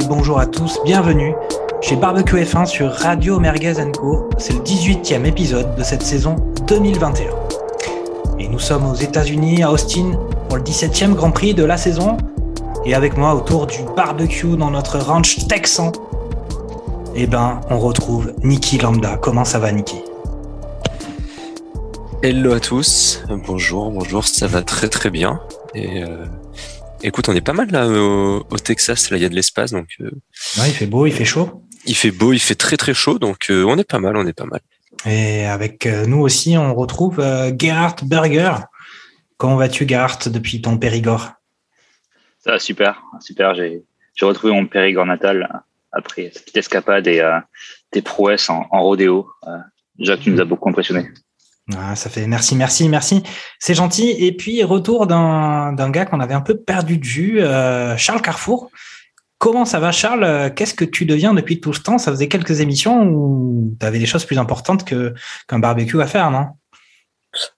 bonjour 0.00 0.38
à 0.38 0.46
tous, 0.46 0.78
bienvenue 0.84 1.34
chez 1.82 1.96
Barbecue 1.96 2.36
F1 2.36 2.64
sur 2.64 2.90
Radio 2.90 3.38
Merguez 3.38 3.74
Co. 3.94 4.30
C'est 4.38 4.54
le 4.54 4.60
18e 4.60 5.26
épisode 5.26 5.74
de 5.76 5.82
cette 5.82 6.02
saison 6.02 6.36
2021. 6.66 7.30
Et 8.38 8.48
nous 8.48 8.58
sommes 8.58 8.86
aux 8.86 8.94
États-Unis, 8.94 9.62
à 9.62 9.70
Austin, 9.70 10.12
pour 10.48 10.56
le 10.56 10.62
17e 10.62 11.12
Grand 11.14 11.30
Prix 11.30 11.52
de 11.52 11.64
la 11.64 11.76
saison. 11.76 12.16
Et 12.86 12.94
avec 12.94 13.18
moi 13.18 13.34
autour 13.34 13.66
du 13.66 13.80
barbecue 13.94 14.56
dans 14.56 14.70
notre 14.70 14.98
ranch 14.98 15.46
texan, 15.46 15.92
eh 17.14 17.26
ben, 17.26 17.60
on 17.68 17.78
retrouve 17.78 18.32
Niki 18.42 18.78
Lambda. 18.78 19.18
Comment 19.18 19.44
ça 19.44 19.58
va, 19.58 19.72
Niki 19.72 20.00
Hello 22.22 22.52
à 22.52 22.60
tous, 22.60 23.22
bonjour, 23.46 23.90
bonjour, 23.90 24.24
ça 24.24 24.46
va 24.46 24.62
très 24.62 24.88
très 24.88 25.10
bien. 25.10 25.40
Et 25.74 26.02
euh, 26.02 26.24
écoute, 27.02 27.28
on 27.28 27.34
est 27.34 27.40
pas 27.40 27.52
mal 27.52 27.70
là 27.70 27.86
au, 27.88 28.46
au 28.50 28.58
Texas, 28.58 29.10
là 29.10 29.16
il 29.16 29.22
y 29.22 29.26
a 29.26 29.28
de 29.28 29.34
l'espace, 29.34 29.70
donc 29.72 29.88
euh, 30.00 30.10
Ouais, 30.58 30.68
il 30.68 30.74
fait 30.74 30.86
beau, 30.86 31.06
il 31.06 31.12
fait 31.12 31.24
chaud. 31.24 31.62
il 31.86 31.94
fait 31.96 32.10
beau, 32.10 32.32
il 32.32 32.38
fait 32.40 32.54
très 32.54 32.76
très 32.76 32.94
chaud, 32.94 33.18
donc 33.18 33.46
euh, 33.50 33.64
on 33.64 33.76
est 33.78 33.88
pas 33.88 33.98
mal, 33.98 34.16
on 34.16 34.26
est 34.26 34.32
pas 34.32 34.46
mal. 34.46 34.60
Et 35.04 35.44
avec 35.46 35.86
euh, 35.86 36.06
nous 36.06 36.20
aussi, 36.20 36.56
on 36.56 36.74
retrouve 36.74 37.18
euh, 37.20 37.50
Gerhard 37.58 37.96
Berger. 38.04 38.54
Comment 39.36 39.56
vas-tu, 39.56 39.88
Gerhard, 39.88 40.18
depuis 40.26 40.60
ton 40.60 40.78
Périgord? 40.78 41.32
Ça 42.44 42.52
va 42.52 42.58
super, 42.58 43.02
super. 43.20 43.54
J'ai 43.54 43.82
j'ai 44.14 44.26
retrouvé 44.26 44.52
mon 44.52 44.66
Périgord 44.66 45.06
natal 45.06 45.48
après 45.90 46.30
cette 46.32 46.42
petite 46.44 46.58
escapade 46.58 47.06
et 47.06 47.20
euh, 47.20 47.38
des 47.92 48.02
prouesses 48.02 48.48
en, 48.50 48.66
en 48.70 48.82
rodéo. 48.82 49.28
Euh, 49.48 49.56
déjà, 49.98 50.16
qui 50.16 50.30
nous 50.30 50.40
a 50.40 50.44
beaucoup 50.44 50.68
impressionné. 50.68 51.08
Ah, 51.76 51.94
ça 51.94 52.10
fait 52.10 52.26
merci, 52.26 52.56
merci, 52.56 52.88
merci. 52.88 53.22
C'est 53.58 53.74
gentil. 53.74 54.10
Et 54.10 54.36
puis, 54.36 54.62
retour 54.64 55.06
d'un 55.06 55.72
d'un 55.72 55.90
gars 55.90 56.04
qu'on 56.06 56.20
avait 56.20 56.34
un 56.34 56.40
peu 56.40 56.56
perdu 56.56 56.98
de 56.98 57.06
vue, 57.06 57.40
euh, 57.40 57.96
Charles 57.96 58.22
Carrefour. 58.22 58.70
Comment 59.38 59.64
ça 59.64 59.80
va, 59.80 59.92
Charles? 59.92 60.52
Qu'est-ce 60.54 60.74
que 60.74 60.84
tu 60.84 61.04
deviens 61.04 61.34
depuis 61.34 61.60
tout 61.60 61.72
ce 61.72 61.80
temps? 61.80 61.98
Ça 61.98 62.12
faisait 62.12 62.28
quelques 62.28 62.60
émissions 62.60 63.08
où 63.08 63.76
tu 63.78 63.86
avais 63.86 63.98
des 63.98 64.06
choses 64.06 64.24
plus 64.24 64.38
importantes 64.38 64.84
que 64.84 65.14
qu'un 65.48 65.58
barbecue 65.58 66.00
à 66.00 66.06
faire, 66.06 66.30
non? 66.30 66.46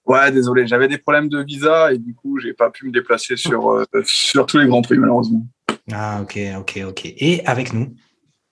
Ouais, 0.05 0.31
désolé, 0.31 0.67
j'avais 0.67 0.87
des 0.87 0.97
problèmes 0.97 1.29
de 1.29 1.43
visa 1.43 1.91
et 1.93 1.97
du 1.97 2.15
coup, 2.15 2.39
j'ai 2.39 2.53
pas 2.53 2.69
pu 2.69 2.85
me 2.87 2.91
déplacer 2.91 3.35
sur, 3.35 3.71
euh, 3.71 3.85
sur 4.05 4.45
tous 4.45 4.57
les 4.57 4.67
grands 4.67 4.81
prix, 4.81 4.97
malheureusement. 4.97 5.45
Ah, 5.91 6.19
ok, 6.21 6.39
ok, 6.59 6.79
ok. 6.87 7.01
Et 7.05 7.45
avec 7.45 7.73
nous, 7.73 7.93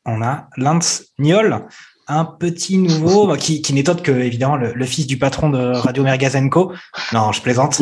on 0.05 0.21
a 0.21 0.49
Lance 0.57 1.05
Niol, 1.19 1.65
un 2.07 2.25
petit 2.25 2.77
nouveau 2.77 3.27
bah, 3.27 3.37
qui, 3.37 3.61
qui 3.61 3.73
n'est 3.73 3.89
autre 3.89 4.03
que, 4.03 4.11
évidemment, 4.11 4.57
le, 4.57 4.73
le 4.73 4.85
fils 4.85 5.07
du 5.07 5.17
patron 5.17 5.49
de 5.49 5.73
Radio 5.75 6.03
Mergazenco. 6.03 6.73
Non, 7.13 7.31
je 7.31 7.41
plaisante. 7.41 7.81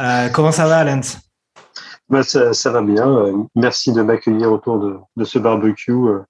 Euh, 0.00 0.28
comment 0.28 0.52
ça 0.52 0.66
va, 0.66 0.84
Lance? 0.84 1.18
Bah, 2.08 2.22
ça, 2.22 2.52
ça 2.54 2.70
va 2.70 2.82
bien. 2.82 3.08
Euh, 3.08 3.32
Merci 3.54 3.92
de 3.92 4.02
m'accueillir 4.02 4.50
autour 4.52 4.78
de, 4.80 4.96
de 5.16 5.24
ce 5.24 5.38
barbecue. 5.38 5.92
Euh, 5.92 6.20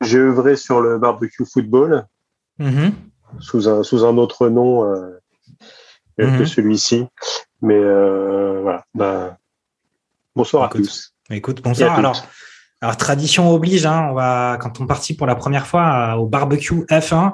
J'ai 0.00 0.18
œuvré 0.18 0.56
sur 0.56 0.80
le 0.80 0.98
barbecue 0.98 1.44
football 1.44 2.06
Mhm. 2.58 2.92
sous 3.40 3.68
un, 3.68 3.82
sous 3.84 4.04
un 4.04 4.16
autre 4.16 4.48
nom 4.48 4.84
euh, 4.84 5.20
que 6.18 6.24
Mhm. 6.24 6.46
celui-ci. 6.46 7.06
Mais 7.62 7.74
euh, 7.78 8.60
voilà. 8.62 8.84
Bah, 8.94 9.36
bonsoir 10.34 10.66
Écoute. 10.66 10.80
à 10.80 10.84
tous. 10.84 11.14
Écoute, 11.30 11.62
bonsoir. 11.62 11.92
à 11.98 12.02
toutes. 12.12 12.24
Alors, 12.80 12.96
tradition 12.96 13.50
oblige, 13.50 13.86
hein, 13.86 14.08
on 14.10 14.14
va, 14.14 14.56
quand 14.60 14.80
on 14.80 14.86
partit 14.86 15.14
pour 15.14 15.26
la 15.26 15.34
première 15.34 15.66
fois 15.66 16.16
au 16.16 16.26
barbecue 16.26 16.84
F1, 16.90 17.32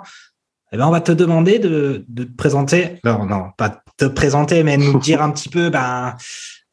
eh 0.72 0.77
ben, 0.77 0.87
on 0.87 0.91
va 0.91 1.00
te 1.00 1.12
demander 1.12 1.59
de, 1.59 2.05
te 2.16 2.22
présenter, 2.22 2.99
non, 3.05 3.27
non, 3.27 3.50
pas 3.56 3.82
te 3.97 4.06
présenter, 4.06 4.62
mais 4.65 4.77
nous 4.77 4.99
dire 4.99 5.22
un 5.22 5.31
petit 5.31 5.49
peu, 5.49 5.71
ben, 5.71 6.16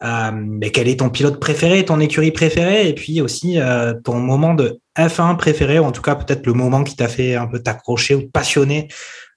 euh, 0.03 0.31
mais 0.33 0.71
quel 0.71 0.87
est 0.87 0.99
ton 0.99 1.09
pilote 1.09 1.39
préféré, 1.39 1.85
ton 1.85 1.99
écurie 1.99 2.31
préférée, 2.31 2.87
et 2.89 2.95
puis 2.95 3.21
aussi 3.21 3.59
euh, 3.59 3.93
ton 3.93 4.19
moment 4.19 4.55
de 4.55 4.79
F1 4.97 5.37
préféré, 5.37 5.77
ou 5.77 5.83
en 5.83 5.91
tout 5.91 6.01
cas 6.01 6.15
peut-être 6.15 6.47
le 6.47 6.53
moment 6.53 6.83
qui 6.83 6.95
t'a 6.95 7.07
fait 7.07 7.35
un 7.35 7.45
peu 7.45 7.59
t'accrocher 7.59 8.15
ou 8.15 8.27
passionner 8.27 8.87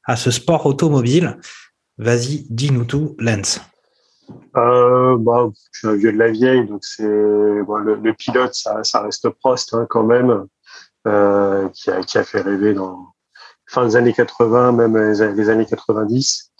à 0.04 0.16
ce 0.16 0.30
sport 0.30 0.64
automobile. 0.64 1.38
Vas-y, 1.98 2.46
dis-nous 2.48 2.84
tout, 2.84 3.16
Lance. 3.18 3.60
Euh, 4.56 5.16
bah, 5.18 5.50
je 5.72 5.78
suis 5.78 5.88
un 5.88 5.94
vieux 5.94 6.12
de 6.12 6.18
la 6.18 6.30
vieille, 6.30 6.66
donc 6.66 6.84
c'est 6.84 7.62
bon, 7.62 7.76
le, 7.76 7.96
le 7.96 8.14
pilote, 8.14 8.54
ça, 8.54 8.84
ça 8.84 9.02
reste 9.02 9.28
Prost 9.28 9.74
hein, 9.74 9.86
quand 9.88 10.04
même, 10.04 10.46
euh, 11.06 11.68
qui, 11.70 11.90
a, 11.90 12.00
qui 12.02 12.18
a 12.18 12.24
fait 12.24 12.40
rêver 12.40 12.72
dans 12.74 13.14
fin 13.66 13.86
des 13.86 13.96
années 13.96 14.12
80, 14.12 14.72
même 14.72 14.96
les, 14.96 15.50
années 15.50 15.66
90, 15.66 16.52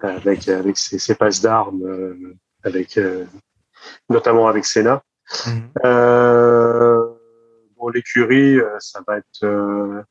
avec 0.00 0.48
avec 0.48 0.76
ses, 0.76 0.98
ses 0.98 1.14
passes 1.14 1.40
d'armes, 1.40 1.82
euh, 1.84 2.36
avec 2.64 2.98
euh, 2.98 3.24
notamment 4.08 4.48
avec 4.48 4.64
Senna. 4.64 5.02
Mhm. 5.46 5.70
Euh, 5.84 7.06
bon, 7.76 7.88
l'écurie, 7.88 8.58
euh, 8.58 8.76
ça 8.78 9.00
va 9.06 9.18
être 9.18 9.44
euh, 9.44 10.02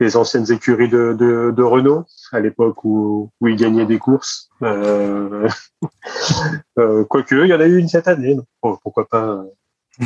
les 0.00 0.16
anciennes 0.16 0.50
écuries 0.50 0.88
de, 0.88 1.12
de, 1.12 1.52
de 1.56 1.62
Renault 1.62 2.04
à 2.32 2.40
l'époque 2.40 2.84
où, 2.84 3.30
où 3.40 3.48
il 3.48 3.56
gagnait 3.56 3.86
des 3.86 3.98
courses. 3.98 4.50
Euh, 4.62 5.48
euh, 6.78 7.04
quoique, 7.04 7.34
il 7.34 7.48
y 7.48 7.54
en 7.54 7.60
a 7.60 7.66
eu 7.66 7.78
une 7.78 7.88
cette 7.88 8.08
année. 8.08 8.36
pourquoi 8.60 9.06
pas, 9.06 9.44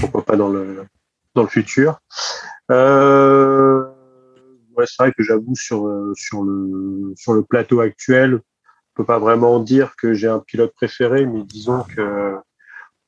pourquoi 0.00 0.24
pas 0.24 0.36
dans 0.36 0.48
le 0.48 0.84
dans 1.34 1.42
le 1.42 1.48
futur. 1.48 2.00
Euh, 2.70 3.84
ouais, 4.76 4.84
c'est 4.86 5.02
vrai 5.02 5.12
que 5.16 5.22
j'avoue 5.22 5.54
sur 5.54 6.12
sur 6.14 6.42
le 6.42 7.12
sur 7.16 7.32
le 7.32 7.42
plateau 7.42 7.80
actuel, 7.80 8.34
on 8.34 9.02
peut 9.02 9.04
pas 9.04 9.18
vraiment 9.18 9.60
dire 9.60 9.94
que 9.96 10.12
j'ai 10.12 10.28
un 10.28 10.40
pilote 10.40 10.74
préféré, 10.74 11.24
mais 11.24 11.44
disons 11.44 11.84
que 11.84 12.36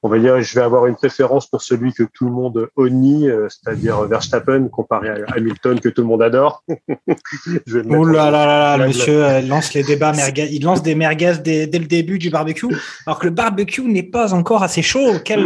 on 0.02 0.08
va 0.08 0.18
dire 0.18 0.40
je 0.40 0.54
vais 0.54 0.64
avoir 0.64 0.86
une 0.86 0.94
préférence 0.96 1.46
pour 1.46 1.62
celui 1.62 1.92
que 1.92 2.02
tout 2.02 2.24
le 2.24 2.30
monde 2.32 2.68
honnie, 2.76 3.28
euh, 3.28 3.48
c'est-à-dire 3.48 4.00
Verstappen 4.04 4.68
comparé 4.68 5.08
à 5.10 5.16
Hamilton 5.36 5.78
que 5.80 5.88
tout 5.88 6.00
le 6.02 6.08
monde 6.08 6.22
adore. 6.22 6.64
je 7.66 7.78
vais 7.78 7.82
Oh 7.94 8.04
là 8.04 8.28
en- 8.28 8.30
là 8.30 8.46
là 8.46 8.76
là, 8.78 8.86
monsieur 8.86 9.24
euh, 9.24 9.40
lance 9.42 9.74
les 9.74 9.82
débats 9.82 10.12
merguez. 10.12 10.48
Il 10.52 10.64
lance 10.64 10.82
des 10.82 10.94
merguez 10.94 11.34
dès, 11.42 11.66
dès 11.66 11.78
le 11.78 11.86
début 11.86 12.18
du 12.18 12.30
barbecue, 12.30 12.66
alors 13.06 13.18
que 13.18 13.26
le 13.26 13.32
barbecue 13.32 13.82
n'est 13.82 14.02
pas 14.02 14.32
encore 14.34 14.62
assez 14.62 14.82
chaud. 14.82 15.12
Quel, 15.24 15.44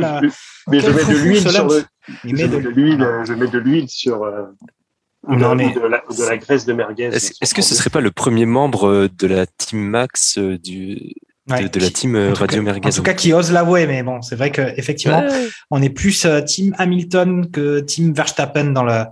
mais 0.70 0.80
je 0.80 0.90
mets 0.90 1.04
de 1.04 1.16
l'huile 1.18 1.50
sur 1.50 1.68
le, 1.68 1.84
je 2.24 2.34
met 2.34 2.48
de 2.48 2.56
mets 2.56 2.62
de 2.62 2.68
l'huile, 2.68 3.02
euh, 3.02 3.24
je 3.24 3.32
mets 3.34 3.48
de 3.48 3.58
l'huile 3.58 3.88
sur 3.88 4.22
euh, 4.22 4.42
Non, 5.28 5.50
de, 5.50 5.54
mais- 5.56 5.72
de 5.74 5.80
la, 5.80 6.02
de 6.08 6.36
graisse 6.40 6.64
de 6.64 6.72
merguez. 6.72 7.04
Est-ce 7.06 7.54
que 7.54 7.62
ce 7.62 7.74
serait 7.74 7.90
pas 7.90 8.00
le 8.00 8.10
premier 8.10 8.46
membre 8.46 8.88
euh, 8.88 9.08
de 9.18 9.26
la 9.26 9.46
Team 9.46 9.80
Max 9.80 10.38
du, 10.38 11.12
Ouais, 11.50 11.62
de, 11.64 11.68
de 11.68 11.80
la 11.80 11.90
team 11.90 12.14
euh, 12.16 12.30
en 12.30 12.32
tout 12.32 12.40
Radio 12.40 12.58
cas- 12.58 12.64
Merguez 12.64 12.88
En 12.88 12.90
tout 12.92 13.02
cas, 13.02 13.12
qui 13.12 13.32
ose 13.34 13.52
l'avouer, 13.52 13.86
mais 13.86 14.02
bon, 14.02 14.22
c'est 14.22 14.34
vrai 14.36 14.50
que 14.50 14.62
effectivement, 14.78 15.20
Ouais. 15.20 15.48
on 15.70 15.82
est 15.82 15.90
plus 15.90 16.24
euh, 16.24 16.40
team 16.40 16.74
Hamilton 16.78 17.50
que 17.50 17.80
team 17.80 18.14
Verstappen 18.14 18.64
dans 18.72 18.82
le 18.84 19.02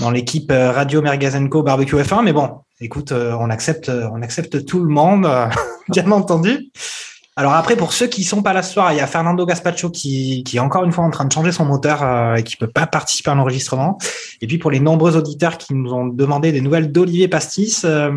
dans 0.00 0.10
l'équipe 0.10 0.50
euh, 0.50 0.70
Radio 0.72 1.02
Mergazenco 1.02 1.62
Barbecue 1.62 1.96
F1. 1.96 2.22
Mais 2.24 2.32
bon, 2.32 2.50
écoute, 2.80 3.12
on 3.12 3.50
accepte, 3.50 3.90
on 3.90 4.22
accepte 4.22 4.64
tout 4.64 4.80
le 4.82 4.88
monde, 4.88 5.28
bien 5.88 6.10
entendu. 6.10 6.70
Alors 7.36 7.54
après, 7.54 7.74
pour 7.74 7.92
ceux 7.92 8.06
qui 8.06 8.22
sont 8.22 8.42
pas 8.42 8.52
là 8.52 8.62
ce 8.62 8.72
soir, 8.72 8.92
il 8.92 8.98
y 8.98 9.00
a 9.00 9.08
Fernando 9.08 9.44
Gaspacho 9.44 9.90
qui, 9.90 10.44
qui 10.44 10.58
est 10.58 10.60
encore 10.60 10.84
une 10.84 10.92
fois 10.92 11.02
en 11.02 11.10
train 11.10 11.24
de 11.24 11.32
changer 11.32 11.50
son 11.50 11.64
moteur 11.64 12.04
euh, 12.04 12.36
et 12.36 12.44
qui 12.44 12.56
peut 12.56 12.68
pas 12.68 12.86
participer 12.86 13.30
à 13.30 13.34
l'enregistrement. 13.34 13.98
Et 14.40 14.46
puis 14.46 14.58
pour 14.58 14.70
les 14.70 14.78
nombreux 14.78 15.16
auditeurs 15.16 15.58
qui 15.58 15.74
nous 15.74 15.92
ont 15.92 16.06
demandé 16.06 16.52
des 16.52 16.60
nouvelles 16.60 16.92
d'Olivier 16.92 17.26
Pastis, 17.26 17.84
euh, 17.84 18.08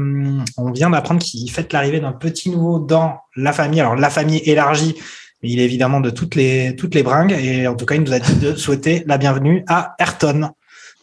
on 0.58 0.72
vient 0.72 0.92
d'apprendre 0.92 1.20
qu'il 1.20 1.50
fête 1.50 1.74
l'arrivée 1.74 2.00
d'un 2.00 2.12
petit 2.12 2.52
nouveau 2.52 2.78
dans 2.78 3.18
la 3.36 3.54
famille. 3.54 3.82
Alors 3.82 3.96
la 3.96 4.12
famille 4.12 4.42
élargie, 4.46 4.96
mais 5.42 5.50
il 5.50 5.60
est 5.60 5.66
évidemment 5.66 6.00
de 6.00 6.12
toutes 6.12 6.36
les 6.36 6.76
toutes 6.76 6.94
les 6.94 7.02
bringues. 7.02 7.32
Et 7.32 7.66
en 7.66 7.76
tout 7.76 7.88
cas, 7.88 7.96
il 7.96 8.04
nous 8.04 8.14
a 8.14 8.20
dit 8.20 8.36
de 8.36 8.54
souhaiter 8.54 9.04
la 9.08 9.18
bienvenue 9.18 9.64
à 9.68 9.96
Ayrton. 9.98 10.52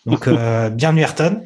Donc 0.07 0.29
euh, 0.29 0.71
bienvenue 0.71 1.01
Ayrton. 1.01 1.43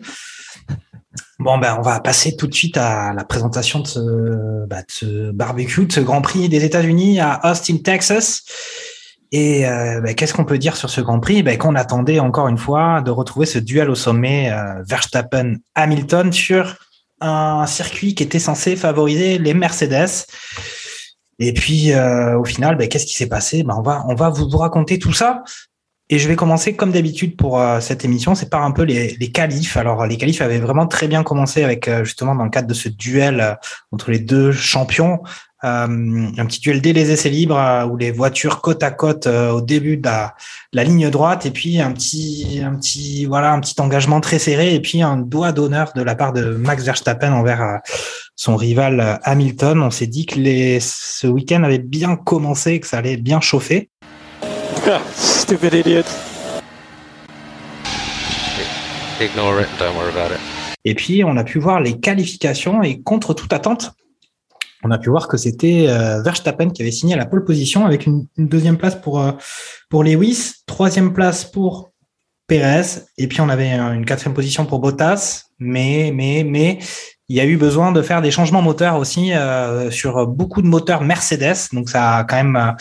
Bon, 1.39 1.57
ben, 1.57 1.77
on 1.79 1.83
va 1.83 2.01
passer 2.01 2.35
tout 2.35 2.49
de 2.49 2.55
suite 2.55 2.77
à 2.77 3.13
la 3.13 3.25
présentation 3.25 3.79
de 3.79 3.87
ce, 3.87 4.67
bah, 4.67 4.83
de 4.83 4.91
ce 4.91 5.31
barbecue, 5.31 5.87
de 5.87 5.93
ce 5.93 6.01
Grand 6.01 6.21
Prix 6.21 6.49
des 6.49 6.65
États-Unis 6.65 7.21
à 7.21 7.41
Austin, 7.45 7.77
Texas. 7.77 8.43
Et 9.31 9.65
euh, 9.69 10.01
ben, 10.01 10.17
qu'est-ce 10.17 10.35
qu'on 10.35 10.45
peut 10.45 10.59
dire 10.59 10.77
sur 10.77 10.91
ce 10.91 11.01
Grand 11.01 11.21
Prix? 11.21 11.45
Ben, 11.45 11.57
Qu'on 11.57 11.77
attendait 11.77 12.19
encore 12.19 12.49
une 12.49 12.59
fois 12.59 13.03
de 13.03 13.13
retrouver 13.13 13.47
ce 13.47 13.61
duel 13.61 13.89
au 13.89 13.95
sommet 13.95 14.51
euh, 14.51 14.83
Verstappen-Hamilton 14.89 16.33
sur 16.33 16.77
un 17.21 17.67
circuit 17.67 18.17
qui 18.17 18.25
était 18.25 18.41
censé 18.41 18.75
favoriser 18.75 19.39
les 19.39 19.55
Mercedes. 19.55 20.27
Et 21.39 21.53
puis, 21.53 21.93
euh, 21.93 22.37
au 22.37 22.45
final, 22.45 22.77
ben, 22.77 22.89
qu'est-ce 22.89 23.07
qui 23.07 23.15
s'est 23.15 23.29
passé? 23.29 23.65
On, 23.69 23.83
va, 23.83 24.05
on 24.09 24.17
va 24.17 24.31
vous 24.31 24.49
raconter 24.57 24.99
tout 24.99 25.13
ça. 25.13 25.45
Et 26.11 26.19
je 26.19 26.27
vais 26.27 26.37
commencer 26.37 26.75
comme 26.75 26.91
d'habitude 26.91 27.37
pour 27.37 27.61
euh, 27.61 27.81
cette 27.81 28.03
émission, 28.03 28.35
c'est 28.35 28.49
par 28.49 28.63
un 28.63 28.71
peu 28.71 28.83
les, 28.83 29.15
les 29.21 29.31
qualifs. 29.31 29.77
Alors 29.77 30.07
les 30.07 30.17
qualifs 30.17 30.41
avaient 30.41 30.59
vraiment 30.59 30.87
très 30.87 31.07
bien 31.07 31.23
commencé 31.23 31.63
avec 31.63 31.87
euh, 31.87 32.03
justement 32.03 32.35
dans 32.35 32.45
le 32.45 32.51
cadre 32.51 32.67
de 32.67 32.73
ce 32.73 32.89
duel 32.89 33.41
euh, 33.41 33.55
entre 33.93 34.11
les 34.11 34.19
deux 34.19 34.51
champions, 34.51 35.21
un 35.61 36.47
petit 36.47 36.61
duel 36.61 36.81
dès 36.81 36.93
les 36.93 37.11
essais 37.11 37.31
libres 37.31 37.61
où 37.91 37.97
les 37.97 38.13
voitures 38.13 38.61
côte 38.61 38.85
à 38.85 38.93
côte 38.93 39.27
au 39.27 39.61
début 39.61 39.97
de 39.97 40.07
la, 40.07 40.37
la, 40.73 40.85
ligne 40.85 41.11
droite 41.11 41.47
et 41.47 41.51
puis 41.51 41.81
un 41.81 41.91
petit, 41.91 42.63
un 42.65 42.77
petit, 42.77 43.25
voilà, 43.25 43.53
un 43.53 43.59
petit 43.59 43.75
engagement 43.81 44.21
très 44.21 44.39
serré 44.39 44.77
et 44.77 44.81
puis 44.81 45.03
un 45.03 45.17
doigt 45.17 45.51
d'honneur 45.51 45.91
de 45.97 46.03
la 46.03 46.15
part 46.15 46.33
de 46.33 46.45
Max 46.45 46.85
Verstappen 46.85 47.33
envers 47.33 47.81
son 48.37 48.55
rival 48.55 49.19
Hamilton. 49.25 49.83
On 49.83 49.91
s'est 49.91 50.07
dit 50.07 50.27
que 50.27 50.39
les, 50.39 50.79
ce 50.79 51.27
week-end 51.27 51.65
avait 51.65 51.79
bien 51.79 52.15
commencé, 52.15 52.79
que 52.79 52.87
ça 52.87 52.99
allait 52.99 53.17
bien 53.17 53.41
chauffer. 53.41 53.91
Stupid 55.15 55.75
idiot. 55.75 56.07
Ignore 59.21 59.61
it, 59.63 59.69
don't 59.79 59.97
worry 59.97 60.11
about 60.11 60.33
it. 60.33 60.41
Et 60.85 60.95
puis, 60.95 61.25
on 61.25 61.37
a 61.37 61.45
pu 61.45 61.59
voir 61.59 61.81
les 61.81 61.99
qualifications 61.99 62.83
et 62.83 63.03
contre 63.03 63.35
toute 63.35 63.53
attente, 63.53 63.93
on 64.85 64.91
a 64.91 64.99
pu 64.99 65.11
voir 65.11 65.27
que 65.27 65.37
c'était 65.37 65.87
euh, 65.89 66.23
Verstappen 66.23 66.71
qui 66.71 66.83
avait 66.83 66.93
signé 66.93 67.17
la 67.17 67.27
pole 67.27 67.45
position 67.45 67.85
avec 67.85 68.07
une, 68.07 68.27
deuxième 68.37 68.77
place 68.77 68.95
pour, 68.95 69.21
euh, 69.21 69.33
pour 69.89 70.05
Lewis, 70.05 70.53
troisième 70.67 71.13
place 71.13 71.45
pour 71.45 71.91
Perez, 72.47 73.03
et 73.19 73.27
puis 73.27 73.41
on 73.41 73.49
avait 73.49 73.73
une 73.73 74.07
quatrième 74.07 74.35
position 74.35 74.65
pour 74.65 74.79
Bottas, 74.79 75.47
mais, 75.59 76.13
mais, 76.15 76.45
mais, 76.45 76.79
il 77.29 77.37
y 77.37 77.41
a 77.41 77.45
eu 77.45 77.57
besoin 77.57 77.93
de 77.93 78.01
faire 78.01 78.23
des 78.23 78.31
changements 78.31 78.63
moteurs 78.63 78.97
aussi 78.97 79.35
euh, 79.35 79.91
sur 79.91 80.27
beaucoup 80.27 80.63
de 80.63 80.67
moteurs 80.67 81.03
Mercedes. 81.05 81.69
Donc 81.75 81.91
ça 81.91 82.17
a 82.17 82.25
quand 82.25 82.37
même 82.37 82.57
euh, 82.57 82.73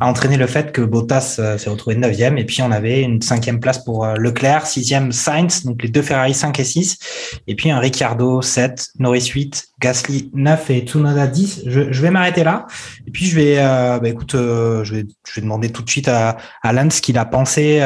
entraîné 0.00 0.36
le 0.36 0.46
fait 0.46 0.72
que 0.72 0.82
Bottas 0.82 1.36
euh, 1.38 1.58
s'est 1.58 1.70
retrouvé 1.70 1.96
neuvième. 1.96 2.38
Et 2.38 2.44
puis 2.44 2.62
on 2.62 2.70
avait 2.70 3.02
une 3.02 3.22
cinquième 3.22 3.60
place 3.60 3.82
pour 3.82 4.04
euh, 4.04 4.14
Leclerc, 4.16 4.66
sixième 4.66 5.12
Sainz, 5.12 5.64
donc 5.64 5.82
les 5.82 5.88
deux 5.88 6.02
Ferrari 6.02 6.34
5 6.34 6.58
et 6.60 6.64
6. 6.64 6.98
Et 7.46 7.54
puis 7.54 7.70
un 7.70 7.78
Ricciardo 7.78 8.42
7, 8.42 8.88
Norris 8.98 9.30
8, 9.34 9.68
Gasly 9.80 10.30
9 10.34 10.70
et 10.70 10.80
Tsunoda 10.80 11.26
10. 11.26 11.64
Je, 11.66 11.92
je 11.92 12.02
vais 12.02 12.10
m'arrêter 12.10 12.44
là. 12.44 12.66
Et 13.06 13.10
puis 13.10 13.26
je 13.26 13.36
vais, 13.36 13.56
bah, 13.56 14.08
écoute, 14.08 14.32
je, 14.32 14.94
vais, 14.94 15.06
je 15.26 15.34
vais 15.34 15.42
demander 15.42 15.70
tout 15.70 15.82
de 15.82 15.90
suite 15.90 16.08
à, 16.08 16.36
à 16.62 16.72
Lance 16.72 16.96
ce 16.96 17.02
qu'il 17.02 17.18
a 17.18 17.24
pensé 17.24 17.80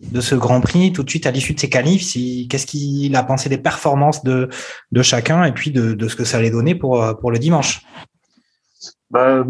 de 0.00 0.20
ce 0.20 0.34
Grand 0.34 0.60
Prix, 0.60 0.92
tout 0.92 1.02
de 1.02 1.10
suite 1.10 1.26
à 1.26 1.30
l'issue 1.30 1.54
de 1.54 1.60
ses 1.60 1.68
qualifs, 1.68 2.02
si, 2.02 2.48
qu'est-ce 2.48 2.66
qu'il 2.66 3.14
a 3.14 3.22
pensé 3.22 3.48
des 3.48 3.58
performances 3.58 4.24
de, 4.24 4.48
de 4.92 5.02
chacun 5.02 5.42
puis 5.54 5.70
de, 5.70 5.94
de, 5.94 6.08
ce 6.08 6.16
que 6.16 6.24
ça 6.24 6.38
allait 6.38 6.50
donner 6.50 6.74
pour, 6.74 7.02
euh, 7.02 7.14
pour 7.14 7.30
le 7.30 7.38
dimanche. 7.38 7.82
Bah, 9.10 9.44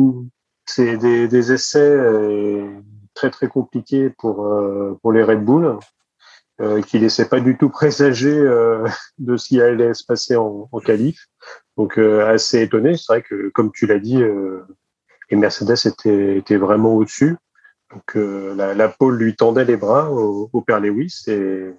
c'est 0.66 0.96
des, 0.96 1.26
des, 1.26 1.52
essais 1.52 1.78
euh, 1.78 2.68
très 3.14 3.30
très 3.30 3.48
compliqués 3.48 4.10
pour, 4.10 4.46
euh, 4.46 4.98
pour 5.02 5.12
les 5.12 5.22
Red 5.22 5.44
Bull, 5.44 5.78
euh, 6.60 6.80
qui 6.82 6.98
laissaient 6.98 7.28
pas 7.28 7.40
du 7.40 7.56
tout 7.56 7.70
présager 7.70 8.36
euh, 8.36 8.86
de 9.18 9.36
ce 9.36 9.48
qui 9.48 9.60
allait 9.60 9.94
se 9.94 10.04
passer 10.04 10.36
en, 10.36 10.68
en. 10.70 10.80
Donc 11.76 11.98
assez 11.98 12.62
étonné. 12.62 12.96
C'est 12.96 13.12
vrai 13.12 13.22
que 13.22 13.48
comme 13.50 13.72
tu 13.72 13.86
l'as 13.86 13.98
dit, 13.98 14.22
les 15.30 15.36
Mercedes 15.36 15.76
étaient, 15.86 16.36
étaient 16.38 16.56
vraiment 16.56 16.94
au-dessus. 16.94 17.36
Donc 17.90 18.14
la, 18.14 18.74
la 18.74 18.88
pole 18.88 19.16
lui 19.16 19.34
tendait 19.34 19.64
les 19.64 19.76
bras 19.76 20.10
au, 20.10 20.60
père 20.60 20.80
Lewis 20.80 21.24
et, 21.26 21.70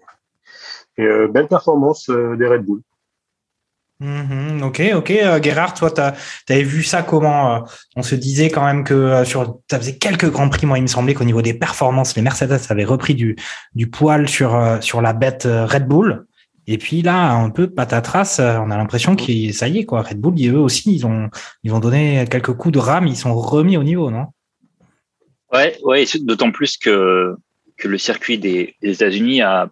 et 0.98 1.28
belle 1.28 1.48
performance 1.48 2.10
des 2.10 2.46
Red 2.46 2.64
Bull. 2.64 2.82
Mhm, 4.02 4.62
ok, 4.64 4.82
ok. 4.96 5.12
Euh, 5.12 5.42
Gérard, 5.42 5.74
toi, 5.74 5.90
tu 5.90 6.02
avais 6.02 6.64
vu 6.64 6.84
ça 6.84 7.02
comment 7.02 7.56
euh, 7.56 7.60
On 7.96 8.04
se 8.04 8.16
disait 8.16 8.50
quand 8.50 8.66
même 8.66 8.84
que 8.84 8.94
euh, 8.94 9.24
sur, 9.24 9.60
ça 9.70 9.80
faisait 9.80 9.98
quelques 9.98 10.30
grands 10.30 10.50
prix. 10.50 10.66
Moi, 10.66 10.80
il 10.80 10.82
me 10.82 10.88
semblait 10.88 11.14
qu'au 11.14 11.24
niveau 11.24 11.42
des 11.42 11.54
performances, 11.54 12.16
les 12.16 12.22
Mercedes 12.22 12.60
avaient 12.70 12.84
repris 12.84 13.16
du, 13.16 13.38
du 13.74 13.90
poil 13.90 14.28
sur, 14.28 14.80
sur 14.82 15.02
la 15.02 15.14
bête 15.14 15.48
Red 15.48 15.88
Bull. 15.88 16.26
Et 16.68 16.78
puis 16.78 17.02
là, 17.02 17.32
un 17.34 17.50
peu 17.50 17.70
patatras, 17.70 18.40
on 18.40 18.72
a 18.72 18.78
l'impression 18.78 19.16
que 19.16 19.52
ça 19.52 19.68
y 19.68 19.80
est, 19.80 19.86
quoi. 19.86 20.02
Red 20.02 20.20
Bull, 20.20 20.36
eux 20.48 20.58
aussi, 20.58 20.96
ils 20.96 21.06
ont, 21.06 21.30
ils 21.64 21.74
ont 21.74 21.80
donné 21.80 22.26
quelques 22.30 22.54
coups 22.54 22.74
de 22.74 22.80
rame, 22.80 23.08
ils 23.08 23.16
sont 23.16 23.36
remis 23.36 23.78
au 23.78 23.84
niveau, 23.84 24.10
non? 24.10 24.28
Ouais, 25.54 25.78
ouais. 25.84 26.06
D'autant 26.22 26.52
plus 26.52 26.78
que 26.78 27.36
que 27.78 27.90
le 27.90 27.98
circuit 27.98 28.38
des, 28.38 28.76
des 28.82 28.92
États-Unis 28.92 29.42
a 29.42 29.70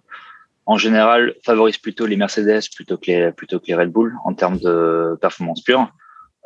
en 0.66 0.78
général, 0.78 1.36
favorise 1.44 1.78
plutôt 1.78 2.06
les 2.06 2.16
Mercedes 2.16 2.62
plutôt 2.74 2.98
que 2.98 3.07
les, 3.07 3.31
plutôt 3.31 3.60
que 3.60 3.66
les 3.68 3.75
Red 3.75 3.92
Bull 3.92 4.16
en 4.24 4.34
termes 4.34 4.60
de 4.60 5.18
performance 5.19 5.62
pure. 5.62 5.92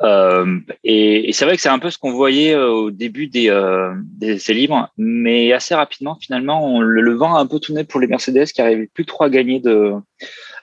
Euh, 0.02 0.60
et, 0.84 1.28
et 1.28 1.32
c'est 1.32 1.44
vrai 1.44 1.56
que 1.56 1.62
c'est 1.62 1.68
un 1.68 1.78
peu 1.78 1.90
ce 1.90 1.98
qu'on 1.98 2.12
voyait 2.12 2.54
euh, 2.54 2.68
au 2.68 2.90
début 2.90 3.26
des, 3.26 3.50
euh, 3.50 3.92
des 3.96 4.34
essais 4.34 4.54
libres, 4.54 4.88
mais 4.96 5.52
assez 5.52 5.74
rapidement, 5.74 6.16
finalement, 6.20 6.64
on, 6.64 6.80
le, 6.80 7.14
vent 7.14 7.36
a 7.36 7.40
un 7.40 7.46
peu 7.46 7.58
tourné 7.58 7.84
pour 7.84 8.00
les 8.00 8.06
Mercedes 8.06 8.46
qui 8.46 8.60
n'arrivaient 8.60 8.90
plus 8.92 9.06
trop 9.06 9.24
à 9.24 9.30
gagner 9.30 9.58
de 9.60 9.94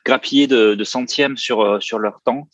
grappiller 0.05 0.47
de, 0.47 0.75
de 0.75 0.83
centièmes 0.83 1.35
sur, 1.35 1.61
euh, 1.61 1.79
sur 1.79 1.99
leur 1.99 2.21
temps, 2.23 2.47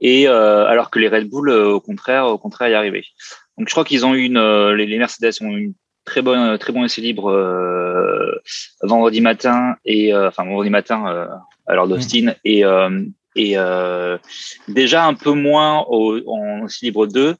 et 0.00 0.28
euh, 0.28 0.64
alors 0.66 0.90
que 0.90 0.98
les 0.98 1.08
Red 1.08 1.28
Bull, 1.28 1.50
au 1.50 1.80
contraire, 1.80 2.26
au 2.26 2.38
contraire, 2.38 2.68
y 2.68 2.74
arrivaient. 2.74 3.04
Donc 3.56 3.68
je 3.68 3.74
crois 3.74 3.84
qu'ils 3.84 4.06
ont 4.06 4.14
eu 4.14 4.22
une, 4.22 4.70
les, 4.74 4.86
les 4.86 4.98
Mercedes 4.98 5.32
ont 5.40 5.56
eu 5.56 5.64
une 5.64 5.74
très 6.04 6.22
bon 6.22 6.56
très 6.56 6.72
bon 6.72 6.84
essai 6.84 7.02
libre 7.02 7.30
euh, 7.30 8.40
vendredi 8.82 9.20
matin 9.20 9.76
et 9.84 10.14
euh, 10.14 10.28
enfin 10.28 10.44
vendredi 10.44 10.70
matin 10.70 11.06
euh, 11.06 11.26
à 11.66 11.74
l'heure 11.74 11.88
d'Austin 11.88 12.34
et 12.44 12.62
et 13.38 13.56
déjà 14.68 15.06
un 15.06 15.14
peu 15.14 15.32
moins 15.32 15.84
au, 15.88 16.20
en 16.28 16.66
essai 16.66 16.86
libre 16.86 17.06
2 17.06 17.34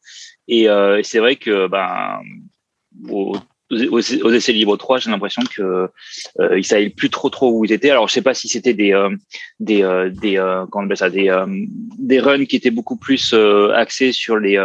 et 0.48 0.66
c'est 1.02 1.18
vrai 1.18 1.36
que 1.36 1.66
ben 1.66 2.20
aux, 3.08 3.36
aux, 3.70 4.00
essais 4.00 4.52
libres 4.52 4.78
3, 4.78 4.98
j'ai 4.98 5.10
l'impression 5.10 5.42
que 5.54 5.90
euh, 6.40 6.58
ils 6.58 6.64
savaient 6.64 6.88
plus 6.88 7.10
trop 7.10 7.28
trop 7.28 7.52
où 7.52 7.64
ils 7.66 7.72
étaient. 7.72 7.90
Alors 7.90 8.08
je 8.08 8.14
sais 8.14 8.22
pas 8.22 8.32
si 8.32 8.48
c'était 8.48 8.74
des 8.74 8.92
des 9.60 9.82
des 10.12 10.36
comment 10.70 10.84
on 10.84 10.86
appelle 10.86 10.96
ça 10.96 11.10
des 11.10 11.30
des 11.98 12.20
runs 12.20 12.46
qui 12.46 12.56
étaient 12.56 12.70
beaucoup 12.70 12.96
plus 12.96 13.34
axés 13.74 14.12
sur 14.12 14.38
les 14.38 14.56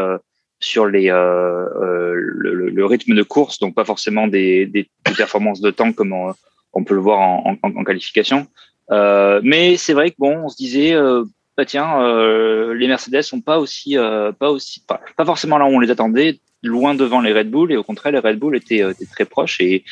sur 0.64 0.88
les, 0.88 1.10
euh, 1.10 1.16
euh, 1.16 2.14
le, 2.16 2.70
le, 2.70 2.86
rythme 2.86 3.16
de 3.16 3.24
course, 3.24 3.60
donc 3.60 3.76
pas 3.76 3.84
forcément 3.84 4.28
des, 4.28 4.66
des, 4.66 4.90
des 5.06 5.14
performances 5.14 5.60
de 5.60 5.72
temps 5.72 5.92
comme 5.92 6.14
on, 6.14 6.34
on 6.72 6.84
peut 6.86 6.94
le 6.94 7.02
voir 7.02 7.20
en, 7.20 7.58
en, 7.62 7.76
en 7.76 7.84
qualification. 7.84 8.48
Euh, 8.92 9.42
mais 9.44 9.78
c'est 9.78 9.94
vrai 9.94 10.12
que 10.12 10.16
bon, 10.20 10.44
on 10.46 10.50
se 10.50 10.58
disait, 10.58 10.94
euh, 10.94 11.24
bah 11.58 11.66
tiens, 11.66 12.02
euh, 12.02 12.74
les 12.74 12.88
Mercedes 12.88 13.22
sont 13.22 13.42
pas 13.42 13.60
aussi, 13.60 13.96
pas 14.40 14.52
aussi, 14.52 14.84
pas, 14.86 15.02
pas, 15.16 15.26
forcément 15.26 15.58
là 15.58 15.66
où 15.66 15.70
on 15.70 15.80
les 15.80 15.92
attendait, 15.92 16.40
loin 16.62 16.96
devant 16.96 17.22
les 17.22 17.34
Red 17.34 17.50
Bull, 17.50 17.72
et 17.72 17.78
au 17.78 17.84
contraire, 17.84 18.14
les 18.14 18.20
Red 18.20 18.40
Bull 18.40 18.56
étaient, 18.56 18.80
étaient 18.80 19.06
très 19.06 19.26
proches 19.26 19.60
et, 19.62 19.84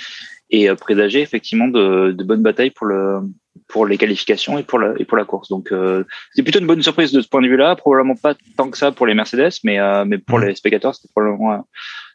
et 0.49 0.73
présageaient 0.75 1.21
effectivement 1.21 1.67
de, 1.67 2.11
de 2.11 2.23
bonnes 2.23 2.41
batailles 2.41 2.71
pour 2.71 2.87
le, 2.87 3.21
pour 3.71 3.85
les 3.85 3.97
qualifications 3.97 4.57
et 4.57 4.63
pour 4.63 4.79
la, 4.79 4.93
et 4.97 5.05
pour 5.05 5.17
la 5.17 5.25
course. 5.25 5.49
Donc, 5.49 5.71
euh, 5.71 6.03
c'est 6.33 6.43
plutôt 6.43 6.59
une 6.59 6.67
bonne 6.67 6.83
surprise 6.83 7.11
de 7.11 7.21
ce 7.21 7.27
point 7.27 7.41
de 7.41 7.47
vue-là. 7.47 7.75
Probablement 7.75 8.15
pas 8.15 8.35
tant 8.57 8.69
que 8.69 8.77
ça 8.77 8.91
pour 8.91 9.07
les 9.07 9.13
Mercedes, 9.13 9.51
mais, 9.63 9.79
euh, 9.79 10.05
mais 10.05 10.17
pour 10.17 10.39
les 10.39 10.55
spectateurs, 10.55 10.93
c'était 10.93 11.09
probablement 11.13 11.53
euh, 11.53 11.57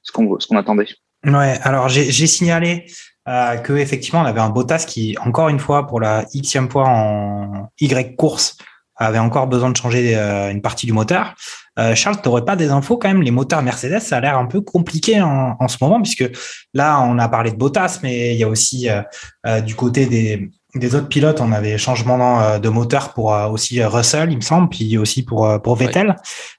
ce 0.02 0.12
qu'on 0.12 0.38
ce 0.38 0.46
qu'on 0.46 0.56
attendait. 0.56 0.88
Ouais, 1.24 1.58
alors 1.62 1.88
j'ai 1.88 2.26
signalé 2.26 2.86
euh, 3.28 3.56
que 3.56 3.72
effectivement 3.72 4.20
on 4.20 4.24
avait 4.24 4.40
un 4.40 4.50
Bottas 4.50 4.84
qui, 4.86 5.16
encore 5.24 5.48
une 5.48 5.58
fois, 5.58 5.86
pour 5.86 6.00
la 6.00 6.24
xème 6.34 6.70
fois 6.70 6.88
en 6.88 7.70
Y 7.80 8.16
course, 8.16 8.56
avait 8.98 9.18
encore 9.18 9.46
besoin 9.46 9.70
de 9.70 9.76
changer 9.76 10.16
euh, 10.16 10.50
une 10.50 10.62
partie 10.62 10.86
du 10.86 10.92
moteur. 10.92 11.34
Euh, 11.78 11.94
Charles, 11.94 12.16
tu 12.22 12.28
n'aurais 12.28 12.46
pas 12.46 12.56
des 12.56 12.70
infos 12.70 12.96
quand 12.96 13.08
même? 13.08 13.20
Les 13.20 13.30
moteurs 13.30 13.62
Mercedes, 13.62 14.00
ça 14.00 14.16
a 14.16 14.20
l'air 14.20 14.38
un 14.38 14.46
peu 14.46 14.62
compliqué 14.62 15.20
en, 15.20 15.54
en, 15.60 15.68
ce 15.68 15.76
moment, 15.82 16.00
puisque 16.00 16.24
là, 16.72 17.02
on 17.02 17.18
a 17.18 17.28
parlé 17.28 17.50
de 17.50 17.56
Bottas, 17.56 18.00
mais 18.02 18.34
il 18.34 18.38
y 18.38 18.44
a 18.44 18.48
aussi 18.48 18.88
euh, 18.88 19.60
du 19.60 19.74
côté 19.74 20.06
des, 20.06 20.50
des 20.78 20.94
autres 20.94 21.08
pilotes, 21.08 21.40
on 21.40 21.52
avait 21.52 21.78
changement 21.78 22.40
euh, 22.40 22.58
de 22.58 22.68
moteur 22.68 23.12
pour 23.12 23.34
euh, 23.34 23.48
aussi 23.48 23.80
euh, 23.80 23.88
Russell, 23.88 24.30
il 24.30 24.36
me 24.36 24.42
semble, 24.42 24.68
puis 24.68 24.98
aussi 24.98 25.22
pour 25.24 25.60
pour 25.62 25.76
Vettel. 25.76 26.16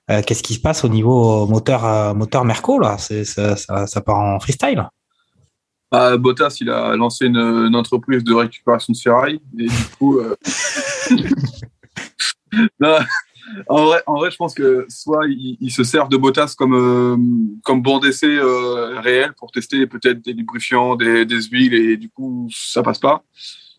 Ouais. 0.09 0.23
Qu'est-ce 0.23 0.43
qui 0.43 0.55
se 0.55 0.59
passe 0.59 0.83
au 0.83 0.89
niveau 0.89 1.45
moteur 1.47 2.15
moteur 2.15 2.45
Merco 2.45 2.79
là? 2.79 2.97
Ça, 2.97 3.55
ça, 3.55 3.87
ça, 3.87 4.01
part 4.01 4.19
en 4.19 4.39
freestyle. 4.39 4.87
Ah, 5.91 6.17
Bottas, 6.17 6.57
il 6.59 6.69
a 6.69 6.95
lancé 6.95 7.25
une, 7.25 7.37
une, 7.37 7.75
entreprise 7.75 8.23
de 8.23 8.33
récupération 8.33 8.91
de 8.91 8.97
Ferrari 8.97 9.41
et 9.57 9.67
du 9.67 9.85
coup. 9.97 10.19
Euh... 10.19 10.35
non, 12.79 12.97
en 13.69 13.85
vrai, 13.85 14.03
en 14.05 14.15
vrai, 14.15 14.29
je 14.29 14.35
pense 14.35 14.53
que 14.53 14.85
soit 14.89 15.27
ils 15.27 15.57
il 15.61 15.71
se 15.71 15.83
servent 15.83 16.09
de 16.09 16.17
Bottas 16.17 16.55
comme 16.57 16.73
euh, 16.73 17.15
comme 17.63 17.81
bon 17.81 17.99
d'essai 17.99 18.27
euh, 18.27 18.99
réel 18.99 19.33
pour 19.37 19.51
tester 19.51 19.87
peut-être 19.87 20.21
des 20.23 20.33
lubrifiants, 20.33 20.95
des, 20.95 21.25
des 21.25 21.41
huiles 21.43 21.73
et 21.73 21.95
du 21.95 22.09
coup 22.09 22.49
ça 22.51 22.83
passe 22.83 22.99
pas 22.99 23.23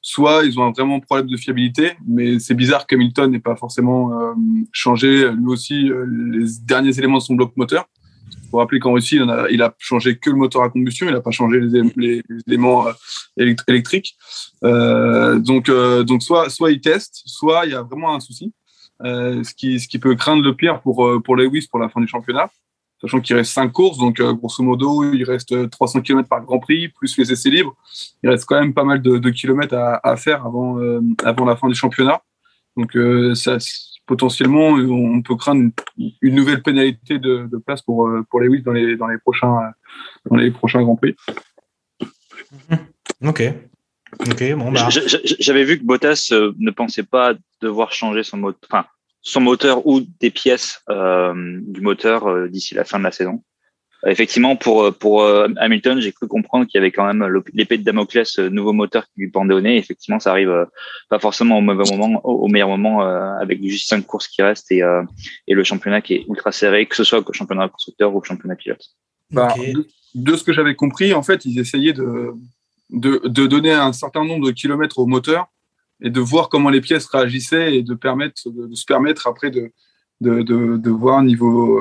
soit 0.09 0.45
ils 0.45 0.59
ont 0.59 0.65
un 0.65 0.71
vraiment 0.71 1.00
problème 1.00 1.27
de 1.27 1.37
fiabilité, 1.37 1.93
mais 2.07 2.38
c'est 2.38 2.55
bizarre 2.55 2.87
qu'Hamilton 2.87 3.31
n'ait 3.31 3.41
pas 3.41 3.57
forcément 3.57 4.19
euh, 4.19 4.33
changé 4.73 5.31
lui 5.31 5.47
aussi 5.47 5.91
euh, 5.91 6.07
les 6.07 6.47
derniers 6.62 6.99
éléments 6.99 7.19
de 7.19 7.23
son 7.23 7.35
bloc 7.35 7.55
moteur. 7.57 7.87
Faut 8.50 8.59
rappeler 8.59 8.81
qu'en 8.81 8.93
Russie, 8.93 9.21
il 9.50 9.62
a, 9.62 9.75
changé 9.78 10.17
que 10.17 10.31
le 10.31 10.37
moteur 10.37 10.62
à 10.62 10.71
combustion, 10.71 11.07
il 11.07 11.12
n'a 11.12 11.21
pas 11.21 11.31
changé 11.31 11.61
les, 11.61 12.23
éléments 12.47 12.88
euh, 12.88 12.93
électriques. 13.37 14.17
Euh, 14.64 15.38
donc, 15.38 15.69
euh, 15.69 16.02
donc 16.02 16.23
soit, 16.23 16.49
soit 16.49 16.71
il 16.71 16.81
teste, 16.81 17.23
soit 17.26 17.67
il 17.67 17.73
y 17.73 17.75
a 17.75 17.83
vraiment 17.83 18.14
un 18.14 18.21
souci, 18.21 18.52
ce, 19.02 19.55
qui, 19.55 19.78
ce 19.78 19.87
qui 19.87 19.99
peut 19.99 20.14
craindre 20.14 20.43
le 20.43 20.57
pire 20.57 20.81
pour, 20.81 21.23
pour 21.23 21.37
Lewis 21.37 21.69
pour 21.71 21.78
la 21.78 21.88
fin 21.88 22.00
du 22.00 22.09
championnat 22.09 22.50
sachant 23.00 23.21
qu'il 23.21 23.37
reste 23.37 23.52
cinq 23.52 23.71
courses, 23.71 23.97
donc 23.97 24.21
grosso 24.21 24.61
modo, 24.61 25.05
il 25.12 25.23
reste 25.23 25.71
300 25.71 26.00
km 26.00 26.28
par 26.28 26.45
Grand 26.45 26.59
Prix, 26.59 26.88
plus 26.88 27.17
les 27.17 27.31
essais 27.31 27.49
libres. 27.49 27.76
Il 28.25 28.28
reste 28.28 28.45
quand 28.45 28.59
même 28.59 28.75
pas 28.75 28.83
mal 28.83 29.00
de, 29.00 29.31
kilomètres 29.31 29.76
à, 29.76 30.00
à, 30.02 30.17
faire 30.17 30.45
avant, 30.45 30.81
avant 31.23 31.45
la 31.45 31.55
fin 31.55 31.69
du 31.69 31.76
championnat. 31.76 32.21
Donc, 32.76 32.99
ça, 33.37 33.59
potentiellement, 34.09 34.71
on 34.71 35.23
peut 35.23 35.37
craindre 35.37 35.71
une, 35.97 36.35
nouvelle 36.35 36.62
pénalité 36.62 37.19
de, 37.19 37.49
place 37.65 37.83
pour, 37.83 38.11
pour 38.31 38.41
les 38.41 38.49
Lewis 38.49 38.62
dans 38.62 38.73
les, 38.73 38.97
dans 38.97 39.07
les 39.07 39.19
prochains, 39.19 39.73
dans 40.29 40.37
les 40.37 40.50
prochains 40.50 40.83
Grands 40.83 40.97
Prix. 40.97 41.15
Ok. 43.25 43.43
Ok, 44.21 44.53
bon, 44.55 44.73
bah. 44.73 44.88
J'avais 45.38 45.65
vu 45.65 45.79
que 45.79 45.85
Bottas 45.85 46.33
ne 46.59 46.71
pensait 46.71 47.03
pas 47.03 47.35
devoir 47.61 47.93
changer 47.93 48.23
son 48.23 48.38
moteur, 48.38 48.69
enfin, 48.71 48.87
son 49.21 49.41
moteur 49.41 49.87
ou 49.87 50.00
des 50.00 50.31
pièces 50.31 50.83
du 50.88 51.81
moteur 51.81 52.49
d'ici 52.49 52.75
la 52.75 52.85
fin 52.85 52.99
de 52.99 53.05
la 53.05 53.12
saison. 53.12 53.45
Effectivement, 54.07 54.55
pour 54.55 54.85
euh, 54.85 54.90
pour 54.93 55.23
euh, 55.23 55.49
Hamilton, 55.57 56.00
j'ai 56.00 56.12
cru 56.12 56.28
comprendre 56.28 56.67
qu'il 56.67 56.78
y 56.78 56.81
avait 56.81 56.93
quand 56.93 57.05
même 57.05 57.43
l'épée 57.52 57.78
de 57.78 57.83
Damoclès, 57.83 58.38
euh, 58.38 58.49
nouveau 58.49 58.73
moteur 58.73 59.05
qui 59.07 59.23
lui 59.23 59.28
pendait 59.28 59.55
au 59.55 59.61
nez. 59.61 59.76
Effectivement, 59.76 60.21
ça 60.21 60.31
arrive 60.31 60.67
pas 61.09 61.19
forcément 61.19 61.59
au 61.59 61.61
mauvais 61.61 61.85
moment, 61.97 62.21
au 62.25 62.47
meilleur 62.47 62.69
moment, 62.69 63.00
avec 63.00 63.61
juste 63.64 63.88
cinq 63.88 64.07
courses 64.07 64.28
qui 64.28 64.40
restent 64.43 64.71
et 64.71 64.83
et 65.49 65.55
le 65.55 65.64
championnat 65.64 66.00
qui 66.00 66.14
est 66.14 66.26
ultra 66.28 66.52
serré, 66.52 66.87
que 66.87 66.95
ce 66.95 67.02
soit 67.02 67.25
le 67.26 67.33
championnat 67.33 67.69
constructeur 67.69 68.14
ou 68.14 68.21
le 68.21 68.25
championnat 68.25 68.55
pilote. 68.55 68.85
Bah, 69.33 69.55
de, 70.14 70.37
ce 70.37 70.45
que 70.45 70.52
j'avais 70.52 70.75
compris, 70.75 71.12
en 71.12 71.23
fait, 71.23 71.45
ils 71.45 71.59
essayaient 71.59 71.93
de, 71.93 72.35
de 72.90 73.21
de 73.25 73.47
donner 73.47 73.73
un 73.73 73.93
certain 73.93 74.25
nombre 74.25 74.47
de 74.47 74.52
kilomètres 74.52 75.00
au 75.00 75.07
moteur 75.07 75.49
et 76.00 76.11
de 76.11 76.21
voir 76.21 76.49
comment 76.49 76.71
les 76.71 76.81
pièces 76.81 77.07
réagissaient 77.07 77.75
et 77.76 77.83
de 77.83 77.95
permettre 77.95 78.43
de, 78.47 78.73
se 78.76 78.85
permettre 78.85 79.26
après 79.26 79.50
de 79.50 79.73
de, 80.21 80.43
de, 80.43 80.76
de 80.76 80.90
voir 80.90 81.23
niveau 81.23 81.81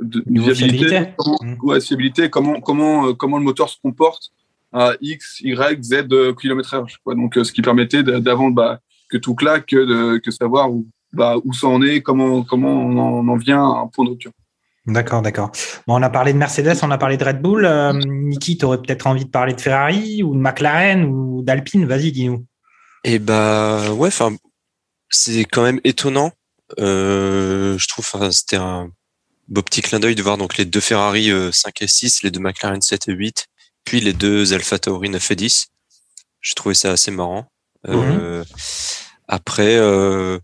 de, 0.00 0.22
viabilité, 0.26 1.12
comment, 1.16 1.38
mmh. 1.42 2.30
comment, 2.30 2.60
comment, 2.60 3.08
euh, 3.08 3.14
comment 3.14 3.38
le 3.38 3.44
moteur 3.44 3.68
se 3.68 3.76
comporte 3.82 4.30
à 4.72 4.94
X, 5.00 5.40
Y, 5.40 5.82
Z 5.82 6.08
km 6.40 6.74
heure. 6.74 6.86
Donc, 7.06 7.38
euh, 7.38 7.44
ce 7.44 7.52
qui 7.52 7.62
permettait 7.62 8.02
d'avant 8.02 8.50
bah, 8.50 8.80
que 9.08 9.16
tout 9.16 9.34
claque, 9.34 9.66
que, 9.66 10.18
que 10.18 10.30
savoir 10.30 10.70
où, 10.70 10.86
bah, 11.12 11.36
où 11.44 11.52
ça 11.52 11.68
en 11.68 11.80
est, 11.82 12.02
comment, 12.02 12.42
comment 12.42 12.72
on 12.72 13.28
en, 13.28 13.36
vient 13.36 13.62
à 13.62 13.82
un 13.82 13.86
point 13.86 14.04
de 14.04 14.10
rupture. 14.10 14.32
D'accord, 14.86 15.22
d'accord. 15.22 15.50
Bon, 15.86 15.98
on 15.98 16.02
a 16.02 16.10
parlé 16.10 16.32
de 16.32 16.38
Mercedes, 16.38 16.76
on 16.82 16.90
a 16.90 16.98
parlé 16.98 17.16
de 17.16 17.24
Red 17.24 17.40
Bull. 17.40 17.64
Euh, 17.64 17.92
Niki, 17.92 18.58
tu 18.58 18.64
aurais 18.64 18.82
peut-être 18.82 19.06
envie 19.06 19.24
de 19.24 19.30
parler 19.30 19.54
de 19.54 19.60
Ferrari 19.60 20.22
ou 20.22 20.34
de 20.34 20.40
McLaren 20.40 21.04
ou 21.04 21.42
d'Alpine? 21.42 21.86
Vas-y, 21.86 22.12
dis-nous. 22.12 22.44
Eh 23.04 23.18
bah, 23.18 23.92
ouais, 23.92 24.08
enfin, 24.08 24.34
c'est 25.08 25.44
quand 25.44 25.62
même 25.62 25.80
étonnant. 25.84 26.32
je 26.76 27.88
trouve, 27.88 28.30
c'était 28.30 28.56
un 28.56 28.90
beau 29.48 29.62
petit 29.62 29.82
clin 29.82 30.00
d'œil 30.00 30.14
de 30.14 30.22
voir 30.22 30.38
donc 30.38 30.56
les 30.56 30.64
deux 30.64 30.80
Ferrari 30.80 31.26
5 31.26 31.32
euh, 31.32 31.84
et 31.84 31.88
6, 31.88 32.22
les 32.22 32.30
deux 32.30 32.40
McLaren 32.40 32.80
7 32.80 33.08
et 33.08 33.12
8, 33.12 33.46
puis 33.84 34.00
les 34.00 34.12
deux 34.12 34.52
Alpha 34.52 34.78
Tauri 34.78 35.08
9 35.08 35.30
et 35.30 35.36
10. 35.36 35.68
Je 36.40 36.54
trouvais 36.54 36.74
ça 36.74 36.92
assez 36.92 37.10
marrant. 37.10 37.50
Euh, 37.86 38.40
mhm. 38.40 38.44
Après, 39.28 39.76
euh, 39.76 40.38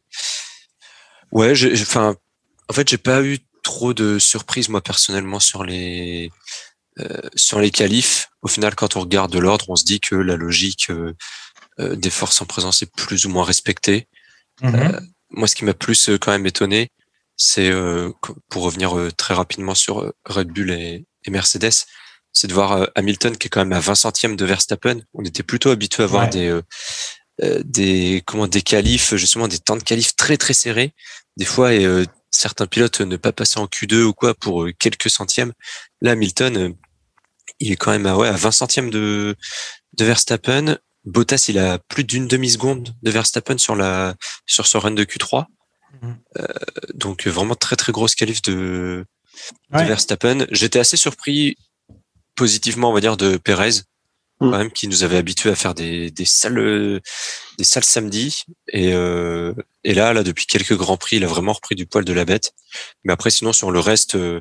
ouais, 1.33 1.52
enfin, 1.80 2.16
en 2.69 2.73
fait, 2.73 2.88
j'ai 2.88 2.99
pas 2.99 3.23
eu 3.23 3.38
trop 3.62 3.92
de 3.92 4.19
surprises 4.19 4.69
moi 4.69 4.80
personnellement 4.80 5.40
sur 5.40 5.64
les 5.64 6.30
euh, 6.99 7.21
sur 7.35 7.61
les 7.61 7.71
qualifs. 7.71 8.30
Au 8.42 8.49
final, 8.49 8.75
quand 8.75 8.97
on 8.97 9.00
regarde 9.00 9.35
l'ordre, 9.35 9.66
on 9.69 9.76
se 9.76 9.85
dit 9.85 10.00
que 10.00 10.14
la 10.14 10.37
logique 10.37 10.90
euh, 10.90 11.14
des 11.95 12.11
forces 12.11 12.40
en 12.40 12.47
présence 12.47 12.83
est 12.83 12.92
plus 12.95 13.26
ou 13.26 13.28
moins 13.28 13.45
respectée. 13.45 14.09
Mhm. 14.62 15.00
moi, 15.30 15.49
ce 15.49 15.54
qui 15.54 15.64
m'a 15.64 15.73
plus 15.73 16.11
quand 16.21 16.33
même 16.33 16.47
étonné, 16.47 16.90
c'est 17.42 17.70
euh, 17.70 18.12
pour 18.50 18.64
revenir 18.64 18.97
euh, 18.97 19.11
très 19.11 19.32
rapidement 19.32 19.75
sur 19.75 20.02
euh, 20.02 20.14
Red 20.26 20.49
Bull 20.49 20.70
et, 20.73 21.06
Mercedes, 21.28 21.87
c'est 22.32 22.49
de 22.49 22.52
voir 22.52 22.88
Hamilton 22.94 23.37
qui 23.37 23.47
est 23.47 23.50
quand 23.50 23.61
même 23.61 23.73
à 23.73 23.80
20 23.80 23.94
centièmes 23.94 24.37
de 24.37 24.44
Verstappen. 24.44 25.00
On 25.14 25.25
était 25.25 25.42
plutôt 25.42 25.70
habitué 25.70 26.02
à 26.02 26.06
voir 26.06 26.28
des 26.28 26.59
des 27.64 28.23
comment 28.26 28.47
des 28.47 28.62
qualifs 28.62 29.14
justement 29.14 29.47
des 29.47 29.59
temps 29.59 29.76
de 29.76 29.82
qualifs 29.82 30.16
très 30.16 30.37
très 30.37 30.54
serrés. 30.54 30.92
Des 31.37 31.44
fois 31.44 31.75
et 31.75 31.87
certains 32.30 32.66
pilotes 32.66 33.00
ne 33.02 33.16
pas 33.16 33.32
passer 33.32 33.61
en 33.61 33.66
Q2 33.66 34.02
ou 34.02 34.12
quoi 34.12 34.35
pour 34.35 34.66
quelques 34.78 35.11
centièmes. 35.11 35.52
Là 36.00 36.12
Hamilton 36.12 36.75
il 37.61 37.70
est 37.70 37.76
quand 37.76 37.92
même 37.92 38.06
à 38.06 38.16
ouais 38.16 38.28
à 38.28 38.32
20 38.32 38.50
centièmes 38.50 38.90
de 38.90 39.37
de 39.99 40.04
Verstappen. 40.04 40.78
Bottas 41.04 41.47
il 41.49 41.59
a 41.59 41.78
plus 41.78 42.04
d'une 42.04 42.26
demi 42.26 42.50
seconde 42.50 42.94
de 43.02 43.11
Verstappen 43.11 43.59
sur 43.59 43.76
la 43.76 44.14
sur 44.47 44.66
son 44.66 44.80
run 44.80 44.92
de 44.92 45.04
Q3. 45.04 45.47
Euh, 46.02 46.47
donc 46.95 47.26
vraiment 47.26 47.54
très 47.54 47.76
très 47.76 47.92
grosse 47.92 48.14
qualif 48.14 48.42
de, 48.42 49.04
Verstappen. 49.71 50.47
J'étais 50.50 50.78
assez 50.78 50.97
surpris 50.97 51.57
positivement, 52.35 52.90
on 52.90 52.92
va 52.92 53.00
dire, 53.00 53.16
de 53.16 53.37
Perez, 53.37 53.83
mm. 54.40 54.50
quand 54.50 54.59
même, 54.59 54.71
qui 54.71 54.88
nous 54.88 55.02
avait 55.04 55.16
habitués 55.16 55.50
à 55.50 55.54
faire 55.54 55.75
des, 55.75 56.11
des 56.11 56.25
sales 56.25 57.00
des 57.59 57.64
salles 57.64 57.85
samedi. 57.85 58.45
Et, 58.69 58.92
euh, 58.95 59.52
et 59.85 59.95
là, 59.95 60.12
là, 60.12 60.23
depuis 60.23 60.47
quelques 60.47 60.76
grands 60.76 60.97
prix, 60.97 61.16
il 61.16 61.25
a 61.25 61.28
vraiment 61.28 61.52
repris 61.52 61.75
du 61.75 61.87
poil 61.87 62.04
de 62.04 62.12
la 62.12 62.25
bête. 62.25 62.52
Mais 63.04 63.12
après, 63.12 63.30
sinon, 63.30 63.52
sur 63.52 63.71
le 63.71 63.80
reste, 63.80 64.14
euh, 64.14 64.40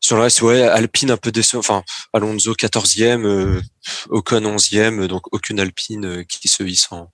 sur 0.00 0.16
le 0.16 0.22
reste, 0.22 0.42
ouais, 0.42 0.62
Alpine 0.62 1.10
un 1.10 1.16
peu 1.16 1.30
décevant. 1.30 1.60
Enfin, 1.60 1.84
Alonso 2.12 2.54
14e, 2.54 3.24
euh, 3.24 3.60
Ocon 4.08 4.40
11e, 4.40 5.06
donc 5.06 5.32
aucune 5.32 5.60
Alpine 5.60 6.24
qui 6.26 6.48
se 6.48 6.62
hisse 6.62 6.88
en, 6.90 7.12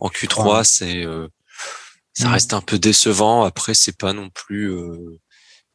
en 0.00 0.08
Q3. 0.08 0.64
C'est 0.64 1.04
ça 2.14 2.28
mm. 2.28 2.32
reste 2.32 2.54
un 2.54 2.60
peu 2.60 2.78
décevant. 2.78 3.44
Après, 3.44 3.74
c'est 3.74 3.96
pas 3.96 4.12
non 4.12 4.30
plus 4.30 4.70
euh, 4.70 5.20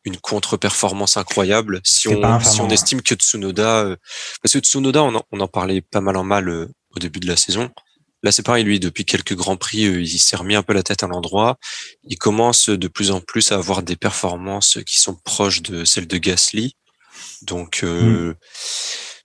une 0.04 0.18
contre-performance 0.18 1.18
incroyable. 1.18 1.82
Si 1.84 2.08
on, 2.08 2.40
si 2.42 2.62
on 2.62 2.70
estime 2.70 3.02
que 3.02 3.16
Tsunoda, 3.16 3.80
euh, 3.80 3.96
parce 4.42 4.54
que 4.54 4.60
Tsunoda, 4.60 5.04
on 5.04 5.16
en, 5.16 5.24
on 5.32 5.40
en, 5.40 5.48
parlait 5.48 5.82
pas 5.82 6.02
mal 6.02 6.18
en 6.18 6.24
mal 6.24 6.50
euh, 6.50 6.68
au 6.96 7.00
début 7.00 7.20
de 7.20 7.28
la 7.28 7.38
saison. 7.38 7.72
Là, 8.24 8.32
c'est 8.32 8.44
pareil, 8.44 8.64
lui, 8.64 8.80
depuis 8.80 9.06
quelques 9.06 9.36
grands 9.36 9.58
prix, 9.58 9.82
il 9.82 10.20
s'est 10.20 10.36
remis 10.36 10.56
un 10.56 10.64
peu 10.64 10.74
la 10.74 10.82
tête 10.82 11.04
à 11.04 11.08
l'endroit. 11.08 11.58
Il 12.04 12.18
commence 12.18 12.70
de 12.70 12.88
plus 12.88 13.12
en 13.12 13.22
plus 13.22 13.52
à 13.52 13.56
avoir 13.56 13.84
des 13.84 13.96
performances 13.96 14.80
qui 14.88 15.00
sont 15.00 15.16
proches 15.24 15.62
de 15.62 15.86
celles 15.86 16.08
de 16.08 16.18
Gasly. 16.18 16.76
Donc, 17.44 17.84
mm. 17.84 18.34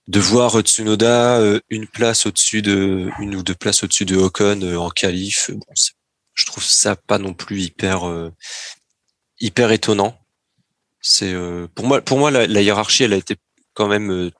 de 0.07 0.19
voir 0.19 0.61
Tsunoda 0.61 1.41
une 1.69 1.87
place 1.87 2.27
au-dessus 2.27 2.61
de, 2.61 3.09
une 3.19 3.35
ou 3.35 3.41
deux 3.41 3.55
places 3.55 3.83
au-dessus 3.83 4.05
de 4.05 4.15
Ocon 4.15 4.61
en 4.77 4.91
qualif, 4.91 5.49
bon, 5.49 5.65
c'est 5.73 5.93
je 6.33 6.45
trouve 6.45 6.63
ça 6.63 6.95
pas 6.95 7.17
non 7.17 7.33
plus 7.33 7.61
hyper 7.61 8.07
euh, 8.07 8.31
hyper 9.39 9.71
étonnant. 9.71 10.17
C'est 11.01 11.33
euh, 11.33 11.67
pour 11.73 11.85
moi 11.85 12.01
pour 12.01 12.17
moi 12.17 12.31
la, 12.31 12.61
hiérarchie 12.61 13.03
elle 13.03 13.13
a 13.13 13.17
été 13.17 13.35
quand 13.73 13.87
même 13.87 14.11
euh, 14.11 14.31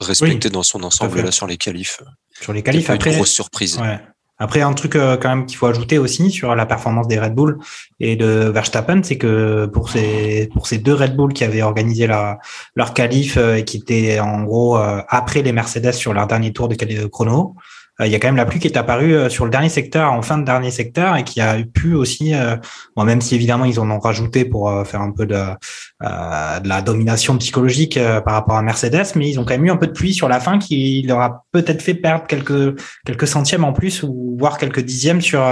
respectée 0.00 0.50
dans 0.50 0.62
son 0.62 0.82
ensemble 0.82 1.20
là 1.20 1.30
sur 1.30 1.46
les 1.46 1.56
qualifs. 1.56 2.02
Sur 2.40 2.52
les 2.52 2.62
qualifs 2.62 2.90
après 2.90 3.10
une 3.10 3.16
grosse 3.16 3.32
surprise. 3.32 3.78
Ouais. 3.78 4.00
Après, 4.40 4.60
un 4.60 4.72
truc 4.72 4.92
quand 4.92 5.28
même 5.28 5.46
qu'il 5.46 5.56
faut 5.56 5.66
ajouter 5.66 5.98
aussi 5.98 6.30
sur 6.30 6.54
la 6.54 6.64
performance 6.64 7.08
des 7.08 7.18
Red 7.18 7.34
Bull 7.34 7.58
et 7.98 8.14
de 8.14 8.48
Verstappen, 8.54 9.02
c'est 9.02 9.18
que 9.18 9.66
pour 9.66 9.90
ces 9.90 10.48
pour 10.52 10.68
ces 10.68 10.78
deux 10.78 10.94
Red 10.94 11.16
Bull 11.16 11.32
qui 11.32 11.42
avaient 11.42 11.62
organisé 11.62 12.06
la, 12.06 12.38
leur 12.76 12.94
qualif 12.94 13.36
et 13.36 13.64
qui 13.64 13.78
étaient 13.78 14.20
en 14.20 14.44
gros 14.44 14.76
après 14.76 15.42
les 15.42 15.50
Mercedes 15.50 15.90
sur 15.90 16.12
leur 16.12 16.28
dernier 16.28 16.52
tour 16.52 16.68
de 16.68 17.06
chrono, 17.08 17.56
euh, 17.56 17.60
il 18.06 18.12
y 18.12 18.14
a 18.14 18.20
quand 18.20 18.28
même 18.28 18.36
la 18.36 18.46
pluie 18.46 18.60
qui 18.60 18.68
est 18.68 18.76
apparue 18.76 19.14
euh, 19.14 19.28
sur 19.28 19.44
le 19.44 19.50
dernier 19.50 19.68
secteur, 19.68 20.12
en 20.12 20.22
fin 20.22 20.38
de 20.38 20.44
dernier 20.44 20.70
secteur, 20.70 21.16
et 21.16 21.24
qui 21.24 21.40
a 21.40 21.56
pu 21.64 21.94
aussi, 21.94 22.34
euh, 22.34 22.56
bon, 22.94 23.04
même 23.04 23.20
si 23.20 23.34
évidemment 23.34 23.64
ils 23.64 23.80
en 23.80 23.90
ont 23.90 23.98
rajouté 23.98 24.44
pour 24.44 24.70
faire 24.86 25.00
un 25.00 25.10
peu 25.10 25.26
de, 25.26 25.34
de 25.34 26.68
la 26.68 26.82
domination 26.82 27.36
psychologique 27.38 27.98
par 28.24 28.34
rapport 28.34 28.56
à 28.56 28.62
Mercedes, 28.62 29.06
mais 29.16 29.28
ils 29.28 29.40
ont 29.40 29.44
quand 29.44 29.54
même 29.54 29.66
eu 29.66 29.70
un 29.70 29.76
peu 29.76 29.88
de 29.88 29.92
pluie 29.92 30.14
sur 30.14 30.28
la 30.28 30.38
fin 30.38 30.58
qui 30.58 31.02
leur 31.02 31.20
a 31.20 31.44
peut-être 31.52 31.82
fait 31.82 31.94
perdre 31.94 32.26
quelques 32.26 32.80
quelques 33.04 33.26
centièmes 33.26 33.64
en 33.64 33.72
plus 33.72 34.02
ou 34.02 34.36
voire 34.38 34.58
quelques 34.58 34.80
dixièmes 34.80 35.20
sur 35.20 35.44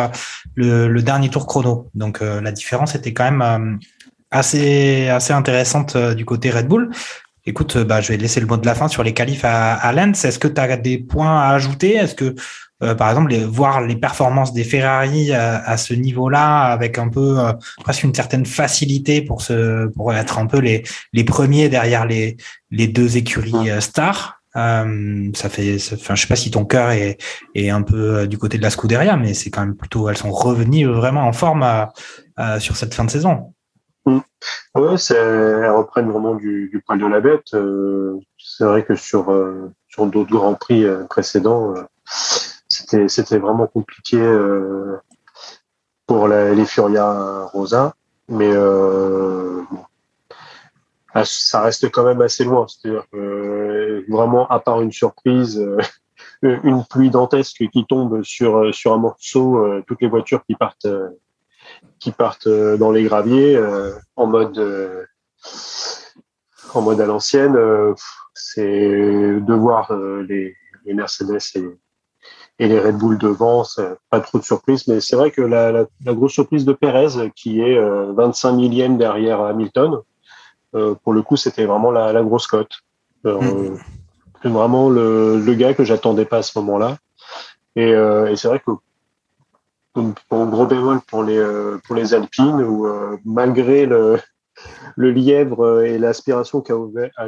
le, 0.55 0.89
le 0.89 1.03
dernier 1.03 1.31
tour 1.31 1.47
chrono. 1.47 1.91
Donc 1.95 2.21
la 2.21 2.53
différence 2.53 2.95
était 2.95 3.13
quand 3.13 3.31
même 3.31 3.79
assez 4.31 5.09
assez 5.09 5.33
intéressante 5.33 5.97
du 5.97 6.25
côté 6.25 6.51
Red 6.51 6.69
Bull. 6.69 6.91
Écoute, 7.49 7.77
euh, 7.77 7.85
bah, 7.85 8.01
je 8.01 8.09
vais 8.09 8.17
laisser 8.17 8.41
le 8.41 8.47
mot 8.47 8.57
de 8.57 8.67
la 8.67 8.75
fin 8.75 8.89
sur 8.89 9.05
les 9.05 9.15
qualifs 9.15 9.45
à, 9.45 9.75
à 9.75 9.93
Lens. 9.93 10.25
Est-ce 10.25 10.41
que 10.41 10.49
tu 10.49 10.61
as 10.61 10.77
des 10.77 10.99
points 10.99 11.41
à 11.41 11.51
ajouter? 11.51 11.95
Est-ce 11.95 12.17
que, 12.17 12.35
euh, 12.83 12.97
par 12.97 13.09
exemple, 13.09 13.31
les, 13.31 13.45
voir 13.45 13.83
les 13.83 13.95
performances 13.95 14.53
des 14.53 14.65
Ferrari 14.65 15.33
à, 15.33 15.59
à 15.59 15.77
ce 15.77 15.95
niveau-là, 15.95 16.65
avec 16.65 16.99
un 16.99 17.09
peu 17.09 17.39
euh, 17.39 17.53
presque 17.85 18.03
une 18.03 18.15
certaine 18.15 18.47
facilité 18.47 19.23
pour 19.23 19.43
se, 19.43 19.87
pour 19.87 20.13
être 20.13 20.41
un 20.41 20.47
peu 20.47 20.59
les, 20.59 20.83
les 21.13 21.23
premiers 21.23 21.69
derrière 21.69 22.05
les, 22.05 22.37
les 22.73 22.89
deux 22.89 23.17
écuries 23.17 23.71
stars, 23.81 24.41
euh, 24.57 25.31
ça 25.35 25.49
fait, 25.49 25.77
enfin, 25.93 26.17
je 26.17 26.23
sais 26.23 26.29
pas 26.29 26.35
si 26.35 26.51
ton 26.51 26.65
cœur 26.65 26.91
est, 26.91 27.19
est 27.55 27.71
un 27.71 27.83
peu 27.83 28.27
du 28.27 28.39
côté 28.39 28.59
de 28.59 28.63
la 28.63 28.71
Scuderia, 28.71 29.17
mais 29.17 29.35
c'est 29.35 29.51
quand 29.51 29.61
même 29.61 29.77
plutôt, 29.77 30.09
elles 30.09 30.17
sont 30.17 30.33
revenues 30.33 30.87
vraiment 30.87 31.29
en 31.29 31.33
forme 31.33 31.65
sur 32.59 32.77
cette 32.77 32.95
fin 32.95 33.05
de 33.05 33.11
saison. 33.11 33.53
Mm. 34.07 34.21
Oui, 34.77 34.97
elles 35.11 35.71
reprennent 35.71 36.11
vraiment 36.11 36.35
du, 36.35 36.69
du, 36.69 36.81
poil 36.81 36.99
de 36.99 37.07
la 37.07 37.21
bête. 37.21 37.55
Euh, 37.55 38.19
c'est 38.39 38.65
vrai 38.65 38.85
que 38.85 38.95
sur, 38.95 39.33
euh, 39.33 39.73
sur 39.89 40.07
d'autres 40.07 40.31
grands 40.31 40.55
prix 40.55 40.85
euh, 40.85 41.05
précédents, 41.05 41.75
c'était, 42.69 43.09
c'était 43.09 43.39
vraiment 43.39 43.67
compliqué 43.67 44.19
pour 46.07 46.29
les 46.29 46.65
Furia 46.65 47.47
Rosa. 47.47 47.95
Mais 48.29 48.53
ah, 51.15 51.25
ça 51.25 51.63
reste 51.63 51.91
quand 51.91 52.05
même 52.05 52.21
assez 52.21 52.45
loin. 52.45 52.67
C'est-à-dire 52.69 53.07
vraiment, 54.09 54.47
à 54.49 54.61
part 54.61 54.83
une 54.83 54.93
surprise, 54.93 55.61
une 56.43 56.85
pluie 56.85 57.11
dantesque 57.11 57.65
qui 57.73 57.87
tombe 57.87 58.23
sur, 58.23 58.73
sur 58.73 58.93
un 58.93 58.99
morceau, 58.99 59.83
toutes 59.87 60.03
les 60.03 60.09
voitures 60.09 60.45
qui 60.45 60.55
partent 60.55 60.87
qui 61.99 62.13
partent 62.13 62.49
dans 62.49 62.91
les 62.91 63.05
graviers 63.05 63.61
en 64.17 64.27
mode 64.27 65.07
en 66.75 66.83
mode 66.83 67.01
à 67.01 67.07
l'ancienne. 67.07 67.57
c'est 68.35 68.63
de 69.41 69.55
voir 69.55 69.93
les, 70.29 70.55
les 70.85 70.95
Mercedes 70.95 71.39
et, 71.55 71.65
et 72.59 72.69
les 72.69 72.81
Red 72.81 72.97
Bull 72.97 73.19
devant, 73.19 73.65
pas 74.11 74.21
trop 74.21 74.39
de 74.39 74.45
surprise. 74.45 74.87
Mais 74.89 75.01
c'est 75.01 75.17
vrai 75.17 75.31
que 75.31 75.43
la, 75.43 75.73
la, 75.73 75.85
la, 76.05 76.15
grosse 76.15 76.33
surprise 76.33 76.65
de 76.65 76.73
Perez, 76.73 77.31
qui 77.35 77.61
est 77.61 77.79
25 77.79 78.53
millième 78.53 78.99
derrière 78.99 79.41
Hamilton, 79.41 80.01
euh, 80.77 80.95
pour 81.03 81.13
le 81.13 81.23
coup, 81.23 81.37
c'était 81.37 81.65
vraiment 81.65 81.91
la, 81.91 82.13
la, 82.13 82.23
grosse 82.23 82.47
cote. 82.47 82.73
Euh, 83.25 83.71
mm. 84.45 84.49
Vraiment 84.49 84.91
le, 84.91 85.41
le, 85.41 85.55
gars 85.55 85.75
que 85.75 85.85
j'attendais 85.85 86.25
pas 86.25 86.39
à 86.39 86.43
ce 86.43 86.57
moment-là. 86.59 86.99
Et, 87.75 87.93
euh, 87.93 88.31
et 88.31 88.37
c'est 88.37 88.49
vrai 88.49 88.61
que 88.61 88.73
pour 90.29 90.47
gros 90.47 90.67
bémol 90.67 91.01
pour 91.09 91.23
les 91.23 91.43
pour 91.87 91.95
les 91.95 92.15
Alpines, 92.15 92.63
où 92.63 92.87
malgré 93.25 93.87
le 93.87 94.19
le 94.97 95.11
lièvre 95.11 95.83
et 95.83 95.99
l'aspiration 95.99 96.61
qu'a 96.61 96.75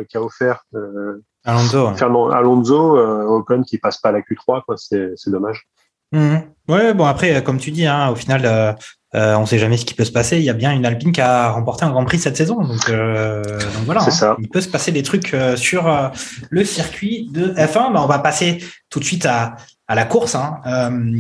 qu 0.09 0.19
offert 0.19 0.65
euh, 0.75 1.23
Alonso, 1.45 1.95
Fernand 1.95 2.31
Alonso, 2.31 2.97
euh, 2.97 3.25
Ocon 3.25 3.63
qui 3.63 3.79
passe 3.79 3.99
pas 3.99 4.11
à 4.11 4.13
la 4.13 4.21
Q3, 4.21 4.63
quoi, 4.65 4.77
c'est 4.77 5.15
dommage. 5.27 5.67
Mmh. 6.13 6.37
Ouais, 6.69 6.95
bon 6.95 7.05
après, 7.05 7.43
comme 7.45 7.59
tu 7.59 7.71
dis, 7.71 7.87
hein, 7.87 8.09
au 8.11 8.15
final, 8.15 8.43
euh, 8.45 8.73
euh, 9.15 9.37
on 9.37 9.47
sait 9.47 9.59
jamais 9.59 9.77
ce 9.77 9.87
qui 9.87 9.95
peut 9.95 10.05
se 10.05 10.13
passer. 10.13 10.39
Il 10.39 10.45
y 10.45 10.51
a 10.51 10.55
bien 10.55 10.73
une 10.73 10.85
Alpine 10.85 11.13
qui 11.13 11.21
a 11.21 11.51
remporté 11.51 11.85
un 11.85 11.91
Grand 11.91 12.05
Prix 12.05 12.19
cette 12.19 12.37
saison, 12.37 12.63
donc, 12.63 12.89
euh, 12.91 13.43
donc 13.43 13.85
voilà. 13.87 14.03
Hein. 14.03 14.11
Ça. 14.11 14.37
Il 14.39 14.49
peut 14.49 14.61
se 14.61 14.69
passer 14.69 14.93
des 14.93 15.03
trucs 15.03 15.33
euh, 15.33 15.57
sur 15.57 15.87
euh, 15.87 16.09
le 16.51 16.65
circuit 16.65 17.29
de 17.33 17.49
F1. 17.53 17.93
Ben, 17.93 18.01
on 18.03 18.07
va 18.07 18.19
passer 18.19 18.63
tout 18.91 19.01
de 19.01 19.05
suite 19.05 19.25
à, 19.25 19.57
à 19.89 19.95
la 19.95 20.05
course. 20.05 20.35
Hein. 20.35 20.61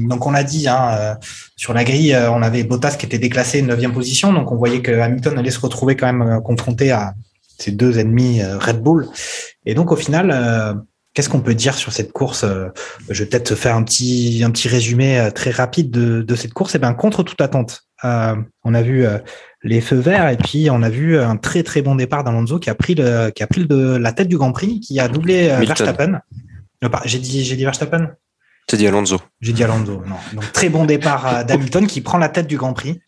donc 0.08 0.26
on 0.26 0.30
l'a 0.30 0.44
dit, 0.44 0.68
hein, 0.68 1.16
sur 1.56 1.72
la 1.72 1.84
grille, 1.84 2.14
on 2.30 2.42
avait 2.42 2.64
Bottas 2.64 2.96
qui 2.96 3.06
était 3.06 3.18
déclassé 3.18 3.62
9e 3.62 3.92
position, 3.92 4.32
donc 4.32 4.52
on 4.52 4.56
voyait 4.56 4.82
que 4.82 4.92
Hamilton 4.92 5.38
allait 5.38 5.50
se 5.50 5.60
retrouver 5.60 5.96
quand 5.96 6.12
même 6.12 6.42
confronté 6.42 6.90
à 6.90 7.14
ces 7.58 7.70
deux 7.72 7.98
ennemis 7.98 8.42
Red 8.42 8.82
Bull. 8.82 9.08
Et 9.64 9.74
donc 9.74 9.90
au 9.90 9.96
final 9.96 10.84
Qu'est-ce 11.18 11.30
qu'on 11.30 11.40
peut 11.40 11.56
dire 11.56 11.74
sur 11.74 11.92
cette 11.92 12.12
course 12.12 12.44
euh, 12.44 12.68
Je 13.08 13.24
vais 13.24 13.28
peut-être 13.28 13.56
faire 13.56 13.74
un 13.74 13.82
petit, 13.82 14.40
un 14.44 14.52
petit 14.52 14.68
résumé 14.68 15.18
euh, 15.18 15.30
très 15.32 15.50
rapide 15.50 15.90
de, 15.90 16.22
de 16.22 16.34
cette 16.36 16.52
course. 16.52 16.74
Et 16.74 16.78
eh 16.78 16.80
ben 16.80 16.94
contre 16.94 17.24
toute 17.24 17.40
attente, 17.40 17.88
euh, 18.04 18.36
on 18.62 18.72
a 18.72 18.82
vu 18.82 19.04
euh, 19.04 19.18
les 19.64 19.80
feux 19.80 19.96
verts 19.96 20.28
et 20.28 20.36
puis 20.36 20.70
on 20.70 20.80
a 20.80 20.88
vu 20.88 21.18
un 21.18 21.36
très 21.36 21.64
très 21.64 21.82
bon 21.82 21.96
départ 21.96 22.22
d'Alonso 22.22 22.60
qui 22.60 22.70
a 22.70 22.76
pris 22.76 22.94
le, 22.94 23.30
qui 23.30 23.42
a 23.42 23.48
pris 23.48 23.66
le, 23.68 23.98
la 23.98 24.12
tête 24.12 24.28
du 24.28 24.36
Grand 24.38 24.52
Prix, 24.52 24.78
qui 24.78 25.00
a 25.00 25.08
doublé 25.08 25.48
Verstappen. 25.48 26.20
J'ai 27.04 27.18
dit, 27.18 27.42
j'ai 27.42 27.56
dit 27.56 27.64
Verstappen? 27.64 28.10
T'as 28.68 28.76
dit 28.76 28.86
Alonso. 28.86 29.18
J'ai 29.40 29.52
dit 29.52 29.64
Alonso. 29.64 30.02
Non. 30.06 30.16
Donc 30.34 30.52
très 30.52 30.68
bon 30.68 30.84
départ 30.84 31.44
d'Hamilton 31.44 31.86
qui 31.88 32.00
prend 32.00 32.18
la 32.18 32.28
tête 32.28 32.46
du 32.46 32.56
Grand 32.56 32.74
Prix. 32.74 33.00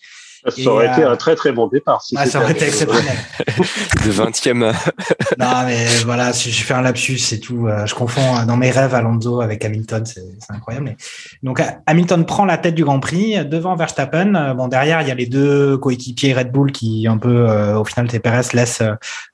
Ça 0.48 0.70
aurait 0.70 0.90
été 0.90 1.04
un 1.04 1.16
très 1.16 1.34
très 1.34 1.52
bon 1.52 1.66
départ. 1.66 2.02
Si 2.02 2.14
ah, 2.16 2.24
ça 2.24 2.40
aurait 2.40 2.52
été 2.52 2.66
exceptionnel. 2.66 3.16
de 3.46 4.10
20e. 4.10 4.54
non, 5.38 5.62
mais 5.66 5.86
voilà, 6.04 6.32
si 6.32 6.50
je 6.50 6.64
fais 6.64 6.74
un 6.74 6.80
lapsus, 6.80 7.18
c'est 7.18 7.40
tout. 7.40 7.66
Euh, 7.66 7.84
je 7.84 7.94
confonds 7.94 8.38
euh, 8.38 8.44
dans 8.46 8.56
mes 8.56 8.70
rêves 8.70 8.94
Alonso 8.94 9.40
avec 9.40 9.64
Hamilton, 9.64 10.04
c'est 10.06 10.22
incroyable. 10.48 10.96
Donc 11.42 11.62
Hamilton 11.86 12.24
prend 12.24 12.46
la 12.46 12.56
tête 12.56 12.74
du 12.74 12.84
Grand 12.84 13.00
Prix 13.00 13.44
devant 13.44 13.76
Verstappen. 13.76 14.34
Euh, 14.34 14.54
bon, 14.54 14.68
derrière, 14.68 15.02
il 15.02 15.08
y 15.08 15.10
a 15.10 15.14
les 15.14 15.26
deux 15.26 15.76
coéquipiers 15.76 16.32
Red 16.32 16.50
Bull 16.52 16.72
qui, 16.72 17.06
un 17.06 17.18
peu, 17.18 17.46
au 17.74 17.84
final, 17.84 18.06
Perez 18.06 18.48
laisse 18.54 18.82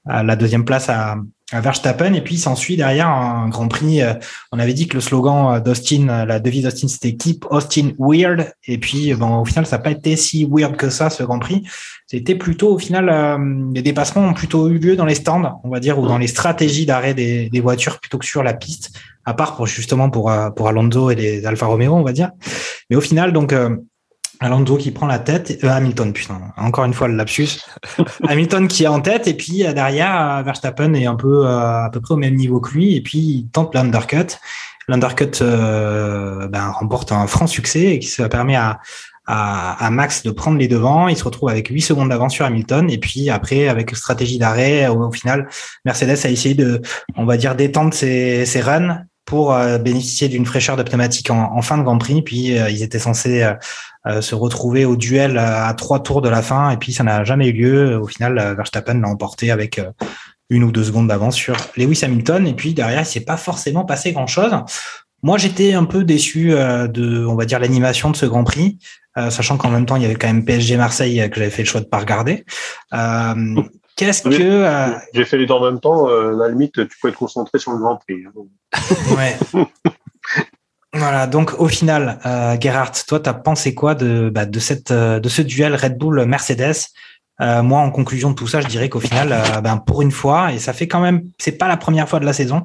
la 0.07 0.37
deuxième 0.37 0.65
place 0.65 0.89
à, 0.89 1.17
Verstappen 1.53 2.13
et 2.15 2.23
puis 2.23 2.39
s'ensuit 2.39 2.77
derrière 2.77 3.09
un 3.09 3.49
Grand 3.49 3.69
Prix. 3.69 4.03
Euh, 4.03 4.15
on 4.51 4.59
avait 4.59 4.75
dit 4.75 4.89
que 4.89 4.95
le 4.95 5.01
slogan 5.01 5.55
euh, 5.55 5.61
d'Austin, 5.61 6.09
euh, 6.09 6.25
la 6.25 6.41
devise 6.41 6.65
d'Austin, 6.65 6.89
c'était 6.89 7.15
Keep 7.15 7.47
Austin 7.51 7.93
Weird. 8.01 8.53
Et 8.67 8.79
puis, 8.79 9.15
bon, 9.15 9.39
au 9.39 9.45
final, 9.45 9.65
ça 9.65 9.77
n'a 9.77 9.83
pas 9.83 9.93
été 9.93 10.17
si 10.17 10.45
weird 10.51 10.77
que 10.77 10.91
ça 10.91 11.09
ce 11.09 11.23
Grand 11.23 11.39
Prix. 11.39 11.63
C'était 12.09 12.35
plutôt, 12.35 12.75
au 12.75 12.79
final, 12.79 13.41
les 13.75 13.83
dépassements 13.83 14.23
ont 14.23 14.35
plutôt 14.35 14.69
eu 14.69 14.79
lieu 14.79 14.97
dans 14.97 15.05
les 15.05 15.15
stands, 15.15 15.61
on 15.63 15.69
va 15.69 15.81
dire, 15.81 15.99
ou 15.99 16.07
dans 16.07 16.19
les 16.19 16.27
stratégies 16.27 16.87
d'arrêt 16.87 17.15
des, 17.15 17.49
des, 17.49 17.61
voitures 17.61 17.99
plutôt 18.01 18.19
que 18.19 18.25
sur 18.25 18.43
la 18.45 18.55
piste, 18.55 18.93
à 19.25 19.35
part 19.35 19.57
pour 19.57 19.67
justement 19.67 20.09
pour 20.09 20.33
pour 20.55 20.69
Alonso 20.69 21.11
et 21.11 21.17
les 21.17 21.47
Alfa 21.47 21.67
Romeo, 21.67 21.93
on 21.95 22.05
va 22.05 22.13
dire. 22.13 22.31
Mais 22.91 22.97
au 22.97 23.01
final, 23.01 23.33
donc 23.33 23.53
Alonso 24.41 24.77
qui 24.77 24.91
prend 24.91 25.07
la 25.07 25.19
tête, 25.19 25.59
euh, 25.65 25.69
Hamilton, 25.69 26.13
putain, 26.13 26.41
encore 26.57 26.85
une 26.85 26.95
fois 26.95 27.09
le 27.09 27.17
lapsus. 27.17 27.61
Hamilton 28.29 28.69
qui 28.69 28.85
est 28.85 28.89
en 28.89 29.01
tête 29.01 29.27
et 29.29 29.35
puis 29.35 29.65
euh, 29.65 29.73
derrière 29.73 30.39
euh, 30.39 30.43
Verstappen 30.43 30.95
est 30.95 31.07
un 31.07 31.15
peu 31.15 31.47
à 31.47 31.91
peu 31.93 32.01
près 32.01 32.15
au 32.15 32.19
même 32.19 32.35
niveau 32.35 32.61
que 32.61 32.73
lui 32.73 32.97
et 32.97 33.01
puis 33.01 33.19
il 33.19 33.49
tente 33.51 33.75
l'undercut. 33.75 34.39
L'undercut 34.89 35.41
ben, 35.41 36.71
remporte 36.71 37.11
un 37.11 37.27
franc 37.27 37.49
succès 37.49 37.95
et 37.95 37.99
qui 37.99 38.07
ça 38.07 38.29
permet 38.29 38.55
à, 38.55 38.79
à, 39.27 39.85
à, 39.85 39.91
Max 39.91 40.23
de 40.23 40.31
prendre 40.31 40.59
les 40.59 40.69
devants. 40.69 41.09
Il 41.09 41.17
se 41.17 41.25
retrouve 41.25 41.49
avec 41.49 41.69
8 41.69 41.81
secondes 41.81 42.09
d'avance 42.11 42.35
sur 42.35 42.45
Hamilton 42.45 42.89
et 42.89 42.99
puis 42.99 43.29
après 43.29 43.67
avec 43.67 43.97
stratégie 43.97 44.39
d'arrêt, 44.39 44.87
au, 44.87 45.11
final 45.11 45.49
Mercedes 45.85 46.25
a 46.25 46.31
essayé 46.31 46.55
de, 46.55 46.81
on 47.17 47.25
va 47.25 47.37
dire, 47.37 47.57
d'étendre 47.57 47.93
ses, 47.93 48.47
ses 48.47 48.61
runs 48.61 49.03
pour 49.27 49.55
bénéficier 49.81 50.29
d'une 50.29 50.47
fraîcheur 50.47 50.77
de 50.77 50.83
pneumatique 50.83 51.31
en, 51.31 51.53
en, 51.57 51.61
fin 51.61 51.77
de 51.77 51.83
Grand 51.83 51.99
Prix. 51.99 52.23
Puis 52.23 52.55
ils 52.55 52.83
étaient 52.83 52.99
censés 52.99 53.45
euh, 54.07 54.21
se 54.21 54.37
retrouver 54.37 54.85
au 54.85 54.95
duel 54.95 55.37
à 55.37 55.73
trois 55.75 56.01
tours 56.01 56.23
de 56.23 56.29
la 56.29 56.41
fin 56.41 56.71
et 56.71 56.77
puis 56.77 56.93
ça 56.93 57.03
n'a 57.03 57.25
jamais 57.25 57.49
eu 57.49 57.53
lieu. 57.53 58.01
Au 58.01 58.07
final, 58.07 58.39
euh, 58.39 58.55
Verstappen 58.55 59.01
l'a 59.01 59.09
emporté 59.09 59.51
avec 59.51 59.81
euh, 59.81 59.91
une 60.49 60.63
ou 60.63 60.71
deux 60.71 60.85
secondes 60.85 61.09
d'avance 61.09 61.35
sur 61.35 61.57
Lewis 61.77 62.01
Hamilton 62.05 62.47
et 62.47 62.55
puis 62.55 62.73
derrière, 62.73 63.01
il 63.01 63.07
s'est 63.07 63.21
pas 63.21 63.37
forcément 63.37 63.85
passé 63.85 64.13
grand 64.13 64.29
chose. 64.29 64.53
Moi, 65.25 65.39
j'étais 65.39 65.73
un 65.73 65.85
peu 65.85 66.05
déçu 66.05 66.51
de, 66.51 67.27
on 67.27 67.35
va 67.35 67.47
dire, 67.47 67.59
l'animation 67.59 68.11
de 68.11 68.17
ce 68.17 68.27
Grand 68.27 68.45
Prix, 68.45 68.79
sachant 69.17 69.57
qu'en 69.57 69.71
même 69.71 69.87
temps, 69.87 69.97
il 69.97 70.03
y 70.03 70.05
avait 70.05 70.15
quand 70.15 70.29
même 70.29 70.45
PSG 70.45 70.77
Marseille 70.77 71.29
que 71.31 71.39
j'avais 71.39 71.51
fait 71.51 71.63
le 71.63 71.69
choix 71.69 71.81
de 71.81 71.87
pas 71.87 71.99
regarder. 71.99 72.45
Qu'est-ce 73.97 74.23
que 74.23 74.31
j'ai 75.15 75.25
fait 75.25 75.39
les 75.39 75.47
deux 75.47 75.55
en 75.55 75.65
même 75.65 75.81
temps 75.81 76.07
À 76.07 76.31
la 76.33 76.49
limite, 76.49 76.75
tu 76.75 76.99
peux 77.01 77.09
être 77.09 77.17
concentré 77.17 77.59
sur 77.59 77.73
le 77.73 77.79
Grand 77.79 77.97
Prix. 77.97 78.25
Hein. 78.27 78.33
Ouais. 79.17 79.37
Voilà, 80.99 81.27
donc 81.27 81.55
au 81.59 81.69
final, 81.69 82.19
euh, 82.25 82.57
Gerhard, 82.61 82.93
toi, 83.07 83.21
tu 83.21 83.29
as 83.29 83.35
pensé 83.35 83.75
quoi 83.75 83.95
de, 83.95 84.31
bah, 84.31 84.47
de, 84.47 84.59
cette, 84.59 84.91
euh, 84.91 85.21
de 85.21 85.29
ce 85.29 85.43
duel 85.43 85.75
Red 85.75 85.99
Bull-Mercedes 85.99 86.89
euh, 87.41 87.63
Moi, 87.63 87.81
en 87.81 87.91
conclusion 87.91 88.31
de 88.31 88.35
tout 88.35 88.47
ça, 88.47 88.61
je 88.61 88.67
dirais 88.67 88.89
qu'au 88.89 89.01
final, 89.01 89.33
euh, 89.33 89.61
ben, 89.61 89.77
pour 89.77 90.03
une 90.03 90.11
fois, 90.11 90.53
et 90.53 90.59
ça 90.59 90.73
fait 90.73 90.89
quand 90.89 91.01
même, 91.01 91.23
c'est 91.39 91.59
pas 91.59 91.69
la 91.69 91.77
première 91.77 92.09
fois 92.09 92.19
de 92.19 92.25
la 92.25 92.33
saison, 92.33 92.65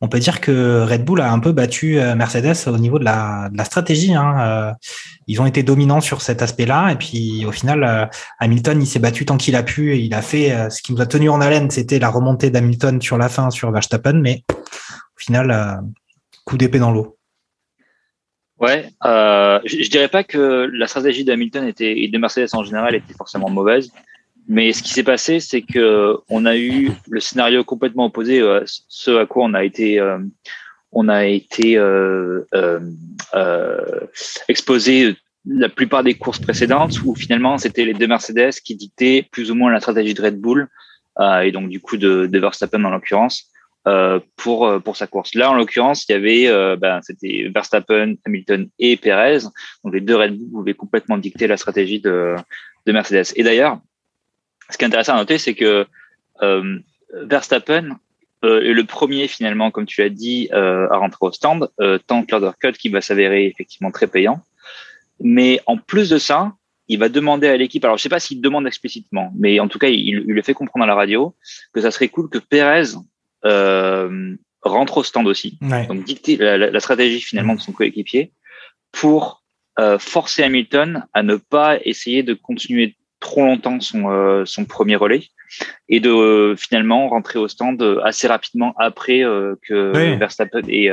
on 0.00 0.08
peut 0.08 0.18
dire 0.18 0.40
que 0.40 0.82
Red 0.82 1.04
Bull 1.04 1.20
a 1.20 1.30
un 1.30 1.38
peu 1.38 1.52
battu 1.52 1.98
euh, 1.98 2.14
Mercedes 2.14 2.68
au 2.68 2.78
niveau 2.78 2.98
de 2.98 3.04
la, 3.04 3.48
de 3.50 3.56
la 3.56 3.64
stratégie. 3.64 4.14
Hein. 4.14 4.74
ils 5.26 5.40
ont 5.40 5.46
été 5.46 5.62
dominants 5.62 6.00
sur 6.00 6.22
cet 6.22 6.42
aspect-là, 6.42 6.92
et 6.92 6.96
puis 6.96 7.44
au 7.46 7.52
final, 7.52 8.10
Hamilton, 8.38 8.80
il 8.80 8.86
s'est 8.86 8.98
battu 8.98 9.24
tant 9.26 9.36
qu'il 9.36 9.56
a 9.56 9.62
pu, 9.62 9.94
et 9.94 9.98
il 9.98 10.14
a 10.14 10.22
fait 10.22 10.70
ce 10.70 10.82
qui 10.82 10.92
nous 10.92 11.00
a 11.00 11.06
tenu 11.06 11.28
en 11.28 11.40
haleine, 11.40 11.70
c'était 11.70 11.98
la 11.98 12.10
remontée 12.10 12.50
d'Hamilton 12.50 13.00
sur 13.00 13.18
la 13.18 13.28
fin 13.28 13.50
sur 13.50 13.70
Verstappen, 13.70 14.14
mais 14.14 14.44
au 14.50 15.18
final, 15.18 15.80
coup 16.44 16.56
d'épée 16.56 16.78
dans 16.78 16.90
l'eau. 16.90 17.18
Ouais, 18.58 18.90
euh, 19.04 19.60
je, 19.64 19.82
je, 19.82 19.90
dirais 19.90 20.08
pas 20.08 20.24
que 20.24 20.68
la 20.72 20.88
stratégie 20.88 21.24
d'Hamilton 21.24 21.64
était 21.64 22.00
et 22.00 22.08
de 22.08 22.18
Mercedes 22.18 22.48
en 22.54 22.64
général 22.64 22.94
était 22.94 23.14
forcément 23.14 23.50
mauvaise, 23.50 23.92
mais 24.48 24.72
ce 24.72 24.82
qui 24.82 24.90
s'est 24.94 25.04
passé, 25.04 25.40
c'est 25.40 25.60
que 25.60 26.16
on 26.30 26.46
a 26.46 26.56
eu 26.56 26.90
le 27.10 27.20
scénario 27.20 27.64
complètement 27.64 28.06
opposé 28.06 28.40
à 28.40 28.62
ce 28.66 29.10
à 29.10 29.26
quoi 29.26 29.44
on 29.44 29.52
a 29.52 29.62
été, 29.62 30.00
euh, 30.00 30.18
on 30.90 31.08
a 31.08 31.26
été 31.26 31.76
euh, 31.76 32.40
euh, 32.54 32.80
euh, 33.34 34.00
exposé 34.48 35.16
la 35.46 35.68
plupart 35.68 36.02
des 36.02 36.14
courses 36.14 36.40
précédentes, 36.40 37.02
où 37.04 37.14
finalement 37.14 37.58
c'était 37.58 37.84
les 37.84 37.94
deux 37.94 38.06
Mercedes 38.06 38.52
qui 38.64 38.74
dictaient 38.74 39.26
plus 39.30 39.50
ou 39.50 39.54
moins 39.54 39.70
la 39.70 39.80
stratégie 39.80 40.14
de 40.14 40.22
Red 40.22 40.40
Bull 40.40 40.68
euh, 41.20 41.40
et 41.40 41.52
donc 41.52 41.68
du 41.68 41.80
coup 41.80 41.98
de, 41.98 42.26
de 42.26 42.38
Verstappen 42.38 42.82
en 42.84 42.90
l'occurrence. 42.90 43.50
Euh, 43.86 44.18
pour 44.36 44.66
euh, 44.66 44.80
pour 44.80 44.96
sa 44.96 45.06
course. 45.06 45.34
Là, 45.34 45.50
en 45.50 45.54
l'occurrence, 45.54 46.06
il 46.08 46.12
y 46.12 46.14
avait 46.14 46.46
euh, 46.48 46.76
ben, 46.76 47.00
c'était 47.00 47.48
Verstappen, 47.54 48.16
Hamilton 48.26 48.68
et 48.78 48.96
Perez. 48.98 49.38
Donc 49.82 49.94
les 49.94 50.00
deux 50.00 50.16
Red 50.16 50.36
Bull 50.36 50.50
pouvaient 50.50 50.74
complètement 50.74 51.16
dicter 51.16 51.46
la 51.46 51.56
stratégie 51.56 52.00
de, 52.00 52.34
de 52.86 52.92
Mercedes. 52.92 53.32
Et 53.36 53.42
d'ailleurs, 53.42 53.78
ce 54.70 54.78
qui 54.78 54.84
est 54.84 54.86
intéressant 54.86 55.14
à 55.14 55.18
noter, 55.18 55.38
c'est 55.38 55.54
que 55.54 55.86
Verstappen 57.12 57.98
est 58.42 58.72
le 58.72 58.84
premier 58.84 59.26
finalement, 59.28 59.70
comme 59.70 59.86
tu 59.86 60.00
l'as 60.00 60.10
dit, 60.10 60.48
à 60.52 60.96
rentrer 60.96 61.18
au 61.20 61.32
stand, 61.32 61.68
tant 62.06 62.24
que 62.24 62.52
cut 62.60 62.72
qui 62.78 62.88
va 62.88 63.00
s'avérer 63.00 63.46
effectivement 63.46 63.90
très 63.90 64.06
payant. 64.06 64.42
Mais 65.20 65.60
en 65.66 65.76
plus 65.76 66.10
de 66.10 66.18
ça, 66.18 66.52
il 66.88 66.98
va 66.98 67.08
demander 67.08 67.48
à 67.48 67.56
l'équipe, 67.56 67.84
alors 67.84 67.98
je 67.98 68.02
sais 68.02 68.08
pas 68.08 68.20
s'il 68.20 68.40
demande 68.40 68.66
explicitement, 68.66 69.32
mais 69.36 69.60
en 69.60 69.68
tout 69.68 69.78
cas, 69.78 69.88
il, 69.88 70.08
il, 70.08 70.16
le 70.16 70.42
fait 70.42 70.54
comprendre 70.54 70.84
à 70.84 70.86
la 70.86 70.94
radio 70.94 71.34
que 71.72 71.80
ça 71.80 71.90
serait 71.90 72.08
cool 72.08 72.30
que 72.30 72.38
Perez 72.38 72.94
euh, 73.44 74.34
rentre 74.62 74.96
au 74.98 75.04
stand 75.04 75.26
aussi. 75.26 75.58
Donc 75.60 76.04
dicter 76.04 76.36
la, 76.36 76.56
la, 76.56 76.80
stratégie 76.80 77.20
finalement 77.20 77.54
de 77.54 77.60
son 77.60 77.72
coéquipier 77.72 78.32
pour 78.90 79.44
euh, 79.78 79.98
forcer 79.98 80.42
Hamilton 80.42 81.06
à 81.12 81.22
ne 81.22 81.36
pas 81.36 81.78
essayer 81.84 82.22
de 82.22 82.34
continuer 82.34 82.96
trop 83.20 83.44
longtemps 83.44 83.80
son, 83.80 84.10
euh, 84.10 84.44
son 84.44 84.64
premier 84.64 84.96
relais 84.96 85.24
et 85.88 86.00
de 86.00 86.10
euh, 86.10 86.56
finalement 86.56 87.08
rentrer 87.08 87.38
au 87.38 87.48
stand 87.48 87.82
assez 88.04 88.28
rapidement 88.28 88.74
après 88.78 89.24
euh, 89.24 89.54
que 89.66 90.16
Verstappen 90.16 90.62
ait, 90.68 90.90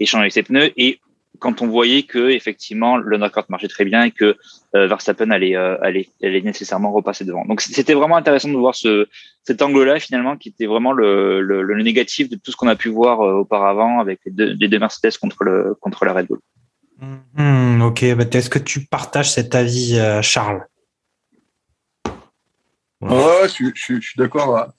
ait 0.00 0.06
changé 0.06 0.30
ses 0.30 0.42
pneus 0.42 0.72
et 0.76 1.00
quand 1.38 1.62
on 1.62 1.66
voyait 1.66 2.04
que 2.04 2.30
effectivement 2.30 2.96
l'undercut 2.96 3.42
marchait 3.48 3.68
très 3.68 3.84
bien 3.84 4.04
et 4.04 4.10
que 4.10 4.36
euh, 4.76 4.86
Verstappen 4.86 5.30
allait, 5.30 5.56
euh, 5.56 5.76
allait, 5.82 6.08
allait 6.22 6.40
nécessairement 6.40 6.92
repasser 6.92 7.24
devant. 7.24 7.44
Donc 7.44 7.60
c'était 7.60 7.94
vraiment 7.94 8.16
intéressant 8.16 8.48
de 8.48 8.56
voir 8.56 8.74
ce, 8.74 9.08
cet 9.42 9.62
angle-là 9.62 9.98
finalement 10.00 10.36
qui 10.36 10.50
était 10.50 10.66
vraiment 10.66 10.92
le, 10.92 11.40
le, 11.40 11.62
le 11.62 11.82
négatif 11.82 12.28
de 12.28 12.36
tout 12.36 12.50
ce 12.50 12.56
qu'on 12.56 12.68
a 12.68 12.76
pu 12.76 12.88
voir 12.88 13.20
euh, 13.20 13.40
auparavant 13.40 14.00
avec 14.00 14.20
les 14.26 14.32
deux, 14.32 14.54
les 14.58 14.68
deux 14.68 14.78
Mercedes 14.78 15.16
contre, 15.20 15.44
le, 15.44 15.74
contre 15.80 16.04
la 16.04 16.12
Red 16.14 16.26
Bull. 16.28 16.38
Mmh, 17.36 17.82
ok, 17.82 18.14
bah, 18.14 18.24
est-ce 18.32 18.48
que 18.48 18.60
tu 18.60 18.86
partages 18.86 19.32
cet 19.32 19.54
avis, 19.54 19.98
euh, 19.98 20.22
Ouais, 23.10 23.48
je, 23.48 23.70
je, 23.74 24.00
suis 24.00 24.18
d'accord 24.18 24.72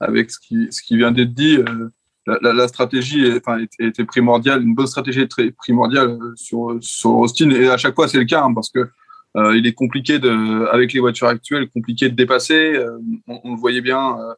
avec 0.00 0.30
ce 0.30 0.38
qui, 0.38 0.68
ce 0.70 0.82
qui 0.82 0.96
vient 0.96 1.12
d'être 1.12 1.34
dit. 1.34 1.56
Euh, 1.56 1.88
la, 2.26 2.38
la, 2.42 2.52
la, 2.52 2.68
stratégie 2.68 3.24
est, 3.24 3.38
enfin, 3.38 3.64
était 3.78 4.04
primordiale, 4.04 4.62
une 4.62 4.74
bonne 4.74 4.86
stratégie 4.86 5.20
est 5.20 5.28
très 5.28 5.50
primordiale 5.50 6.18
sur, 6.34 6.76
sur 6.80 7.16
Austin. 7.16 7.50
Et 7.50 7.68
à 7.68 7.76
chaque 7.78 7.94
fois, 7.94 8.08
c'est 8.08 8.18
le 8.18 8.24
cas, 8.24 8.42
hein, 8.42 8.52
parce 8.52 8.70
que 8.70 8.88
euh, 9.36 9.56
il 9.56 9.66
est 9.66 9.72
compliqué 9.72 10.18
de, 10.18 10.66
avec 10.72 10.92
les 10.92 11.00
voitures 11.00 11.28
actuelles, 11.28 11.68
compliqué 11.68 12.08
de 12.08 12.14
dépasser. 12.14 12.74
Euh, 12.74 12.98
on, 13.26 13.40
on, 13.44 13.54
le 13.54 13.58
voyait 13.58 13.80
bien 13.80 14.18
euh, 14.18 14.34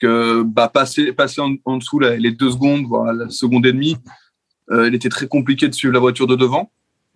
que 0.00 0.42
bah, 0.42 0.68
passer, 0.68 1.12
passer 1.12 1.40
en, 1.40 1.54
en 1.64 1.78
dessous 1.78 1.98
là, 1.98 2.16
les 2.16 2.30
deux 2.30 2.50
secondes, 2.50 2.86
voire 2.86 3.12
la 3.12 3.28
seconde 3.30 3.66
et 3.66 3.72
demie, 3.72 3.96
euh, 4.70 4.88
il 4.88 4.94
était 4.94 5.08
très 5.08 5.26
compliqué 5.26 5.68
de 5.68 5.74
suivre 5.74 5.94
la 5.94 6.00
voiture 6.00 6.26
de 6.26 6.36
devant. 6.36 6.70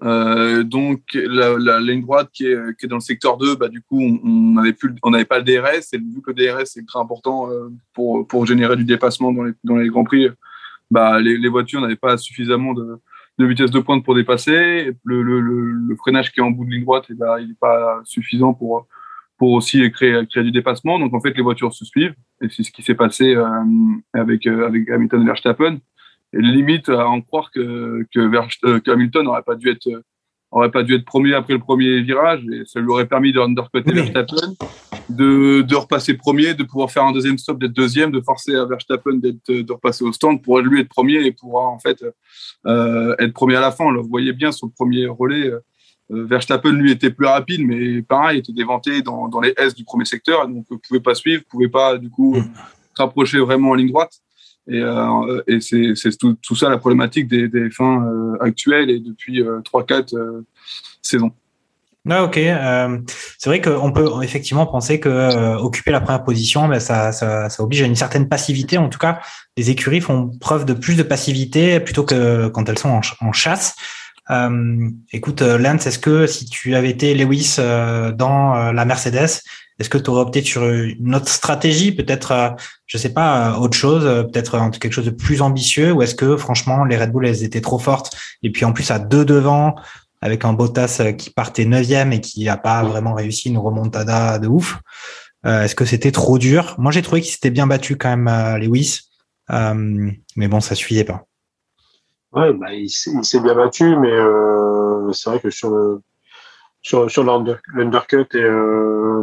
Euh, 0.05 0.63
donc 0.63 1.01
la, 1.15 1.59
la, 1.59 1.81
ligne 1.81 2.03
droite 2.03 2.29
qui 2.33 2.47
est, 2.47 2.79
qui 2.79 2.87
est 2.87 2.89
dans 2.89 2.97
le 2.97 3.01
secteur 3.01 3.37
2, 3.37 3.57
bah, 3.57 3.69
du 3.69 3.83
coup 3.83 4.01
on 4.01 4.53
n'avait 4.53 4.77
on 5.03 5.11
n'avait 5.11 5.25
pas 5.25 5.41
le 5.41 5.45
DRS 5.45 5.93
et 5.93 5.99
vu 5.99 6.23
que 6.23 6.31
le 6.31 6.35
DRS 6.35 6.67
c'est 6.67 6.87
très 6.87 7.01
important 7.01 7.51
euh, 7.51 7.69
pour 7.95 8.27
pour 8.29 8.47
générer 8.47 8.77
du 8.77 8.85
dépassement 8.85 9.33
dans 9.33 9.43
les 9.43 9.53
dans 9.65 9.77
les 9.77 9.89
grands 9.89 10.05
prix, 10.05 10.29
bah 10.91 11.21
les, 11.21 11.37
les 11.37 11.49
voitures 11.49 11.81
n'avaient 11.81 11.97
pas 11.97 12.17
suffisamment 12.17 12.75
de, 12.75 13.01
de 13.39 13.47
vitesse 13.47 13.73
de 13.73 13.81
pointe 13.81 14.05
pour 14.05 14.15
dépasser. 14.15 14.93
Le, 15.03 15.23
le, 15.23 15.41
le, 15.41 15.97
freinage 15.97 16.33
qui 16.33 16.39
est 16.39 16.45
en 16.45 16.53
bout 16.53 16.65
de 16.65 16.71
ligne 16.71 16.85
droite, 16.85 17.07
bah, 17.11 17.41
il 17.41 17.49
n'est 17.49 17.55
pas 17.61 18.01
suffisant 18.05 18.55
pour 18.55 18.87
pour 19.37 19.53
aussi 19.53 19.91
créer 19.91 20.25
créer 20.29 20.45
du 20.45 20.53
dépassement. 20.53 21.01
Donc 21.01 21.13
en 21.13 21.21
fait 21.21 21.37
les 21.37 21.43
voitures 21.43 21.75
se 21.75 21.85
suivent 21.85 22.15
et 22.41 22.49
c'est 22.51 22.63
ce 22.63 22.71
qui 22.71 22.83
s'est 22.85 22.95
passé 22.95 23.35
euh, 23.35 23.49
avec 24.13 24.47
avec 24.47 24.89
Hamilton 24.91 25.23
et 25.23 25.27
Verstappen 25.27 25.79
limite 26.33 26.89
à 26.89 27.09
en 27.09 27.21
croire 27.21 27.51
que 27.51 28.07
que, 28.15 28.21
euh, 28.67 28.81
que 28.81 28.91
Hamilton 28.91 29.25
n'aurait 29.25 29.43
pas 29.43 29.55
dû 29.55 29.71
être 29.71 29.89
aurait 30.51 30.71
pas 30.71 30.83
dû 30.83 30.95
être 30.95 31.05
premier 31.05 31.35
après 31.35 31.53
le 31.55 31.59
premier 31.59 32.01
virage 32.01 32.43
et 32.53 32.63
ça 32.65 32.81
lui 32.81 32.89
aurait 32.89 33.07
permis 33.07 33.33
de 33.33 33.41
undercutter 33.41 33.91
oui. 33.91 33.97
Verstappen, 34.01 34.55
de, 35.11 35.61
de 35.61 35.75
repasser 35.75 36.15
premier, 36.15 36.55
de 36.55 36.63
pouvoir 36.63 36.91
faire 36.91 37.05
un 37.05 37.13
deuxième 37.13 37.37
stop, 37.37 37.59
d'être 37.59 37.73
deuxième, 37.73 38.11
de 38.11 38.21
forcer 38.21 38.55
à 38.55 38.65
Verstappen 38.65 39.15
d'être 39.15 39.51
de 39.51 39.73
repasser 39.73 40.05
au 40.05 40.13
stand 40.13 40.43
pour 40.43 40.59
lui 40.61 40.81
être 40.81 40.89
premier 40.89 41.25
et 41.25 41.33
pouvoir 41.33 41.67
en 41.67 41.79
fait 41.79 42.03
euh, 42.67 43.15
être 43.19 43.35
premier 43.35 43.57
à 43.57 43.61
la 43.61 43.73
fin. 43.73 43.93
Là, 43.93 44.01
vous 44.01 44.09
voyez 44.09 44.33
bien 44.33 44.53
sur 44.53 44.67
le 44.67 44.73
premier 44.73 45.07
relais, 45.07 45.51
euh, 46.11 46.25
Verstappen 46.25 46.73
lui 46.73 46.91
était 46.91 47.11
plus 47.11 47.27
rapide, 47.27 47.67
mais 47.67 48.01
pareil, 48.03 48.39
il 48.39 48.41
était 48.41 48.53
déventé 48.53 49.03
dans, 49.03 49.29
dans 49.29 49.41
les 49.41 49.53
S 49.59 49.75
du 49.75 49.85
premier 49.85 50.07
secteur, 50.07 50.49
donc 50.49 50.65
ne 50.71 50.77
pouvait 50.77 51.01
pas 51.01 51.15
suivre, 51.15 51.43
pouvait 51.51 51.69
pas 51.69 51.99
du 51.99 52.09
coup 52.09 52.37
mm. 52.37 52.51
se 52.97 53.03
rapprocher 53.03 53.39
vraiment 53.39 53.71
en 53.71 53.75
ligne 53.75 53.89
droite. 53.89 54.13
Et, 54.69 54.81
euh, 54.83 55.43
et 55.47 55.61
c'est 55.61 56.19
tout, 56.19 56.55
ça 56.55 56.69
la 56.69 56.79
problématique 56.79 57.27
des, 57.27 57.71
fins 57.71 58.05
euh, 58.05 58.37
actuelles 58.41 58.91
et 58.91 59.01
depuis 59.01 59.43
euh, 59.43 59.61
3-4 59.61 60.15
euh, 60.15 60.47
saisons. 61.01 61.33
Ah, 62.11 62.25
ok. 62.25 62.39
C'est 63.39 63.51
vrai 63.51 63.61
qu'on 63.61 63.93
peut 63.93 64.09
effectivement 64.23 64.65
penser 64.65 64.99
que 64.99 65.57
occuper 65.57 65.91
la 65.91 66.01
première 66.01 66.25
position, 66.25 66.67
ben, 66.67 66.81
ça, 66.81 67.49
oblige 67.59 67.83
à 67.83 67.87
une 67.87 67.97
certaine 67.97 68.29
passivité. 68.29 68.79
En 68.79 68.89
tout 68.89 68.99
cas, 68.99 69.21
les 69.59 69.69
écuries 69.69 70.01
font 70.01 70.31
preuve 70.41 70.65
de 70.65 70.73
plus 70.73 70.97
de 70.97 71.03
passivité 71.03 71.81
plutôt 71.81 72.05
que 72.05 72.49
quand 72.49 72.67
elles 72.69 72.79
sont 72.79 73.01
en, 73.21 73.33
chasse. 73.33 73.77
Écoute, 75.13 75.43
Lance, 75.43 75.87
est-ce 75.87 75.99
que 75.99 76.27
si 76.27 76.47
tu 76.47 76.75
avais 76.75 76.89
été 76.89 77.15
Lewis 77.15 77.57
dans 77.59 78.73
la 78.73 78.85
Mercedes, 78.87 79.43
est-ce 79.79 79.89
que 79.89 79.99
tu 79.99 80.11
aurais 80.11 80.23
opté 80.23 80.43
sur 80.43 80.69
une 80.69 81.15
autre 81.15 81.29
stratégie, 81.29 81.93
peut-être, 81.93 82.33
euh, 82.33 82.51
je 82.87 82.99
sais 82.99 83.13
pas, 83.13 83.53
euh, 83.53 83.59
autre 83.59 83.77
chose, 83.77 84.05
euh, 84.05 84.25
peut-être 84.25 84.71
quelque 84.79 84.93
chose 84.93 85.05
de 85.05 85.11
plus 85.11 85.41
ambitieux, 85.41 85.93
ou 85.93 86.03
est-ce 86.03 86.15
que 86.15 86.37
franchement 86.37 86.85
les 86.85 86.97
Red 86.97 87.13
Bull 87.13 87.27
elles 87.27 87.45
étaient 87.45 87.61
trop 87.61 87.79
fortes 87.79 88.17
et 88.43 88.51
puis 88.51 88.65
en 88.65 88.73
plus 88.73 88.91
à 88.91 88.99
deux 88.99 89.25
devant 89.25 89.77
avec 90.21 90.45
un 90.45 90.53
Bottas 90.53 91.13
qui 91.17 91.31
partait 91.31 91.65
neuvième 91.65 92.13
et 92.13 92.21
qui 92.21 92.45
n'a 92.45 92.57
pas 92.57 92.83
vraiment 92.83 93.15
réussi 93.15 93.51
une 93.51 93.59
remontada 93.59 94.41
de 94.41 94.49
ouf. 94.49 94.81
est-ce 95.45 95.77
que 95.77 95.85
c'était 95.85 96.11
trop 96.11 96.39
dur? 96.39 96.75
Moi 96.77 96.91
j'ai 96.91 97.03
trouvé 97.03 97.21
qu'il 97.21 97.31
s'était 97.31 97.51
bien 97.51 97.69
battu 97.69 97.97
quand 97.97 98.17
même 98.17 98.59
Lewis, 98.59 99.03
mais 99.49 100.49
bon 100.49 100.61
ça 100.61 100.75
suffisait 100.75 101.05
pas. 101.05 101.25
Ouais, 102.33 102.53
bah, 102.53 102.73
il 102.73 102.91
s'est 102.91 103.41
bien 103.41 103.55
battu, 103.55 103.97
mais 103.97 104.11
c'est 105.13 105.31
vrai 105.31 105.39
que 105.39 105.51
sur 105.51 105.71
le 105.71 106.03
sur, 106.83 107.11
sur 107.11 107.25
l'undercut 107.25 108.27
et 108.35 108.43
euh, 108.43 109.23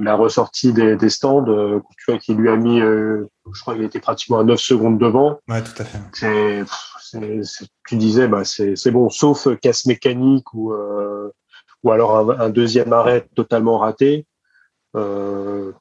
la 0.00 0.14
ressortie 0.14 0.72
des, 0.72 0.96
des 0.96 1.08
stands, 1.08 1.48
euh, 1.48 1.80
tu 1.98 2.10
vois, 2.10 2.18
qui 2.18 2.34
lui 2.34 2.48
a 2.48 2.56
mis, 2.56 2.80
euh, 2.80 3.26
je 3.52 3.60
crois 3.60 3.74
qu'il 3.74 3.84
était 3.84 4.00
pratiquement 4.00 4.40
à 4.40 4.44
9 4.44 4.60
secondes 4.60 4.98
devant. 4.98 5.40
Ouais, 5.48 5.62
tout 5.62 5.72
à 5.78 5.84
fait. 5.84 5.98
C'est, 6.12 6.64
tu 7.86 7.96
disais, 7.96 8.28
bah, 8.28 8.44
c'est 8.44 8.90
bon, 8.90 9.10
sauf 9.10 9.48
casse 9.60 9.86
mécanique 9.86 10.52
ou, 10.54 10.72
euh, 10.72 11.30
ou 11.82 11.90
alors 11.90 12.16
un, 12.16 12.40
un, 12.40 12.50
deuxième 12.50 12.92
arrêt 12.92 13.26
totalement 13.34 13.78
raté. 13.78 14.26
Euh, 14.96 15.72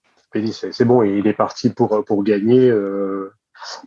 c'est 0.71 0.85
bon, 0.85 1.03
il 1.03 1.27
est 1.27 1.33
parti 1.33 1.69
pour, 1.69 2.03
pour 2.05 2.23
gagner. 2.23 2.69
Euh, 2.69 3.33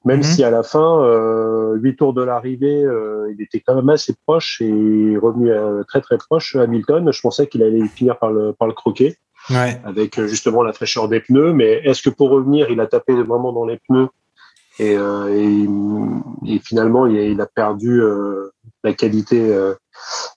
même 0.05 0.21
mmh. 0.21 0.23
si 0.23 0.45
à 0.45 0.51
la 0.51 0.63
fin, 0.63 1.03
euh, 1.03 1.75
huit 1.75 1.97
tours 1.97 2.15
de 2.15 2.23
l'arrivée, 2.23 2.83
euh, 2.85 3.33
il 3.33 3.43
était 3.43 3.61
quand 3.61 3.75
même 3.75 3.89
assez 3.89 4.15
proche 4.27 4.61
et 4.61 5.17
revenu 5.17 5.51
euh, 5.51 5.83
très 5.85 6.01
très 6.01 6.19
proche. 6.19 6.57
Hamilton, 6.57 7.13
je 7.13 7.21
pensais 7.21 7.47
qu'il 7.47 7.63
allait 7.63 7.87
finir 7.89 8.19
par 8.19 8.31
le 8.31 8.53
par 8.53 8.69
le 8.69 8.75
croquer, 8.75 9.17
ouais. 9.51 9.81
avec 9.85 10.19
euh, 10.19 10.27
justement 10.27 10.63
la 10.63 10.73
fraîcheur 10.73 11.09
des 11.09 11.21
pneus. 11.21 11.53
Mais 11.53 11.81
est-ce 11.85 12.03
que 12.03 12.11
pour 12.11 12.31
revenir, 12.31 12.71
il 12.71 12.81
a 12.81 12.87
tapé 12.87 13.15
vraiment 13.15 13.53
dans 13.53 13.65
les 13.65 13.79
pneus 13.89 14.09
et, 14.79 14.97
euh, 14.97 15.29
et, 15.29 16.55
et 16.55 16.59
finalement 16.59 17.07
il 17.07 17.17
a, 17.17 17.23
il 17.23 17.41
a 17.41 17.47
perdu 17.47 18.03
euh, 18.03 18.51
la 18.83 18.93
qualité 18.93 19.55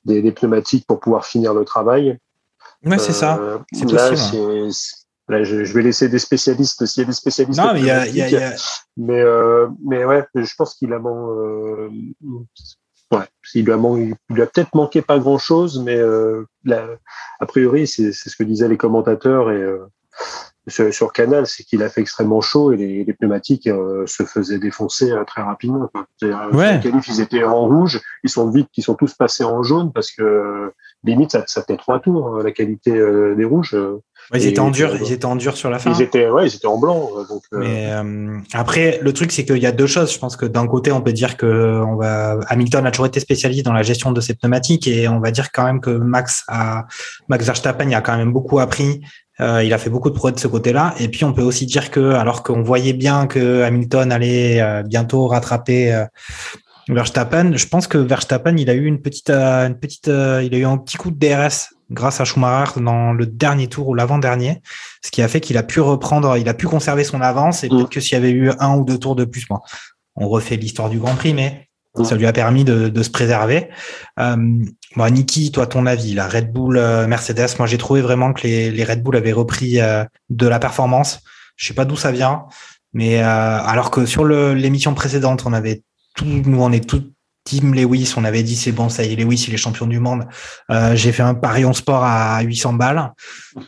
des, 0.05 0.21
des, 0.21 0.31
pneumatiques 0.31 0.85
pour 0.87 0.99
pouvoir 0.99 1.25
finir 1.25 1.53
le 1.53 1.65
travail? 1.65 2.17
Ouais, 2.85 2.99
c'est 2.99 3.13
ça. 3.13 3.39
C'est 3.73 3.89
possible. 3.89 4.69
Là, 5.29 5.43
je, 5.43 5.65
je, 5.65 5.73
vais 5.73 5.81
laisser 5.81 6.07
des 6.07 6.19
spécialistes 6.19 6.85
s'il 6.85 7.01
y 7.01 7.03
a 7.03 7.07
des 7.07 7.13
spécialistes. 7.13 7.59
Non, 7.59 7.73
mais 7.73 7.81
il 7.81 7.85
y 7.85 7.91
a, 7.91 8.07
y 8.07 8.21
a, 8.21 8.29
y 8.29 8.35
a... 8.37 8.53
Mais, 8.95 9.21
euh, 9.21 9.67
mais 9.85 10.05
ouais, 10.05 10.25
je 10.35 10.55
pense 10.57 10.75
qu'il 10.75 10.93
a 10.93 10.99
man... 10.99 11.13
euh, 11.13 11.89
ouais, 13.11 13.25
il 13.53 13.65
lui 13.65 13.73
a, 13.73 13.77
man... 13.77 13.97
il 13.97 14.33
lui 14.33 14.41
a 14.41 14.45
peut-être 14.45 14.73
manqué 14.73 15.01
pas 15.01 15.19
grand 15.19 15.37
chose, 15.37 15.81
mais 15.83 15.97
euh, 15.97 16.45
là, 16.63 16.87
a 17.41 17.45
priori, 17.45 17.87
c'est 17.87 18.13
ce 18.13 18.35
que 18.37 18.43
disaient 18.43 18.69
les 18.69 18.77
commentateurs 18.77 19.51
et 19.51 19.61
euh, 19.61 19.85
sur, 20.67 20.93
sur, 20.93 21.13
Canal, 21.13 21.47
c'est 21.47 21.63
qu'il 21.63 21.83
a 21.83 21.89
fait 21.89 22.01
extrêmement 22.01 22.41
chaud 22.41 22.71
et 22.71 22.77
les, 22.77 23.03
les 23.03 23.13
pneumatiques 23.13 23.67
euh, 23.67 24.05
se 24.05 24.23
faisaient 24.23 24.59
défoncer 24.59 25.11
euh, 25.11 25.23
très 25.23 25.41
rapidement. 25.41 25.89
Ouais. 26.51 26.79
Les 26.81 26.91
ils 27.07 27.21
étaient 27.21 27.43
en 27.43 27.67
rouge, 27.67 28.01
ils 28.23 28.29
sont 28.29 28.49
vite, 28.49 28.69
ils 28.75 28.83
sont 28.83 28.95
tous 28.95 29.13
passés 29.13 29.43
en 29.43 29.63
jaune 29.63 29.91
parce 29.93 30.11
que 30.11 30.73
limite 31.03 31.31
ça, 31.31 31.43
ça 31.47 31.63
fait 31.63 31.77
trois 31.77 31.99
tours 31.99 32.39
la 32.43 32.51
qualité 32.51 32.91
des 32.91 33.45
rouges. 33.45 33.75
Ouais, 34.33 34.41
ils 34.41 34.47
étaient 34.47 34.59
en 34.59 34.71
dur, 34.71 34.93
ils 35.01 35.13
étaient 35.13 35.25
en 35.25 35.37
dur 35.37 35.55
sur 35.55 35.69
la 35.69 35.79
fin. 35.79 35.93
Ils 35.93 36.01
étaient, 36.01 36.29
ouais, 36.29 36.47
ils 36.47 36.55
étaient 36.55 36.67
en 36.67 36.77
blanc. 36.77 37.11
Donc, 37.29 37.43
Mais 37.53 37.93
euh, 37.93 38.37
après, 38.53 38.99
le 39.01 39.13
truc, 39.13 39.31
c'est 39.31 39.45
qu'il 39.45 39.59
y 39.59 39.65
a 39.65 39.71
deux 39.71 39.87
choses. 39.87 40.13
Je 40.13 40.19
pense 40.19 40.35
que 40.35 40.45
d'un 40.45 40.67
côté, 40.67 40.91
on 40.91 41.01
peut 41.01 41.13
dire 41.13 41.37
que 41.37 41.81
on 41.81 41.95
va 41.95 42.37
Hamilton 42.49 42.85
a 42.85 42.91
toujours 42.91 43.05
été 43.05 43.21
spécialiste 43.21 43.63
dans 43.63 43.71
la 43.71 43.83
gestion 43.83 44.11
de 44.11 44.19
ses 44.19 44.33
pneumatiques 44.33 44.85
et 44.85 45.07
on 45.07 45.21
va 45.21 45.31
dire 45.31 45.51
quand 45.53 45.63
même 45.63 45.79
que 45.79 45.91
Max 45.91 46.43
a 46.49 46.87
Max 47.29 47.45
Verstappen 47.45 47.89
a 47.91 48.01
quand 48.01 48.17
même 48.17 48.33
beaucoup 48.33 48.59
appris. 48.59 49.01
Euh, 49.39 49.63
il 49.63 49.71
a 49.73 49.77
fait 49.77 49.91
beaucoup 49.91 50.09
de 50.09 50.15
progrès 50.15 50.33
de 50.33 50.39
ce 50.39 50.47
côté-là. 50.47 50.95
Et 50.99 51.07
puis, 51.09 51.23
on 51.23 51.31
peut 51.31 51.43
aussi 51.43 51.65
dire 51.65 51.91
que, 51.91 52.13
alors 52.13 52.43
qu'on 52.43 52.63
voyait 52.63 52.93
bien 52.93 53.27
que 53.27 53.61
Hamilton 53.61 54.11
allait 54.11 54.61
euh, 54.61 54.83
bientôt 54.83 55.27
rattraper 55.27 55.93
euh, 55.93 56.05
Verstappen, 56.89 57.55
je 57.55 57.67
pense 57.67 57.87
que 57.87 57.97
Verstappen, 57.97 58.55
il 58.57 58.69
a 58.69 58.73
eu 58.73 58.85
une 58.85 59.01
petite, 59.01 59.29
euh, 59.29 59.67
une 59.67 59.77
petite, 59.77 60.07
euh, 60.07 60.41
il 60.43 60.53
a 60.55 60.57
eu 60.57 60.65
un 60.65 60.77
petit 60.77 60.97
coup 60.97 61.11
de 61.11 61.17
DRS 61.17 61.73
grâce 61.89 62.19
à 62.21 62.25
Schumacher 62.25 62.79
dans 62.81 63.13
le 63.13 63.25
dernier 63.25 63.67
tour 63.67 63.87
ou 63.87 63.93
l'avant-dernier, 63.93 64.61
ce 65.03 65.11
qui 65.11 65.21
a 65.21 65.27
fait 65.27 65.39
qu'il 65.39 65.57
a 65.57 65.63
pu 65.63 65.79
reprendre, 65.79 66.37
il 66.37 66.47
a 66.49 66.53
pu 66.53 66.67
conserver 66.67 67.03
son 67.03 67.21
avance 67.21 67.63
et 67.63 67.67
mmh. 67.67 67.69
peut-être 67.69 67.89
que 67.89 67.99
s'il 67.99 68.13
y 68.13 68.15
avait 68.15 68.31
eu 68.31 68.51
un 68.59 68.75
ou 68.75 68.83
deux 68.83 68.97
tours 68.97 69.15
de 69.15 69.25
plus, 69.25 69.47
bon, 69.47 69.59
on 70.15 70.27
refait 70.27 70.55
l'histoire 70.57 70.89
du 70.89 70.99
Grand 70.99 71.15
Prix, 71.15 71.33
mais 71.33 71.67
mmh. 71.95 72.03
ça 72.03 72.15
lui 72.15 72.25
a 72.25 72.33
permis 72.33 72.63
de, 72.63 72.89
de 72.89 73.03
se 73.03 73.09
préserver. 73.09 73.69
Euh, 74.19 74.35
bon, 74.95 75.13
Niki, 75.13 75.51
toi, 75.51 75.67
ton 75.67 75.85
avis, 75.85 76.13
la 76.13 76.27
Red 76.27 76.51
Bull, 76.51 76.77
euh, 76.77 77.07
Mercedes, 77.07 77.55
moi 77.59 77.67
j'ai 77.67 77.77
trouvé 77.77 78.01
vraiment 78.01 78.33
que 78.33 78.43
les, 78.43 78.71
les, 78.71 78.83
Red 78.83 79.01
Bull 79.01 79.15
avaient 79.15 79.33
repris 79.33 79.79
euh, 79.79 80.03
de 80.29 80.47
la 80.47 80.59
performance. 80.59 81.21
Je 81.55 81.67
sais 81.67 81.73
pas 81.73 81.85
d'où 81.85 81.95
ça 81.95 82.11
vient, 82.11 82.45
mais 82.93 83.21
euh, 83.21 83.25
alors 83.25 83.91
que 83.91 84.05
sur 84.05 84.25
l'émission 84.25 84.93
précédente, 84.93 85.43
on 85.45 85.53
avait 85.53 85.83
tout, 86.17 86.25
nous 86.25 86.61
on 86.61 86.71
est 86.73 86.87
tout 86.87 87.03
Team 87.47 87.73
Lewis, 87.73 88.13
on 88.17 88.25
avait 88.25 88.43
dit 88.43 88.57
c'est 88.57 88.73
bon, 88.73 88.89
ça 88.89 89.05
y 89.05 89.13
est, 89.13 89.15
Lewis, 89.15 89.45
il 89.47 89.53
est 89.53 89.57
champion 89.57 89.87
du 89.87 89.99
monde. 89.99 90.27
Euh, 90.69 90.97
j'ai 90.97 91.13
fait 91.13 91.23
un 91.23 91.33
pari 91.33 91.63
en 91.63 91.71
sport 91.71 92.03
à 92.03 92.41
800 92.41 92.73
balles. 92.73 93.13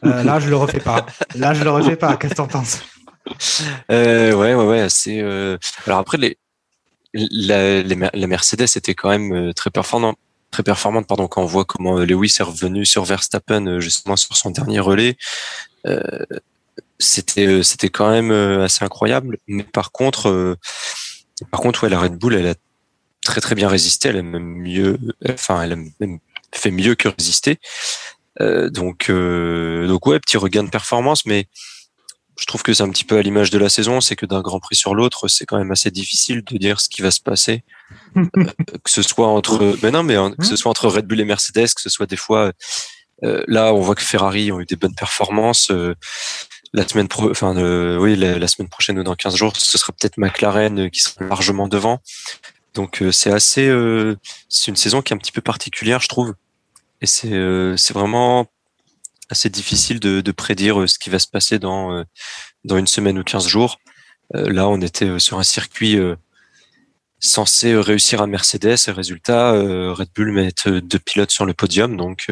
Euh, 0.04 0.22
là, 0.24 0.42
je 0.42 0.50
le 0.50 0.58
refais 0.58 0.82
pas. 0.82 1.06
Là, 1.36 1.54
je 1.54 1.64
le 1.64 1.70
refais 1.70 1.96
pas. 1.96 2.18
Qu'est-ce 2.18 2.34
que 2.34 2.38
t'en 2.38 2.48
penses? 2.48 2.80
Euh, 3.90 4.34
Ouais, 4.34 4.54
ouais, 4.54 4.66
ouais. 4.66 4.90
C'est 4.90 5.22
alors 5.86 6.00
après 6.00 6.18
les 6.18 6.38
la, 7.14 7.82
la 7.84 8.28
Mercedes 8.28 8.68
était 8.76 8.96
quand 8.96 9.10
même 9.10 9.54
très 9.54 9.70
performant, 9.70 10.16
très 10.52 10.64
performante. 10.64 11.08
Pardon, 11.08 11.28
quand 11.30 11.42
on 11.42 11.46
voit 11.46 11.64
comment 11.64 12.00
Lewis 12.00 12.36
est 12.40 12.44
revenu 12.44 12.86
sur 12.86 13.06
Verstappen 13.06 13.80
justement 13.80 14.18
sur 14.18 14.36
son 14.36 14.50
dernier 14.50 14.82
relais, 14.82 15.16
c'était 16.98 17.64
c'était 17.64 17.90
quand 17.90 18.12
même 18.12 18.32
assez 18.32 18.84
incroyable. 18.84 19.38
Mais 19.48 19.64
par 19.64 19.92
contre, 19.94 20.58
par 21.52 21.62
contre, 21.62 21.84
ouais, 21.84 21.90
la 21.90 22.00
Red 22.00 22.16
Bull, 22.16 22.36
elle 22.36 22.48
a 22.48 22.56
très 23.24 23.42
très 23.42 23.56
bien 23.56 23.68
résisté. 23.68 24.10
Elle 24.10 24.18
a 24.18 24.22
même 24.22 24.44
mieux, 24.44 24.98
enfin, 25.30 25.62
elle 25.62 25.74
a 25.74 25.78
même 26.00 26.20
fait 26.54 26.72
mieux 26.72 26.96
que 26.96 27.10
résister. 27.10 27.60
donc 28.40 29.12
donc 29.12 30.08
ouais, 30.08 30.20
petit 30.20 30.38
regain 30.38 30.64
de 30.64 30.70
performance, 30.70 31.26
mais 31.26 31.48
je 32.40 32.46
trouve 32.46 32.64
que 32.64 32.74
c'est 32.74 32.84
un 32.84 32.90
petit 32.90 33.04
peu 33.04 33.18
à 33.18 33.22
l'image 33.22 33.50
de 33.50 33.58
la 33.58 33.70
saison, 33.70 34.02
c'est 34.02 34.16
que 34.16 34.26
d'un 34.26 34.42
Grand 34.42 34.60
Prix 34.60 34.78
sur 34.78 34.96
l'autre, 34.96 35.28
c'est 35.28 35.46
quand 35.46 35.58
même 35.58 35.72
assez 35.72 35.92
difficile 35.92 36.44
de 36.44 36.58
dire 36.58 36.80
ce 36.80 36.90
qui 36.90 37.02
va 37.02 37.12
se 37.12 37.20
passer, 37.20 37.64
euh, 38.18 38.24
que 38.84 38.90
ce 38.90 39.02
soit 39.02 39.28
entre, 39.28 39.78
mais 39.84 39.92
non, 39.92 40.04
mais 40.04 40.16
que 40.38 40.46
ce 40.46 40.56
soit 40.56 40.72
entre 40.72 40.88
Red 40.88 41.06
Bull 41.06 41.20
et 41.20 41.26
Mercedes, 41.26 41.74
que 41.76 41.82
ce 41.82 41.90
soit 41.90 42.06
des 42.06 42.16
fois, 42.16 42.52
euh, 43.24 43.44
là, 43.48 43.74
on 43.74 43.82
voit 43.82 43.96
que 43.96 44.02
Ferrari 44.02 44.52
ont 44.52 44.62
eu 44.62 44.66
des 44.66 44.78
bonnes 44.78 44.96
performances. 44.96 45.72
Euh, 46.76 46.80
la 46.80 46.88
semaine 46.88 47.08
pro, 47.08 47.30
enfin, 47.30 47.56
oui, 47.98 48.16
la, 48.16 48.48
semaine 48.48 48.70
prochaine 48.70 49.00
ou 49.00 49.04
dans 49.04 49.16
15 49.16 49.36
jours, 49.36 49.56
ce 49.56 49.78
sera 49.78 49.94
peut-être 49.94 50.18
McLaren 50.18 50.90
qui 50.92 51.00
sera 51.02 51.26
largement 51.26 51.68
devant. 51.68 52.02
Donc 52.76 53.04
c'est 53.12 53.32
assez, 53.32 53.68
c'est 54.48 54.68
une 54.68 54.76
saison 54.76 55.02
qui 55.02 55.14
est 55.14 55.16
un 55.16 55.20
petit 55.20 55.32
peu 55.32 55.42
particulière, 55.42 56.00
je 56.00 56.08
trouve. 56.08 56.36
Et 57.02 57.08
c'est 57.08 57.32
c'est 57.78 57.94
vraiment 57.94 58.48
assez 59.30 59.50
difficile 59.50 60.00
de, 60.00 60.22
de, 60.22 60.32
prédire 60.32 60.82
euh, 60.82 60.88
ce 60.88 61.00
qui 61.00 61.10
va 61.10 61.20
se 61.20 61.28
passer 61.28 61.60
dans, 61.60 61.94
euh, 61.94 62.04
dans 62.66 62.78
une 62.78 62.88
semaine 62.88 63.18
ou 63.18 63.24
15 63.24 63.48
jours. 63.48 63.80
Euh, 64.36 64.52
là, 64.52 64.68
on 64.68 64.82
était 64.82 65.20
sur 65.20 65.40
un 65.40 65.44
circuit 65.44 65.98
censé 67.20 67.76
réussir 67.76 68.22
à 68.22 68.28
Mercedes 68.28 68.78
et 68.88 68.92
résultat, 68.92 69.52
Red 69.52 70.10
Bull 70.16 70.32
met 70.32 70.54
deux 70.66 71.00
pilotes 71.00 71.32
sur 71.32 71.46
le 71.46 71.54
podium. 71.54 71.98
Donc, 71.98 72.28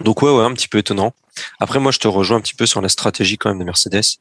donc 0.00 0.22
ouais, 0.22 0.30
ouais, 0.30 0.44
un 0.44 0.52
petit 0.52 0.68
peu 0.68 0.78
étonnant. 0.78 1.14
Après, 1.60 1.78
moi, 1.78 1.92
je 1.92 1.98
te 1.98 2.08
rejoins 2.08 2.38
un 2.38 2.40
petit 2.40 2.54
peu 2.54 2.66
sur 2.66 2.80
la 2.80 2.88
stratégie 2.88 3.38
quand 3.38 3.50
même 3.50 3.58
de 3.58 3.64
Mercedes. 3.64 4.18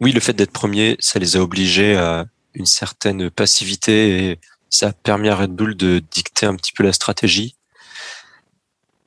oui, 0.00 0.12
le 0.12 0.20
fait 0.20 0.32
d'être 0.32 0.52
premier, 0.52 0.96
ça 1.00 1.18
les 1.18 1.36
a 1.36 1.40
obligés 1.40 1.96
à 1.96 2.26
une 2.54 2.66
certaine 2.66 3.30
passivité 3.30 4.30
et 4.30 4.40
ça 4.70 4.88
a 4.88 4.92
permis 4.92 5.28
à 5.28 5.36
Red 5.36 5.52
Bull 5.52 5.76
de 5.76 6.02
dicter 6.10 6.46
un 6.46 6.56
petit 6.56 6.72
peu 6.72 6.82
la 6.82 6.92
stratégie. 6.92 7.56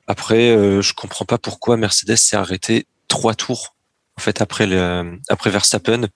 Après, 0.06 0.50
euh, 0.50 0.80
je 0.80 0.94
comprends 0.94 1.26
pas 1.26 1.38
pourquoi 1.38 1.76
Mercedes 1.76 2.16
s'est 2.16 2.36
arrêté 2.36 2.86
trois 3.08 3.34
tours 3.34 3.76
en 4.16 4.20
fait 4.20 4.40
après 4.40 4.66
le 4.66 5.18
après 5.28 5.50
Verstappen. 5.50 6.08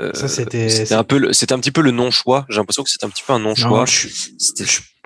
Euh, 0.00 0.12
ça 0.14 0.28
c'était 0.28 0.92
un 0.92 1.02
peu 1.02 1.32
c'était 1.32 1.52
un 1.52 1.58
petit 1.58 1.72
peu 1.72 1.80
le 1.80 1.90
non 1.90 2.10
choix. 2.10 2.46
J'ai 2.48 2.56
l'impression 2.56 2.84
que 2.84 2.90
c'était 2.90 3.04
un 3.04 3.10
petit 3.10 3.24
peu 3.26 3.32
un 3.32 3.40
non 3.40 3.54
choix. 3.54 3.84
Je, 3.84 4.06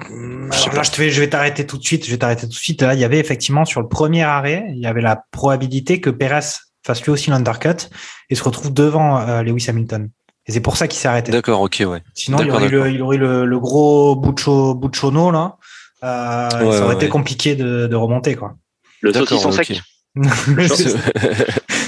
là, 0.01 0.83
je, 0.83 0.91
te 0.91 0.97
vais, 0.99 1.11
je 1.11 1.21
vais 1.21 1.29
t'arrêter 1.29 1.67
tout 1.67 1.79
de 1.79 1.85
suite. 1.85 2.05
Je 2.05 2.11
vais 2.11 2.19
t'arrêter 2.19 2.43
tout 2.43 2.49
de 2.49 2.55
suite. 2.55 2.83
Là, 2.83 2.95
il 2.95 3.01
y 3.01 3.05
avait 3.05 3.19
effectivement 3.19 3.65
sur 3.65 3.81
le 3.81 3.89
premier 3.89 4.23
arrêt, 4.23 4.67
il 4.71 4.79
y 4.81 4.87
avait 4.87 5.01
la 5.01 5.25
probabilité 5.31 6.01
que 6.01 6.11
Perez 6.11 6.41
fasse 6.85 7.03
lui 7.05 7.11
aussi 7.11 7.31
l'undercut 7.31 7.89
et 8.29 8.35
se 8.35 8.43
retrouve 8.43 8.73
devant 8.73 9.21
euh, 9.21 9.43
Lewis 9.43 9.67
Hamilton. 9.69 10.11
Et 10.47 10.53
c'est 10.53 10.61
pour 10.61 10.77
ça 10.77 10.89
qu'il 10.89 10.99
s'est 10.99 11.09
arrêté. 11.09 11.31
D'accord, 11.31 11.61
ok, 11.61 11.85
ouais. 11.87 12.03
Sinon, 12.15 12.39
il 12.43 12.51
aurait, 12.51 12.69
le, 12.69 12.91
il 12.91 13.01
aurait 13.01 13.17
le, 13.17 13.47
le 13.47 13.61
gros 13.61 14.17
Bucciono 14.17 15.31
là 15.31 15.57
euh, 16.05 16.51
ça 16.51 16.85
aurait 16.85 16.97
été 16.97 17.09
compliqué 17.09 17.55
de, 17.55 17.87
de, 17.87 17.95
remonter 17.95 18.35
quoi. 18.35 18.57
Le 19.01 19.13
saucisson 19.13 19.53
sec. 19.53 19.81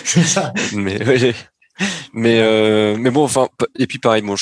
c'est 0.04 0.22
ça. 0.22 0.52
Mais 0.72 0.98
mais 2.14 2.40
euh, 2.40 2.96
mais 2.96 3.11
bon 3.11 3.24
enfin 3.24 3.48
et 3.79 3.87
puis 3.87 3.98
pareil 3.98 4.22
bon 4.22 4.37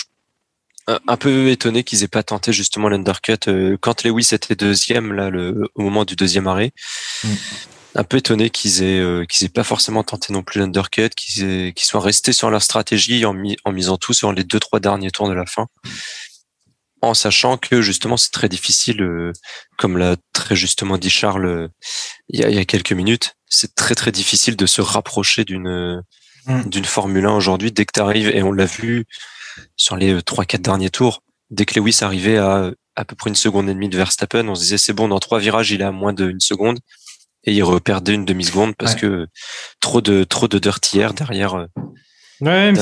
un 0.86 1.16
peu 1.16 1.48
étonné 1.48 1.84
qu'ils 1.84 2.02
aient 2.02 2.08
pas 2.08 2.24
tenté 2.24 2.52
justement 2.52 2.88
l'undercut 2.88 3.38
euh, 3.48 3.76
quand 3.80 4.02
Lewis 4.02 4.28
était 4.32 4.56
deuxième 4.56 5.12
là 5.12 5.30
le 5.30 5.68
au 5.74 5.82
moment 5.82 6.04
du 6.04 6.16
deuxième 6.16 6.48
arrêt. 6.48 6.72
Mm. 7.22 7.28
Un 7.94 8.04
peu 8.04 8.16
étonné 8.16 8.50
qu'ils 8.50 8.82
aient 8.82 8.98
euh, 8.98 9.24
qu'ils 9.24 9.46
aient 9.46 9.50
pas 9.50 9.64
forcément 9.64 10.02
tenté 10.02 10.32
non 10.32 10.42
plus 10.42 10.58
l'undercut, 10.60 11.10
qu'ils 11.10 11.72
qu'ils 11.72 11.86
soient 11.86 12.00
restés 12.00 12.32
sur 12.32 12.50
leur 12.50 12.62
stratégie 12.62 13.24
en, 13.24 13.36
en 13.64 13.72
misant 13.72 13.96
tout 13.96 14.12
sur 14.12 14.32
les 14.32 14.44
deux 14.44 14.58
trois 14.58 14.80
derniers 14.80 15.10
tours 15.10 15.28
de 15.28 15.34
la 15.34 15.46
fin 15.46 15.68
en 17.02 17.14
sachant 17.14 17.58
que 17.58 17.82
justement 17.82 18.16
c'est 18.16 18.30
très 18.30 18.48
difficile, 18.48 19.02
euh, 19.02 19.32
comme 19.76 19.98
l'a 19.98 20.16
très 20.32 20.54
justement 20.54 20.96
dit 20.98 21.10
Charles 21.10 21.46
euh, 21.46 21.68
il, 22.28 22.40
y 22.40 22.58
a, 22.58 22.64
quelques 22.64 22.92
minutes, 22.92 23.34
c'est 23.48 23.74
très 23.74 23.96
très 23.96 24.12
difficile 24.12 24.56
de 24.56 24.66
se 24.66 24.80
rapprocher 24.80 25.44
d'une 25.44 26.02
d'une 26.66 26.84
Formule 26.84 27.26
1 27.26 27.32
aujourd'hui. 27.32 27.72
Dès 27.72 27.84
que 27.84 27.92
tu 27.94 28.00
arrives, 28.00 28.28
et 28.28 28.42
on 28.42 28.52
l'a 28.52 28.66
vu 28.66 29.04
sur 29.76 29.96
les 29.96 30.22
trois 30.22 30.44
quatre 30.44 30.62
derniers 30.62 30.90
tours, 30.90 31.22
dès 31.50 31.64
que 31.64 31.78
Lewis 31.78 31.98
arrivait 32.02 32.38
à 32.38 32.70
à 32.94 33.04
peu 33.04 33.16
près 33.16 33.30
une 33.30 33.36
seconde 33.36 33.68
et 33.68 33.74
demie 33.74 33.88
de 33.88 33.96
Verstappen, 33.96 34.46
on 34.48 34.54
se 34.54 34.62
disait 34.62 34.78
c'est 34.78 34.92
bon, 34.92 35.08
dans 35.08 35.18
trois 35.18 35.38
virages 35.38 35.70
il 35.70 35.80
est 35.80 35.84
à 35.84 35.92
moins 35.92 36.12
d'une 36.12 36.40
seconde 36.40 36.78
et 37.44 37.52
il 37.52 37.62
reperdait 37.62 38.14
une 38.14 38.24
demi 38.24 38.44
seconde 38.44 38.74
parce 38.76 38.94
que 38.94 39.26
trop 39.80 40.00
de 40.00 40.24
trop 40.24 40.48
de 40.48 40.58
dirty 40.58 41.00
air 41.00 41.14
derrière 41.14 41.54
euh, 41.54 41.66
Ouais, 42.40 42.72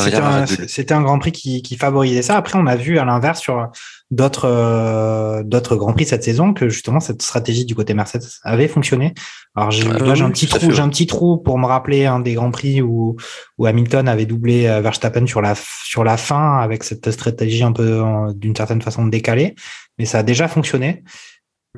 c'était 0.69 0.95
un, 0.95 1.03
Grand 1.03 1.19
Prix 1.19 1.33
qui, 1.33 1.61
qui, 1.61 1.77
favorisait 1.77 2.23
ça. 2.23 2.39
Après, 2.39 2.59
on 2.59 2.67
a 2.67 2.77
vu 2.77 2.99
à 2.99 3.05
l'inverse 3.05 3.41
sur 3.41 3.71
d'autres 4.11 4.49
euh, 4.49 5.43
d'autres 5.43 5.77
Grands 5.77 5.93
Prix 5.93 6.07
cette 6.07 6.25
saison 6.25 6.53
que 6.53 6.69
justement 6.69 7.01
cette 7.01 7.23
stratégie 7.23 7.65
du 7.65 7.75
côté 7.75 7.95
Mercedes 7.95 8.29
avait 8.43 8.69
fonctionné. 8.69 9.15
Alors 9.55 9.71
j'ai 9.71 9.87
ah 9.89 10.25
un 10.25 10.31
petit 10.31 10.47
trou, 10.47 10.71
j'ai 10.71 10.81
un 10.81 10.89
petit 10.89 11.07
trou 11.07 11.39
pour 11.39 11.59
me 11.59 11.67
rappeler 11.67 12.07
un 12.07 12.21
des 12.21 12.35
Grands 12.35 12.51
Prix 12.51 12.83
où 12.83 13.17
où 13.59 13.67
Hamilton 13.67 14.09
avait 14.09 14.27
doublé 14.27 14.67
euh, 14.67 14.81
Verstappen 14.81 15.27
sur 15.27 15.41
la 15.41 15.55
sur 15.55 16.05
la 16.05 16.17
fin 16.17 16.59
avec 16.59 16.85
cette 16.85 17.11
stratégie 17.11 17.63
un 17.63 17.73
peu 17.73 18.03
d'une 18.35 18.57
certaine 18.57 18.83
façon 18.83 19.07
décalée, 19.07 19.55
mais 19.99 20.05
ça 20.05 20.19
a 20.19 20.23
déjà 20.23 20.49
fonctionné. 20.49 21.05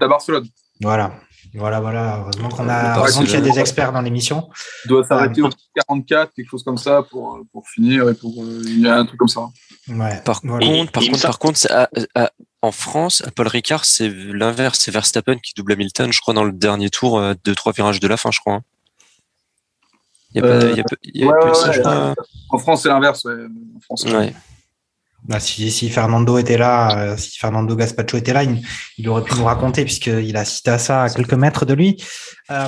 À 0.00 0.08
Barcelone. 0.08 0.46
Voilà. 0.80 1.12
Voilà, 1.54 1.80
voilà. 1.80 2.18
Heureusement 2.20 2.48
qu'on 2.48 2.68
a, 2.68 2.98
heureusement 2.98 3.22
qu'il 3.22 3.34
y 3.34 3.36
a 3.36 3.40
des 3.40 3.58
experts 3.58 3.92
dans 3.92 4.00
l'émission. 4.00 4.48
Il 4.84 4.88
doit 4.88 5.04
s'arrêter 5.04 5.42
au 5.42 5.50
44, 5.74 6.32
quelque 6.34 6.48
chose 6.48 6.62
comme 6.62 6.78
ça, 6.78 7.02
pour, 7.02 7.40
pour 7.52 7.68
finir 7.68 8.08
et 8.08 8.14
pour, 8.14 8.42
euh, 8.42 8.62
il 8.64 8.80
y 8.80 8.88
a 8.88 8.96
un 8.96 9.04
truc 9.04 9.18
comme 9.18 9.28
ça. 9.28 9.48
Ouais. 9.88 10.20
Par 10.24 10.40
contre, 10.40 10.92
par 10.92 11.02
contre, 11.02 11.22
par 11.22 11.38
contre, 11.38 11.60
en 12.62 12.72
France, 12.72 13.22
à 13.26 13.30
Paul 13.30 13.48
Ricard, 13.48 13.84
c'est 13.84 14.08
l'inverse. 14.08 14.78
C'est 14.78 14.92
Verstappen 14.92 15.36
qui 15.38 15.52
double 15.54 15.72
Hamilton, 15.72 16.12
je 16.12 16.20
crois, 16.20 16.32
dans 16.32 16.44
le 16.44 16.52
dernier 16.52 16.90
tour, 16.90 17.18
euh, 17.18 17.34
de 17.44 17.54
trois 17.54 17.72
virages 17.72 18.00
de 18.00 18.08
la 18.08 18.16
fin, 18.16 18.30
je 18.30 18.40
crois. 18.40 18.54
Hein. 18.54 18.62
Il 20.34 20.42
y 20.42 20.44
a 20.44 20.48
pas, 20.48 20.64
il 20.64 20.76
y 20.76 20.80
a, 20.80 20.84
il 21.02 21.20
y 21.20 21.24
a 21.24 21.26
ouais, 21.26 21.54
ça, 21.54 21.70
ouais, 21.70 22.14
En 22.48 22.58
France, 22.58 22.82
c'est 22.82 22.88
l'inverse. 22.88 23.24
Ouais. 23.24 23.44
En 23.76 23.80
France, 23.80 24.06
Bah, 25.24 25.38
si, 25.38 25.70
si, 25.70 25.88
Fernando 25.88 26.36
était 26.38 26.58
là, 26.58 26.98
euh, 26.98 27.16
si 27.16 27.38
Fernando 27.38 27.76
Gaspacho 27.76 28.16
était 28.16 28.32
là, 28.32 28.42
il, 28.42 29.08
aurait 29.08 29.22
pu 29.22 29.34
nous 29.36 29.44
raconter 29.44 29.84
puisqu'il 29.84 30.36
a 30.36 30.44
cité 30.44 30.70
à 30.72 30.78
ça 30.78 31.04
à 31.04 31.10
quelques 31.10 31.34
mètres 31.34 31.64
de 31.64 31.74
lui. 31.74 31.96
Euh, 32.50 32.66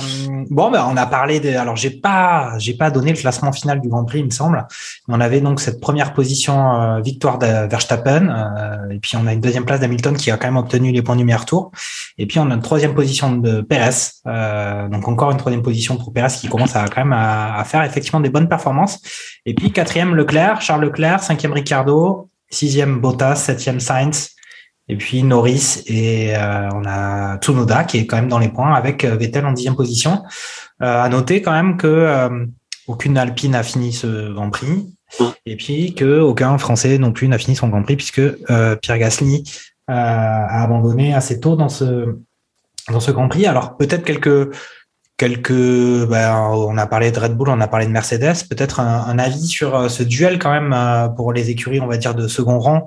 bon, 0.49 0.71
bah, 0.71 0.87
on 0.89 0.95
a 0.95 1.05
parlé 1.05 1.39
de. 1.39 1.49
Alors, 1.49 1.75
j'ai 1.75 1.89
pas, 1.89 2.53
j'ai 2.57 2.73
pas 2.73 2.89
donné 2.89 3.11
le 3.11 3.17
classement 3.17 3.51
final 3.51 3.81
du 3.81 3.89
Grand 3.89 4.05
Prix, 4.05 4.19
il 4.19 4.25
me 4.25 4.29
semble. 4.29 4.65
On 5.07 5.19
avait 5.19 5.41
donc 5.41 5.59
cette 5.59 5.81
première 5.81 6.13
position 6.13 6.81
euh, 6.81 7.01
victoire 7.01 7.37
de 7.37 7.67
Verstappen, 7.67 8.29
euh, 8.29 8.89
et 8.89 8.99
puis 8.99 9.17
on 9.17 9.27
a 9.27 9.33
une 9.33 9.41
deuxième 9.41 9.65
place 9.65 9.79
d'Hamilton 9.79 10.15
qui 10.15 10.31
a 10.31 10.37
quand 10.37 10.47
même 10.47 10.57
obtenu 10.57 10.91
les 10.91 11.01
points 11.01 11.15
du 11.15 11.25
meilleur 11.25 11.45
tour, 11.45 11.71
et 12.17 12.25
puis 12.25 12.39
on 12.39 12.49
a 12.49 12.53
une 12.53 12.61
troisième 12.61 12.95
position 12.95 13.35
de 13.35 13.61
Perez. 13.61 13.89
donc 14.89 15.07
encore 15.07 15.31
une 15.31 15.37
troisième 15.37 15.61
position 15.61 15.97
pour 15.97 16.13
Perez 16.13 16.33
qui 16.39 16.47
commence 16.47 16.75
à 16.75 16.85
quand 16.87 17.03
même 17.03 17.13
à, 17.13 17.57
à 17.57 17.63
faire 17.65 17.83
effectivement 17.83 18.21
des 18.21 18.29
bonnes 18.29 18.47
performances. 18.47 19.01
Et 19.45 19.53
puis 19.53 19.71
quatrième 19.71 20.15
Leclerc, 20.15 20.61
Charles 20.61 20.81
Leclerc, 20.81 21.21
cinquième 21.21 21.53
Ricardo, 21.53 22.29
sixième 22.49 22.99
Bottas, 22.99 23.35
septième 23.35 23.79
Sainz, 23.79 24.35
et 24.87 24.97
puis 24.97 25.23
Norris 25.23 25.83
et 25.87 26.35
euh, 26.35 26.69
on 26.73 26.83
a 26.85 27.37
Tsunoda 27.37 27.83
qui 27.83 27.97
est 27.97 28.05
quand 28.05 28.17
même 28.17 28.27
dans 28.27 28.39
les 28.39 28.49
points 28.49 28.73
avec 28.73 29.03
euh, 29.03 29.15
Vettel 29.15 29.45
en 29.45 29.51
dixième 29.51 29.75
position. 29.75 30.23
Euh, 30.81 31.01
à 31.01 31.09
noter 31.09 31.41
quand 31.41 31.53
même 31.53 31.77
que 31.77 31.87
euh, 31.87 32.45
aucune 32.87 33.17
Alpine 33.17 33.55
a 33.55 33.63
fini 33.63 33.93
ce 33.93 34.31
Grand 34.33 34.49
Prix 34.49 34.95
et 35.45 35.55
puis 35.55 35.95
que 35.95 36.19
aucun 36.19 36.57
Français 36.57 36.97
non 36.97 37.11
plus 37.11 37.27
n'a 37.27 37.37
fini 37.37 37.55
son 37.55 37.69
Grand 37.69 37.81
Prix 37.81 37.95
puisque 37.95 38.21
Pierre 38.81 38.97
Gasly 38.99 39.43
a 39.87 40.63
abandonné 40.63 41.13
assez 41.13 41.39
tôt 41.39 41.55
dans 41.55 41.69
ce 41.69 42.17
dans 42.89 42.99
ce 42.99 43.11
Grand 43.11 43.27
Prix. 43.27 43.47
Alors 43.47 43.77
peut-être 43.77 44.03
quelques 44.03 44.53
quelques 45.17 45.51
ben, 45.51 46.35
on 46.35 46.77
a 46.77 46.87
parlé 46.87 47.11
de 47.11 47.19
Red 47.19 47.35
Bull, 47.35 47.49
on 47.49 47.61
a 47.61 47.67
parlé 47.67 47.85
de 47.85 47.91
Mercedes, 47.91 48.47
peut-être 48.49 48.79
un, 48.79 49.17
avis 49.17 49.47
sur 49.47 49.89
ce 49.89 50.03
duel 50.03 50.39
quand 50.39 50.51
même 50.51 51.13
pour 51.15 51.31
les 51.31 51.49
écuries 51.49 51.79
on 51.79 51.87
va 51.87 51.97
dire 51.97 52.15
de 52.15 52.27
second 52.27 52.59
rang. 52.59 52.85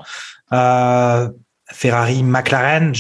Euh, 0.53 1.29
Ferrari, 1.71 2.23
McLaren. 2.23 2.93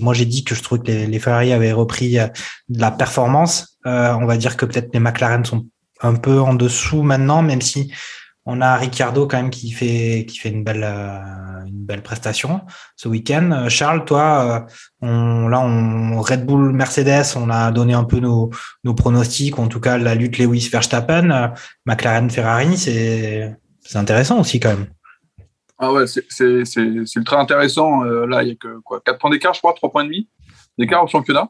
moi, 0.00 0.14
j'ai 0.14 0.24
dit 0.24 0.44
que 0.44 0.54
je 0.54 0.62
trouvais 0.62 0.80
que 0.80 0.92
les, 1.10 1.18
Ferrari 1.18 1.52
avaient 1.52 1.72
repris 1.72 2.18
euh, 2.18 2.28
de 2.68 2.80
la 2.80 2.90
performance. 2.90 3.78
Euh, 3.86 4.14
on 4.14 4.26
va 4.26 4.36
dire 4.36 4.56
que 4.56 4.64
peut-être 4.64 4.90
les 4.94 5.00
McLaren 5.00 5.44
sont 5.44 5.66
un 6.02 6.14
peu 6.14 6.40
en 6.40 6.54
dessous 6.54 7.02
maintenant, 7.02 7.42
même 7.42 7.60
si 7.60 7.92
on 8.44 8.60
a 8.60 8.76
Ricciardo 8.76 9.26
quand 9.26 9.36
même 9.36 9.50
qui 9.50 9.70
fait 9.70 10.26
qui 10.28 10.38
fait 10.38 10.50
une 10.50 10.64
belle 10.64 10.84
euh, 10.84 11.64
une 11.66 11.84
belle 11.84 12.02
prestation 12.02 12.62
ce 12.96 13.08
week-end. 13.08 13.66
Charles, 13.68 14.04
toi, 14.04 14.66
on, 15.00 15.48
là, 15.48 15.60
on 15.60 16.20
Red 16.20 16.44
Bull, 16.44 16.72
Mercedes, 16.72 17.36
on 17.36 17.50
a 17.50 17.70
donné 17.70 17.94
un 17.94 18.04
peu 18.04 18.18
nos, 18.18 18.50
nos 18.84 18.94
pronostics, 18.94 19.58
en 19.58 19.68
tout 19.68 19.80
cas 19.80 19.98
la 19.98 20.14
lutte 20.14 20.38
Lewis 20.38 20.68
Verstappen, 20.70 21.52
McLaren, 21.86 22.30
Ferrari, 22.30 22.76
c'est 22.76 23.56
intéressant 23.94 24.40
aussi 24.40 24.60
quand 24.60 24.70
même. 24.70 24.86
Ah 25.84 25.92
ouais, 25.92 26.04
c'est 26.06 27.16
ultra 27.16 27.40
intéressant. 27.40 28.04
Euh, 28.04 28.24
là, 28.24 28.44
il 28.44 28.50
y 28.50 28.52
a 28.52 28.54
que 28.54 28.78
quoi, 28.84 29.00
4 29.04 29.18
points 29.18 29.30
d'écart, 29.30 29.52
je 29.52 29.58
crois, 29.58 29.72
3 29.74 29.90
points 29.90 30.04
et 30.04 30.06
demi 30.06 30.28
d'écart 30.78 31.02
au 31.02 31.08
championnat. 31.08 31.48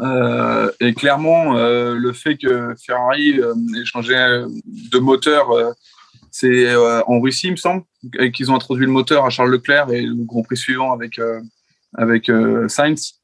Euh, 0.00 0.70
et 0.80 0.94
clairement, 0.94 1.56
euh, 1.56 1.94
le 1.94 2.12
fait 2.12 2.36
que 2.36 2.74
Ferrari 2.84 3.38
euh, 3.38 3.54
ait 3.78 3.84
changé 3.84 4.14
de 4.14 4.98
moteur, 4.98 5.50
euh, 5.50 5.72
c'est 6.38 6.66
euh, 6.66 7.00
en 7.06 7.18
Russie, 7.18 7.46
il 7.46 7.52
me 7.52 7.56
semble, 7.56 7.84
qu'ils 8.34 8.50
ont 8.50 8.56
introduit 8.56 8.84
le 8.84 8.92
moteur 8.92 9.24
à 9.24 9.30
Charles 9.30 9.50
Leclerc 9.50 9.88
et 9.90 10.02
le 10.02 10.22
Grand 10.26 10.42
Prix 10.42 10.58
suivant 10.58 10.92
avec, 10.92 11.18
euh, 11.18 11.40
euh, 11.98 12.68
Sainz. 12.68 13.22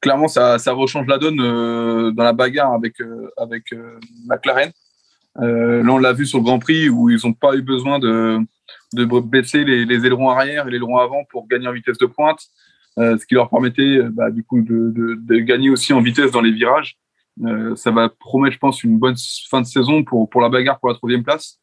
Clairement, 0.00 0.28
ça, 0.28 0.58
ça 0.58 0.72
rechange 0.72 1.06
la 1.06 1.18
donne 1.18 1.36
dans 1.36 2.24
la 2.24 2.32
bagarre 2.32 2.72
avec, 2.72 2.94
McLaren. 4.26 4.70
Là, 5.36 5.92
on 5.92 5.98
l'a 5.98 6.14
vu 6.14 6.24
sur 6.24 6.38
le 6.38 6.44
Grand 6.44 6.58
Prix 6.58 6.88
où 6.88 7.10
ils 7.10 7.18
n'ont 7.24 7.34
pas 7.34 7.54
eu 7.54 7.60
besoin 7.60 7.98
de, 7.98 8.38
baisser 8.94 9.64
les, 9.64 10.06
ailerons 10.06 10.30
arrière 10.30 10.66
et 10.66 10.70
les 10.70 10.76
ailerons 10.76 10.98
avant 10.98 11.24
pour 11.30 11.46
gagner 11.46 11.68
en 11.68 11.72
vitesse 11.72 11.98
de 11.98 12.06
pointe, 12.06 12.40
ce 12.96 13.26
qui 13.26 13.34
leur 13.34 13.50
permettait 13.50 14.00
bah, 14.10 14.30
de, 14.30 15.38
gagner 15.40 15.68
aussi 15.68 15.92
en 15.92 16.00
vitesse 16.00 16.30
dans 16.30 16.42
les 16.42 16.52
virages. 16.52 16.96
Ça 17.76 17.90
va 17.90 18.08
promettre, 18.08 18.54
je 18.54 18.58
pense, 18.58 18.84
une 18.84 18.98
bonne 18.98 19.16
fin 19.50 19.60
de 19.60 19.66
saison 19.66 20.02
pour 20.02 20.40
la 20.40 20.48
bagarre 20.48 20.80
pour 20.80 20.88
la 20.88 20.94
troisième 20.94 21.24
place, 21.24 21.60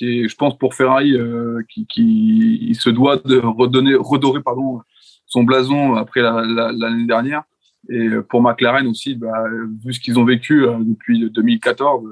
je 0.00 0.34
pense, 0.36 0.56
pour 0.58 0.74
Ferrari, 0.74 1.14
euh, 1.14 1.62
qui, 1.68 2.76
se 2.78 2.90
doit 2.90 3.16
de 3.16 3.38
redonner, 3.38 3.94
redorer 3.94 4.42
pardon, 4.42 4.80
son 5.26 5.44
blason 5.44 5.94
après 5.94 6.22
l'année 6.22 6.54
la, 6.54 6.72
l'année 6.72 7.06
dernière. 7.06 7.42
Et 7.88 8.08
pour 8.28 8.42
McLaren 8.42 8.86
aussi, 8.86 9.14
bah, 9.14 9.44
vu 9.84 9.92
ce 9.92 10.00
qu'ils 10.00 10.18
ont 10.18 10.24
vécu 10.24 10.66
euh, 10.66 10.78
depuis 10.80 11.30
2014, 11.30 12.04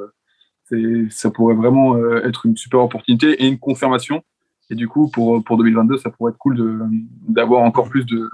euh, 0.72 1.06
ça 1.10 1.30
pourrait 1.30 1.54
vraiment 1.54 1.96
être 2.24 2.44
une 2.46 2.56
super 2.56 2.80
opportunité 2.80 3.42
et 3.42 3.48
une 3.48 3.58
confirmation. 3.58 4.22
Et 4.70 4.74
du 4.74 4.86
coup, 4.86 5.10
pour, 5.10 5.42
pour 5.42 5.56
2022, 5.56 5.96
ça 5.96 6.10
pourrait 6.10 6.32
être 6.32 6.38
cool 6.38 6.90
d'avoir 7.26 7.62
encore 7.62 7.88
plus 7.88 8.04
de 8.04 8.28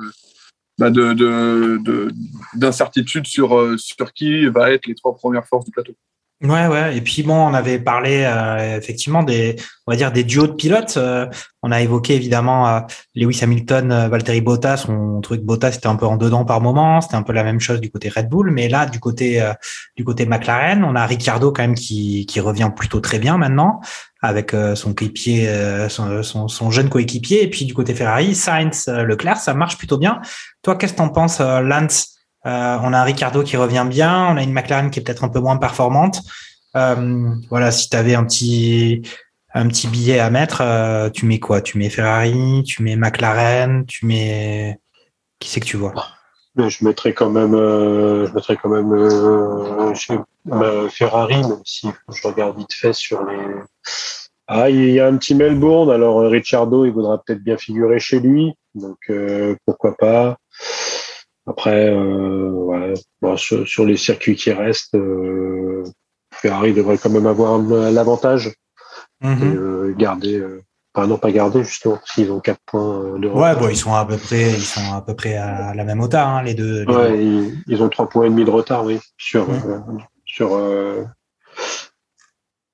bah, 0.79 0.90
de, 0.90 1.12
de, 1.12 1.79
de- 1.85 2.11
d'incertitude 2.55 3.29
sur, 3.29 3.79
sur 3.79 4.12
qui 4.12 4.47
va 4.47 4.73
être 4.73 4.87
les 4.87 4.97
trois 4.97 5.14
premières 5.14 5.47
forces 5.47 5.64
du 5.64 5.71
plateau. 5.71 5.95
Ouais, 6.44 6.66
ouais. 6.66 6.94
Et 6.98 7.00
puis 7.00 7.22
bon, 7.22 7.35
on 7.37 7.54
avait 7.54 7.78
parlé 7.78 8.22
euh, 8.26 8.76
effectivement 8.76 9.22
des, 9.22 9.57
on 9.87 9.92
va 9.92 9.96
dire 9.96 10.12
des 10.12 10.24
duos 10.24 10.46
de 10.46 10.52
pilotes. 10.52 10.98
Euh, 10.98 11.26
on 11.62 11.72
a 11.72 11.80
évoqué 11.80 12.14
évidemment 12.16 12.68
euh, 12.68 12.80
Lewis 13.14 13.38
Hamilton, 13.42 13.90
euh, 13.90 14.09
Valtteri 14.09 14.42
Bottas. 14.42 14.85
On 14.90 15.22
trouvait 15.22 15.40
que 15.40 15.44
Bottas 15.46 15.78
un 15.85 15.96
peu 15.96 16.04
en 16.04 16.16
dedans 16.18 16.44
par 16.44 16.61
moment. 16.61 17.00
C'était 17.00 17.14
un 17.14 17.22
peu 17.22 17.33
la 17.33 17.44
même 17.44 17.61
chose 17.61 17.80
du 17.80 17.90
côté 17.90 18.11
Red 18.11 18.28
Bull, 18.28 18.50
mais 18.50 18.68
là 18.68 18.85
du 18.85 19.00
côté 19.00 19.40
euh, 19.40 19.54
du 19.96 20.04
côté 20.04 20.26
McLaren, 20.26 20.85
on 20.85 20.94
a 20.96 21.07
Ricciardo 21.07 21.50
quand 21.50 21.62
même 21.62 21.74
qui 21.74 22.26
qui 22.26 22.40
revient 22.40 22.70
plutôt 22.76 23.00
très 23.00 23.18
bien 23.18 23.38
maintenant 23.38 23.80
avec 24.20 24.52
euh, 24.52 24.74
son 24.74 24.92
coéquipier, 24.92 25.48
son, 25.88 26.22
son, 26.22 26.48
son 26.48 26.70
jeune 26.70 26.90
coéquipier. 26.90 27.42
Et 27.42 27.48
puis 27.48 27.64
du 27.64 27.72
côté 27.72 27.94
Ferrari, 27.94 28.35
Sainz, 28.35 28.87
Leclerc, 28.88 29.38
ça 29.38 29.54
marche 29.54 29.78
plutôt 29.78 29.96
bien. 29.98 30.20
Toi, 30.62 30.76
qu'est-ce 30.76 30.92
que 30.92 30.98
t'en 30.98 31.09
penses, 31.09 31.40
Lance? 31.40 32.13
Euh, 32.46 32.78
on 32.83 32.92
a 32.92 32.98
un 32.98 33.04
Ricardo 33.04 33.42
qui 33.42 33.57
revient 33.57 33.87
bien, 33.88 34.26
on 34.28 34.37
a 34.37 34.42
une 34.42 34.52
McLaren 34.52 34.90
qui 34.90 35.00
est 35.00 35.02
peut-être 35.02 35.24
un 35.24 35.28
peu 35.28 35.40
moins 35.40 35.57
performante. 35.57 36.20
Euh, 36.76 37.30
voilà, 37.48 37.70
si 37.70 37.88
tu 37.88 37.96
avais 37.96 38.14
un 38.14 38.24
petit 38.24 39.02
billet 39.90 40.18
à 40.18 40.28
mettre, 40.28 40.61
euh, 40.61 41.09
tu 41.09 41.24
mets 41.24 41.38
quoi? 41.38 41.62
Tu 41.62 41.78
mets 41.78 41.88
Ferrari, 41.88 42.62
tu 42.66 42.83
mets 42.83 42.96
McLaren, 42.96 43.87
tu 43.87 44.04
mets 44.04 44.78
qui 45.38 45.48
c'est 45.48 45.61
que 45.61 45.66
tu 45.66 45.78
vois? 45.78 45.94
Je 46.57 46.85
mettrais 46.85 47.14
quand 47.14 47.30
même, 47.30 47.52
quand 48.62 48.68
même 48.68 48.90
Ferrari, 50.90 51.42
même 51.42 51.62
si 51.64 51.88
je 52.12 52.28
regarde 52.28 52.59
vite 52.59 52.72
fait 52.72 52.92
sur 52.92 53.24
les. 53.24 53.38
Ah, 54.46 54.68
il 54.68 54.90
y 54.90 55.00
a 55.00 55.07
un 55.07 55.16
petit 55.16 55.35
Melbourne. 55.35 55.90
Alors 55.90 56.20
Ricciardo, 56.20 56.85
il 56.85 56.92
voudra 56.92 57.20
peut-être 57.24 57.42
bien 57.42 57.57
figurer 57.57 57.98
chez 57.98 58.20
lui, 58.20 58.52
donc 58.74 59.11
pourquoi 59.64 59.96
pas? 59.96 60.37
Après, 61.46 61.90
euh, 61.90 62.48
ouais, 62.50 62.94
bon, 63.20 63.37
sur, 63.37 63.66
sur 63.68 63.85
les 63.85 63.96
circuits 63.98 64.35
qui 64.37 64.50
restent, 64.52 64.94
euh, 64.94 65.85
Ferrari 66.33 66.72
devrait 66.72 66.96
quand 66.98 67.11
même 67.11 67.26
avoir 67.26 67.59
l'avantage 67.59 68.48
et 68.48 69.26
Mhm. 69.26 69.54
euh, 69.57 69.94
garder. 69.96 70.37
Euh, 70.38 70.62
enfin, 70.94 71.07
non, 71.07 71.18
pas 71.18 71.30
garder 71.33 71.62
justement, 71.64 71.98
s'ils 72.07 72.30
ont 72.33 72.40
quatre 72.40 72.61
points 72.66 73.02
euh, 73.04 73.18
de 73.18 73.28
Ouais, 73.28 73.50
retard. 73.50 73.59
bon, 73.59 73.68
ils 73.68 73.76
sont 73.76 73.92
à 73.94 74.04
peu 74.07 74.16
près, 74.16 74.50
ils 74.52 74.61
sont 74.64 74.92
à 74.94 75.02
peu 75.02 75.14
près 75.14 75.37
à 75.37 75.74
la 75.74 75.85
même 75.85 76.00
hauteur, 76.00 76.26
hein, 76.28 76.42
les 76.42 76.54
deux. 76.54 76.80
les 76.80 76.87
deux. 76.87 76.92
Ouais, 76.96 77.24
ils, 77.24 77.54
ils 77.66 77.83
ont 77.83 77.88
trois 77.90 78.09
points 78.09 78.24
et 78.26 78.30
demi 78.30 78.44
de 78.44 78.50
retard, 78.50 78.85
oui, 78.85 78.98
sur 79.18 79.48
Mhm. 79.48 79.62
euh, 79.66 79.78
sur. 80.24 80.54
euh, 80.54 81.04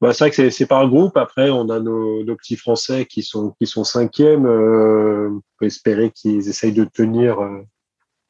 Bah, 0.01 0.15
c'est 0.15 0.25
vrai 0.25 0.31
que 0.31 0.37
c'est- 0.37 0.51
c'est 0.51 0.67
par 0.67 0.89
groupe. 0.89 1.17
Après, 1.19 1.51
on 1.51 1.69
a 1.69 1.79
nos, 1.79 2.25
nos 2.25 2.35
petits 2.37 2.57
Français 2.57 3.05
qui 3.05 3.23
sont 3.23 3.55
qui 3.61 3.67
sont 3.67 3.85
cinquièmes. 3.85 4.47
Euh, 4.47 5.29
on 5.31 5.41
peut 5.59 5.67
espérer 5.67 6.11
qu'ils 6.11 6.49
essayent 6.49 6.73
de 6.73 6.85
tenir 6.85 7.39
euh, 7.43 7.63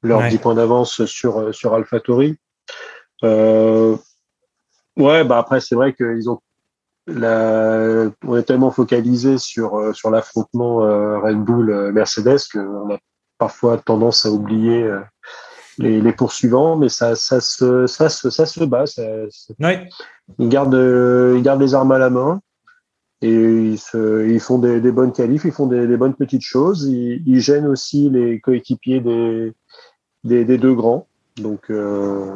leurs 0.03 0.21
Ouais. 0.21 0.29
10 0.31 0.39
points 0.39 0.55
d'avance 0.55 1.05
sur 1.07 1.39
euh, 1.39 1.53
sur 1.53 1.75
AlphaTauri. 1.75 2.37
Euh, 3.25 3.97
ouais, 4.97 5.25
bah 5.25 5.39
après, 5.39 5.61
c'est 5.61 5.75
vrai 5.75 5.93
qu'ils 5.95 6.31
ont 6.31 6.41
la, 7.07 8.09
on 8.25 8.37
est 8.37 8.43
tellement 8.45 8.71
focalisé 8.71 9.39
sur 9.39 9.77
euh, 9.79 9.93
sur 9.93 10.11
l'affrontement 10.11 10.85
euh, 10.85 11.19
Red 11.19 11.39
Bull 11.39 11.71
euh, 11.71 11.93
Mercedes 11.93 12.39
qu'on 12.53 12.95
a 12.95 12.99
parfois 13.39 13.79
tendance 13.79 14.27
à 14.27 14.31
oublier 14.31 14.83
euh, 14.83 15.01
les, 15.79 16.01
les 16.01 16.13
poursuivants, 16.13 16.77
mais 16.77 16.89
ça 16.89 17.15
ça 17.17 17.41
se 17.41 17.87
ça 17.87 18.09
se 18.09 18.31
ça 18.31 18.47
se 18.47 18.65
bat. 18.65 18.87
Ça, 18.87 19.03
Ouais. 19.59 19.89
ils 20.39 20.49
gardent 20.49 20.75
ils 21.37 21.43
gardent 21.43 21.63
les 21.63 21.75
armes 21.75 21.93
à 21.93 21.99
la 21.99 22.11
main 22.11 22.41
et 23.23 23.31
ils 23.33 23.79
se 23.79 24.27
ils 24.29 24.41
font 24.41 24.59
des, 24.59 24.81
des 24.81 24.93
bonnes 24.93 25.13
qualifs, 25.13 25.45
ils 25.45 25.53
font 25.53 25.67
des, 25.67 25.87
des 25.87 25.97
bonnes 25.97 26.15
petites 26.15 26.43
choses. 26.45 26.85
Ils, 26.85 27.23
ils 27.27 27.41
gênent 27.41 27.67
aussi 27.67 28.09
les 28.11 28.41
coéquipiers 28.41 29.01
des 29.01 29.53
des, 30.25 30.45
des 30.45 30.59
deux 30.59 30.75
grands. 30.75 31.07
Donc 31.37 31.71
euh, 31.71 32.35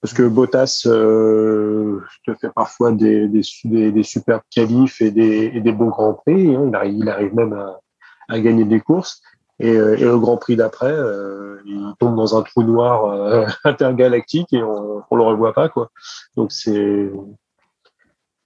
parce 0.00 0.14
que 0.14 0.22
Bottas 0.22 0.82
euh, 0.86 2.00
te 2.26 2.34
fait 2.34 2.50
parfois 2.50 2.92
des, 2.92 3.28
des, 3.28 3.92
des, 3.92 4.02
superbes 4.02 4.42
qualifs 4.50 5.00
et 5.00 5.10
des, 5.10 5.50
et 5.54 5.60
des 5.60 5.72
bons 5.72 5.88
grands 5.88 6.14
prix. 6.14 6.54
hein. 6.54 6.64
Il, 6.68 6.74
arrive, 6.74 6.98
il 6.98 7.08
arrive 7.08 7.34
même 7.34 7.52
à, 8.28 8.40
gagner 8.40 8.64
des 8.64 8.80
courses. 8.80 9.20
Et, 9.58 9.76
euh, 9.76 9.96
et 9.96 10.04
le 10.04 10.18
Grand 10.18 10.38
Prix 10.38 10.56
d'après, 10.56 10.90
euh, 10.90 11.60
il 11.66 11.92
tombe 11.98 12.16
dans 12.16 12.38
un 12.38 12.42
trou 12.42 12.62
noir 12.62 13.46
intergalactique 13.64 14.52
et 14.54 14.62
on, 14.62 15.02
on 15.10 15.16
le 15.16 15.22
revoit 15.22 15.52
pas 15.52 15.68
quoi. 15.68 15.90
Donc 16.34 16.50
c'est 16.50 17.10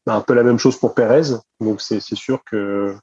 un 0.07 0.20
peu 0.20 0.35
la 0.35 0.42
même 0.42 0.59
chose 0.59 0.77
pour 0.77 0.94
Perez. 0.94 1.37
Donc 1.61 1.81
c'est 1.81 2.00
c'est 2.00 2.16
sûr 2.16 2.42
que 2.44 2.96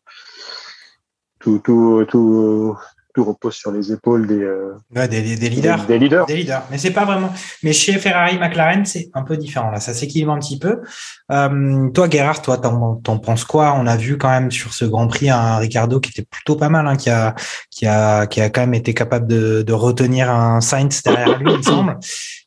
tout 1.39 1.59
tout 1.59 2.05
tout 2.09 2.77
tout 3.13 3.23
repose 3.23 3.53
sur 3.55 3.71
les 3.71 3.91
épaules 3.91 4.27
des 4.27 4.41
euh, 4.41 4.73
Ouais, 4.95 5.07
des, 5.07 5.21
des, 5.21 5.35
des 5.35 5.49
leaders. 5.49 5.85
des, 5.85 5.99
leaders. 5.99 6.25
Des 6.25 6.35
leaders. 6.37 6.63
Mais 6.71 6.77
c'est 6.77 6.91
pas 6.91 7.05
vraiment. 7.05 7.31
Mais 7.63 7.73
chez 7.73 7.93
Ferrari, 7.93 8.37
McLaren, 8.37 8.85
c'est 8.85 9.09
un 9.13 9.23
peu 9.23 9.37
différent. 9.37 9.71
Là, 9.71 9.79
ça 9.79 9.93
s'équilibre 9.93 10.31
un 10.31 10.39
petit 10.39 10.59
peu. 10.59 10.81
Euh, 11.31 11.89
toi, 11.89 12.09
Gerhard, 12.09 12.41
toi, 12.41 12.57
t'en, 12.57 12.95
t'en 12.95 13.17
penses 13.17 13.43
quoi? 13.45 13.73
On 13.77 13.87
a 13.87 13.95
vu 13.97 14.17
quand 14.17 14.29
même 14.29 14.51
sur 14.51 14.73
ce 14.73 14.85
Grand 14.85 15.07
Prix 15.07 15.29
un 15.29 15.57
Ricardo 15.57 15.99
qui 15.99 16.11
était 16.11 16.27
plutôt 16.29 16.55
pas 16.55 16.69
mal, 16.69 16.87
hein, 16.87 16.95
qui 16.95 17.09
a, 17.09 17.35
qui 17.69 17.85
a, 17.87 18.27
qui 18.27 18.41
a 18.41 18.49
quand 18.49 18.61
même 18.61 18.73
été 18.73 18.93
capable 18.93 19.27
de, 19.27 19.61
de 19.61 19.73
retenir 19.73 20.29
un 20.29 20.61
Sainz 20.61 21.03
derrière 21.03 21.37
lui, 21.39 21.51
il 21.51 21.57
me 21.57 21.63
semble. 21.63 21.97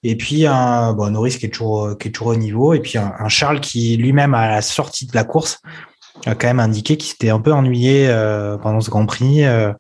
Et 0.02 0.16
puis 0.16 0.46
un, 0.46 0.92
bon, 0.92 1.10
Norris 1.10 1.38
qui 1.38 1.46
est 1.46 1.50
toujours, 1.50 1.96
qui 1.98 2.08
est 2.08 2.10
toujours 2.10 2.28
au 2.28 2.36
niveau. 2.36 2.74
Et 2.74 2.80
puis 2.80 2.98
un, 2.98 3.12
un 3.18 3.28
Charles 3.28 3.60
qui 3.60 3.96
lui-même 3.96 4.34
à 4.34 4.48
la 4.48 4.62
sortie 4.62 5.06
de 5.06 5.14
la 5.14 5.24
course 5.24 5.60
a 6.26 6.34
quand 6.34 6.46
même 6.46 6.60
indiqué 6.60 6.96
qu'il 6.96 7.10
s'était 7.10 7.30
un 7.30 7.40
peu 7.40 7.52
ennuyé 7.52 8.06
euh, 8.08 8.56
pendant 8.56 8.80
ce 8.80 8.90
Grand 8.90 9.06
Prix. 9.06 9.44
Euh, 9.44 9.72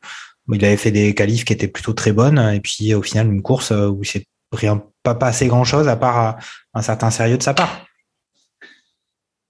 il 0.52 0.64
avait 0.64 0.76
fait 0.76 0.90
des 0.90 1.14
qualifs 1.14 1.44
qui 1.44 1.52
étaient 1.52 1.68
plutôt 1.68 1.92
très 1.92 2.12
bonnes 2.12 2.38
et 2.38 2.60
puis 2.60 2.94
au 2.94 3.02
final 3.02 3.28
une 3.28 3.42
course 3.42 3.72
euh, 3.72 3.88
où 3.88 4.04
c'est 4.04 4.26
rien 4.52 4.84
pas 5.02 5.14
passé 5.14 5.46
grand 5.46 5.64
chose 5.64 5.88
à 5.88 5.96
part 5.96 6.28
euh, 6.28 6.40
un 6.74 6.82
certain 6.82 7.10
sérieux 7.10 7.38
de 7.38 7.42
sa 7.42 7.54
part. 7.54 7.86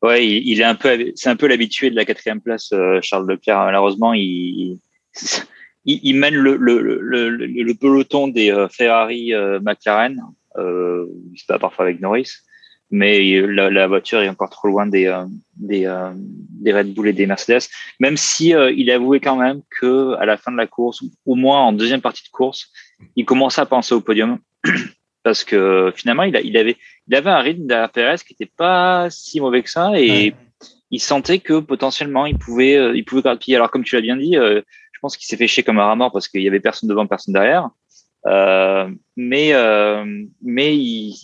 Ouais, 0.03 0.27
il, 0.27 0.49
il 0.49 0.61
est 0.61 0.65
un 0.65 0.75
peu, 0.75 1.13
c'est 1.15 1.31
un 1.31 1.37
peu 1.37 1.47
l'habitué 1.47 1.91
de 1.91 1.97
la 1.97 2.05
quatrième 2.05 2.41
place, 2.41 2.71
euh, 2.73 3.01
Charles 3.03 3.27
Leclerc. 3.29 3.65
Malheureusement, 3.65 4.13
il, 4.13 4.79
il, 5.87 6.01
il 6.03 6.17
mène 6.17 6.35
le, 6.35 7.73
peloton 7.75 8.29
des 8.29 8.67
Ferrari, 8.71 9.33
McLaren. 9.63 10.21
Euh, 10.57 11.07
il 11.33 11.39
se 11.39 11.45
bat 11.49 11.59
parfois 11.59 11.87
avec 11.87 12.01
Norris, 12.01 12.31
mais 12.91 13.41
la, 13.41 13.71
la 13.71 13.87
voiture 13.87 14.21
est 14.21 14.29
encore 14.29 14.51
trop 14.51 14.69
loin 14.69 14.87
des, 14.87 15.07
euh, 15.07 15.25
des, 15.57 15.87
euh, 15.87 16.11
des 16.15 16.73
Red 16.73 16.95
Bull 16.95 17.09
et 17.09 17.13
des 17.13 17.27
Mercedes. 17.27 17.63
Même 17.99 18.17
si 18.17 18.55
euh, 18.55 18.71
il 18.71 18.91
avouait 18.91 19.21
quand 19.21 19.37
même 19.37 19.63
que 19.81 20.15
à 20.15 20.27
la 20.27 20.37
fin 20.37 20.53
de 20.53 20.57
la 20.57 20.67
course, 20.67 21.03
au 21.27 21.35
moins 21.35 21.61
en 21.61 21.73
deuxième 21.73 22.01
partie 22.01 22.23
de 22.25 22.29
course, 22.31 22.71
il 23.17 23.25
commençait 23.25 23.61
à 23.61 23.67
penser 23.67 23.95
au 23.95 24.01
podium 24.01 24.39
parce 25.23 25.45
que 25.45 25.93
finalement, 25.97 26.23
il, 26.23 26.37
a, 26.37 26.41
il 26.41 26.57
avait, 26.57 26.77
il 27.09 27.15
avait 27.15 27.31
un 27.31 27.41
rythme 27.41 27.67
derrière 27.67 27.91
Perez 27.91 28.17
qui 28.19 28.35
n'était 28.39 28.53
pas 28.57 29.09
si 29.11 29.41
mauvais 29.41 29.63
que 29.63 29.71
ça 29.71 29.93
et 29.99 30.09
Ouais. 30.11 30.35
il 30.91 31.01
sentait 31.01 31.39
que 31.41 31.59
potentiellement 31.61 32.27
il 32.27 32.39
pouvait, 32.39 32.77
euh, 32.77 32.97
il 32.97 33.05
pouvait 33.05 33.23
grappiller. 33.23 33.57
Alors 33.57 33.71
comme 33.71 33.85
tu 33.85 33.97
l'as 33.97 34.03
bien 34.03 34.17
dit, 34.17 34.37
euh, 34.37 34.61
je 34.93 34.99
pense 35.01 35.17
qu'il 35.17 35.27
s'est 35.27 35.37
fait 35.37 35.47
chier 35.49 35.63
comme 35.63 35.79
un 35.79 35.85
rat 35.87 35.97
mort 35.97 36.13
parce 36.13 36.29
qu'il 36.29 36.43
y 36.43 36.49
avait 36.49 36.61
personne 36.61 36.89
devant, 36.89 37.07
personne 37.07 37.35
derrière. 37.35 37.71
Euh, 38.27 38.89
mais 39.17 39.53
euh, 39.53 40.05
mais 40.43 40.77
il, 40.77 41.15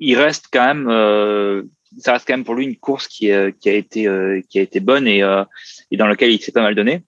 il 0.00 0.16
reste 0.16 0.46
quand 0.52 0.64
même, 0.64 0.86
euh, 0.88 1.62
ça 1.98 2.12
reste 2.12 2.26
quand 2.26 2.34
même 2.34 2.44
pour 2.44 2.54
lui 2.54 2.64
une 2.64 2.76
course 2.76 3.08
qui, 3.08 3.30
euh, 3.32 3.50
qui 3.58 3.68
a 3.68 3.74
été 3.74 4.06
euh, 4.06 4.40
qui 4.48 4.58
a 4.58 4.62
été 4.62 4.80
bonne 4.80 5.06
et, 5.06 5.22
euh, 5.22 5.44
et 5.90 5.96
dans 5.96 6.06
laquelle 6.06 6.30
il 6.32 6.40
s'est 6.40 6.52
pas 6.52 6.62
mal 6.62 6.74
donné. 6.74 7.02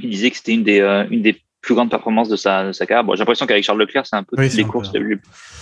il 0.00 0.10
disait 0.10 0.30
que 0.30 0.36
c'était 0.36 0.52
une 0.54 0.64
des, 0.64 0.80
euh, 0.80 1.04
une 1.10 1.22
des 1.22 1.40
plus 1.62 1.74
grandes 1.74 1.90
performances 1.90 2.28
de 2.28 2.36
sa, 2.36 2.64
de 2.68 2.72
sa 2.72 2.86
carrière. 2.86 3.02
Bon, 3.02 3.14
j'ai 3.14 3.20
l'impression 3.20 3.44
qu'avec 3.44 3.64
Charles 3.64 3.80
Leclerc, 3.80 4.06
c'est 4.06 4.14
un 4.14 4.22
peu 4.22 4.36
Oui, 4.38 4.48
les 4.50 4.64
courses 4.64 4.92
les, 4.94 5.16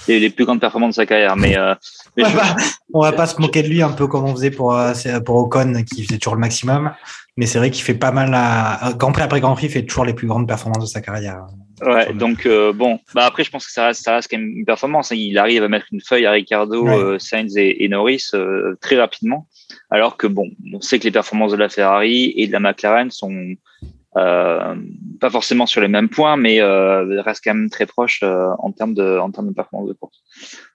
les, 0.08 0.20
les 0.20 0.28
plus 0.30 0.44
grandes 0.44 0.60
performances 0.60 0.90
de 0.90 0.94
sa 0.96 1.06
carrière. 1.06 1.34
Mais, 1.36 1.56
euh, 1.56 1.74
mais 2.16 2.24
on, 2.24 2.28
je- 2.28 2.36
va 2.36 2.42
pas, 2.42 2.56
on 2.92 3.00
va 3.00 3.12
pas 3.12 3.26
se 3.26 3.40
moquer 3.40 3.62
de 3.62 3.68
lui 3.68 3.80
un 3.80 3.92
peu 3.92 4.06
comme 4.06 4.24
on 4.24 4.34
faisait 4.34 4.50
pour, 4.50 4.76
euh, 4.76 4.92
pour 5.24 5.36
Ocon 5.36 5.82
qui 5.84 6.04
faisait 6.04 6.18
toujours 6.18 6.34
le 6.34 6.40
maximum. 6.40 6.92
Mais 7.38 7.46
c'est 7.46 7.56
vrai 7.58 7.70
qu'il 7.70 7.82
fait 7.84 7.94
pas 7.94 8.10
mal 8.12 8.32
à 8.34 8.92
Grand 8.98 9.12
Prix 9.12 9.22
après 9.22 9.40
Grand 9.40 9.54
Prix, 9.54 9.66
il 9.66 9.72
fait 9.72 9.86
toujours 9.86 10.04
les 10.04 10.12
plus 10.12 10.26
grandes 10.26 10.46
performances 10.46 10.84
de 10.84 10.88
sa 10.90 11.00
carrière. 11.00 11.46
Ouais, 11.82 12.12
donc 12.14 12.46
euh, 12.46 12.72
bon, 12.72 13.00
bah 13.14 13.26
après 13.26 13.42
je 13.44 13.50
pense 13.50 13.66
que 13.66 13.72
ça 13.72 13.86
reste, 13.86 14.02
ça 14.04 14.14
reste 14.14 14.30
quand 14.30 14.38
même 14.38 14.48
une 14.58 14.64
performance. 14.64 15.10
hein. 15.10 15.16
Il 15.16 15.36
arrive 15.38 15.64
à 15.64 15.68
mettre 15.68 15.86
une 15.92 16.00
feuille 16.00 16.24
à 16.24 16.30
Ricardo, 16.30 16.84
Ouais. 16.86 16.96
euh, 16.96 17.18
Sainz 17.18 17.56
et, 17.56 17.84
et 17.84 17.88
Norris 17.88 18.26
euh, 18.34 18.76
très 18.80 18.96
rapidement, 18.96 19.48
alors 19.90 20.16
que 20.16 20.26
bon, 20.28 20.50
on 20.72 20.80
sait 20.80 20.98
que 20.98 21.04
les 21.04 21.10
performances 21.10 21.52
de 21.52 21.56
la 21.56 21.68
Ferrari 21.68 22.32
et 22.36 22.46
de 22.46 22.52
la 22.52 22.60
McLaren 22.60 23.10
sont 23.10 23.54
euh, 24.16 24.76
pas 25.20 25.30
forcément 25.30 25.66
sur 25.66 25.80
les 25.80 25.88
mêmes 25.88 26.08
points, 26.08 26.36
mais 26.36 26.60
euh, 26.60 27.20
restent 27.22 27.42
quand 27.42 27.54
même 27.54 27.68
très 27.70 27.86
proches 27.86 28.20
euh, 28.22 28.46
en 28.60 28.70
termes 28.70 28.94
de 28.94 29.18
en 29.18 29.32
termes 29.32 29.48
de 29.48 29.54
performance 29.54 29.88
de 29.88 29.94
course. 29.94 30.18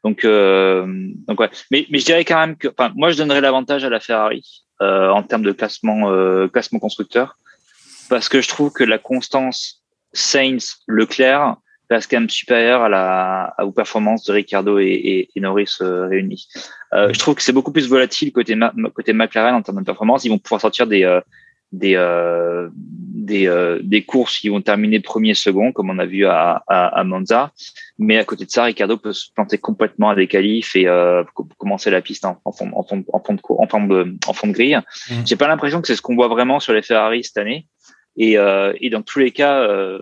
Donc 0.04 0.26
euh, 0.26 0.86
donc 1.28 1.40
ouais, 1.40 1.50
mais 1.72 1.88
mais 1.90 2.00
je 2.00 2.06
dirais 2.06 2.26
quand 2.26 2.38
même 2.40 2.58
que, 2.58 2.68
enfin 2.68 2.92
moi 2.98 3.10
je 3.12 3.18
donnerais 3.18 3.40
l'avantage 3.40 3.86
à 3.86 3.90
la 3.90 4.02
Ferrari 4.02 4.66
euh, 4.82 5.10
en 5.10 5.24
termes 5.24 5.44
de 5.44 5.54
classement 5.54 6.12
euh, 6.12 6.50
classement 6.50 6.80
constructeur 6.80 7.38
parce 8.10 8.28
que 8.28 8.42
je 8.42 8.50
trouve 8.50 8.74
que 8.74 8.84
la 8.84 8.98
constance 8.98 9.79
Sainz, 10.14 10.78
Leclerc 10.88 11.58
quand 11.92 12.20
même 12.20 12.30
supérieur 12.30 12.84
à 12.84 12.90
la 12.90 13.56
aux 13.64 13.72
performances 13.72 14.24
de 14.26 14.34
Ricardo 14.34 14.78
et, 14.78 14.86
et, 14.86 15.30
et 15.36 15.40
Norris 15.40 15.78
euh, 15.82 16.08
réunis. 16.08 16.48
Euh, 16.94 17.12
je 17.12 17.18
trouve 17.18 17.34
que 17.34 17.42
c'est 17.42 17.52
beaucoup 17.52 17.72
plus 17.72 17.88
volatile 17.90 18.32
côté 18.32 18.54
Ma- 18.54 18.72
côté 18.94 19.12
McLaren 19.12 19.56
en 19.56 19.64
termes 19.64 19.80
de 19.80 19.86
performance. 19.86 20.24
Ils 20.24 20.30
vont 20.30 20.38
pouvoir 20.38 20.62
sortir 20.62 20.86
des 20.86 21.04
euh, 21.04 21.20
des 21.72 21.96
euh, 21.96 22.70
des, 22.74 23.48
euh, 23.48 23.80
des 23.82 24.04
courses 24.04 24.38
qui 24.38 24.50
vont 24.50 24.62
terminer 24.62 25.00
premier 25.00 25.34
second 25.34 25.72
comme 25.72 25.90
on 25.90 25.98
a 25.98 26.06
vu 26.06 26.28
à, 26.28 26.64
à, 26.68 27.00
à 27.00 27.04
Monza. 27.04 27.52
Mais 27.98 28.18
à 28.20 28.24
côté 28.24 28.46
de 28.46 28.52
ça, 28.52 28.66
Ricardo 28.66 28.98
peut 28.98 29.14
se 29.14 29.32
planter 29.34 29.58
complètement 29.58 30.12
à 30.12 30.16
des 30.16 30.28
qualifs 30.28 30.76
et 30.76 30.88
euh, 30.88 31.24
co- 31.34 31.48
commencer 31.58 31.90
la 31.90 32.02
piste 32.02 32.24
en, 32.24 32.40
en, 32.46 32.52
fond, 32.52 32.70
en, 32.76 32.84
fond, 32.84 33.04
en 33.12 33.20
fond 33.20 33.34
de 33.34 33.42
en 33.48 33.68
fond 33.68 33.84
de 33.88 34.16
en 34.28 34.34
fond 34.34 34.48
de 34.48 34.54
grille. 34.54 34.80
Mhm. 35.10 35.26
J'ai 35.26 35.36
pas 35.38 35.48
l'impression 35.48 35.82
que 35.82 35.88
c'est 35.88 35.96
ce 35.96 36.04
qu'on 36.04 36.16
voit 36.16 36.28
vraiment 36.28 36.60
sur 36.60 36.74
les 36.74 36.84
Ferrari 36.84 37.24
cette 37.24 37.38
année. 37.38 37.66
Et, 38.20 38.38
euh, 38.38 38.74
et 38.82 38.90
dans 38.90 39.02
tous 39.02 39.18
les 39.18 39.32
cas, 39.32 39.62
euh, 39.62 40.00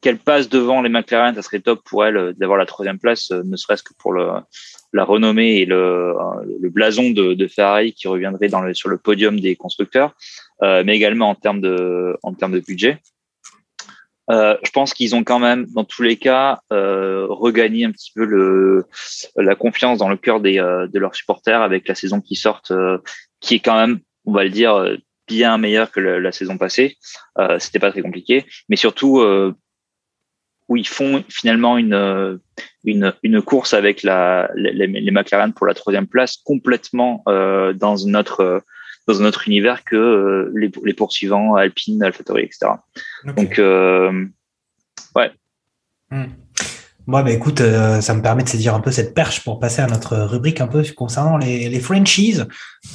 qu'elle 0.00 0.18
passe 0.18 0.48
devant 0.48 0.82
les 0.82 0.88
McLaren, 0.88 1.34
ça 1.34 1.42
serait 1.42 1.60
top 1.60 1.82
pour 1.84 2.04
elle 2.04 2.16
euh, 2.16 2.32
d'avoir 2.32 2.58
la 2.58 2.66
troisième 2.66 2.98
place, 2.98 3.30
ne 3.30 3.56
serait-ce 3.56 3.82
que 3.82 3.92
pour 3.98 4.12
le, 4.14 4.28
la 4.94 5.04
renommée 5.04 5.58
et 5.58 5.66
le, 5.66 6.14
le 6.60 6.70
blason 6.70 7.10
de, 7.10 7.34
de 7.34 7.46
Ferrari 7.46 7.92
qui 7.92 8.08
reviendrait 8.08 8.48
dans 8.48 8.62
le, 8.62 8.72
sur 8.74 8.88
le 8.88 8.96
podium 8.96 9.38
des 9.38 9.56
constructeurs, 9.56 10.14
euh, 10.62 10.82
mais 10.86 10.96
également 10.96 11.28
en 11.28 11.34
termes 11.34 11.60
de, 11.60 12.16
en 12.22 12.32
termes 12.32 12.52
de 12.52 12.60
budget. 12.60 12.98
Euh, 14.30 14.56
je 14.64 14.70
pense 14.70 14.94
qu'ils 14.94 15.14
ont 15.14 15.22
quand 15.22 15.38
même, 15.38 15.66
dans 15.74 15.84
tous 15.84 16.02
les 16.02 16.16
cas, 16.16 16.60
euh, 16.72 17.26
regagné 17.28 17.84
un 17.84 17.92
petit 17.92 18.10
peu 18.14 18.24
le, 18.24 18.86
la 19.36 19.54
confiance 19.54 19.98
dans 19.98 20.08
le 20.08 20.16
cœur 20.16 20.40
des, 20.40 20.56
de 20.56 20.98
leurs 20.98 21.14
supporters 21.14 21.60
avec 21.60 21.88
la 21.88 21.94
saison 21.94 22.22
qui 22.22 22.36
sort, 22.36 22.62
qui 23.40 23.56
est 23.56 23.58
quand 23.58 23.76
même, 23.76 24.00
on 24.24 24.32
va 24.32 24.44
le 24.44 24.50
dire, 24.50 24.96
bien 25.26 25.58
meilleure 25.58 25.90
que 25.90 26.00
la 26.00 26.32
saison 26.32 26.58
passée. 26.58 26.96
Euh, 27.38 27.58
C'était 27.58 27.78
pas 27.78 27.90
très 27.90 28.02
compliqué, 28.02 28.44
mais 28.68 28.76
surtout 28.76 29.20
euh, 29.20 29.54
où 30.68 30.76
ils 30.76 30.88
font 30.88 31.24
finalement 31.28 31.78
une 31.78 31.94
euh, 31.94 32.36
une, 32.84 33.12
une 33.22 33.42
course 33.42 33.74
avec 33.74 34.02
la, 34.02 34.50
les, 34.54 34.86
les 34.86 35.10
McLaren 35.10 35.52
pour 35.52 35.66
la 35.66 35.74
troisième 35.74 36.06
place 36.06 36.36
complètement 36.36 37.22
euh, 37.28 37.72
dans 37.72 37.96
notre 38.06 38.40
euh, 38.40 38.60
dans 39.06 39.20
un 39.20 39.26
autre 39.26 39.46
univers 39.48 39.84
que 39.84 39.96
euh, 39.96 40.52
les, 40.54 40.70
les 40.82 40.94
poursuivants 40.94 41.56
Alpine, 41.56 42.02
AlphaTauri, 42.02 42.42
etc. 42.42 42.72
Donc 43.36 43.58
euh, 43.58 44.26
Bon, 47.06 47.22
bah 47.22 47.30
écoute, 47.30 47.60
euh, 47.60 48.00
ça 48.00 48.14
me 48.14 48.22
permet 48.22 48.44
de 48.44 48.48
saisir 48.48 48.74
un 48.74 48.80
peu 48.80 48.90
cette 48.90 49.12
perche 49.12 49.44
pour 49.44 49.60
passer 49.60 49.82
à 49.82 49.86
notre 49.86 50.16
rubrique 50.16 50.62
un 50.62 50.66
peu 50.66 50.82
concernant 50.96 51.36
les, 51.36 51.68
les 51.68 51.80
franchises. 51.80 52.46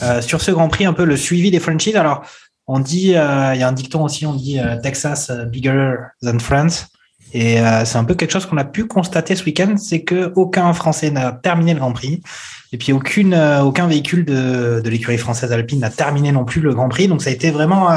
Euh, 0.02 0.22
sur 0.22 0.42
ce 0.42 0.50
Grand 0.52 0.68
Prix, 0.68 0.86
un 0.86 0.94
peu 0.94 1.06
le 1.06 1.16
suivi 1.16 1.52
des 1.52 1.60
franchises. 1.60 1.96
Alors, 1.96 2.24
on 2.66 2.80
dit, 2.80 3.16
euh, 3.16 3.54
il 3.56 3.60
y 3.60 3.64
a 3.64 3.68
un 3.68 3.72
dicton 3.72 4.04
aussi, 4.04 4.26
on 4.28 4.34
dit 4.36 4.60
euh, 4.60 4.78
Texas 4.82 5.30
euh, 5.32 5.46
bigger 5.46 5.96
than 6.24 6.40
France. 6.40 6.88
Et 7.32 7.58
c'est 7.86 7.98
un 7.98 8.06
peu 8.06 8.16
quelque 8.16 8.32
chose 8.32 8.48
qu'on 8.48 8.58
a 8.58 8.66
pu 8.66 8.88
constater 8.88 9.36
ce 9.36 9.44
week-end, 9.44 9.76
c'est 9.78 10.02
que 10.02 10.34
aucun 10.36 10.74
Français 10.74 11.12
n'a 11.12 11.32
terminé 11.32 11.76
le 11.76 11.80
Grand 11.80 11.94
Prix. 11.94 12.24
Et 12.72 12.78
puis 12.80 12.92
aucune, 12.92 13.36
aucun 13.36 13.86
véhicule 13.86 14.26
de, 14.26 14.82
de 14.84 14.90
l'écurie 14.90 15.20
française 15.20 15.52
Alpine 15.52 15.80
n'a 15.80 15.92
terminé 15.92 16.32
non 16.32 16.44
plus 16.44 16.60
le 16.60 16.74
Grand 16.74 16.90
Prix. 16.90 17.08
Donc 17.08 17.22
ça 17.22 17.30
a 17.30 17.34
été 17.34 17.52
vraiment 17.52 17.88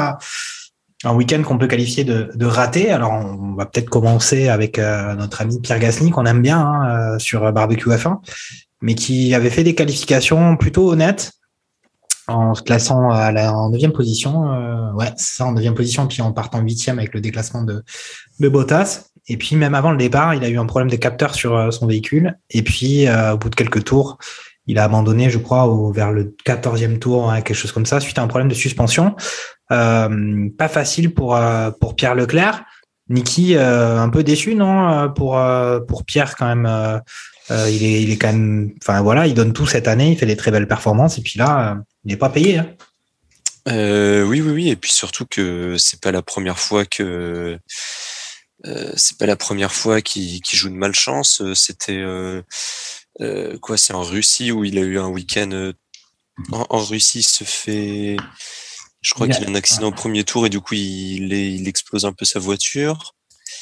un 1.03 1.13
week-end 1.13 1.41
qu'on 1.43 1.57
peut 1.57 1.67
qualifier 1.67 2.03
de, 2.03 2.45
raté. 2.45 2.91
Alors, 2.91 3.11
on 3.11 3.55
va 3.55 3.65
peut-être 3.65 3.89
commencer 3.89 4.49
avec 4.49 4.79
euh, 4.79 5.15
notre 5.15 5.41
ami 5.41 5.59
Pierre 5.59 5.79
Gasly, 5.79 6.11
qu'on 6.11 6.25
aime 6.25 6.41
bien 6.41 6.59
hein, 6.59 7.15
euh, 7.15 7.19
sur 7.19 7.51
Barbecue 7.51 7.89
F1, 7.89 8.19
mais 8.81 8.95
qui 8.95 9.33
avait 9.33 9.49
fait 9.49 9.63
des 9.63 9.75
qualifications 9.75 10.57
plutôt 10.57 10.91
honnêtes 10.91 11.33
en 12.27 12.55
se 12.55 12.61
classant 12.61 13.09
à 13.09 13.31
la, 13.31 13.53
en 13.53 13.69
neuvième 13.69 13.91
position. 13.91 14.53
Euh, 14.53 14.91
ouais, 14.93 15.11
c'est 15.17 15.37
ça, 15.37 15.45
en 15.45 15.53
neuvième 15.53 15.75
position, 15.75 16.07
puis 16.07 16.21
en 16.21 16.31
partant 16.31 16.59
huitième 16.59 16.99
avec 16.99 17.13
le 17.13 17.21
déclassement 17.21 17.63
de, 17.63 17.83
de 18.39 18.49
Bottas. 18.49 19.09
Et 19.27 19.37
puis, 19.37 19.55
même 19.55 19.75
avant 19.75 19.91
le 19.91 19.97
départ, 19.97 20.35
il 20.35 20.43
a 20.43 20.49
eu 20.49 20.57
un 20.57 20.65
problème 20.65 20.89
de 20.89 20.95
capteur 20.95 21.35
sur 21.35 21.55
euh, 21.55 21.71
son 21.71 21.87
véhicule. 21.87 22.37
Et 22.49 22.61
puis, 22.61 23.07
euh, 23.07 23.33
au 23.33 23.37
bout 23.37 23.49
de 23.49 23.55
quelques 23.55 23.83
tours, 23.83 24.17
il 24.67 24.79
a 24.79 24.85
abandonné, 24.85 25.29
je 25.29 25.37
crois, 25.37 25.69
vers 25.93 26.11
le 26.11 26.35
quatorzième 26.45 26.99
tour, 26.99 27.29
hein, 27.29 27.41
quelque 27.41 27.57
chose 27.57 27.73
comme 27.73 27.85
ça, 27.85 27.99
suite 27.99 28.17
à 28.17 28.21
un 28.21 28.27
problème 28.27 28.47
de 28.47 28.53
suspension. 28.53 29.15
Euh, 29.73 30.49
pas 30.57 30.67
facile 30.67 31.13
pour 31.13 31.35
euh, 31.35 31.71
pour 31.71 31.95
Pierre 31.95 32.15
Leclerc. 32.15 32.63
Niki, 33.09 33.55
euh, 33.55 33.99
un 33.99 34.09
peu 34.09 34.23
déçu, 34.23 34.55
non 34.55 35.11
Pour 35.13 35.39
pour 35.87 36.05
Pierre 36.05 36.35
quand 36.35 36.47
même. 36.55 37.01
il 37.49 37.83
est 37.83 38.03
il 38.03 38.11
est 38.11 38.17
quand 38.17 38.31
même. 38.31 38.73
Enfin 38.81 39.01
voilà, 39.01 39.27
il 39.27 39.33
donne 39.33 39.53
tout 39.53 39.65
cette 39.65 39.87
année. 39.87 40.11
Il 40.11 40.17
fait 40.17 40.25
des 40.25 40.37
très 40.37 40.51
belles 40.51 40.67
performances 40.67 41.17
et 41.17 41.21
puis 41.21 41.37
là, 41.37 41.77
il 42.05 42.11
n'est 42.11 42.17
pas 42.17 42.29
payé. 42.29 42.59
Hein. 42.59 42.69
Oui, 43.67 44.41
oui, 44.41 44.51
oui, 44.51 44.69
et 44.69 44.75
puis 44.75 44.91
surtout 44.91 45.25
que 45.25 45.77
c'est 45.77 46.01
pas 46.01 46.11
la 46.11 46.21
première 46.21 46.59
fois 46.59 46.85
que 46.85 47.57
euh, 48.65 48.91
c'est 48.95 49.17
pas 49.17 49.25
la 49.25 49.35
première 49.35 49.73
fois 49.73 50.01
qu'il 50.01 50.41
joue 50.51 50.69
de 50.69 50.75
malchance. 50.75 51.41
C'était 51.55 52.03
quoi 53.61 53.77
C'est 53.77 53.93
en 53.93 54.03
Russie 54.03 54.51
où 54.51 54.63
il 54.63 54.77
a 54.77 54.81
eu 54.81 54.97
un 54.97 55.07
week-end. 55.07 55.73
en, 56.51 56.65
en 56.69 56.79
Russie, 56.79 57.19
il 57.19 57.23
se 57.23 57.43
fait. 57.43 58.15
Je 59.03 59.13
crois 59.13 59.27
a- 59.27 59.29
qu'il 59.29 59.45
a 59.45 59.49
un 59.49 59.55
accident 59.55 59.87
au 59.87 59.91
premier 59.91 60.23
tour 60.23 60.45
et 60.45 60.49
du 60.49 60.59
coup 60.61 60.73
il, 60.73 61.31
est- 61.33 61.53
il 61.53 61.67
explose 61.67 62.05
un 62.05 62.13
peu 62.13 62.25
sa 62.25 62.39
voiture. 62.39 63.13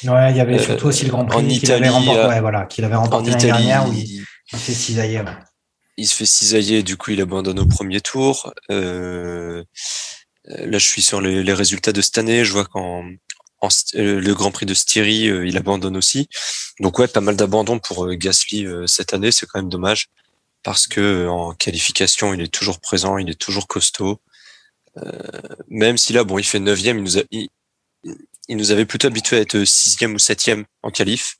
Ouais, 0.04 0.30
il 0.30 0.36
y 0.36 0.40
avait 0.40 0.58
Euh, 0.58 0.64
surtout 0.64 0.86
aussi 0.86 1.04
le 1.04 1.10
Grand 1.10 1.24
Prix 1.26 1.36
en 1.44 1.46
qu'il 1.46 1.70
avait 1.72 1.88
remporté. 1.88 2.20
euh, 2.20 2.28
ouais, 2.28 2.40
voilà, 2.40 2.64
qu'il 2.66 2.84
avait 2.84 2.94
remporté 2.96 3.30
l'année 3.30 3.44
Italie, 3.44 3.66
dernière 3.66 3.88
où 3.88 3.92
il, 3.92 4.24
il, 4.52 4.58
fait 4.58 4.72
cisailler. 4.72 5.18
ouais. 5.20 5.26
il 5.98 6.06
se 6.08 6.14
fait 6.14 6.26
cisailler, 6.26 6.82
du 6.82 6.96
coup 6.96 7.10
il 7.10 7.20
abandonne 7.20 7.58
au 7.58 7.66
premier 7.66 8.00
tour. 8.00 8.52
Euh, 8.70 9.62
euh, 10.48 10.66
là, 10.66 10.78
je 10.78 10.84
suis 10.86 11.02
sur 11.02 11.20
les, 11.20 11.42
les 11.44 11.52
résultats 11.54 11.92
de 11.92 12.00
cette 12.00 12.18
année. 12.18 12.44
Je 12.44 12.52
vois 12.52 12.64
qu'en 12.64 13.04
euh, 13.94 14.20
le 14.20 14.34
Grand 14.34 14.50
Prix 14.50 14.66
de 14.66 14.74
Styrie, 14.74 15.28
euh, 15.28 15.46
il 15.46 15.56
abandonne 15.56 15.96
aussi. 15.96 16.28
Donc 16.80 16.98
ouais, 16.98 17.06
pas 17.06 17.20
mal 17.20 17.36
d'abandon 17.36 17.78
pour 17.78 18.06
euh, 18.06 18.14
Gasly 18.14 18.66
euh, 18.66 18.86
cette 18.88 19.14
année. 19.14 19.30
C'est 19.30 19.46
quand 19.46 19.60
même 19.60 19.68
dommage 19.68 20.08
parce 20.64 20.86
que 20.88 21.00
euh, 21.00 21.30
en 21.30 21.52
qualification, 21.54 22.34
il 22.34 22.40
est 22.40 22.52
toujours 22.52 22.80
présent, 22.80 23.18
il 23.18 23.30
est 23.30 23.38
toujours 23.40 23.68
costaud. 23.68 24.20
Euh, 24.98 25.56
même 25.68 25.96
si 25.96 26.12
là, 26.12 26.24
bon, 26.24 26.38
il 26.38 26.44
fait 26.44 26.58
neuvième, 26.58 26.98
il 26.98 27.02
nous 27.02 27.18
a, 27.18 27.22
il, 27.30 27.48
il 28.48 28.56
nous 28.56 28.70
avait 28.70 28.84
plutôt 28.84 29.06
habitué 29.06 29.36
à 29.36 29.40
être 29.40 29.64
sixième 29.64 30.14
ou 30.14 30.18
septième 30.18 30.64
en 30.82 30.90
qualif. 30.90 31.36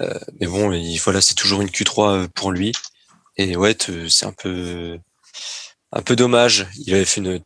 Euh, 0.00 0.18
mais 0.40 0.46
bon, 0.46 0.72
il, 0.72 0.98
voilà, 0.98 1.20
c'est 1.20 1.34
toujours 1.34 1.60
une 1.60 1.68
Q3 1.68 2.28
pour 2.28 2.50
lui. 2.50 2.72
Et 3.36 3.56
ouais, 3.56 3.76
c'est 4.08 4.26
un 4.26 4.32
peu, 4.32 4.98
un 5.92 6.02
peu 6.02 6.16
dommage. 6.16 6.66
Il 6.78 6.94
avait 6.94 7.04
fait 7.04 7.20
une 7.20 7.42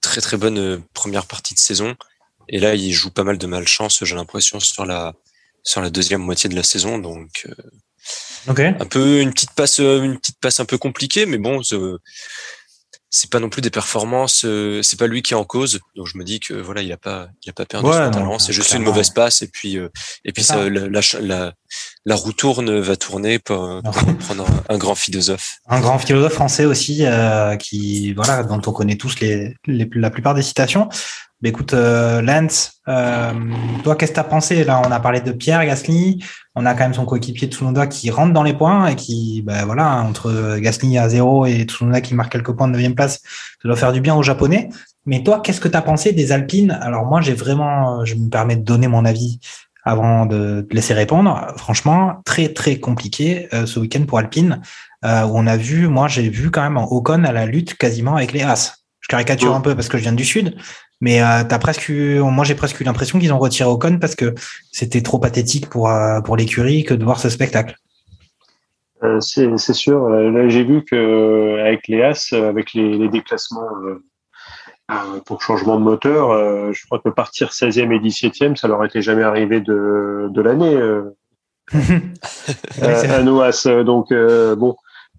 très 0.00 0.20
très 0.20 0.36
bonne 0.36 0.58
euh, 0.58 0.78
première 0.92 1.26
partie 1.26 1.54
de 1.54 1.58
saison. 1.58 1.96
Et 2.48 2.58
là, 2.58 2.74
il 2.74 2.92
joue 2.92 3.10
pas 3.10 3.24
mal 3.24 3.38
de 3.38 3.46
malchance, 3.46 4.04
j'ai 4.04 4.14
l'impression, 4.14 4.60
sur 4.60 4.84
la, 4.84 5.14
sur 5.62 5.80
la 5.80 5.90
deuxième 5.90 6.20
moitié 6.20 6.50
de 6.50 6.54
la 6.54 6.62
saison. 6.62 6.98
Donc, 6.98 7.46
euh, 7.48 7.54
Ok. 8.48 8.60
un 8.60 8.86
peu 8.86 9.20
une 9.20 9.32
petite 9.32 9.52
passe, 9.52 9.80
euh, 9.80 10.02
une 10.02 10.18
petite 10.18 10.38
passe 10.38 10.60
un 10.60 10.66
peu 10.66 10.76
compliquée, 10.76 11.24
mais 11.24 11.38
bon, 11.38 11.62
c'est- 13.16 13.30
pas 13.30 13.40
non 13.40 13.48
plus 13.48 13.62
des 13.62 13.70
performances. 13.70 14.44
euh, 14.44 14.82
C'est 14.82 14.98
pas 14.98 15.06
lui 15.06 15.22
qui 15.22 15.32
est 15.34 15.36
en 15.36 15.44
cause. 15.44 15.80
Donc 15.96 16.06
je 16.06 16.18
me 16.18 16.24
dis 16.24 16.40
que 16.40 16.54
voilà, 16.54 16.82
il 16.82 16.90
a 16.92 16.96
pas, 16.96 17.28
il 17.44 17.50
a 17.50 17.52
pas 17.52 17.64
perdu 17.66 17.86
Ouais, 17.88 17.94
son 17.94 18.04
non, 18.04 18.10
talent. 18.10 18.38
C'est 18.38 18.52
juste 18.52 18.72
une 18.74 18.82
mauvaise 18.82 19.10
passe 19.10 19.42
et 19.42 19.48
puis 19.48 19.78
euh, 19.78 19.88
et 20.24 20.32
puis 20.32 20.42
ça, 20.42 20.54
ça. 20.54 20.68
la, 20.70 20.88
la, 20.88 21.00
la, 21.20 21.52
la 22.04 22.14
roue 22.16 22.32
tourne 22.32 22.78
va 22.80 22.96
tourner 22.96 23.38
pour, 23.38 23.80
pour 23.82 23.92
prendre 24.18 24.44
un, 24.68 24.74
un 24.74 24.78
grand 24.78 24.94
philosophe. 24.94 25.56
Un 25.68 25.80
grand 25.80 25.98
philosophe 25.98 26.34
français 26.34 26.64
aussi, 26.64 27.04
euh, 27.06 27.56
qui 27.56 28.12
voilà, 28.14 28.42
dont 28.42 28.60
on 28.66 28.72
connaît 28.72 28.96
tous 28.96 29.18
les, 29.20 29.54
les- 29.66 29.88
la 29.94 30.10
plupart 30.10 30.34
des 30.34 30.42
citations. 30.42 30.88
Mais 31.44 31.50
écoute, 31.50 31.74
euh, 31.74 32.22
Lance, 32.22 32.80
euh, 32.88 33.30
toi, 33.82 33.96
qu'est-ce 33.96 34.12
que 34.12 34.16
t'as 34.16 34.24
pensé? 34.24 34.64
Là, 34.64 34.80
on 34.82 34.90
a 34.90 34.98
parlé 34.98 35.20
de 35.20 35.30
Pierre 35.30 35.62
Gasly. 35.66 36.24
On 36.54 36.64
a 36.64 36.72
quand 36.72 36.84
même 36.84 36.94
son 36.94 37.04
coéquipier 37.04 37.48
Tsunoda 37.48 37.86
qui 37.86 38.10
rentre 38.10 38.32
dans 38.32 38.42
les 38.42 38.54
points 38.54 38.86
et 38.86 38.96
qui, 38.96 39.42
ben 39.42 39.66
voilà, 39.66 40.00
entre 40.00 40.56
Gasly 40.58 40.96
à 40.96 41.10
zéro 41.10 41.44
et 41.44 41.64
Tsunoda 41.64 42.00
qui 42.00 42.14
marque 42.14 42.32
quelques 42.32 42.52
points 42.52 42.66
de 42.66 42.72
neuvième 42.72 42.94
place, 42.94 43.20
ça 43.62 43.68
doit 43.68 43.76
faire 43.76 43.92
du 43.92 44.00
bien 44.00 44.14
aux 44.14 44.22
Japonais. 44.22 44.70
Mais 45.04 45.22
toi, 45.22 45.40
qu'est-ce 45.44 45.60
que 45.60 45.68
tu 45.68 45.76
as 45.76 45.82
pensé 45.82 46.12
des 46.12 46.32
Alpines? 46.32 46.78
Alors 46.80 47.04
moi, 47.04 47.20
j'ai 47.20 47.34
vraiment, 47.34 48.06
je 48.06 48.14
me 48.14 48.30
permets 48.30 48.56
de 48.56 48.64
donner 48.64 48.88
mon 48.88 49.04
avis 49.04 49.38
avant 49.84 50.24
de 50.24 50.62
te 50.62 50.74
laisser 50.74 50.94
répondre. 50.94 51.52
Franchement, 51.58 52.22
très 52.24 52.54
très 52.54 52.76
compliqué 52.80 53.48
euh, 53.52 53.66
ce 53.66 53.80
week-end 53.80 54.06
pour 54.06 54.16
Alpine, 54.18 54.62
euh, 55.04 55.24
où 55.26 55.32
on 55.36 55.46
a 55.46 55.58
vu, 55.58 55.88
moi 55.88 56.08
j'ai 56.08 56.30
vu 56.30 56.50
quand 56.50 56.62
même 56.62 56.78
en 56.78 56.90
Ocon 56.90 57.22
à 57.24 57.32
la 57.32 57.44
lutte 57.44 57.74
quasiment 57.74 58.16
avec 58.16 58.32
les 58.32 58.40
As. 58.40 58.78
Je 59.00 59.08
caricature 59.08 59.50
Oh. 59.52 59.56
un 59.56 59.60
peu 59.60 59.74
parce 59.74 59.88
que 59.88 59.98
je 59.98 60.02
viens 60.02 60.14
du 60.14 60.24
sud, 60.24 60.56
mais 61.04 61.20
euh, 61.20 61.44
t'as 61.46 61.58
presque, 61.58 61.90
eu- 61.90 62.20
moi 62.20 62.44
j'ai 62.46 62.54
presque 62.54 62.80
eu 62.80 62.84
l'impression 62.84 63.18
qu'ils 63.18 63.32
ont 63.34 63.38
retiré 63.38 63.68
Ocon 63.68 63.98
parce 64.00 64.14
que 64.14 64.34
c'était 64.72 65.02
trop 65.02 65.18
pathétique 65.18 65.68
pour 65.68 65.90
euh, 65.90 66.22
pour 66.22 66.34
l'écurie 66.38 66.82
que 66.82 66.94
de 66.94 67.04
voir 67.04 67.18
ce 67.20 67.28
spectacle. 67.28 67.76
Euh, 69.02 69.20
c'est 69.20 69.74
sûr. 69.74 70.08
Là, 70.08 70.48
j'ai 70.48 70.64
vu 70.64 70.82
que 70.82 71.60
avec 71.60 71.88
les 71.88 72.00
As, 72.02 72.32
avec 72.32 72.72
les, 72.72 72.96
les 72.96 73.08
déclassements 73.10 73.68
pour 75.26 75.42
changement 75.42 75.78
de 75.78 75.84
moteur, 75.84 76.72
je 76.72 76.86
crois 76.86 77.00
que 77.00 77.10
partir 77.10 77.50
16e 77.50 77.92
et 77.92 77.98
17e, 77.98 78.56
ça 78.56 78.66
leur 78.66 78.82
était 78.82 79.02
jamais 79.02 79.24
arrivé 79.24 79.60
de, 79.60 80.28
de 80.30 80.40
l'année 80.40 80.74
euh, 80.74 81.02
Ouais, 81.74 82.94
c'est 82.94 83.10
à, 83.10 83.16
à 83.16 83.22
nos 83.22 83.42
As. 83.42 83.66
Donc 83.84 84.06
bon, 84.10 84.74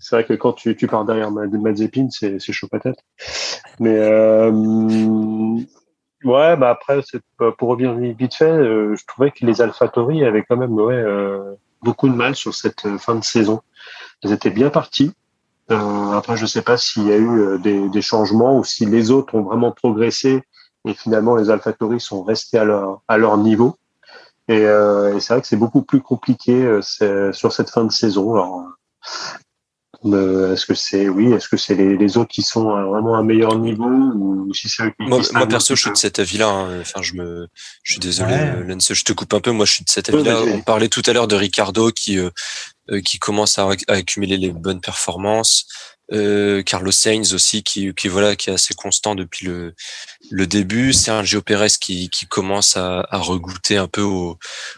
c'est 0.05 0.17
vrai 0.17 0.23
que 0.23 0.33
quand 0.33 0.53
tu, 0.53 0.75
pars 0.85 1.03
derrière 1.03 1.31
Ma- 1.31 1.47
Mazepin, 1.47 2.09
c'est 2.11 2.39
chaud 2.51 2.67
patate. 2.67 2.99
Mais 3.79 3.97
euh, 3.97 4.51
ouais, 6.23 6.55
bah 6.57 6.69
après, 6.69 7.01
pour 7.57 7.69
revenir 7.69 7.95
vite 8.15 8.35
fait, 8.35 8.45
euh, 8.45 8.95
je 8.95 9.03
trouvais 9.07 9.31
que 9.31 9.43
les 9.43 9.61
AlphaTauri 9.61 10.23
avaient 10.23 10.45
quand 10.47 10.57
même 10.57 10.77
euh, 10.77 11.55
beaucoup 11.81 12.07
de 12.07 12.13
mal 12.13 12.35
sur 12.35 12.53
cette 12.53 12.87
fin 12.99 13.15
de 13.15 13.23
saison. 13.23 13.61
Ils 14.21 14.31
étaient 14.31 14.51
bien 14.51 14.69
partis. 14.69 15.11
Après, 15.69 16.37
je 16.37 16.45
sais 16.45 16.61
pas 16.61 16.77
s'il 16.77 17.07
y 17.07 17.11
a 17.11 17.17
eu 17.17 17.57
des, 17.57 18.01
changements 18.03 18.59
ou 18.59 18.63
si 18.63 18.85
les 18.85 19.09
autres 19.09 19.33
ont 19.33 19.41
vraiment 19.41 19.71
progressé 19.71 20.43
et 20.87 20.93
finalement 20.93 21.35
les 21.35 21.49
AlphaTauri 21.49 21.99
sont 21.99 22.21
restés 22.21 22.59
à 22.59 23.17
leur 23.17 23.37
niveau. 23.39 23.75
Et, 24.49 24.67
c'est 25.19 25.33
vrai 25.33 25.41
que 25.41 25.47
c'est 25.47 25.57
beaucoup 25.57 25.81
plus 25.81 26.01
compliqué 26.01 26.79
sur 27.31 27.51
cette 27.51 27.71
fin 27.71 27.85
de 27.85 27.91
saison. 27.91 28.35
Alors, 28.35 28.67
euh, 30.13 30.53
est-ce 30.53 30.65
que 30.65 30.73
c'est 30.75 31.09
oui, 31.09 31.31
est-ce 31.33 31.47
que 31.49 31.57
c'est 31.57 31.75
les, 31.75 31.97
les 31.97 32.17
autres 32.17 32.29
qui 32.29 32.41
sont 32.43 32.69
à 32.75 32.83
vraiment 32.85 33.15
à 33.15 33.19
un 33.19 33.23
meilleur 33.23 33.57
niveau 33.57 33.85
ou 33.89 34.53
si 34.53 34.69
c'est 34.69 34.83
Moi, 34.99 35.21
moi 35.33 35.47
perso, 35.47 35.75
je 35.75 35.81
suis 35.81 35.91
de 35.91 35.97
cet 35.97 36.19
avis-là. 36.19 36.47
hein. 36.47 36.79
Enfin, 36.81 37.01
je 37.01 37.13
me, 37.13 37.47
je 37.83 37.93
suis 37.93 37.99
désolé, 37.99 38.33
Ouais. 38.33 38.53
euh, 38.57 38.63
Lens, 38.63 38.93
je 38.93 39.03
te 39.03 39.13
coupe 39.13 39.33
un 39.33 39.39
peu. 39.39 39.51
Moi, 39.51 39.65
je 39.65 39.73
suis 39.73 39.83
de 39.83 39.89
cet 39.89 40.09
avis-là. 40.09 40.41
On 40.43 40.61
parlait 40.61 40.89
tout 40.89 41.01
à 41.07 41.13
l'heure 41.13 41.27
de 41.27 41.35
Ricardo 41.35 41.91
qui, 41.91 42.19
euh, 42.19 42.29
euh, 42.91 43.01
qui 43.01 43.17
commence 43.19 43.57
à, 43.57 43.67
à 43.87 43.93
accumuler 43.93 44.37
les 44.37 44.51
bonnes 44.51 44.81
performances. 44.81 45.65
Euh, 46.13 46.61
Carlos 46.61 46.91
Sainz 46.91 47.33
aussi 47.33 47.63
qui, 47.63 47.91
qui 47.95 48.07
voilà, 48.09 48.35
qui 48.35 48.51
est 48.51 48.53
assez 48.53 48.75
constant 48.75 49.15
depuis 49.15 49.47
le, 49.47 49.73
le 50.29 50.45
début. 50.45 50.93
Sergio 50.93 51.41
Pérez 51.41 51.69
qui, 51.81 52.09
qui 52.11 52.27
commence 52.27 52.77
à, 52.77 53.07
à 53.09 53.17
regoûter 53.17 53.77
un 53.77 53.87
peu 53.87 54.01
aux, 54.03 54.37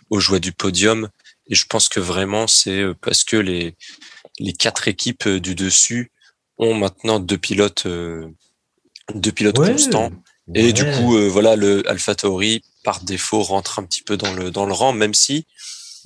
aux 0.10 0.20
joies 0.22 0.40
du 0.40 0.54
podium. 0.54 1.10
Et 1.50 1.56
je 1.56 1.66
pense 1.66 1.90
que 1.90 2.00
vraiment, 2.00 2.48
c'est 2.48 2.84
parce 3.02 3.24
que 3.26 3.36
les, 3.38 3.76
les 4.40 4.54
quatre 4.54 4.88
équipes 4.88 5.28
euh, 5.28 5.40
du 5.40 5.56
dessus 5.56 6.12
ont 6.58 6.74
maintenant 6.74 7.20
deux 7.20 7.38
pilotes, 7.38 7.86
euh, 7.86 8.28
deux 9.14 9.32
pilotes 9.32 9.58
Ouais. 9.60 9.72
constants. 9.72 10.12
Et 10.56 10.72
du 10.74 10.84
Ouais. 10.84 10.92
coup, 10.98 11.18
euh, 11.18 11.28
voilà, 11.28 11.56
le 11.56 11.88
AlphaTauri 11.90 12.62
par 12.84 13.02
défaut 13.02 13.42
rentre 13.44 13.80
un 13.80 13.84
petit 13.84 14.02
peu 14.02 14.16
dans 14.18 14.34
le 14.34 14.50
dans 14.50 14.66
le 14.66 14.72
rang, 14.74 14.94
même 14.94 15.14
si 15.14 15.46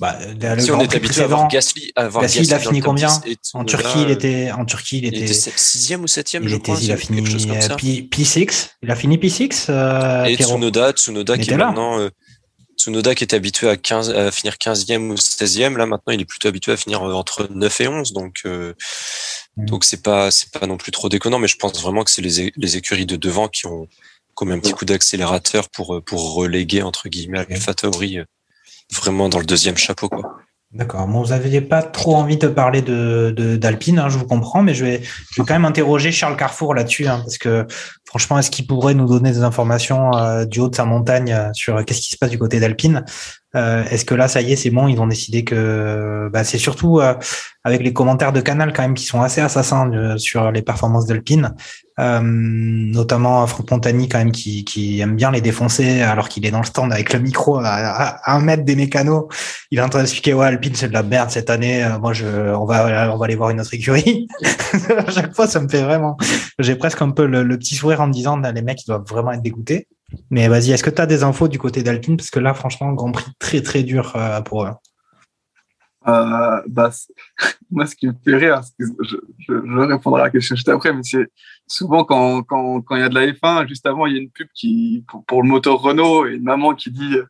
Bah, 0.00 0.18
si 0.58 0.70
on 0.72 0.80
est 0.80 0.92
habitué 0.96 1.20
à 1.20 1.24
avoir 1.26 1.46
précédent, 1.46 1.48
Gasly, 1.48 1.92
à 1.94 2.02
avoir 2.06 2.22
Gasly, 2.24 2.42
il 2.44 2.52
a 2.54 2.58
fini 2.58 2.80
combien 2.80 3.06
10 3.24 3.30
et 3.30 3.36
En 3.54 3.64
Turquie, 3.64 4.02
il 4.02 4.08
euh, 4.08 4.12
était, 4.14 4.50
en 4.50 4.64
Turquie, 4.64 4.98
il 4.98 5.04
il 5.04 5.14
était, 5.14 5.24
était 5.32 5.52
sixième 5.56 6.02
ou 6.02 6.08
septième, 6.08 6.42
il 6.42 6.48
je 6.48 6.56
était, 6.56 6.72
crois, 6.72 6.78
il 6.82 6.90
a 6.90 6.96
fini 6.96 7.18
quelque 7.18 7.30
chose 7.30 7.46
comme 7.46 7.60
ça. 7.60 7.76
P, 7.76 8.08
P6. 8.10 8.70
Il 8.82 8.90
a 8.90 8.96
fini 8.96 9.16
P6, 9.16 9.66
euh, 9.68 10.24
Et. 10.24 10.36
Tsunoda, 10.36 10.90
Tsunoda 10.92 11.34
Il 11.36 11.36
qui 11.36 11.42
est 11.42 11.54
était 11.54 11.56
là. 11.56 11.66
maintenant 11.66 12.00
euh, 12.00 12.10
Tsunoda 12.82 13.14
qui 13.14 13.24
était 13.24 13.36
habitué 13.36 13.68
à 13.68 13.76
15 13.76 14.10
à 14.10 14.30
finir 14.30 14.54
15e 14.54 15.10
ou 15.10 15.14
16e, 15.14 15.76
là 15.76 15.86
maintenant 15.86 16.12
il 16.12 16.20
est 16.20 16.24
plutôt 16.24 16.48
habitué 16.48 16.72
à 16.72 16.76
finir 16.76 17.02
euh, 17.02 17.12
entre 17.12 17.48
9 17.50 17.80
et 17.80 17.88
11 17.88 18.12
donc 18.12 18.40
euh, 18.44 18.74
Mm. 19.56 19.66
donc 19.66 19.84
c'est 19.84 20.02
pas 20.02 20.30
c'est 20.30 20.50
pas 20.50 20.66
non 20.66 20.76
plus 20.78 20.92
trop 20.92 21.08
déconnant 21.08 21.38
mais 21.38 21.48
je 21.48 21.56
pense 21.56 21.80
vraiment 21.82 22.04
que 22.04 22.10
c'est 22.10 22.22
les, 22.22 22.76
écuries 22.76 23.06
de 23.06 23.16
devant 23.16 23.48
qui 23.48 23.66
ont 23.66 23.88
mis 24.42 24.52
un 24.52 24.58
petit 24.58 24.72
coup 24.72 24.86
d'accélérateur 24.86 25.68
pour 25.68 25.96
euh, 25.96 26.00
pour 26.00 26.34
reléguer 26.34 26.82
entre 26.82 27.08
guillemets 27.08 27.40
Alpha 27.50 27.74
Tauri 27.74 28.18
euh, 28.18 28.24
vraiment 28.92 29.28
dans 29.28 29.38
le 29.38 29.44
deuxième 29.44 29.76
chapeau 29.76 30.08
quoi. 30.08 30.38
D'accord. 30.72 31.06
Bon, 31.06 31.22
vous 31.22 31.30
n'aviez 31.30 31.60
pas 31.60 31.82
trop 31.82 32.16
envie 32.16 32.38
de 32.38 32.48
parler 32.48 32.80
de 32.80 33.56
d'Alpine, 33.56 33.98
hein, 33.98 34.08
je 34.08 34.16
vous 34.16 34.26
comprends, 34.26 34.62
mais 34.62 34.72
je 34.72 34.86
vais, 34.86 35.02
je 35.02 35.42
vais 35.42 35.46
quand 35.46 35.52
même 35.52 35.66
interroger 35.66 36.10
Charles 36.12 36.34
Carrefour 36.34 36.74
là-dessus, 36.74 37.06
hein, 37.06 37.18
parce 37.18 37.36
que 37.36 37.66
franchement, 38.06 38.38
est-ce 38.38 38.50
qu'il 38.50 38.66
pourrait 38.66 38.94
nous 38.94 39.06
donner 39.06 39.32
des 39.32 39.42
informations 39.42 40.16
euh, 40.16 40.46
du 40.46 40.60
haut 40.60 40.70
de 40.70 40.74
sa 40.74 40.86
montagne 40.86 41.30
euh, 41.30 41.50
sur 41.52 41.84
qu'est-ce 41.84 42.00
qui 42.00 42.10
se 42.12 42.16
passe 42.16 42.30
du 42.30 42.38
côté 42.38 42.58
d'Alpine? 42.58 43.04
Euh, 43.54 43.84
Est-ce 43.84 44.04
que 44.04 44.14
là, 44.14 44.28
ça 44.28 44.40
y 44.40 44.52
est, 44.52 44.56
c'est 44.56 44.70
bon, 44.70 44.88
ils 44.88 44.98
ont 45.00 45.06
décidé 45.06 45.44
que 45.44 46.28
bah, 46.32 46.42
c'est 46.42 46.58
surtout 46.58 47.00
euh, 47.00 47.14
avec 47.64 47.82
les 47.82 47.92
commentaires 47.92 48.32
de 48.32 48.40
Canal 48.40 48.72
quand 48.72 48.82
même 48.82 48.94
qui 48.94 49.04
sont 49.04 49.20
assez 49.20 49.40
assassins 49.42 49.92
euh, 49.92 50.16
sur 50.16 50.50
les 50.50 50.62
performances 50.62 51.06
d'Alpine, 51.06 51.54
notamment 51.98 53.46
Franck 53.46 53.70
Montagny 53.70 54.08
quand 54.08 54.18
même 54.18 54.32
qui, 54.32 55.00
aime 55.00 55.14
bien 55.14 55.30
les 55.30 55.42
défoncer 55.42 56.00
alors 56.00 56.28
qu'il 56.28 56.44
est 56.46 56.50
dans 56.50 56.60
le 56.60 56.64
stand 56.64 56.92
avec 56.92 57.12
le 57.12 57.20
micro 57.20 57.58
à, 57.62 58.20
un 58.26 58.40
mètre 58.40 58.64
des 58.64 58.74
mécanos. 58.74 59.26
Il 59.70 59.78
est 59.78 59.82
en 59.82 59.88
train 59.88 60.00
d'expliquer 60.00 60.34
ouais 60.34 60.46
Alpine 60.46 60.74
c'est 60.74 60.88
de 60.88 60.94
la 60.94 61.02
merde 61.02 61.30
cette 61.30 61.50
année 61.50 61.86
moi 62.00 62.12
je 62.12 62.26
on 62.26 62.64
va 62.64 63.12
on 63.12 63.18
va 63.18 63.24
aller 63.26 63.36
voir 63.36 63.50
une 63.50 63.60
autre 63.60 63.74
écurie. 63.74 64.26
À 65.06 65.10
chaque 65.10 65.34
fois 65.34 65.46
ça 65.46 65.60
me 65.60 65.68
fait 65.68 65.82
vraiment 65.82 66.16
j'ai 66.58 66.74
presque 66.74 67.02
un 67.02 67.10
peu 67.10 67.26
le, 67.26 67.44
le 67.44 67.58
petit 67.58 67.76
sourire 67.76 68.00
en 68.00 68.08
me 68.08 68.12
disant 68.12 68.36
les 68.38 68.62
mecs 68.62 68.82
ils 68.82 68.88
doivent 68.88 69.06
vraiment 69.06 69.32
être 69.32 69.42
dégoûtés 69.42 69.86
mais 70.30 70.48
vas-y 70.48 70.72
est-ce 70.72 70.84
que 70.84 70.90
tu 70.90 71.00
as 71.00 71.06
des 71.06 71.22
infos 71.22 71.48
du 71.48 71.58
côté 71.58 71.82
d'Alpine? 71.82 72.16
Parce 72.16 72.30
que 72.30 72.38
là 72.40 72.54
franchement 72.54 72.92
Grand 72.92 73.12
Prix 73.12 73.32
très 73.38 73.62
très 73.62 73.82
dur 73.82 74.14
euh, 74.16 74.40
pour 74.42 74.64
eux 74.64 74.70
Euh, 76.08 76.60
bah, 76.66 76.90
moi, 77.70 77.86
ce 77.86 77.94
qui 77.94 78.08
me 78.08 78.14
fait 78.24 78.36
rire, 78.36 78.60
c'est 78.64 78.74
que 78.76 78.90
je, 79.02 79.16
je, 79.38 79.54
je 79.64 79.78
répondrai 79.78 80.22
à 80.22 80.24
la 80.24 80.30
question 80.30 80.56
juste 80.56 80.68
après, 80.68 80.92
mais 80.92 81.02
c'est 81.04 81.28
souvent 81.66 82.04
quand, 82.04 82.42
quand, 82.42 82.82
quand 82.82 82.96
il 82.96 83.00
y 83.00 83.04
a 83.04 83.08
de 83.08 83.14
la 83.14 83.26
F1, 83.26 83.68
juste 83.68 83.86
avant, 83.86 84.06
il 84.06 84.14
y 84.14 84.16
a 84.16 84.20
une 84.20 84.30
pub 84.30 84.48
qui, 84.54 85.04
pour, 85.06 85.24
pour 85.24 85.42
le 85.42 85.48
moteur 85.48 85.80
Renault 85.80 86.26
et 86.26 86.34
une 86.34 86.42
maman 86.42 86.74
qui 86.74 86.90
dit 86.90 87.14
euh, 87.14 87.24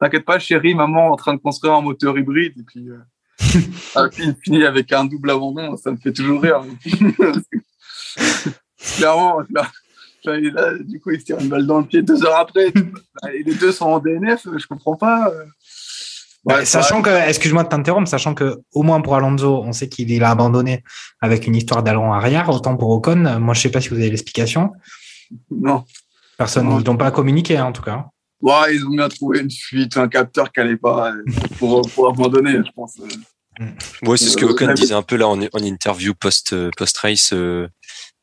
T'inquiète 0.00 0.24
pas, 0.24 0.38
chérie, 0.38 0.74
maman 0.74 1.12
en 1.12 1.16
train 1.16 1.34
de 1.34 1.40
construire 1.40 1.74
un 1.74 1.80
moteur 1.80 2.18
hybride. 2.18 2.58
Et 2.58 2.62
puis, 2.62 2.88
euh, 2.90 2.98
Alpine 3.94 4.34
finit 4.42 4.64
avec 4.64 4.92
un 4.92 5.04
double 5.04 5.30
abandon, 5.30 5.76
ça 5.76 5.90
me 5.90 5.96
fait 5.96 6.12
toujours 6.12 6.42
rire. 6.42 6.62
Clairement, 8.96 9.40
là, 10.24 10.38
là, 10.40 10.72
du 10.80 11.00
coup, 11.00 11.10
il 11.10 11.20
se 11.20 11.24
tire 11.26 11.38
une 11.40 11.48
balle 11.48 11.66
dans 11.66 11.78
le 11.78 11.84
pied 11.86 12.02
deux 12.02 12.24
heures 12.24 12.36
après. 12.38 12.68
et 13.34 13.42
les 13.44 13.54
deux 13.54 13.72
sont 13.72 13.86
en 13.86 13.98
DNF, 14.00 14.46
je 14.56 14.66
comprends 14.66 14.96
pas. 14.96 15.28
euh. 15.30 15.44
Bah, 16.46 16.64
sachant 16.66 17.00
que, 17.00 17.08
excuse-moi 17.28 17.64
de 17.64 17.68
t'interrompre, 17.70 18.06
sachant 18.08 18.34
que 18.34 18.60
au 18.72 18.82
moins 18.82 19.00
pour 19.00 19.14
Alonso, 19.16 19.62
on 19.64 19.72
sait 19.72 19.88
qu'il 19.88 20.22
a 20.22 20.30
abandonné 20.30 20.84
avec 21.22 21.46
une 21.46 21.56
histoire 21.56 21.82
d'allon 21.82 22.12
arrière. 22.12 22.50
Autant 22.50 22.76
pour 22.76 22.90
Ocon, 22.90 23.24
euh, 23.24 23.38
moi 23.38 23.54
je 23.54 23.62
sais 23.62 23.70
pas 23.70 23.80
si 23.80 23.88
vous 23.88 23.94
avez 23.96 24.10
l'explication. 24.10 24.70
Non. 25.50 25.84
Personne, 26.36 26.68
Non. 26.68 26.80
ils 26.80 26.84
n'ont 26.84 26.98
pas 26.98 27.10
communiqué 27.10 27.56
hein, 27.56 27.64
en 27.66 27.72
tout 27.72 27.80
cas. 27.82 28.04
Ouais, 28.42 28.74
ils 28.74 28.84
ont 28.84 28.90
bien 28.90 29.08
trouvé 29.08 29.40
une 29.40 29.50
fuite, 29.50 29.96
un 29.96 30.06
capteur 30.08 30.52
qui 30.52 30.60
n'allait 30.60 30.76
pas 30.76 31.12
euh, 31.12 31.22
pour, 31.58 31.80
pour 31.94 32.10
abandonner, 32.10 32.56
je 32.58 32.70
pense. 32.76 32.98
euh. 33.00 33.64
Ouais, 34.02 34.18
c'est 34.18 34.26
ce 34.26 34.36
que 34.36 34.44
Ocon 34.44 34.70
disait 34.74 34.92
un 34.94 35.00
peu 35.02 35.16
là 35.16 35.28
en, 35.28 35.40
en 35.40 35.58
interview 35.62 36.12
post 36.12 36.54
post 36.76 36.98
race. 36.98 37.32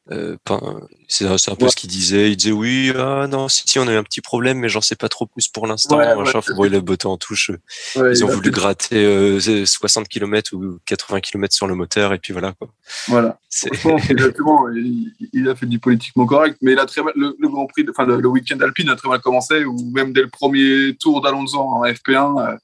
Euh, 0.09 0.35
euh, 0.49 0.79
c'est 1.07 1.25
un 1.25 1.55
peu 1.55 1.65
Ouais. 1.65 1.69
ce 1.69 1.75
qu'il 1.75 1.89
disait. 1.89 2.31
Il 2.31 2.35
disait 2.35 2.51
oui, 2.51 2.91
ah 2.97 3.27
non, 3.27 3.47
si, 3.47 3.63
si 3.67 3.77
on 3.77 3.87
a 3.87 3.93
eu 3.93 3.97
un 3.97 4.03
petit 4.03 4.19
problème, 4.19 4.57
mais 4.57 4.67
j'en 4.67 4.81
sais 4.81 4.95
pas 4.95 5.09
trop 5.09 5.27
plus 5.27 5.47
pour 5.47 5.67
l'instant. 5.67 5.97
Ouais, 5.97 6.15
machin. 6.15 6.39
ouais. 6.39 6.55
Bon, 6.55 6.65
il 6.65 6.73
a 6.73 6.81
botté 6.81 7.05
en 7.07 7.17
touche. 7.17 7.51
Ils 7.95 8.25
ont 8.25 8.27
voulu 8.27 8.45
fait- 8.45 8.51
gratter 8.51 9.05
euh, 9.05 9.65
60 9.65 10.07
km 10.09 10.53
ou 10.55 10.79
80 10.87 11.19
km 11.21 11.53
sur 11.53 11.67
le 11.67 11.75
moteur 11.75 12.13
et 12.13 12.17
puis 12.19 12.33
voilà 12.33 12.53
quoi. 12.53 12.69
Voilà. 13.09 13.37
C'est 13.47 13.73
Franchement, 13.75 13.97
exactement. 14.09 14.69
Il, 14.69 15.13
il 15.33 15.47
a 15.47 15.55
fait 15.55 15.67
du 15.67 15.77
politiquement 15.79 16.25
correct, 16.25 16.57
mais 16.61 16.71
il 16.73 16.79
a 16.79 16.85
très 16.87 17.03
mal, 17.03 17.13
le, 17.15 17.35
le 17.39 17.47
Grand 17.47 17.67
Prix, 17.67 17.85
enfin 17.89 18.05
le, 18.05 18.19
le 18.19 18.27
week-end 18.27 18.59
alpine 18.59 18.89
a 18.89 18.95
très 18.95 19.07
mal 19.07 19.21
commencé, 19.21 19.65
ou 19.65 19.77
même 19.93 20.13
dès 20.13 20.21
le 20.21 20.29
premier 20.29 20.95
tour 20.99 21.21
d'Alonso 21.21 21.59
en 21.59 21.83
FP1, 21.85 22.41
euh, 22.41 22.57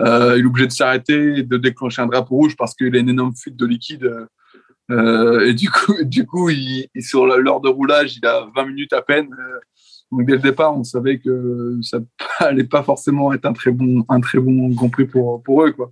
euh, 0.00 0.34
il 0.36 0.42
est 0.42 0.46
obligé 0.46 0.66
de 0.66 0.72
s'arrêter, 0.72 1.38
et 1.38 1.42
de 1.42 1.56
déclencher 1.56 2.02
un 2.02 2.06
drapeau 2.06 2.34
rouge 2.36 2.54
parce 2.56 2.74
qu'il 2.74 2.94
a 2.94 2.98
une 2.98 3.08
énorme 3.08 3.34
fuite 3.34 3.56
de 3.56 3.64
liquide. 3.66 4.10
Euh, 4.90 5.46
et 5.46 5.54
du 5.54 5.70
coup, 5.70 5.94
du 6.02 6.26
coup, 6.26 6.50
il, 6.50 6.88
sur 7.00 7.26
l'heure 7.26 7.60
de 7.60 7.68
roulage, 7.68 8.16
il 8.16 8.26
a 8.26 8.46
20 8.54 8.66
minutes 8.66 8.92
à 8.92 9.02
peine. 9.02 9.28
euh, 9.32 9.58
donc 10.12 10.24
dès 10.26 10.34
le 10.34 10.38
départ, 10.38 10.76
on 10.78 10.84
savait 10.84 11.18
que 11.18 11.78
ça 11.82 11.98
allait 12.38 12.62
pas 12.64 12.82
forcément 12.84 13.32
être 13.32 13.44
un 13.46 13.52
très 13.52 13.72
bon, 13.72 14.04
un 14.08 14.20
très 14.20 14.38
bon 14.38 14.68
Grand 14.68 14.88
Prix 14.88 15.06
pour, 15.06 15.42
pour 15.42 15.64
eux, 15.64 15.72
quoi. 15.72 15.90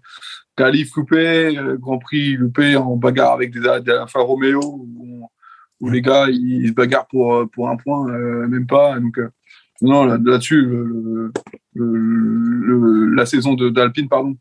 Qualif 0.57 0.95
loupé, 0.97 1.59
euh, 1.59 1.77
Grand 1.77 1.99
Prix 1.99 2.37
loupé 2.37 2.77
en 2.77 2.97
bagarre 2.97 3.33
avec 3.33 3.53
des, 3.53 3.61
des 3.61 3.91
Alfa 3.93 4.21
Romeo 4.21 4.61
où, 5.81 5.91
les 5.91 6.01
gars 6.01 6.29
ils 6.31 6.69
se 6.69 6.73
bagarrent 6.73 7.09
pour, 7.09 7.45
pour 7.51 7.69
un 7.69 7.77
point, 7.77 8.09
euh, 8.09 8.47
même 8.47 8.67
pas. 8.67 8.99
Donc, 9.01 9.19
euh, 9.19 9.29
non, 9.83 10.05
là- 10.05 10.17
là-dessus, 10.25 10.63
le- 10.63 11.33
le- 11.75 11.97
le- 11.97 13.15
la 13.15 13.27
saison 13.27 13.55
d'Alpine, 13.55 14.09
pardon, 14.09 14.37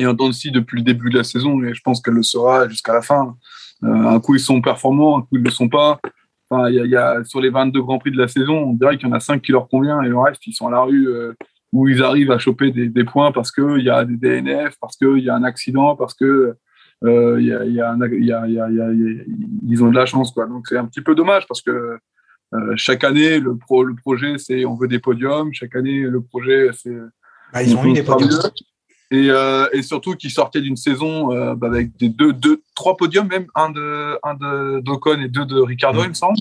est 0.00 0.06
en 0.06 0.32
scie 0.32 0.50
depuis 0.50 0.78
le 0.78 0.84
début 0.84 1.10
de 1.10 1.18
la 1.18 1.24
saison 1.24 1.62
et 1.62 1.74
je 1.74 1.80
pense 1.82 2.00
qu'elle 2.00 2.14
le 2.14 2.22
sera 2.22 2.68
jusqu'à 2.68 2.94
la 2.94 3.02
fin. 3.02 3.36
Euh, 3.84 3.88
un 3.88 4.20
coup, 4.20 4.34
ils 4.34 4.40
sont 4.40 4.60
performants, 4.60 5.18
un 5.18 5.22
coup, 5.22 5.36
ils 5.36 5.40
ne 5.40 5.44
le 5.44 5.50
sont 5.50 5.68
pas. 5.68 6.00
Enfin, 6.50 6.70
y 6.70 6.80
a, 6.80 6.84
il 6.84 6.90
y 6.90 6.96
a- 6.96 7.22
sur 7.24 7.40
les 7.40 7.50
22 7.50 7.82
grands 7.82 7.98
prix 7.98 8.10
de 8.10 8.16
la 8.18 8.28
saison, 8.28 8.56
on 8.58 8.72
dirait 8.72 8.96
qu'il 8.96 9.08
y 9.08 9.10
en 9.10 9.14
a 9.14 9.20
5 9.20 9.42
qui 9.42 9.52
leur 9.52 9.68
convient 9.68 10.00
et 10.02 10.08
le 10.08 10.18
reste, 10.18 10.46
ils 10.46 10.54
sont 10.54 10.66
à 10.66 10.70
la 10.70 10.80
rue 10.80 11.08
euh, 11.08 11.32
où 11.72 11.88
ils 11.88 12.02
arrivent 12.02 12.30
à 12.30 12.38
choper 12.38 12.70
des, 12.70 12.88
des 12.88 13.04
points 13.04 13.32
parce 13.32 13.52
qu'il 13.52 13.82
y 13.82 13.90
a 13.90 14.04
des 14.04 14.16
DNF, 14.16 14.76
parce 14.80 14.96
qu'il 14.96 15.18
y 15.18 15.28
a 15.28 15.34
un 15.34 15.44
accident, 15.44 15.94
parce 15.96 16.14
que 16.14 16.54
euh, 17.04 17.40
ils 17.40 17.82
ont 19.84 19.90
de 19.90 19.94
la 19.94 20.06
chance. 20.06 20.32
Quoi. 20.32 20.46
Donc 20.46 20.66
c'est 20.68 20.78
un 20.78 20.86
petit 20.86 21.02
peu 21.02 21.14
dommage 21.14 21.46
parce 21.46 21.62
que 21.62 21.98
euh, 22.54 22.72
chaque 22.76 23.04
année, 23.04 23.40
le, 23.40 23.56
pro, 23.56 23.84
le 23.84 23.94
projet, 23.94 24.38
c'est 24.38 24.64
on 24.64 24.74
veut 24.74 24.88
des 24.88 24.98
podiums. 24.98 25.52
Chaque 25.52 25.76
année, 25.76 26.00
le 26.00 26.22
projet, 26.22 26.70
c'est 26.72 26.96
Bah, 27.52 27.62
ils 27.62 27.76
ont 27.76 27.84
eu 27.84 27.92
des 27.92 28.02
podiums. 28.02 28.30
Et, 29.10 29.30
euh, 29.30 29.66
et 29.72 29.82
surtout 29.82 30.14
qu'ils 30.16 30.30
sortaient 30.30 30.60
d'une 30.60 30.76
saison 30.76 31.32
euh, 31.32 31.54
bah, 31.54 31.68
avec 31.68 31.96
des 31.96 32.10
deux, 32.10 32.32
deux, 32.32 32.62
trois 32.74 32.96
podiums 32.96 33.26
même, 33.26 33.46
un 33.54 33.70
de, 33.70 34.18
un 34.22 34.34
de 34.34 34.80
d'Ocon 34.80 35.20
et 35.22 35.28
deux 35.28 35.46
de 35.46 35.58
Ricardo, 35.60 36.00
Mm. 36.00 36.04
il 36.04 36.08
me 36.10 36.14
semble. 36.14 36.38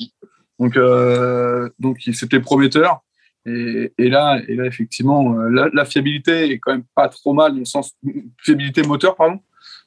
Donc, 0.59 0.75
euh, 0.75 1.69
donc 1.79 1.99
c'était 2.13 2.39
prometteur. 2.39 3.01
Et, 3.45 3.93
et 3.97 4.09
là, 4.09 4.41
et 4.49 4.55
là, 4.55 4.65
effectivement, 4.65 5.39
euh, 5.39 5.69
la, 5.71 5.85
fiabilité 5.85 6.51
est 6.51 6.59
quand 6.59 6.73
même 6.73 6.83
pas 6.93 7.07
trop 7.07 7.33
mal 7.33 7.53
dans 7.53 7.59
le 7.59 7.65
sens 7.65 7.95
fiabilité 8.39 8.81
moteur, 8.83 9.15
pardon, 9.15 9.39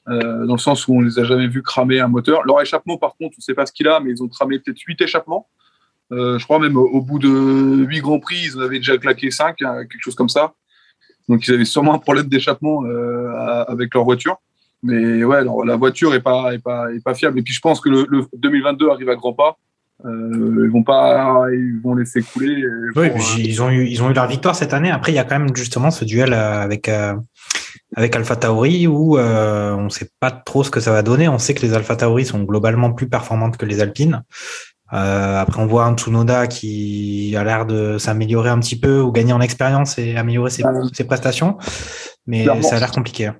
euh, 0.08 0.46
dans 0.46 0.54
le 0.54 0.60
sens 0.60 0.88
où 0.88 0.94
on 0.94 1.00
les 1.02 1.18
a 1.18 1.24
jamais 1.24 1.48
vus 1.48 1.62
cramer 1.62 2.00
un 2.00 2.08
moteur. 2.08 2.42
Leur 2.44 2.62
échappement, 2.62 2.96
par 2.96 3.16
contre, 3.16 3.34
on 3.36 3.40
sait 3.42 3.52
pas 3.52 3.66
ce 3.66 3.72
qu'il 3.72 3.86
a, 3.88 4.00
mais 4.00 4.12
ils 4.12 4.22
ont 4.22 4.28
cramé 4.28 4.58
peut-être 4.58 4.80
huit 4.80 4.98
échappements. 5.02 5.48
Euh, 6.12 6.38
je 6.38 6.44
crois 6.44 6.58
même 6.58 6.76
au, 6.78 6.86
au 6.86 7.02
bout 7.02 7.18
de 7.18 7.84
huit 7.84 8.00
grands 8.00 8.18
prix, 8.18 8.40
ils 8.46 8.56
en 8.56 8.60
avaient 8.62 8.78
déjà 8.78 8.96
claqué 8.96 9.30
cinq, 9.30 9.60
hein, 9.60 9.84
quelque 9.84 10.02
chose 10.02 10.14
comme 10.14 10.30
ça. 10.30 10.54
Donc 11.30 11.46
ils 11.46 11.54
avaient 11.54 11.64
sûrement 11.64 11.94
un 11.94 11.98
problème 11.98 12.26
d'échappement 12.26 12.84
euh, 12.84 13.32
avec 13.68 13.94
leur 13.94 14.04
voiture. 14.04 14.36
Mais 14.82 15.22
ouais, 15.24 15.36
alors, 15.36 15.64
la 15.64 15.76
voiture 15.76 16.14
est 16.14 16.20
pas, 16.20 16.52
est 16.54 16.58
pas, 16.58 16.92
est 16.92 17.02
pas 17.04 17.14
fiable. 17.14 17.38
Et 17.38 17.42
puis 17.42 17.54
je 17.54 17.60
pense 17.60 17.80
que 17.80 17.88
le, 17.88 18.06
le 18.10 18.24
2022 18.36 18.90
arrive 18.90 19.08
à 19.10 19.14
grands 19.14 19.32
pas. 19.34 19.56
Euh, 20.06 20.64
ils 20.64 20.70
vont 20.70 20.82
pas, 20.82 21.44
ils 21.52 21.78
vont 21.82 21.94
laisser 21.94 22.22
couler. 22.22 22.62
euh, 22.62 22.90
Oui, 22.96 23.08
ils 23.38 23.62
ont 23.62 23.70
eu 23.70 23.86
ils 23.86 24.02
ont 24.02 24.10
eu 24.10 24.14
leur 24.14 24.26
victoire 24.26 24.56
cette 24.56 24.72
année. 24.72 24.90
Après, 24.90 25.12
il 25.12 25.14
y 25.14 25.18
a 25.18 25.24
quand 25.24 25.38
même 25.38 25.54
justement 25.54 25.90
ce 25.90 26.04
duel 26.04 26.32
avec 26.32 26.88
euh, 26.88 27.14
avec 27.94 28.16
Alpha 28.16 28.36
Tauri 28.36 28.86
où 28.86 29.18
on 29.18 29.88
sait 29.90 30.08
pas 30.18 30.30
trop 30.30 30.64
ce 30.64 30.70
que 30.70 30.80
ça 30.80 30.90
va 30.92 31.02
donner. 31.02 31.28
On 31.28 31.38
sait 31.38 31.54
que 31.54 31.62
les 31.62 31.74
Alpha 31.74 31.96
Tauri 31.96 32.24
sont 32.24 32.42
globalement 32.42 32.92
plus 32.92 33.08
performantes 33.08 33.56
que 33.56 33.66
les 33.66 33.80
Alpines. 33.80 34.22
Euh, 34.92 35.38
après, 35.40 35.60
on 35.62 35.66
voit 35.66 35.84
un 35.86 35.94
Tsunoda 35.96 36.46
qui 36.46 37.34
a 37.36 37.44
l'air 37.44 37.64
de 37.66 37.96
s'améliorer 37.98 38.50
un 38.50 38.58
petit 38.58 38.78
peu 38.78 39.00
ou 39.00 39.12
gagner 39.12 39.32
en 39.32 39.40
expérience 39.40 39.98
et 39.98 40.16
améliorer 40.16 40.50
ses, 40.50 40.64
Euh, 40.64 40.88
ses 40.92 41.04
prestations, 41.04 41.58
mais 42.26 42.42
clairement. 42.42 42.62
ça 42.62 42.76
a 42.76 42.80
l'air 42.80 42.90
compliqué. 42.90 43.26
hein. 43.26 43.36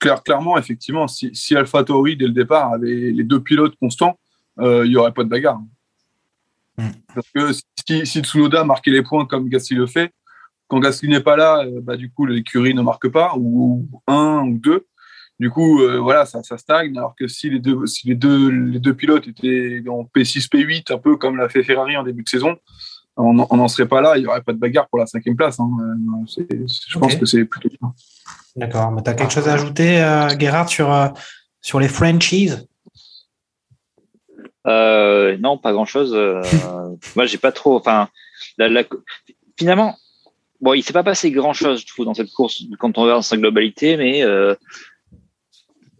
clair, 0.00 0.22
clairement, 0.22 0.58
effectivement, 0.58 1.06
si, 1.08 1.30
si 1.34 1.56
Alpha 1.56 1.84
Tauri, 1.84 2.16
dès 2.16 2.26
le 2.26 2.32
départ, 2.32 2.72
avait 2.72 3.12
les 3.12 3.24
deux 3.24 3.40
pilotes 3.40 3.74
constants, 3.80 4.18
euh, 4.60 4.84
il 4.84 4.90
n'y 4.90 4.96
aurait 4.96 5.12
pas 5.12 5.22
de 5.24 5.28
bagarre. 5.28 5.60
Mm. 6.78 6.88
Parce 7.14 7.28
que 7.34 7.52
si, 7.52 8.06
si 8.06 8.20
Tsunoda 8.20 8.64
marquait 8.64 8.90
les 8.90 9.02
points 9.02 9.24
comme 9.26 9.48
Gasly 9.48 9.76
le 9.76 9.86
fait, 9.86 10.12
quand 10.68 10.80
Gasly 10.80 11.08
n'est 11.08 11.20
pas 11.20 11.36
là, 11.36 11.64
euh, 11.64 11.80
bah, 11.82 11.96
du 11.96 12.10
coup, 12.10 12.26
l'écurie 12.26 12.74
ne 12.74 12.82
marque 12.82 13.08
pas, 13.08 13.34
ou, 13.36 13.88
ou 13.92 14.02
un 14.12 14.42
ou 14.42 14.58
deux. 14.58 14.86
Du 15.40 15.50
coup, 15.50 15.82
euh, 15.82 15.98
voilà, 16.00 16.26
ça, 16.26 16.42
ça 16.42 16.58
stagne. 16.58 16.96
Alors 16.98 17.14
que 17.16 17.28
si 17.28 17.48
les 17.48 17.60
deux, 17.60 17.86
si 17.86 18.08
les 18.08 18.14
deux, 18.16 18.48
les 18.50 18.80
deux 18.80 18.94
pilotes 18.94 19.28
étaient 19.28 19.82
en 19.88 20.02
P6, 20.04 20.48
P8, 20.48 20.92
un 20.92 20.98
peu 20.98 21.16
comme 21.16 21.36
l'a 21.36 21.48
fait 21.48 21.62
Ferrari 21.62 21.96
en 21.96 22.02
début 22.02 22.22
de 22.24 22.28
saison, 22.28 22.56
on 23.16 23.32
n'en 23.34 23.68
serait 23.68 23.88
pas 23.88 24.00
là. 24.00 24.16
Il 24.16 24.20
n'y 24.22 24.26
aurait 24.26 24.42
pas 24.42 24.52
de 24.52 24.58
bagarre 24.58 24.88
pour 24.88 24.98
la 24.98 25.06
cinquième 25.06 25.36
place. 25.36 25.58
hein. 25.60 25.68
Euh, 25.80 26.64
je 26.88 26.98
pense 26.98 27.14
que 27.16 27.26
c'est 27.26 27.44
plutôt 27.44 27.68
bien. 27.68 27.92
D'accord. 28.56 28.90
Mais 28.92 29.02
tu 29.02 29.10
as 29.10 29.14
quelque 29.14 29.32
chose 29.32 29.48
à 29.48 29.54
ajouter, 29.54 30.00
euh, 30.02 30.28
Gerhard, 30.38 30.68
sur, 30.68 30.92
euh, 30.92 31.08
sur 31.60 31.78
les 31.80 31.88
franchises 31.88 32.66
Euh, 34.66 35.36
non, 35.38 35.56
pas 35.58 35.72
grand 35.72 35.86
chose. 35.86 36.14
moi, 37.16 37.26
j'ai 37.26 37.38
pas 37.38 37.52
trop. 37.52 37.76
Enfin, 37.76 38.08
la- 38.58 38.68
la- 38.68 38.84
finalement, 39.56 39.96
bon, 40.60 40.74
il 40.74 40.82
s'est 40.82 40.92
pas 40.92 41.02
passé 41.04 41.30
grand 41.30 41.52
chose, 41.52 41.80
je 41.80 41.86
trouve, 41.86 42.04
dans 42.06 42.14
cette 42.14 42.30
course 42.32 42.62
quand 42.78 42.98
on 42.98 43.02
regarde 43.02 43.22
sa 43.22 43.36
globalité, 43.36 43.96
mais 43.96 44.22
euh, 44.22 44.54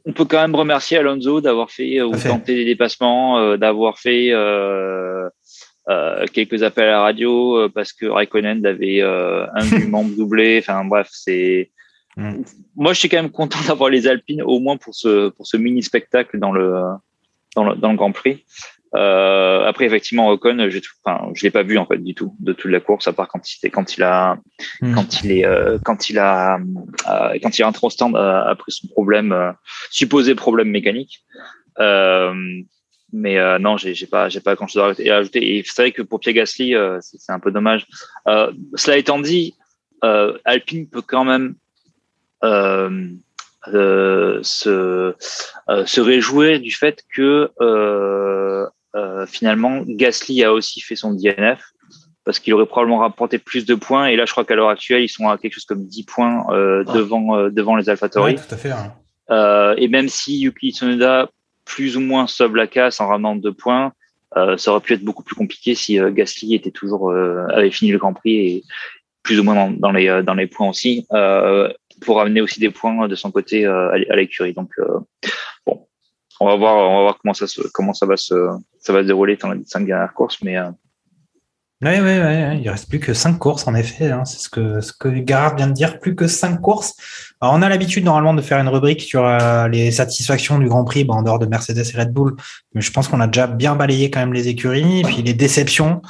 on 0.08 0.12
peut 0.12 0.24
quand 0.24 0.40
même 0.40 0.54
remercier 0.54 0.96
Alonso 0.96 1.42
d'avoir 1.42 1.70
fait 1.70 2.00
euh, 2.00 2.06
ou 2.06 2.16
tenté 2.16 2.54
des 2.54 2.64
dépassements, 2.64 3.38
euh, 3.38 3.58
d'avoir 3.58 3.98
fait 3.98 4.30
euh, 4.32 5.28
euh, 5.90 6.24
quelques 6.32 6.62
appels 6.62 6.88
à 6.88 6.92
la 6.92 7.00
radio 7.02 7.58
euh, 7.58 7.68
parce 7.68 7.92
que 7.92 8.06
Raikkonen 8.06 8.64
avait 8.64 9.02
euh, 9.02 9.46
un 9.52 9.66
du 9.78 9.86
membre 9.86 10.16
doublé. 10.16 10.58
Enfin, 10.60 10.82
bref, 10.86 11.08
c'est. 11.12 11.70
Mm. 12.16 12.40
Moi, 12.74 12.94
je 12.94 13.00
suis 13.00 13.10
quand 13.10 13.20
même 13.20 13.30
content 13.30 13.58
d'avoir 13.68 13.90
les 13.90 14.08
Alpines, 14.08 14.42
au 14.42 14.60
moins 14.60 14.78
pour 14.78 14.94
ce 14.94 15.28
pour 15.28 15.46
ce 15.46 15.58
mini 15.58 15.82
spectacle 15.82 16.38
dans 16.38 16.52
le 16.52 16.82
dans 17.54 17.64
le, 17.64 17.76
dans 17.76 17.90
le 17.90 17.96
Grand 17.98 18.12
Prix. 18.12 18.46
Euh, 18.94 19.66
après, 19.66 19.84
effectivement, 19.84 20.30
Ocon, 20.30 20.56
tout- 20.56 20.80
enfin, 21.04 21.30
je 21.34 21.42
l'ai 21.42 21.50
pas 21.50 21.62
vu 21.62 21.76
en 21.76 21.84
fait 21.86 21.98
du 21.98 22.14
tout 22.14 22.34
de 22.40 22.52
toute 22.54 22.70
la 22.70 22.80
course, 22.80 23.06
à 23.06 23.12
part 23.12 23.28
quand 23.28 23.46
il 23.50 23.56
était- 23.58 23.70
quand 23.70 23.96
il 23.96 24.02
a 24.02 24.38
Hmm. 24.80 24.94
quand 24.94 25.22
il 25.22 25.32
est 25.32 25.44
euh, 25.44 25.78
quand 25.84 26.08
il 26.08 26.18
a 26.18 26.56
euh, 26.58 27.38
quand 27.42 27.58
il 27.58 27.62
rentré 27.64 27.86
au 27.86 27.90
stand 27.90 28.16
euh, 28.16 28.44
après 28.46 28.70
son 28.70 28.88
problème 28.88 29.32
euh, 29.32 29.52
supposé 29.90 30.34
problème 30.34 30.70
mécanique. 30.70 31.20
Euh, 31.80 32.32
mais 33.12 33.38
euh, 33.38 33.58
non, 33.58 33.76
j'ai 33.76 33.94
j'ai 33.94 34.06
pas 34.06 34.28
j'ai 34.30 34.40
pas 34.40 34.54
grand 34.54 34.66
chose 34.66 34.82
à 34.82 35.16
ajouter-. 35.16 35.56
Et 35.58 35.62
c'est 35.66 35.82
vrai 35.82 35.92
que 35.92 36.02
pour 36.02 36.18
Pierre 36.20 36.34
Gasly, 36.34 36.74
euh, 36.74 36.98
c'est 37.02 37.32
un 37.32 37.40
peu 37.40 37.50
dommage. 37.50 37.86
Euh, 38.26 38.52
cela 38.74 38.96
étant 38.96 39.18
dit, 39.18 39.54
euh, 40.04 40.38
Alpine 40.44 40.88
peut 40.88 41.02
quand 41.02 41.24
même 41.24 41.54
euh, 42.44 43.08
euh, 43.74 44.38
se, 44.42 45.14
euh, 45.68 45.86
se 45.86 46.00
réjouir 46.00 46.60
du 46.60 46.72
fait 46.72 47.02
que 47.14 47.50
euh, 49.18 49.26
finalement 49.26 49.82
Gasly 49.86 50.44
a 50.44 50.52
aussi 50.52 50.80
fait 50.80 50.96
son 50.96 51.12
DNF 51.12 51.60
parce 52.24 52.38
qu'il 52.40 52.52
aurait 52.54 52.66
probablement 52.66 52.98
rapporté 52.98 53.38
plus 53.38 53.64
de 53.66 53.74
points 53.74 54.06
et 54.06 54.16
là 54.16 54.24
je 54.26 54.32
crois 54.32 54.44
qu'à 54.44 54.54
l'heure 54.54 54.68
actuelle 54.68 55.02
ils 55.02 55.08
sont 55.08 55.28
à 55.28 55.38
quelque 55.38 55.54
chose 55.54 55.64
comme 55.64 55.84
10 55.86 56.04
points 56.04 56.44
euh, 56.50 56.84
Ah. 56.86 56.92
devant 56.94 57.36
euh, 57.36 57.50
devant 57.50 57.76
les 57.76 57.88
AlphaTauri 57.90 58.34
Ouais, 58.34 58.38
tout 58.38 58.54
à 58.54 58.56
fait. 58.56 58.70
hein. 58.70 58.92
euh, 59.30 59.74
et 59.78 59.88
même 59.88 60.08
si 60.08 60.38
Yuki 60.40 60.72
Tsunoda 60.72 61.30
plus 61.64 61.96
ou 61.96 62.00
moins 62.00 62.26
sauve 62.26 62.56
la 62.56 62.66
casse 62.66 63.00
en 63.00 63.08
ramenant 63.08 63.34
deux 63.36 63.52
points 63.52 63.92
euh, 64.36 64.56
ça 64.58 64.70
aurait 64.72 64.80
pu 64.80 64.92
être 64.94 65.04
beaucoup 65.04 65.22
plus 65.24 65.34
compliqué 65.36 65.74
si 65.74 65.98
euh, 65.98 66.10
Gasly 66.10 66.54
était 66.54 66.70
toujours 66.70 67.10
euh, 67.10 67.46
avait 67.50 67.70
fini 67.70 67.90
le 67.92 67.98
Grand 67.98 68.12
Prix 68.12 68.36
et 68.36 68.64
plus 69.22 69.38
ou 69.40 69.42
moins 69.44 69.54
dans, 69.54 69.70
dans 69.70 69.90
les 69.92 70.08
euh, 70.08 70.22
dans 70.22 70.34
les 70.34 70.46
points 70.46 70.68
aussi 70.68 71.06
euh, 71.12 71.68
pour 72.02 72.20
amener 72.20 72.40
aussi 72.42 72.60
des 72.60 72.70
points 72.70 73.08
de 73.08 73.14
son 73.16 73.30
côté 73.30 73.64
euh, 73.66 73.90
à 73.90 74.16
l'écurie. 74.16 74.52
Donc 74.54 74.70
euh, 74.78 74.98
bon, 75.66 75.86
on 76.40 76.46
va 76.46 76.56
voir 76.56 76.74
on 76.90 76.96
va 76.96 77.02
voir 77.02 77.18
comment 77.20 77.34
ça 77.34 77.46
se 77.46 77.60
comment 77.74 77.92
ça 77.94 78.06
va 78.06 78.16
se 78.16 78.34
ça 78.88 78.94
va 78.94 79.02
se 79.02 79.06
dérouler 79.06 79.36
dans 79.36 79.52
les 79.52 79.60
cinq 79.66 79.86
dernières 79.86 80.14
courses, 80.14 80.38
mais 80.42 80.56
Ouais, 81.80 82.00
ouais, 82.00 82.18
ouais, 82.20 82.58
il 82.60 82.68
reste 82.68 82.88
plus 82.88 82.98
que 82.98 83.14
cinq 83.14 83.38
courses 83.38 83.68
en 83.68 83.74
effet. 83.76 84.10
hein. 84.10 84.24
C'est 84.24 84.40
ce 84.40 84.48
que 84.48 84.80
ce 84.80 84.92
que 84.92 85.24
Gerhard 85.24 85.54
vient 85.56 85.68
de 85.68 85.72
dire, 85.74 86.00
plus 86.00 86.16
que 86.16 86.26
cinq 86.26 86.60
courses. 86.60 86.94
Alors, 87.40 87.54
on 87.54 87.62
a 87.62 87.68
l'habitude 87.68 88.04
normalement 88.04 88.34
de 88.34 88.40
faire 88.42 88.58
une 88.58 88.68
rubrique 88.68 89.02
sur 89.02 89.24
euh, 89.24 89.68
les 89.68 89.92
satisfactions 89.92 90.58
du 90.58 90.66
Grand 90.68 90.84
Prix, 90.84 91.06
en 91.08 91.22
dehors 91.22 91.38
de 91.38 91.46
Mercedes 91.46 91.84
et 91.94 91.96
Red 91.96 92.12
Bull, 92.12 92.34
mais 92.74 92.80
je 92.80 92.90
pense 92.90 93.06
qu'on 93.06 93.20
a 93.20 93.28
déjà 93.28 93.46
bien 93.46 93.76
balayé 93.76 94.10
quand 94.10 94.18
même 94.20 94.32
les 94.32 94.48
écuries, 94.48 95.00
et 95.00 95.02
puis 95.02 95.22
les 95.22 95.34
déceptions. 95.34 96.02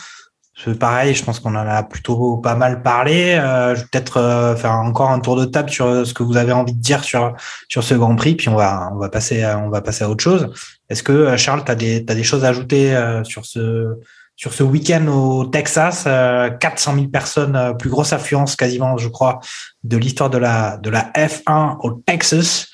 Pareil, 0.81 1.15
je 1.15 1.25
pense 1.25 1.39
qu'on 1.39 1.55
en 1.55 1.67
a 1.67 1.83
plutôt 1.85 2.37
pas 2.39 2.57
mal 2.57 2.83
parlé. 2.83 3.35
Euh, 3.35 3.77
je 3.77 3.83
vais 3.83 3.87
peut-être 3.93 4.17
euh, 4.17 4.57
faire 4.57 4.73
encore 4.73 5.11
un 5.11 5.21
tour 5.21 5.37
de 5.37 5.45
table 5.45 5.71
sur 5.71 5.87
euh, 5.87 6.05
ce 6.05 6.13
que 6.13 6.25
vous 6.25 6.37
avez 6.37 6.53
envie 6.53 6.73
de 6.73 6.81
dire 6.81 7.05
sur 7.05 7.35
sur 7.69 7.85
ce 7.85 7.95
Grand 7.95 8.17
Prix, 8.17 8.35
puis 8.35 8.49
on 8.49 8.57
va 8.57 8.91
on 8.93 8.97
va 8.97 9.09
passer 9.09 9.45
à, 9.45 9.59
on 9.59 9.71
va 9.71 9.83
passer 9.83 10.03
à 10.03 10.11
autre 10.11 10.23
chose. 10.23 10.53
Est-ce 10.89 11.05
que 11.05 11.37
Charles, 11.37 11.65
tu 11.65 11.71
as 11.71 11.77
des 11.77 12.05
t'as 12.05 12.15
des 12.15 12.25
choses 12.25 12.45
à 12.45 12.49
ajouter 12.49 12.99
sur 13.23 13.47
ce 13.47 13.99
sur 14.35 14.53
ce 14.53 14.63
week-end 14.63 15.07
au 15.09 15.47
Texas, 15.47 16.05
euh, 16.07 16.51
400 16.51 16.95
000 16.95 17.07
personnes, 17.09 17.77
plus 17.79 17.91
grosse 17.91 18.13
affluence 18.13 18.55
quasiment, 18.55 18.97
je 18.97 19.09
crois, 19.09 19.41
de 19.85 19.97
l'histoire 19.97 20.31
de 20.31 20.39
la 20.39 20.77
de 20.77 20.91
la 20.91 21.11
F1 21.13 21.77
au 21.83 21.93
Texas. 21.93 22.69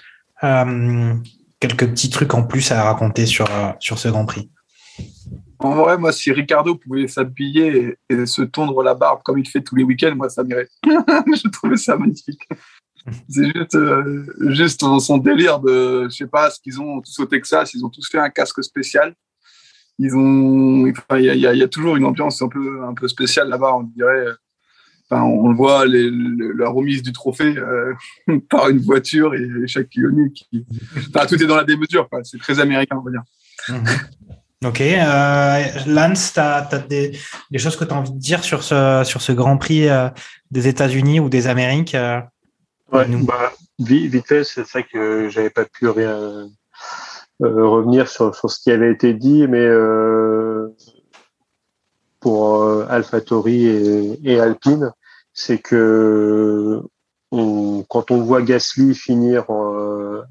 Quelques 1.61 1.89
petits 1.89 2.11
trucs 2.11 2.35
en 2.35 2.43
plus 2.43 2.71
à 2.73 2.83
raconter 2.83 3.27
sur 3.27 3.49
sur 3.79 3.99
ce 3.99 4.09
Grand 4.09 4.25
Prix. 4.25 4.51
Vrai, 5.73 5.99
moi, 5.99 6.13
si 6.13 6.31
Ricardo 6.33 6.75
pouvait 6.75 7.09
s'habiller 7.09 7.97
et, 8.11 8.27
se 8.27 8.43
tondre 8.43 8.83
la 8.83 8.95
barbe 8.95 9.21
comme 9.25 9.39
il 9.39 9.49
fait 9.49 9.63
tous 9.63 9.77
les 9.77 9.85
week-ends, 9.85 10.15
moi, 10.15 10.29
ça 10.29 10.45
m'irait. 10.45 10.69
je 10.85 11.49
trouvais 11.49 11.77
ça 11.77 11.97
magnifique. 11.97 12.47
C'est 13.29 13.45
juste, 13.55 13.75
euh, 13.75 14.27
juste 14.51 14.81
son- 14.81 15.19
délire 15.19 15.61
de, 15.61 16.05
je 16.05 16.17
sais 16.17 16.27
pas, 16.27 16.51
ce 16.51 16.61
qu'ils 16.61 16.81
ont 16.81 17.01
tous 17.01 17.19
au 17.19 17.27
Texas, 17.27 17.75
ils 17.75 17.85
ont 17.85 17.91
tous 17.91 18.09
fait 18.09 18.19
un 18.19 18.31
casque 18.31 18.63
spécial. 18.63 19.15
Ils 19.99 20.15
ont, 20.17 20.91
enfin, 20.91 21.19
il 21.19 21.37
y 21.37 21.63
a, 21.63 21.69
toujours 21.69 21.97
une 21.97 22.05
ambiance 22.05 22.43
un 22.43 22.49
peu, 22.49 22.83
un 22.85 22.95
peu 22.95 23.07
spéciale 23.09 23.49
là-bas, 23.49 23.75
on 23.77 23.83
dirait. 23.85 24.27
Enfin, 25.09 25.23
on 25.23 25.49
le 25.49 25.55
voit, 25.55 25.85
la 25.87 26.69
remise 26.69 27.03
du 27.03 27.13
trophée 27.13 27.57
euh, 27.59 27.93
par 28.51 28.71
une 28.71 28.79
voiture 28.79 29.35
et 29.35 29.67
chaque 29.67 29.91
qui, 29.91 30.01
enfin, 31.15 31.27
tout 31.27 31.41
est 31.41 31.47
dans 31.47 31.57
la 31.57 31.65
démesure. 31.65 32.09
C'est 32.23 32.39
très 32.39 32.59
américain, 32.59 32.97
on 32.97 33.03
va 33.03 33.11
dire. 33.11 33.23
Ok, 34.65 34.81
euh, 34.81 35.65
Lance, 35.87 36.33
tu 36.33 36.41
as, 36.41 36.63
des, 36.89 37.19
des 37.51 37.59
choses 37.59 37.77
que 37.77 37.85
tu 37.85 37.93
as 37.93 37.97
envie 37.97 38.13
de 38.13 38.19
dire 38.19 38.43
sur 38.43 38.63
ce, 38.63 39.03
sur 39.05 39.21
ce 39.21 39.33
Grand 39.33 39.59
Prix 39.59 39.89
euh, 39.89 40.09
des 40.51 40.69
États-Unis 40.69 41.21
ou 41.21 41.29
des 41.29 41.47
Amériques 41.47 41.95
euh, 41.95 42.21
Ouais, 42.93 43.07
bah, 43.09 43.53
vite, 43.79 44.11
vite 44.11 44.27
fait, 44.27 44.45
c'est 44.45 44.67
ça 44.67 44.83
que 44.83 45.29
j'avais 45.29 45.51
pas 45.51 45.65
pu 45.65 45.89
rien 45.89 46.17
euh, 46.17 46.49
revenir 47.41 48.09
sur, 48.09 48.35
sur 48.35 48.51
ce 48.51 48.61
qui 48.61 48.71
avait 48.71 48.93
été 48.93 49.13
dit, 49.13 49.47
mais 49.49 49.69
pour 52.21 52.65
AlphaTauri 52.89 53.67
et, 53.67 54.21
et 54.25 54.41
Alpine, 54.41 54.93
c'est 55.35 55.59
que 55.59 56.81
on, 57.33 57.85
quand 57.89 58.11
on 58.11 58.23
voit 58.23 58.43
Gasly 58.43 58.95
finir, 58.95 59.51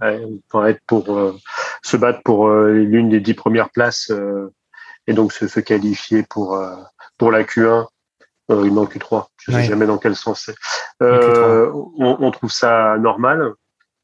être 0.01 0.81
pour 0.87 1.17
euh, 1.17 1.35
se 1.83 1.97
battre 1.97 2.21
pour 2.23 2.47
euh, 2.47 2.71
l'une 2.71 3.09
des 3.09 3.19
dix 3.19 3.33
premières 3.33 3.69
places 3.69 4.09
euh, 4.11 4.51
et 5.07 5.13
donc 5.13 5.33
se, 5.33 5.47
se 5.47 5.59
qualifier 5.59 6.23
pour 6.23 6.55
euh, 6.55 6.75
pour 7.17 7.31
la 7.31 7.43
Q1, 7.43 7.85
euh, 8.51 8.69
non 8.69 8.85
Q3, 8.85 9.25
je 9.37 9.51
sais 9.51 9.57
Ouais. 9.57 9.63
jamais 9.65 9.85
dans 9.85 9.97
quel 9.97 10.15
sens 10.15 10.43
c'est. 10.45 10.55
Euh, 11.01 11.71
on, 11.97 12.17
on 12.19 12.31
trouve 12.31 12.51
ça 12.51 12.97
normal, 12.97 13.53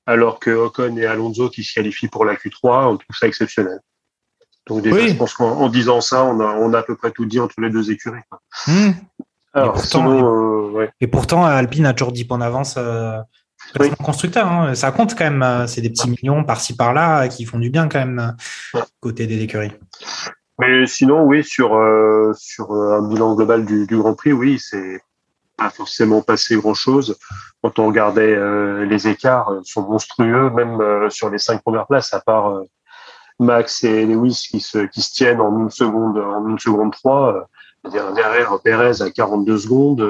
alors 0.06 0.40
que 0.40 0.52
Ocon 0.52 0.96
et 0.98 1.06
Alonso 1.06 1.50
qui 1.50 1.64
se 1.64 1.74
qualifient 1.74 2.08
pour 2.10 2.26
la 2.26 2.36
Q3, 2.36 2.88
on 2.88 2.98
trouve 2.98 3.16
ça 3.18 3.28
exceptionnel. 3.28 3.80
Donc 4.68 4.82
déjà, 4.84 4.96
Oui. 4.96 5.10
je 5.10 5.16
pense 5.16 5.34
qu'en 5.34 5.52
en 5.52 5.70
disant 5.70 6.02
ça, 6.02 6.24
on 6.26 6.40
a, 6.42 6.46
on 6.46 6.74
a 6.74 6.80
à 6.80 6.84
peu 6.84 6.96
près 6.96 7.12
tout 7.12 7.26
dit 7.26 7.40
entre 7.40 7.60
les 7.60 7.70
deux 7.70 7.90
écuries. 7.92 8.22
Hmm. 8.68 8.92
Alors, 9.54 9.74
pourtant, 9.74 9.88
sinon, 9.88 10.68
euh, 10.68 10.70
ouais. 10.72 10.92
Et 11.02 11.08
pourtant, 11.08 11.44
Alpine 11.44 11.88
a 11.88 11.94
toujours 11.94 12.12
10 12.12 12.26
points 12.26 12.38
d'avance. 12.38 12.76
Euh, 12.78 13.18
classement 13.74 14.06
constructeur, 14.06 14.48
hein. 14.48 14.76
ça 14.76 14.92
compte 14.92 15.16
quand 15.18 15.24
même. 15.26 15.44
euh, 15.44 15.68
C'est 15.68 15.82
des 15.82 15.90
petits 15.90 16.10
millions 16.10 16.44
par-ci 16.44 16.76
par-là 16.76 17.28
qui 17.28 17.46
font 17.46 17.60
du 17.60 17.70
bien 17.70 17.88
quand 17.90 18.00
même 18.00 18.36
Ouais. 18.74 18.82
côté 19.00 19.28
des 19.28 19.42
écuries. 19.42 19.72
Mais 20.60 20.86
sinon, 20.88 21.24
oui, 21.24 21.44
sur 21.44 21.76
euh, 21.76 22.34
sur 22.38 22.72
euh, 22.74 23.00
un 23.00 23.08
bilan 23.08 23.36
global 23.36 23.66
du, 23.66 23.86
du 23.88 23.98
Grand 23.98 24.14
Prix, 24.14 24.34
oui, 24.34 24.60
c'est 24.60 25.00
pas 25.58 25.70
forcément 25.70 26.22
passé 26.22 26.56
grand-chose. 26.58 27.18
Quand 27.62 27.80
on 27.80 27.88
regardait 27.88 28.36
euh, 28.36 28.86
les 28.86 29.08
écarts, 29.08 29.52
sont 29.64 29.84
monstrueux, 29.88 30.50
même 30.50 30.80
euh, 30.82 31.10
sur 31.10 31.30
les 31.30 31.38
cinq 31.38 31.62
premières 31.62 31.88
places, 31.88 32.14
à 32.14 32.20
part 32.22 32.62
Max 33.40 33.84
et 33.86 34.06
Lewis 34.06 34.48
qui 34.52 34.60
se 34.60 34.80
qui 34.80 35.02
se 35.02 35.14
tiennent 35.14 35.40
en 35.42 35.58
une 35.60 35.70
seconde 35.70 36.18
en 36.18 36.48
une 36.50 36.60
seconde 36.60 36.92
trois. 36.92 37.48
derrière- 37.86 38.14
derrière 38.14 38.60
Perez 38.62 39.02
à 39.02 39.10
42 39.12 39.58
secondes. 39.58 40.02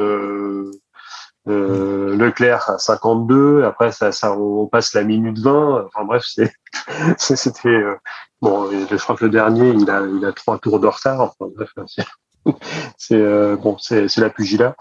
Euh, 1.49 2.15
Leclerc 2.15 2.69
à 2.69 2.77
52, 2.77 3.63
après 3.63 3.91
ça, 3.91 4.11
ça 4.11 4.33
on 4.37 4.67
passe 4.67 4.93
la 4.93 5.03
minute 5.03 5.39
20. 5.39 5.85
Enfin 5.87 6.05
bref, 6.05 6.23
c'est 7.17 7.35
c'était 7.35 7.69
euh, 7.69 7.95
bon. 8.41 8.69
Je 8.71 8.95
crois 8.97 9.15
que 9.15 9.25
le 9.25 9.31
dernier, 9.31 9.69
il 9.71 9.89
a 9.89 10.01
il 10.05 10.23
a 10.25 10.31
trois 10.33 10.57
tours 10.59 10.79
de 10.79 10.87
retard. 10.87 11.21
Enfin 11.21 11.51
bref, 11.55 11.69
c'est 11.87 12.03
c'est 12.97 13.15
euh, 13.21 13.55
bon, 13.57 13.77
c'est 13.79 14.07
c'est 14.07 14.21
la 14.21 14.29
pugilat. 14.29 14.75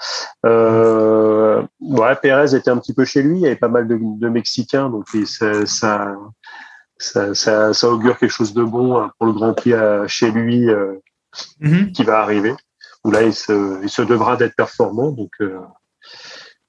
Euh, 0.46 1.62
ouais, 1.80 2.16
Pérez 2.16 2.54
était 2.54 2.70
un 2.70 2.78
petit 2.78 2.94
peu 2.94 3.04
chez 3.04 3.22
lui. 3.22 3.36
Il 3.38 3.42
y 3.42 3.46
avait 3.46 3.56
pas 3.56 3.68
mal 3.68 3.86
de, 3.88 3.98
de 4.00 4.28
Mexicains, 4.28 4.90
donc 4.90 5.06
et 5.14 5.26
ça, 5.26 5.64
ça 5.66 6.14
ça, 6.98 7.34
ça 7.34 7.72
ça 7.72 7.88
augure 7.88 8.18
quelque 8.18 8.30
chose 8.30 8.52
de 8.54 8.62
bon 8.64 8.98
hein, 8.98 9.10
pour 9.18 9.26
le 9.26 9.32
Grand 9.32 9.54
Prix 9.54 9.74
à- 9.74 10.06
chez 10.06 10.30
lui 10.30 10.66
Mhm. 11.60 11.92
qui 11.92 12.04
va 12.04 12.20
arriver. 12.20 12.54
Où 13.04 13.10
là, 13.10 13.22
il 13.22 13.34
se 13.34 13.80
il 13.82 13.88
se 13.90 14.02
devra 14.02 14.36
d'être 14.36 14.56
performant. 14.56 15.10
Donc 15.12 15.30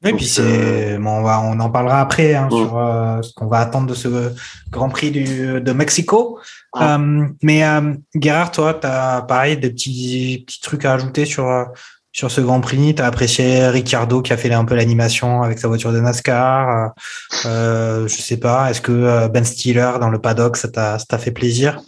Oui, 0.04 0.12
Donc, 0.12 0.20
puis 0.20 0.28
c'est 0.28 0.98
bon, 0.98 1.10
on, 1.10 1.24
va, 1.24 1.42
on 1.42 1.60
en 1.60 1.70
parlera 1.70 2.00
après 2.00 2.34
hein, 2.34 2.48
Ouais. 2.50 2.58
sur 2.58 2.78
euh, 2.78 3.22
ce 3.22 3.34
qu'on 3.34 3.48
va 3.48 3.60
attendre 3.60 3.88
de 3.88 3.94
ce 3.94 4.32
Grand 4.72 4.88
Prix 4.88 5.12
du, 5.12 5.60
de 5.60 5.72
Mexico. 5.74 6.40
Ouais. 6.74 6.84
Euh, 6.84 7.28
mais 7.44 7.66
euh, 7.66 7.94
Gérard, 8.16 8.52
toi, 8.52 8.74
tu 8.76 8.88
as 8.88 9.24
pareil 9.28 9.58
des 9.58 9.70
petits, 9.72 10.46
petits 10.48 10.62
trucs 10.62 10.86
à 10.86 10.94
ajouter 10.94 11.26
sur, 11.26 11.48
euh, 11.50 11.66
sur 12.14 12.32
ce 12.32 12.40
Grand 12.40 12.62
Prix? 12.62 12.96
Tu 12.96 13.02
as 13.02 13.08
apprécié 13.08 13.68
Ricciardo 13.68 14.22
qui 14.22 14.32
a 14.32 14.38
fait 14.38 14.54
un 14.54 14.64
peu 14.64 14.76
l'animation 14.76 15.42
avec 15.44 15.60
sa 15.60 15.68
voiture 15.68 15.92
de 15.92 16.00
NASCAR. 16.00 16.70
Euh, 16.70 17.50
euh, 17.50 18.08
je 18.08 18.16
sais 18.22 18.38
pas, 18.38 18.70
est-ce 18.70 18.80
que 18.80 18.94
euh, 18.94 19.28
Ben 19.28 19.44
Stiller 19.44 19.92
dans 20.00 20.10
le 20.10 20.20
paddock, 20.20 20.56
ça 20.56 20.70
t'a 20.70 20.98
ça 20.98 21.06
t'a 21.10 21.18
fait 21.18 21.32
plaisir? 21.32 21.82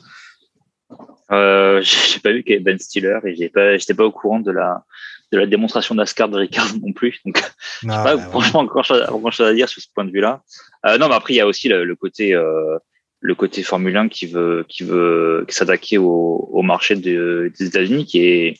Euh, 1.32 1.82
j'ai 1.84 2.20
pas 2.20 2.34
vu 2.34 2.44
qu'il 2.44 2.52
y 2.52 2.56
avait 2.56 2.64
Ben 2.64 2.78
Stiller 2.78 3.20
et 3.24 3.36
j'ai 3.36 3.48
pas, 3.48 3.78
j'étais 3.78 3.94
pas 3.94 4.04
au 4.04 4.12
courant 4.12 4.42
de 4.42 4.52
la, 4.52 4.84
de 5.32 5.38
la 5.38 5.46
démonstration 5.46 5.96
d'Ascar 5.96 6.30
de 6.30 6.38
Ricard 6.38 6.68
non 6.82 6.94
plus. 6.94 7.20
Donc, 7.26 7.42
Non, 7.84 7.94
pas, 7.96 8.04
bah, 8.04 8.16
ouais. 8.16 8.22
franchement, 8.30 8.60
encore 8.62 8.84
chose, 8.86 9.04
grand 9.08 9.32
chose 9.32 9.48
à 9.48 9.54
dire 9.54 9.70
sur 9.70 9.82
ce 9.82 9.88
point 9.94 10.06
de 10.06 10.12
vue-là. 10.12 10.42
Euh, 10.86 10.98
non, 10.98 11.08
mais 11.10 11.16
après, 11.16 11.34
il 11.34 11.38
y 11.38 11.42
a 11.42 11.48
aussi 11.48 11.70
le, 11.70 11.84
le 11.86 11.96
côté, 11.96 12.34
euh, 12.36 12.78
le 13.20 13.36
côté 13.36 13.64
Formule 13.64 13.96
1 13.98 14.10
qui 14.10 14.26
veut, 14.28 14.66
qui 14.68 14.84
veut 14.84 15.46
s'attaquer 15.50 15.98
au, 15.98 16.50
au 16.52 16.62
marché 16.64 16.96
de- 16.96 17.52
des 17.58 17.66
États-Unis, 17.66 18.06
qui 18.06 18.26
est 18.26 18.58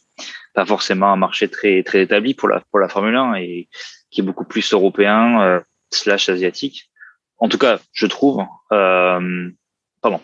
pas 0.54 0.66
forcément 0.66 1.12
un 1.12 1.16
marché 1.18 1.48
très, 1.48 1.82
très 1.84 2.02
établi 2.04 2.34
pour 2.34 2.48
la, 2.50 2.62
pour 2.72 2.80
la 2.80 2.90
Formule 2.90 3.16
1 3.16 3.36
et 3.36 3.70
qui 4.10 4.22
est 4.22 4.24
beaucoup 4.24 4.46
plus 4.46 4.72
européen, 4.74 5.42
euh, 5.42 5.60
slash 5.92 6.30
asiatique. 6.30 6.90
En 7.38 7.50
tout 7.50 7.58
cas, 7.58 7.80
je 7.92 8.06
trouve, 8.06 8.44
euh, 8.72 9.50
pardon, 10.02 10.22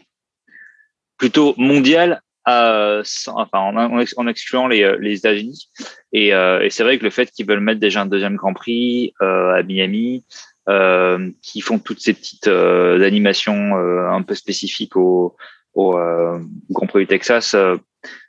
plutôt 1.18 1.56
mondial, 1.58 2.22
euh, 2.48 3.04
enfin, 3.28 3.60
en, 3.60 3.76
en 3.76 4.00
ex- 4.00 4.14
en 4.18 4.28
excluant 4.28 4.68
les, 4.68 4.84
euh, 4.84 4.98
les 5.00 5.18
États-Unis. 5.18 5.70
Et, 6.14 6.34
euh, 6.34 6.62
et 6.64 6.70
c'est 6.70 6.84
vrai 6.84 6.98
que 6.98 7.04
le 7.04 7.10
fait 7.10 7.30
qu'ils 7.32 7.46
veulent 7.46 7.60
mettre 7.60 7.80
déjà 7.80 8.02
un 8.02 8.06
deuxième 8.06 8.36
Grand 8.36 8.54
Prix 8.54 9.14
euh, 9.22 9.54
à 9.54 9.64
Miami, 9.64 10.26
euh, 10.70 11.30
qui 11.42 11.62
font 11.62 11.80
toutes 11.80 12.00
ces 12.00 12.14
petites 12.14 12.48
euh, 12.48 13.06
animations 13.06 13.78
euh, 13.78 14.10
un 14.10 14.22
peu 14.22 14.36
spécifiques 14.36 14.96
au, 14.96 15.36
au 15.74 15.98
euh, 15.98 16.40
Grand 16.70 16.88
Prix 16.88 17.02
du 17.02 17.08
Texas, 17.08 17.54
euh, 17.54 17.76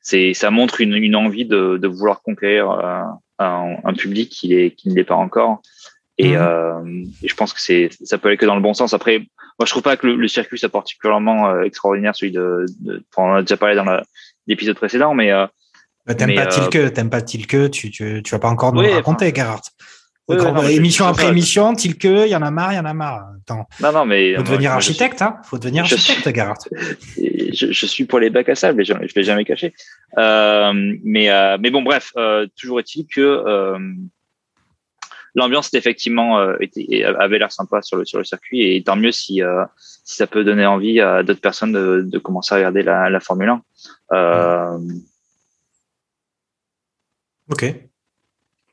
c'est 0.02 0.34
ça 0.34 0.50
montre 0.50 0.80
une, 0.80 0.94
une 0.94 1.16
envie 1.16 1.44
de, 1.44 1.76
de 1.76 1.88
vouloir 1.88 2.22
conquérir 2.22 2.70
euh, 2.70 3.02
un, 3.38 3.76
un 3.84 3.94
public 3.94 4.28
qui, 4.30 4.54
est, 4.54 4.72
qui 4.72 4.88
ne 4.88 4.94
l'est 4.94 5.04
pas 5.04 5.14
encore. 5.14 5.62
Et, 6.20 6.32
et 6.32 7.28
je 7.28 7.34
pense 7.36 7.52
que 7.52 7.60
c'est 7.60 7.90
ça 8.02 8.18
peut 8.18 8.26
aller 8.26 8.36
que 8.36 8.44
dans 8.44 8.56
le 8.56 8.60
bon 8.60 8.74
sens. 8.74 8.92
Après, 8.92 9.22
moi 9.58 9.66
je 9.66 9.70
trouve 9.70 9.82
pas 9.82 9.96
que 9.96 10.06
le, 10.06 10.16
le 10.16 10.28
circuit 10.28 10.58
soit 10.58 10.68
particulièrement 10.68 11.50
euh, 11.50 11.62
extraordinaire, 11.62 12.14
celui 12.14 12.32
de, 12.32 12.66
de 12.80 13.02
enfin, 13.14 13.30
on 13.30 13.34
a 13.36 13.40
déjà 13.42 13.56
parlé 13.56 13.74
dans 13.74 13.84
l'épisode 14.46 14.76
précédent, 14.76 15.14
mais 15.14 15.30
euh, 15.32 15.46
Bah, 16.06 16.14
T'aimes 16.14 16.28
mais, 16.28 16.34
pas 16.36 16.46
euh, 16.46 16.68
Tilke, 16.70 16.92
t'aimes 16.92 17.10
pas 17.10 17.20
Tilke, 17.22 17.70
tu, 17.70 17.90
tu, 17.90 18.22
tu 18.22 18.30
vas 18.30 18.38
pas 18.38 18.48
encore 18.48 18.72
nous 18.72 18.80
Oui, 18.80 18.92
raconter, 18.92 19.32
Gerhard. 19.34 19.60
Oui, 20.30 20.36
oui, 20.36 20.42
Grand- 20.44 20.52
non, 20.52 20.62
mais 20.62 20.74
émission 20.74 21.06
après 21.06 21.22
ça. 21.24 21.28
émission, 21.30 21.74
Tilke, 21.74 22.04
il 22.04 22.28
y 22.28 22.36
en 22.36 22.42
a 22.42 22.50
marre, 22.50 22.72
il 22.74 22.76
y 22.76 22.78
en 22.78 22.84
a 22.84 22.92
marre. 22.92 23.22
Attends, 23.42 23.66
non 23.80 23.92
non 23.92 24.04
mais 24.04 24.36
faut 24.36 24.42
devenir 24.42 24.72
moi, 24.72 24.80
suis- 24.82 24.90
architecte, 24.90 25.22
hein. 25.22 25.36
Faut 25.44 25.56
devenir 25.58 25.86
je 25.86 25.94
architecte, 25.94 26.34
Gerhard. 26.34 26.58
Et 27.16 27.52
je, 27.56 27.72
je 27.72 27.86
suis 27.86 28.04
pour 28.04 28.18
les 28.18 28.28
bacs 28.28 28.48
à 28.50 28.54
sable, 28.54 28.84
je, 28.84 28.92
je 28.92 29.14
l'ai 29.16 29.22
jamais 29.24 29.44
caché. 29.46 29.72
Euh, 30.18 30.72
mais, 31.02 31.30
euh, 31.30 31.56
mais 31.60 31.70
bon, 31.70 31.80
bref, 31.82 32.12
euh, 32.18 32.46
toujours 32.60 32.78
est-il 32.80 33.06
que 33.06 33.20
euh, 33.22 33.78
l'ambiance 35.38 35.72
effectivement 35.74 36.38
euh, 36.38 36.56
était, 36.60 37.04
avait 37.04 37.38
l'air 37.38 37.50
sympa 37.52 37.80
sur 37.82 37.96
le 37.96 38.04
sur 38.04 38.18
le 38.18 38.24
circuit, 38.24 38.74
et 38.74 38.82
tant 38.82 38.96
mieux 38.96 39.12
si 39.12 39.42
euh, 39.42 39.64
si 40.04 40.16
ça 40.16 40.26
peut 40.26 40.44
donner 40.44 40.66
envie 40.66 41.00
à 41.00 41.22
d'autres 41.22 41.40
personnes 41.40 41.72
de, 41.72 42.02
de 42.02 42.18
commencer 42.18 42.54
à 42.54 42.58
regarder 42.58 42.82
la, 42.82 43.08
la 43.10 43.20
Formule 43.20 43.50
1. 43.50 43.62
Euh, 44.12 44.78
Ok. 47.50 47.64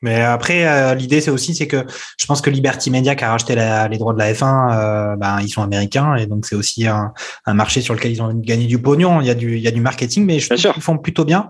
Mais 0.01 0.21
après, 0.21 0.95
l'idée, 0.95 1.19
c'est 1.21 1.31
aussi, 1.31 1.55
c'est 1.55 1.67
que 1.67 1.83
je 2.17 2.25
pense 2.27 2.41
que 2.41 2.49
Liberty 2.49 2.91
Media 2.91 3.15
qui 3.15 3.23
a 3.23 3.31
racheté 3.31 3.55
la- 3.55 3.87
les 3.87 3.97
droits 3.97 4.13
de 4.13 4.19
la 4.19 4.31
F1, 4.33 4.69
euh, 4.77 5.15
ben, 5.15 5.39
ils 5.41 5.49
sont 5.49 5.63
américains 5.63 6.15
et 6.15 6.27
donc 6.27 6.45
c'est 6.45 6.55
aussi 6.55 6.85
un, 6.85 7.13
un 7.45 7.53
marché 7.55 7.81
sur 7.81 7.93
lequel 7.95 8.11
ils 8.11 8.21
ont 8.21 8.31
gagné 8.33 8.67
du 8.67 8.79
pognon. 8.79 9.21
Il 9.21 9.27
y 9.27 9.29
a 9.31 9.33
du, 9.35 9.55
il 9.55 9.61
y 9.63 9.67
a 9.67 9.71
du 9.71 9.81
marketing, 9.81 10.25
mais 10.25 10.39
je 10.39 10.49
Bien 10.49 10.57
sûr. 10.57 10.73
qu'ils 10.73 10.83
font 10.83 10.97
plutôt 10.97 11.25
bien. 11.25 11.49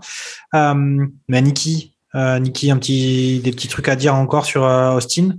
Euh, 0.53 0.73
mais 1.27 1.41
Niki, 1.41 1.94
euh, 2.15 2.39
Niki, 2.39 2.71
un 2.71 2.77
petit, 2.77 3.39
des 3.43 3.51
petits 3.51 3.67
trucs 3.67 3.89
à 3.89 3.95
dire 3.95 4.15
encore 4.15 4.45
sur 4.45 4.63
euh, 4.63 4.93
Austin? 4.93 5.37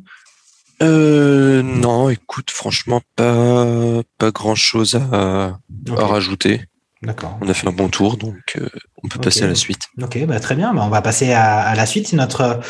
Euh, 0.82 1.62
non, 1.62 2.10
écoute, 2.10 2.50
franchement, 2.50 3.00
pas, 3.16 4.02
pas 4.18 4.30
grand 4.30 4.54
chose 4.54 5.00
à, 5.12 5.58
rajouter. 5.88 6.62
D'accord. 7.02 7.38
On 7.40 7.48
a 7.48 7.54
fait 7.54 7.68
un 7.68 7.72
bon 7.72 7.88
tour, 7.88 8.16
donc 8.16 8.56
euh, 8.56 8.68
on 9.02 9.08
peut 9.08 9.20
passer 9.20 9.44
à 9.44 9.46
la 9.48 9.54
suite. 9.54 9.82
Ok, 10.02 10.24
bah, 10.26 10.40
très 10.40 10.54
bien. 10.54 10.74
Bah, 10.74 10.82
on 10.84 10.88
va 10.88 11.02
passer 11.02 11.32
à, 11.32 11.60
à 11.60 11.74
la 11.74 11.86
suite. 11.86 12.08
C'est 12.08 12.16
notre, 12.16 12.60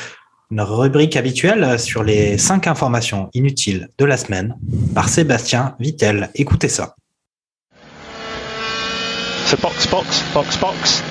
notre 0.50 0.74
rubrique 0.74 1.16
habituelle 1.16 1.78
sur 1.78 2.04
les 2.04 2.38
cinq 2.38 2.66
informations 2.66 3.30
inutiles 3.34 3.88
de 3.98 4.04
la 4.04 4.16
semaine 4.16 4.56
par 4.94 5.08
Sébastien 5.08 5.74
Vittel. 5.80 6.30
Écoutez 6.34 6.68
ça. 6.68 6.94
So 9.46 9.56
box, 9.62 9.86
box, 9.88 10.24
box, 10.34 10.58
box. 10.58 11.02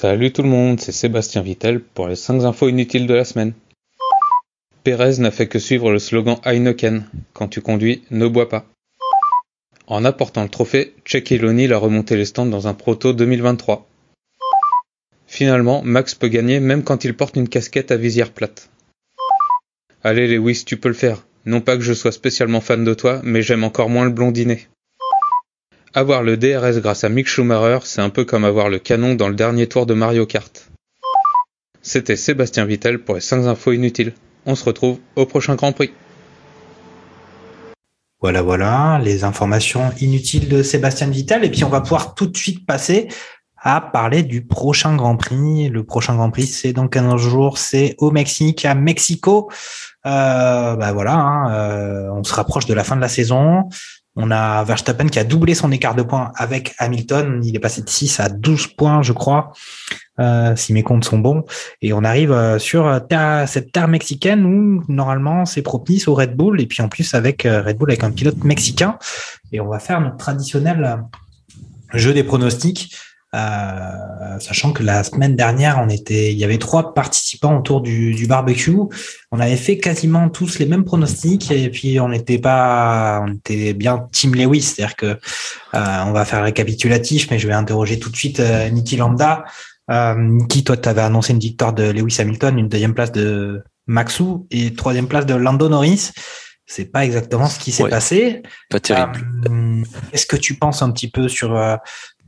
Salut 0.00 0.30
tout 0.30 0.42
le 0.42 0.48
monde, 0.48 0.78
c'est 0.78 0.92
Sébastien 0.92 1.42
Vittel 1.42 1.80
pour 1.80 2.06
les 2.06 2.14
5 2.14 2.44
infos 2.44 2.68
inutiles 2.68 3.08
de 3.08 3.14
la 3.14 3.24
semaine. 3.24 3.52
Pérez 4.84 5.18
n'a 5.18 5.32
fait 5.32 5.48
que 5.48 5.58
suivre 5.58 5.90
le 5.90 5.98
slogan 5.98 6.36
Heineken 6.44 7.04
Quand 7.32 7.48
tu 7.48 7.60
conduis, 7.60 8.04
ne 8.12 8.28
bois 8.28 8.48
pas. 8.48 8.64
En 9.88 10.04
apportant 10.04 10.44
le 10.44 10.48
trophée, 10.48 10.94
Check 11.04 11.34
O'Neil 11.42 11.72
a 11.72 11.78
remonté 11.78 12.16
les 12.16 12.26
stands 12.26 12.46
dans 12.46 12.68
un 12.68 12.74
proto 12.74 13.12
2023. 13.12 13.88
Finalement, 15.26 15.82
Max 15.82 16.14
peut 16.14 16.28
gagner 16.28 16.60
même 16.60 16.84
quand 16.84 17.02
il 17.02 17.16
porte 17.16 17.34
une 17.34 17.48
casquette 17.48 17.90
à 17.90 17.96
visière 17.96 18.30
plate. 18.30 18.70
Allez 20.04 20.28
Lewis, 20.28 20.62
tu 20.64 20.76
peux 20.76 20.90
le 20.90 20.94
faire. 20.94 21.26
Non 21.44 21.60
pas 21.60 21.74
que 21.74 21.82
je 21.82 21.92
sois 21.92 22.12
spécialement 22.12 22.60
fan 22.60 22.84
de 22.84 22.94
toi, 22.94 23.20
mais 23.24 23.42
j'aime 23.42 23.64
encore 23.64 23.90
moins 23.90 24.04
le 24.04 24.12
blondinet. 24.12 24.68
Avoir 25.94 26.22
le 26.22 26.36
DRS 26.36 26.80
grâce 26.80 27.04
à 27.04 27.08
Mick 27.08 27.26
Schumacher, 27.26 27.78
c'est 27.84 28.02
un 28.02 28.10
peu 28.10 28.26
comme 28.26 28.44
avoir 28.44 28.68
le 28.68 28.78
canon 28.78 29.14
dans 29.14 29.28
le 29.28 29.34
dernier 29.34 29.66
tour 29.66 29.86
de 29.86 29.94
Mario 29.94 30.26
Kart. 30.26 30.70
C'était 31.80 32.16
Sébastien 32.16 32.66
Vittel 32.66 32.98
pour 32.98 33.14
les 33.14 33.22
5 33.22 33.46
infos 33.46 33.72
inutiles. 33.72 34.12
On 34.44 34.54
se 34.54 34.64
retrouve 34.64 34.98
au 35.16 35.24
prochain 35.24 35.54
Grand 35.54 35.72
Prix. 35.72 35.90
Voilà, 38.20 38.42
voilà, 38.42 39.00
les 39.02 39.24
informations 39.24 39.90
inutiles 40.00 40.48
de 40.48 40.62
Sébastien 40.62 41.06
Vittel. 41.08 41.44
Et 41.44 41.50
puis, 41.50 41.64
on 41.64 41.70
va 41.70 41.80
pouvoir 41.80 42.14
tout 42.14 42.26
de 42.26 42.36
suite 42.36 42.66
passer 42.66 43.08
à 43.56 43.80
parler 43.80 44.22
du 44.22 44.44
prochain 44.44 44.94
Grand 44.94 45.16
Prix. 45.16 45.70
Le 45.70 45.84
prochain 45.84 46.16
Grand 46.16 46.30
Prix, 46.30 46.48
c'est 46.48 46.74
dans 46.74 46.88
15 46.88 47.16
jours, 47.16 47.56
c'est 47.56 47.94
au 47.98 48.10
Mexique, 48.10 48.66
à 48.66 48.74
Mexico. 48.74 49.50
Euh, 50.06 50.76
bah 50.76 50.92
voilà, 50.92 51.14
hein, 51.14 51.52
euh, 51.52 52.10
on 52.12 52.22
se 52.24 52.34
rapproche 52.34 52.66
de 52.66 52.74
la 52.74 52.84
fin 52.84 52.96
de 52.96 53.00
la 53.00 53.08
saison. 53.08 53.68
On 54.20 54.32
a 54.32 54.64
Verstappen 54.64 55.06
qui 55.06 55.20
a 55.20 55.24
doublé 55.24 55.54
son 55.54 55.70
écart 55.70 55.94
de 55.94 56.02
points 56.02 56.32
avec 56.34 56.74
Hamilton. 56.78 57.40
Il 57.44 57.54
est 57.54 57.60
passé 57.60 57.82
de 57.82 57.88
6 57.88 58.18
à 58.18 58.28
12 58.28 58.66
points, 58.66 59.00
je 59.00 59.12
crois, 59.12 59.52
euh, 60.18 60.56
si 60.56 60.72
mes 60.72 60.82
comptes 60.82 61.04
sont 61.04 61.20
bons. 61.20 61.44
Et 61.82 61.92
on 61.92 62.02
arrive 62.02 62.32
euh, 62.32 62.58
sur 62.58 63.00
cette 63.46 63.70
terre 63.70 63.86
mexicaine 63.86 64.44
où 64.44 64.82
normalement 64.88 65.46
c'est 65.46 65.62
propice 65.62 66.08
au 66.08 66.14
Red 66.16 66.34
Bull. 66.34 66.60
Et 66.60 66.66
puis 66.66 66.82
en 66.82 66.88
plus 66.88 67.14
avec 67.14 67.46
euh, 67.46 67.62
Red 67.62 67.78
Bull 67.78 67.90
avec 67.90 68.02
un 68.02 68.10
pilote 68.10 68.42
mexicain. 68.42 68.98
Et 69.52 69.60
on 69.60 69.68
va 69.68 69.78
faire 69.78 70.00
notre 70.00 70.16
traditionnel 70.16 71.04
jeu 71.94 72.12
des 72.12 72.24
pronostics. 72.24 72.96
Euh, 73.34 74.38
sachant 74.40 74.72
que 74.72 74.82
la 74.82 75.04
semaine 75.04 75.36
dernière, 75.36 75.78
on 75.84 75.88
était, 75.90 76.32
il 76.32 76.38
y 76.38 76.44
avait 76.44 76.56
trois 76.58 76.94
participants 76.94 77.58
autour 77.58 77.82
du, 77.82 78.14
du, 78.14 78.26
barbecue. 78.26 78.76
On 79.30 79.38
avait 79.40 79.56
fait 79.56 79.76
quasiment 79.76 80.30
tous 80.30 80.58
les 80.58 80.64
mêmes 80.66 80.84
pronostics 80.84 81.50
et 81.50 81.68
puis 81.68 82.00
on 82.00 82.08
n'était 82.08 82.38
pas, 82.38 83.22
on 83.26 83.34
était 83.34 83.74
bien 83.74 84.08
Team 84.12 84.34
Lewis, 84.34 84.62
c'est-à-dire 84.62 84.96
que 84.96 85.06
euh, 85.06 85.18
on 86.06 86.12
va 86.12 86.24
faire 86.24 86.42
récapitulatif, 86.42 87.30
mais 87.30 87.38
je 87.38 87.46
vais 87.46 87.54
interroger 87.54 87.98
tout 87.98 88.10
de 88.10 88.16
suite 88.16 88.40
euh, 88.40 88.70
Niki 88.70 88.96
Lambda. 88.96 89.44
Euh, 89.90 90.14
Niki, 90.16 90.64
toi, 90.64 90.76
tu 90.78 90.88
avais 90.88 91.02
annoncé 91.02 91.32
une 91.34 91.38
victoire 91.38 91.74
de 91.74 91.84
Lewis 91.90 92.16
Hamilton, 92.18 92.58
une 92.58 92.68
deuxième 92.68 92.94
place 92.94 93.12
de 93.12 93.62
Maxou 93.86 94.46
et 94.50 94.74
troisième 94.74 95.06
place 95.08 95.26
de 95.26 95.34
Lando 95.34 95.68
Norris. 95.68 96.12
C'est 96.70 96.84
pas 96.92 97.04
exactement 97.04 97.46
ce 97.46 97.58
qui 97.58 97.72
s'est 97.72 97.84
Ouais. 97.84 97.90
passé. 97.90 98.42
Pas 98.68 98.78
terrible. 98.80 99.26
Euh, 99.50 99.82
Est-ce 100.12 100.26
que 100.26 100.36
tu 100.36 100.54
penses 100.54 100.82
un 100.82 100.90
petit 100.90 101.10
peu 101.10 101.26
sur 101.26 101.56
euh, 101.56 101.76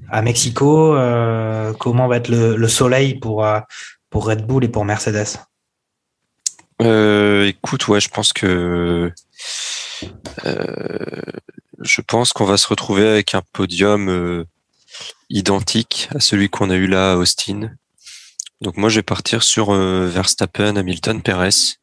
à 0.09 0.22
Mexico 0.22 0.94
euh, 0.94 1.72
comment 1.74 2.09
va 2.09 2.16
être 2.16 2.28
le, 2.28 2.57
le 2.57 2.68
soleil 2.68 3.18
pour 3.18 3.44
euh, 3.44 3.61
pour 4.09 4.26
Red 4.26 4.46
Bull 4.46 4.64
et 4.64 4.68
pour 4.68 4.84
Mercedes? 4.84 5.38
Euh, 6.82 7.46
écoute, 7.46 7.88
ouais, 7.88 8.01
je 8.01 8.09
pense 8.09 8.32
que 8.32 9.12
euh, 10.46 11.22
je 11.80 12.01
pense 12.01 12.32
qu'on 12.32 12.46
va 12.46 12.57
se 12.57 12.66
retrouver 12.68 13.07
avec 13.07 13.34
un 13.34 13.42
podium 13.53 14.44
identique 15.28 16.09
à 16.14 16.20
celui 16.20 16.48
qu'on 16.48 16.70
a 16.70 16.76
eu 16.76 16.86
là 16.86 17.12
à 17.12 17.16
Austin. 17.16 17.70
Donc 18.61 18.76
moi, 18.76 18.88
je 18.88 18.96
vais 18.96 19.03
partir 19.03 19.42
sur 19.42 19.72
Verstappen, 19.72 20.76
Hamilton, 20.76 21.22
Perez, 21.22 21.78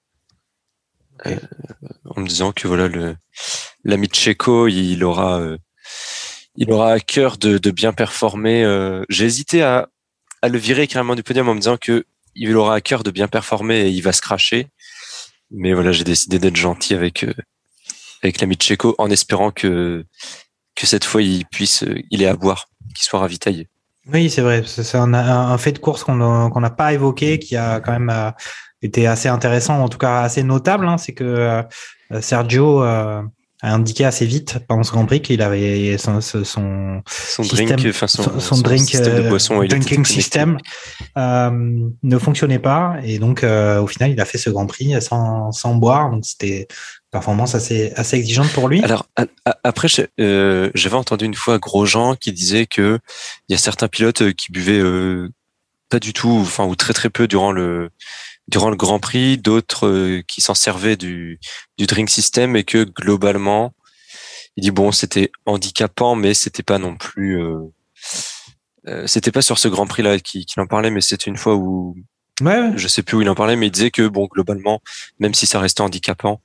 en 1.26 2.20
me 2.22 2.28
disant 2.28 2.52
que 2.52 2.68
voilà 2.68 2.88
le 2.88 3.16
l'ami 3.84 4.10
Checo, 4.12 4.68
il 4.68 5.04
aura 5.04 5.42
il 6.58 6.72
aura 6.72 6.92
à 6.92 7.00
cœur 7.00 7.38
de, 7.38 7.72
bien 7.72 7.94
performer. 7.94 8.64
euh. 8.64 9.04
J'ai 9.10 9.26
hésité 9.26 9.62
à 9.62 9.88
le 10.44 10.58
virer 10.58 10.88
carrément 10.88 11.16
du 11.16 11.24
podium 11.24 11.48
en 11.50 11.54
me 11.54 11.60
disant 11.60 11.78
que 11.78 12.06
il 12.36 12.56
aura 12.56 12.76
à 12.76 12.82
cœur 12.82 13.04
de 13.04 13.12
bien 13.12 13.28
performer 13.28 13.82
et 13.82 13.90
il 13.90 14.02
va 14.02 14.12
se 14.12 14.22
cracher. 14.22 14.68
Mais 15.50 15.74
voilà, 15.74 15.92
j'ai 15.92 16.04
décidé 16.04 16.40
d'être 16.40 16.56
gentil 16.56 16.94
avec 16.94 17.24
euh, 17.24 17.34
avec 18.22 18.42
l'ami 18.42 18.56
Checo 18.56 18.96
en 18.98 19.10
espérant 19.10 19.52
que 19.52 20.04
cette 20.82 21.06
fois 21.06 21.22
il 21.22 21.46
puisse 21.46 21.84
euh, 21.84 21.96
il 22.12 22.26
à 22.26 22.36
boire, 22.36 22.68
qu'il 22.96 23.06
soit 23.06 23.20
ravitaillé. 23.20 23.70
Oui, 24.12 24.30
c'est 24.30 24.42
vrai. 24.42 24.64
C'est 24.66 24.98
un, 24.98 25.58
fait 25.58 25.74
de 25.74 25.80
course 25.80 26.04
qu'on 26.04 26.16
n'a 26.16 26.70
pas 26.70 26.94
évoqué, 26.94 27.40
qui 27.40 27.58
a 27.58 27.82
quand 27.82 27.92
même 27.92 28.34
été 28.82 29.06
assez 29.06 29.28
intéressant, 29.28 29.84
en 29.84 29.90
tout 29.90 29.98
cas 29.98 30.22
assez 30.22 30.44
notable. 30.44 30.88
hein, 30.88 30.98
c'est 30.98 31.14
que 31.14 31.62
Sergio 32.22 32.82
a 33.64 33.74
indiqué 33.74 34.06
assez 34.06 34.26
vite 34.28 34.60
pendant 34.68 34.84
ce 34.84 34.92
Grand 34.92 35.06
Prix 35.08 35.22
qu'il 35.22 35.42
avait 35.42 35.98
son, 35.98 36.22
son, 36.22 36.44
son 36.44 37.02
Son 37.08 37.44
Système- 37.44 37.76
drink, 37.78 37.88
enfin 37.90 38.08
son, 38.08 38.62
drink 38.62 38.88
système 38.88 39.16
de 39.16 39.22
euh, 39.24 39.30
boisson, 39.30 39.64
drinking 39.64 40.06
system 40.06 40.58
euh, 41.18 41.50
ne 42.04 42.18
fonctionnait 42.20 42.60
pas. 42.60 42.98
Et 43.04 43.18
donc 43.18 43.44
euh, 43.44 43.82
au 43.82 43.88
final 43.88 44.12
il 44.12 44.22
a 44.22 44.26
fait 44.26 44.38
ce 44.38 44.52
Grand 44.52 44.68
Prix 44.68 45.02
sans, 45.02 45.52
sans 45.52 45.74
boire. 45.74 46.12
Donc 46.12 46.24
c'était 46.24 46.60
une 46.60 47.12
performance 47.12 47.56
assez 47.56 47.92
assez 47.96 48.18
exigeante 48.18 48.52
pour 48.54 48.68
lui. 48.68 48.84
Alors 48.84 49.08
après, 49.64 49.88
euh, 50.20 50.70
j'avais 50.76 50.96
entendu 50.96 51.26
une 51.26 51.34
fois 51.34 51.58
Grosjean 51.58 52.16
qui 52.16 52.32
disait 52.32 52.68
que 52.68 53.00
il 53.50 53.54
y 53.54 53.56
a 53.56 53.58
certains 53.58 53.88
pilotes 53.88 54.34
qui 54.34 54.52
buvaient 54.52 54.84
pas 55.90 56.00
du 56.00 56.14
tout, 56.14 56.38
enfin 56.42 56.66
ou 56.66 56.76
très 56.76 56.94
très 56.94 57.10
peu 57.10 57.28
durant 57.28 57.52
le 57.52 57.90
durant 58.48 58.70
le 58.70 58.76
Grand 58.76 59.00
Prix, 59.00 59.38
d'autres 59.38 59.88
euh, 59.88 60.22
qui 60.28 60.42
s'en 60.42 60.54
servaient 60.54 60.98
du 60.98 61.40
du 61.78 61.86
drink 61.86 62.10
system 62.10 62.56
et 62.56 62.64
que 62.64 62.84
globalement, 62.84 63.74
il 64.56 64.64
dit 64.64 64.72
bon 64.72 64.92
c'était 64.92 65.32
handicapant, 65.46 66.16
mais 66.16 66.34
c'était 66.34 66.64
pas 66.64 66.80
non 66.80 66.96
plus 66.96 67.42
euh, 67.42 67.60
euh, 68.88 69.06
c'était 69.08 69.32
pas 69.32 69.42
sur 69.42 69.58
ce 69.60 69.68
Grand 69.68 69.86
Prix 69.88 70.04
là 70.04 70.20
qu'il 70.20 70.46
qu'il 70.46 70.62
en 70.62 70.68
parlait, 70.68 70.92
mais 70.92 71.02
c'était 71.02 71.30
une 71.30 71.38
fois 71.38 71.56
où 71.56 71.96
Ouais, 72.40 72.60
ouais. 72.60 72.72
je 72.76 72.88
sais 72.88 73.02
plus 73.02 73.18
où 73.18 73.22
il 73.24 73.30
en 73.30 73.34
parlait, 73.34 73.56
mais 73.56 73.66
il 73.66 73.72
disait 73.72 73.90
que 73.90 74.08
bon 74.08 74.28
globalement, 74.32 74.80
même 75.20 75.34
si 75.34 75.48
ça 75.48 75.60
restait 75.60 75.82
handicapant, 75.82 76.40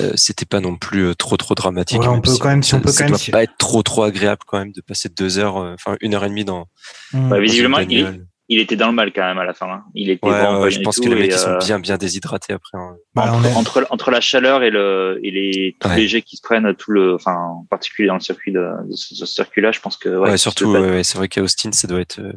euh, 0.00 0.12
c'était 0.14 0.46
pas 0.46 0.60
non 0.60 0.76
plus 0.78 1.08
euh, 1.08 1.14
trop 1.14 1.36
trop 1.36 1.54
dramatique. 1.54 2.00
Ouais, 2.00 2.08
on 2.08 2.22
peut 2.22 2.32
si 2.32 2.38
quand 2.38 2.48
même- 2.48 2.62
si 2.62 2.72
on 2.74 2.80
peut 2.80 2.90
ça 2.90 3.04
quand 3.04 3.10
même 3.10 3.18
doit 3.18 3.30
pas 3.30 3.42
être 3.42 3.56
trop 3.58 3.82
trop 3.82 4.04
agréable 4.04 4.40
quand 4.46 4.58
même 4.58 4.72
de 4.72 4.80
passer 4.80 5.10
deux 5.10 5.36
heures, 5.36 5.58
euh, 5.58 5.74
enfin 5.74 5.98
une 6.00 6.14
heure 6.14 6.24
et 6.24 6.30
demie 6.30 6.46
dans. 6.46 6.66
Mm. 7.12 7.28
Bah, 7.28 7.40
visiblement, 7.40 7.78
une 7.80 7.90
il. 7.90 8.26
Il 8.48 8.60
était 8.60 8.76
dans 8.76 8.88
le 8.88 8.92
mal 8.92 9.12
quand 9.12 9.22
même 9.22 9.38
à 9.38 9.44
la 9.44 9.54
fin. 9.54 9.66
hein. 9.66 9.84
Il 9.94 10.10
était 10.10 10.26
Ouais, 10.26 10.32
ouais, 10.58 10.70
je 10.70 10.78
bien 10.78 10.84
pense 10.84 10.98
que 11.00 11.08
les 11.08 11.14
mecs 11.14 11.30
ils 11.32 11.38
sont 11.38 11.48
euh, 11.50 11.58
bien 11.58 11.78
bien 11.78 11.96
déshydratés 11.96 12.52
après. 12.52 12.76
hein. 12.78 12.96
Bah, 13.14 13.32
entre, 13.32 13.46
est- 13.46 13.54
entre, 13.54 13.86
entre 13.90 14.10
la 14.10 14.20
chaleur 14.20 14.62
et 14.62 14.70
le 14.70 15.18
et 15.22 15.30
les 15.30 15.76
tous 15.80 15.88
Ouais. 15.88 15.96
les 15.96 16.08
jets 16.08 16.22
qui 16.22 16.36
se 16.36 16.42
prennent 16.42 16.74
tout 16.74 16.90
le 16.90 17.14
enfin 17.14 17.34
en 17.34 17.66
particulier 17.70 18.08
dans 18.08 18.14
le 18.14 18.20
circuit 18.20 18.52
de, 18.52 18.60
de 18.88 18.94
ce, 18.94 19.14
ce 19.14 19.24
circuit 19.26 19.62
là 19.62 19.72
je 19.72 19.80
pense 19.80 19.96
que 19.96 20.08
ouais, 20.10 20.36
surtout, 20.36 20.74
c'est 21.02 21.16
vrai 21.18 21.28
qu'à 21.28 21.42
Austin, 21.42 21.72
ça 21.72 21.86
doit 21.88 22.00
être. 22.00 22.18
euh, 22.20 22.32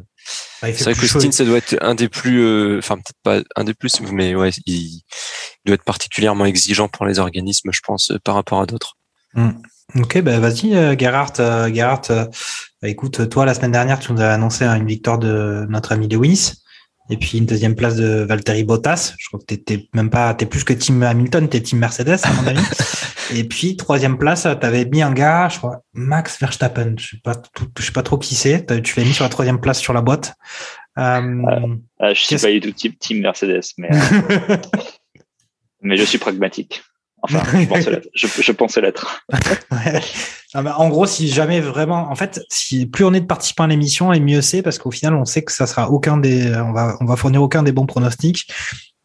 Bah, 0.62 0.72
C'est 0.72 0.84
vrai 0.84 0.94
qu'Austin, 0.94 1.30
ça 1.30 1.44
doit 1.44 1.58
être 1.58 1.76
un 1.80 1.94
des 1.94 2.08
plus, 2.08 2.40
euh, 2.42 2.78
enfin 2.78 2.96
peut-être 2.96 3.18
pas 3.22 3.40
un 3.56 3.64
des 3.64 3.74
plus, 3.74 4.00
mais 4.00 4.34
ouais, 4.34 4.50
il, 4.66 4.74
il 4.76 5.02
doit 5.66 5.74
être 5.74 5.84
particulièrement 5.84 6.44
exigeant 6.46 6.88
pour 6.88 7.04
les 7.06 7.18
organismes, 7.18 7.70
je 7.72 7.80
pense, 7.84 8.10
euh, 8.12 8.18
par 8.24 8.34
rapport 8.34 8.60
à 8.60 8.66
d'autres. 8.66 8.94
Ok, 9.96 10.20
bah 10.22 10.38
vas-y, 10.38 10.74
euh, 10.76 10.96
Gerhard. 10.98 11.32
euh, 11.40 11.72
Gerhard, 11.72 12.02
euh, 12.10 12.24
bah, 12.82 12.88
écoute, 12.88 13.28
toi, 13.28 13.44
la 13.44 13.54
semaine 13.54 13.72
dernière, 13.72 13.98
tu 13.98 14.12
nous 14.12 14.20
as 14.20 14.30
annoncé 14.32 14.64
hein, 14.64 14.76
une 14.76 14.86
victoire 14.86 15.18
de 15.18 15.66
notre 15.68 15.92
ami 15.92 16.08
Lewis. 16.08 16.52
Et 17.10 17.16
puis 17.16 17.38
une 17.38 17.46
deuxième 17.46 17.74
place 17.74 17.96
de 17.96 18.22
Valtteri 18.28 18.64
Bottas. 18.64 19.14
Je 19.18 19.28
crois 19.28 19.40
que 19.40 19.54
t'es 19.54 19.88
même 19.94 20.10
pas, 20.10 20.34
t'es 20.34 20.44
plus 20.44 20.62
que 20.62 20.74
Team 20.74 21.02
Hamilton, 21.02 21.48
t'es 21.48 21.62
Team 21.62 21.78
Mercedes, 21.78 22.18
à 22.22 22.32
mon 22.34 22.46
avis. 22.46 22.60
Et 23.34 23.44
puis 23.44 23.76
troisième 23.76 24.18
place, 24.18 24.42
t'avais 24.60 24.84
mis 24.84 25.00
un 25.02 25.12
gars, 25.12 25.48
je 25.50 25.56
crois, 25.58 25.82
Max 25.94 26.38
Verstappen. 26.38 26.94
Je 26.98 27.08
sais 27.10 27.20
pas, 27.24 27.34
tout- 27.34 27.68
je 27.78 27.84
sais 27.84 27.92
pas 27.92 28.02
trop 28.02 28.18
qui 28.18 28.34
c'est. 28.34 28.66
Tu 28.82 28.98
l'as 29.00 29.06
mis 29.06 29.14
sur 29.14 29.24
la 29.24 29.30
troisième 29.30 29.58
place 29.60 29.78
sur 29.80 29.92
la 29.94 30.02
boîte. 30.02 30.34
Euh, 30.98 31.76
Ah, 31.98 32.12
je 32.12 32.20
suis 32.20 32.36
pas 32.36 32.50
du 32.50 32.60
tout 32.60 32.72
team, 32.72 32.92
team 32.98 33.20
Mercedes 33.22 33.60
mais 33.78 33.88
euh, 33.90 34.56
mais 35.82 35.96
je 35.96 36.02
suis 36.04 36.18
pragmatique 36.18 36.82
enfin 37.22 37.42
je 38.14 38.52
pensais 38.52 38.80
l'être 38.80 39.22
Ouais. 39.72 40.00
En 40.54 40.88
gros, 40.88 41.06
si 41.06 41.28
jamais 41.28 41.60
vraiment, 41.60 42.10
en 42.10 42.14
fait, 42.14 42.40
si 42.48 42.86
plus 42.86 43.04
on 43.04 43.12
est 43.12 43.20
de 43.20 43.26
participants 43.26 43.64
à 43.64 43.66
l'émission, 43.66 44.12
et 44.14 44.20
mieux 44.20 44.40
c'est 44.40 44.62
parce 44.62 44.78
qu'au 44.78 44.90
final, 44.90 45.14
on 45.14 45.24
sait 45.26 45.42
que 45.42 45.52
ça 45.52 45.66
sera 45.66 45.90
aucun 45.90 46.16
des, 46.16 46.50
on 46.56 46.72
va, 46.72 46.96
on 47.00 47.04
va 47.04 47.16
fournir 47.16 47.42
aucun 47.42 47.62
des 47.62 47.72
bons 47.72 47.86
pronostics. 47.86 48.48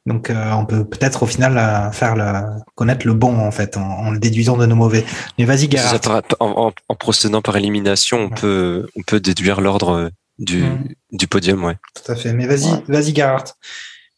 Donc, 0.05 0.29
euh, 0.29 0.51
on 0.51 0.65
peut 0.65 0.83
peut-être 0.85 1.23
au 1.23 1.25
final 1.25 1.57
euh, 1.57 1.91
faire 1.91 2.15
le, 2.15 2.59
connaître 2.75 3.05
le 3.07 3.13
bon 3.13 3.37
en 3.39 3.51
fait, 3.51 3.77
en, 3.77 3.81
en 3.81 4.11
le 4.11 4.19
déduisant 4.19 4.57
de 4.57 4.65
nos 4.65 4.75
mauvais. 4.75 5.05
Mais 5.37 5.45
vas-y, 5.45 5.69
C'est 5.71 5.77
ça, 5.77 6.21
en, 6.39 6.67
en- 6.67 6.73
en 6.89 6.95
procédant 6.95 7.41
par 7.41 7.55
élimination, 7.57 8.17
on 8.19 8.23
Ouais. 8.29 8.35
peut, 8.41 8.87
on 8.97 9.01
peut 9.03 9.19
déduire 9.19 9.59
l'ordre 9.61 9.89
euh, 9.95 10.09
du, 10.39 10.63
Mm. 10.63 10.87
du 11.13 11.27
podium, 11.27 11.63
ouais. 11.63 11.75
Tout 11.93 12.11
à 12.11 12.15
fait. 12.15 12.33
Mais 12.33 12.47
vas-y, 12.47 12.71
Ouais. 12.71 12.83
vas-y, 12.87 13.13
Gerhard. 13.15 13.45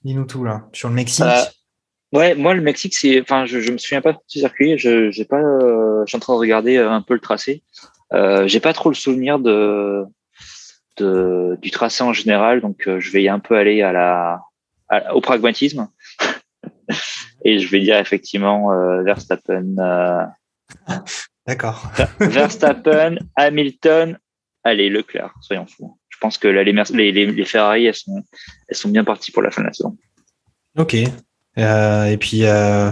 Dis-nous 0.04 0.26
tout 0.26 0.44
là 0.44 0.64
sur 0.74 0.90
le 0.90 0.96
Mexique. 0.96 1.26
Euh, 1.26 1.44
ouais 2.14 2.36
moi 2.36 2.54
le 2.54 2.62
Mexique 2.62 2.96
c'est 2.96 3.22
enfin 3.22 3.46
je, 3.46 3.60
je 3.60 3.72
me 3.72 3.78
souviens 3.78 4.02
pas 4.02 4.14
de 4.14 4.18
ce 4.28 4.40
circuit 4.40 4.78
je 4.78 5.12
j'ai 5.12 5.26
pas 5.26 5.40
euh, 5.42 6.02
je 6.06 6.10
suis 6.10 6.18
en 6.18 6.20
train 6.20 6.34
de 6.34 6.40
regarder 6.40 6.78
euh, 6.78 6.90
un 6.92 7.02
peu 7.02 7.14
le 7.14 7.20
tracé 7.20 7.64
euh, 8.14 8.48
j'ai 8.48 8.60
pas 8.60 8.74
trop 8.74 8.90
le 8.90 8.96
souvenir 8.96 9.40
de 9.40 10.04
de 10.98 11.58
du 11.62 11.72
tracé 11.72 12.04
en 12.04 12.14
général 12.14 12.62
donc 12.62 12.88
euh, 12.88 13.00
je 13.00 13.12
vais 13.12 13.24
y 13.24 13.30
un 13.30 13.40
peu 13.40 13.56
aller 13.58 13.82
à 13.82 13.92
la 13.92 14.42
à- 14.90 15.16
au 15.16 15.22
pragmatisme 15.22 15.88
et 17.44 17.60
je 17.60 17.68
vais 17.70 17.80
dire 17.80 17.98
effectivement 17.98 18.72
euh, 18.72 19.02
Verstappen 19.04 19.76
euh, 19.80 20.26
D'accord. 21.48 21.92
Verstappen, 22.20 23.18
Hamilton, 23.36 24.18
allez, 24.64 24.90
Leclerc, 24.90 25.32
soyons 25.42 25.68
fous. 25.68 26.00
Je 26.10 26.18
pense 26.20 26.38
que 26.40 26.48
là, 26.48 26.64
les, 26.64 26.74
les, 27.12 27.26
les 27.28 27.46
Ferrari, 27.46 27.86
elles 27.86 27.94
sont, 27.94 28.24
elles 28.68 28.76
sont 28.76 28.90
bien 28.90 29.04
parties 29.04 29.32
pour 29.32 29.44
la 29.44 29.52
fin 29.52 29.62
de 29.62 29.68
la 29.68 29.74
saison. 29.74 29.96
Ok. 30.78 30.96
Euh, 31.58 32.06
et 32.06 32.18
puis, 32.18 32.46
euh, 32.46 32.92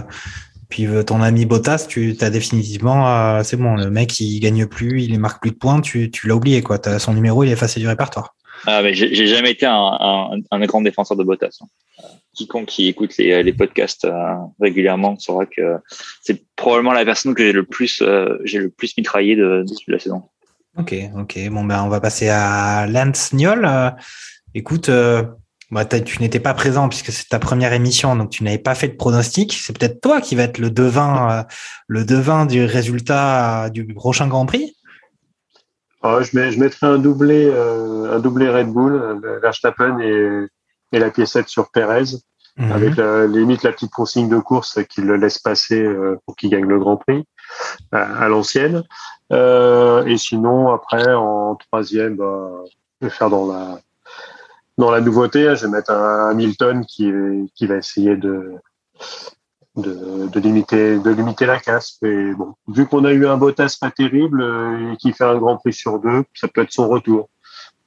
puis 0.68 0.86
euh, 0.86 1.02
ton 1.02 1.20
ami 1.22 1.46
Bottas, 1.46 1.86
tu 1.88 2.16
as 2.20 2.30
définitivement, 2.30 3.08
euh, 3.08 3.42
c'est 3.42 3.56
bon, 3.56 3.74
le 3.76 3.90
mec 3.90 4.18
il 4.20 4.40
gagne 4.40 4.66
plus, 4.66 5.02
il 5.02 5.18
marque 5.20 5.40
plus 5.42 5.50
de 5.50 5.56
points, 5.56 5.80
tu, 5.80 6.10
tu 6.10 6.28
l'as 6.28 6.34
oublié 6.34 6.62
quoi. 6.62 6.78
Son 6.98 7.14
numéro, 7.14 7.44
il 7.44 7.50
est 7.50 7.52
effacé 7.52 7.80
du 7.80 7.88
répertoire. 7.88 8.34
Ah, 8.66 8.80
mais 8.82 8.94
j'ai 8.94 9.26
jamais 9.26 9.50
été 9.50 9.66
un, 9.66 9.74
un, 10.00 10.30
un 10.50 10.66
grand 10.66 10.80
défenseur 10.80 11.16
de 11.16 11.24
Bottas. 11.24 11.58
hein. 11.60 11.66
Quiconque 12.34 12.66
qui 12.66 12.88
écoute 12.88 13.16
les, 13.18 13.42
les 13.42 13.52
podcasts 13.52 14.06
euh, 14.06 14.34
régulièrement 14.60 15.16
saura 15.18 15.46
que 15.46 15.76
c'est 16.22 16.42
probablement 16.56 16.92
la 16.92 17.04
personne 17.04 17.34
que 17.34 17.44
j'ai 17.44 17.52
le 17.52 17.64
plus, 17.64 18.02
euh, 18.02 18.38
j'ai 18.44 18.58
le 18.58 18.70
plus 18.70 18.96
mitraillé 18.96 19.36
de, 19.36 19.64
de 19.64 19.92
la 19.92 19.98
saison. 19.98 20.22
Ok, 20.76 20.94
ok. 21.16 21.38
Bon, 21.50 21.64
ben, 21.64 21.82
on 21.84 21.88
va 21.88 22.00
passer 22.00 22.28
à 22.28 22.86
Lance 22.88 23.32
Niol. 23.34 23.68
Écoute, 24.54 24.88
bah, 25.74 25.84
tu 25.84 26.22
n'étais 26.22 26.40
pas 26.40 26.54
présent 26.54 26.88
puisque 26.88 27.10
c'est 27.10 27.28
ta 27.28 27.38
première 27.38 27.72
émission, 27.72 28.16
donc 28.16 28.30
tu 28.30 28.44
n'avais 28.44 28.58
pas 28.58 28.74
fait 28.74 28.88
de 28.88 28.96
pronostic. 28.96 29.52
C'est 29.52 29.76
peut-être 29.76 30.00
toi 30.00 30.20
qui 30.20 30.34
va 30.34 30.44
être 30.44 30.58
le 30.58 30.70
devin, 30.70 31.30
euh, 31.30 31.42
le 31.88 32.04
devin 32.04 32.46
du 32.46 32.64
résultat 32.64 33.68
du 33.70 33.86
prochain 33.94 34.28
Grand 34.28 34.46
Prix. 34.46 34.76
Ah, 36.02 36.20
je, 36.22 36.36
mets, 36.36 36.52
je 36.52 36.60
mettrai 36.60 36.86
un 36.86 36.98
doublé, 36.98 37.52
un 37.52 38.18
doublé 38.18 38.48
Red 38.48 38.68
Bull, 38.68 39.20
Verstappen 39.42 39.98
et, 40.00 40.46
et 40.92 40.98
la 40.98 41.10
piécette 41.10 41.48
sur 41.48 41.70
Perez, 41.70 42.16
mhm. 42.58 42.72
avec 42.72 42.96
la, 42.96 43.26
limite 43.26 43.62
la 43.62 43.72
petite 43.72 43.90
consigne 43.90 44.28
de 44.28 44.38
course 44.38 44.80
qui 44.88 45.00
le 45.00 45.16
laisse 45.16 45.38
passer 45.38 45.82
pour 46.26 46.36
qu'il 46.36 46.50
gagne 46.50 46.66
le 46.66 46.78
Grand 46.78 46.98
Prix 46.98 47.24
à, 47.92 48.28
l'ancienne. 48.28 48.82
Euh, 49.32 50.04
et 50.06 50.16
sinon, 50.18 50.72
après, 50.72 51.12
en 51.14 51.56
troisième, 51.56 52.16
bah, 52.16 52.50
je 53.00 53.06
vais 53.06 53.12
faire 53.12 53.30
dans 53.30 53.46
la 53.46 53.78
dans 54.78 54.90
la 54.90 55.00
nouveauté. 55.00 55.54
Je 55.56 55.66
vais 55.66 55.72
mettre 55.72 55.90
un 55.90 56.30
Hamilton 56.30 56.84
qui 56.86 57.10
qui 57.54 57.66
va 57.66 57.76
essayer 57.76 58.16
de 58.16 58.54
de, 59.76 60.28
de, 60.28 60.40
limiter 60.40 60.98
de 60.98 61.10
limiter 61.10 61.46
la 61.46 61.58
casse. 61.58 61.98
Mais 62.02 62.32
bon, 62.34 62.54
vu 62.68 62.86
qu'on 62.86 63.04
a 63.04 63.12
eu 63.12 63.26
un 63.26 63.36
Bottas 63.36 63.76
pas 63.80 63.90
terrible 63.90 64.42
euh, 64.42 64.92
et 64.92 64.96
qui 64.96 65.12
fait 65.12 65.24
un 65.24 65.36
Grand 65.36 65.56
Prix 65.56 65.72
sur 65.72 65.98
deux, 65.98 66.24
ça 66.34 66.48
peut 66.48 66.62
être 66.62 66.72
son 66.72 66.88
retour. 66.88 67.28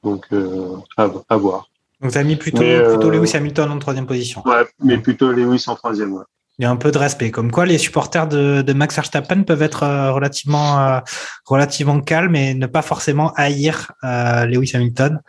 Donc 0.02 0.26
euh, 0.32 0.76
à, 0.96 1.08
à, 1.28 1.36
voir. 1.36 1.68
Donc 2.00 2.12
tu 2.12 2.18
as 2.18 2.24
mis 2.24 2.36
plutôt, 2.36 2.62
plutôt 2.62 3.10
Lewis 3.10 3.32
Hamilton 3.34 3.70
en 3.70 3.78
troisième 3.78 4.06
position. 4.06 4.42
Ouais, 4.46 4.66
mais 4.82 4.98
plutôt 4.98 5.32
Lewis 5.32 5.64
en 5.66 5.74
troisième. 5.74 6.12
Ouais 6.12 6.24
il 6.58 6.64
y 6.64 6.66
a 6.66 6.70
un 6.70 6.76
peu 6.76 6.90
de 6.90 6.98
respect. 6.98 7.30
Comme 7.30 7.52
quoi, 7.52 7.66
les 7.66 7.78
supporters 7.78 8.26
de, 8.26 8.62
de 8.62 8.72
Max 8.72 8.94
Verstappen 8.96 9.44
peuvent 9.44 9.62
être 9.62 9.84
euh, 9.84 10.12
relativement, 10.12 10.80
euh, 10.80 11.00
relativement 11.44 12.00
calmes 12.00 12.34
et 12.34 12.54
ne 12.54 12.66
pas 12.66 12.82
forcément 12.82 13.32
haïr 13.36 13.92
euh, 14.02 14.44
Lewis 14.44 14.72
Hamilton. 14.74 15.20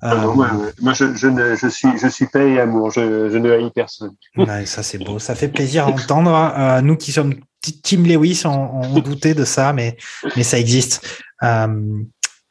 Ah 0.00 0.26
moi, 0.26 0.92
je, 0.92 1.14
je, 1.14 1.26
ne, 1.26 1.54
je 1.54 1.68
suis, 1.68 1.88
je 1.98 2.08
suis 2.08 2.26
paix 2.26 2.52
et 2.52 2.60
amour. 2.60 2.90
Je, 2.90 3.30
je 3.30 3.38
ne 3.38 3.50
haïs 3.50 3.70
personne. 3.70 4.14
Ouais, 4.36 4.66
ça, 4.66 4.82
c'est 4.82 4.98
beau. 4.98 5.18
Ça 5.18 5.34
fait 5.34 5.48
plaisir 5.48 5.86
à 5.86 5.90
entendre. 5.90 6.80
nous 6.82 6.96
qui 6.96 7.12
sommes 7.12 7.34
Team 7.82 8.04
Lewis, 8.04 8.42
on, 8.44 8.50
on 8.50 8.98
doutait 9.00 9.34
de 9.34 9.44
ça, 9.44 9.72
mais, 9.72 9.96
mais 10.36 10.42
ça 10.42 10.58
existe. 10.58 11.22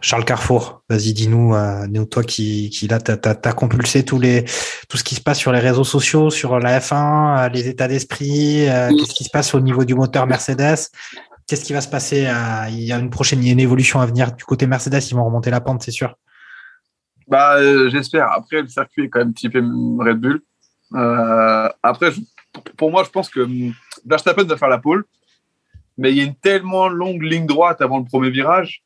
Charles 0.03 0.25
Carrefour, 0.25 0.83
vas-y, 0.89 1.13
dis-nous, 1.13 1.55
euh, 1.55 2.05
toi 2.05 2.23
qui, 2.23 2.69
qui 2.69 2.89
là, 2.89 2.99
t'as 2.99 3.15
as, 3.31 3.53
compulsé 3.53 4.03
tous 4.03 4.19
les, 4.19 4.43
tout 4.89 4.97
ce 4.97 5.03
qui 5.03 5.15
se 5.15 5.21
passe 5.21 5.39
sur 5.39 5.53
les 5.53 5.59
réseaux 5.59 5.85
sociaux, 5.85 6.29
sur 6.29 6.59
la 6.59 6.79
F1, 6.81 7.45
euh, 7.45 7.49
les 7.49 7.69
états 7.69 7.87
d'esprit, 7.87 8.67
euh, 8.67 8.89
qu'est-ce 8.89 9.13
qui 9.13 9.23
se 9.23 9.29
passe 9.29 9.55
au 9.55 9.61
niveau 9.61 9.85
du 9.85 9.95
moteur 9.95 10.27
Mercedes? 10.27 10.89
Qu'est-ce 11.47 11.63
qui 11.63 11.71
va 11.71 11.79
se 11.79 11.87
passer 11.87 12.25
euh, 12.27 12.67
Il 12.69 12.81
y 12.81 12.91
a 12.91 12.97
une 12.99 13.09
prochaine, 13.09 13.39
il 13.39 13.47
y 13.47 13.49
a 13.49 13.53
une 13.53 13.61
évolution 13.61 14.01
à 14.01 14.05
venir 14.05 14.33
du 14.33 14.43
côté 14.43 14.67
Mercedes, 14.67 15.01
ils 15.09 15.15
vont 15.15 15.23
remonter 15.23 15.51
la 15.51 15.61
pente, 15.61 15.81
c'est 15.83 15.91
sûr. 15.91 16.13
Bah, 17.27 17.89
j'espère. 17.89 18.31
Après, 18.31 18.61
le 18.61 18.67
circuit 18.67 19.05
est 19.05 19.09
quand 19.09 19.19
même 19.19 19.33
typé 19.33 19.59
Red 19.59 20.19
Bull. 20.19 20.41
après, 21.83 22.11
pour 22.77 22.91
moi, 22.91 23.03
je 23.03 23.09
pense 23.09 23.29
que 23.29 23.41
hum, 23.41 23.73
Verstappen 24.05 24.43
va 24.43 24.57
faire 24.57 24.69
la 24.69 24.77
pole, 24.77 25.05
mais 25.97 26.11
il 26.11 26.17
y 26.17 26.21
a 26.21 26.23
une 26.23 26.35
tellement 26.35 26.87
longue 26.87 27.21
ligne 27.21 27.45
droite 27.45 27.81
avant 27.81 27.99
le 27.99 28.05
premier 28.05 28.29
virage 28.29 28.83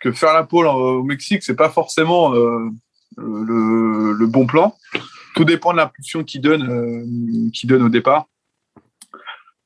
que 0.00 0.12
faire 0.12 0.32
la 0.32 0.44
pole 0.44 0.66
au 0.66 1.02
Mexique, 1.02 1.42
c'est 1.42 1.54
pas 1.54 1.68
forcément 1.68 2.34
euh, 2.34 2.70
le, 3.18 4.26
bon 4.26 4.46
plan. 4.46 4.74
Tout 5.36 5.44
dépend 5.44 5.72
de 5.72 5.76
l'impulsion 5.76 6.24
qu'il 6.24 6.40
donne, 6.40 6.68
euh, 6.68 7.50
donne 7.64 7.82
au 7.82 7.88
départ. 7.88 8.26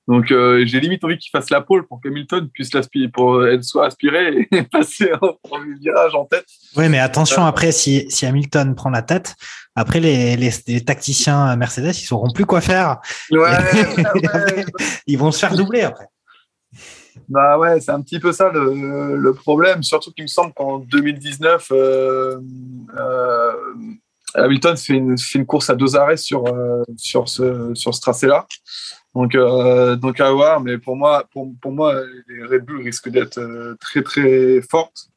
Donc 0.07 0.31
euh, 0.31 0.65
j'ai 0.67 0.81
limite 0.81 1.03
envie 1.05 1.17
qu'il 1.17 1.31
fasse 1.31 1.51
la 1.51 1.61
pole 1.61 1.87
pour 1.87 2.01
qu'Hamilton 2.01 2.49
puisse 2.53 2.75
l'aspirer, 2.75 3.09
pour 3.09 3.47
elle 3.47 3.65
soit 3.65 3.87
aspirée 3.87 4.49
et 4.53 4.63
passer 4.63 5.11
au 5.23 5.35
premier 5.43 5.75
virage 5.81 6.15
en 6.15 6.25
tête. 6.25 6.47
Oui, 6.77 6.89
mais 6.89 6.99
attention 6.99 7.45
après 7.47 7.73
si, 7.73 8.11
si 8.11 8.27
Hamilton 8.27 8.75
prend 8.75 8.91
la 8.91 9.03
tête, 9.03 9.35
après 9.75 10.01
les, 10.01 10.37
les, 10.37 10.51
les, 10.67 10.85
tacticiens 10.85 11.57
Mercedes 11.57 11.93
ils 11.99 12.07
sauront 12.07 12.31
plus 12.31 12.47
quoi 12.47 12.61
faire. 12.61 12.99
Ouais, 13.31 14.65
ils 15.07 15.19
vont 15.19 15.33
se 15.33 15.39
faire 15.39 15.55
doubler 15.55 15.83
après. 15.83 16.07
Bah 17.29 17.59
ouais, 17.59 17.81
c'est 17.81 17.91
un 17.91 18.03
petit 18.03 18.19
peu 18.19 18.33
ça 18.33 18.51
le, 18.51 19.17
le 19.17 19.35
problème. 19.35 19.83
Surtout 19.83 20.13
qu'il 20.13 20.25
me 20.25 20.29
semble 20.29 20.53
qu'en 20.53 20.79
2019, 20.79 21.69
euh, 21.73 22.41
euh, 22.99 23.53
Hamilton 24.35 24.77
fait 24.77 24.95
une, 24.95 25.19
fait 25.19 25.39
une, 25.39 25.47
course 25.47 25.71
à 25.71 25.75
deux 25.75 25.97
arrêts 25.97 26.17
sur, 26.17 26.47
euh, 26.47 26.83
sur 26.97 27.29
ce, 27.29 27.73
sur 27.75 27.95
ce 27.95 28.01
tracé-là. 28.01 28.47
Donc, 29.15 29.35
euh, 29.35 29.97
donc 29.97 30.21
à 30.21 30.31
voir. 30.33 30.61
Mais 30.61 30.79
pour 30.79 30.97
moi, 30.97 31.25
pour, 31.33 31.53
pour 31.61 31.73
moi, 31.73 32.01
les 32.29 32.45
Red 32.45 32.65
Bull 32.65 32.83
risquent 32.83 33.11
d'être 33.11 33.39
euh, 33.39 33.77
très 33.81 34.03
très 34.03 34.61
fortes, 34.63 35.09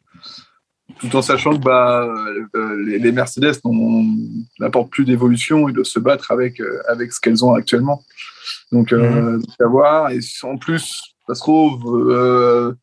tout 1.00 1.16
en 1.16 1.22
sachant 1.22 1.52
que 1.52 1.64
bah, 1.64 2.08
les, 2.86 3.00
les 3.00 3.12
Mercedes 3.12 3.60
n'apportent 4.60 4.92
plus 4.92 5.06
d'évolution 5.06 5.68
et 5.70 5.74
de 5.74 5.84
se 5.84 6.00
battre 6.00 6.32
avec 6.32 6.62
avec 6.88 7.12
ce 7.12 7.20
qu'elles 7.20 7.44
ont 7.44 7.54
actuellement. 7.54 8.04
Donc, 8.72 8.92
mmh. 8.92 9.42
à 9.60 9.68
voir. 9.68 10.12
Et 10.12 10.20
en 10.44 10.58
plus, 10.58 11.16
ça 11.28 11.36
se 11.36 11.42
trouve, 11.42 11.84
euh, 12.10 12.74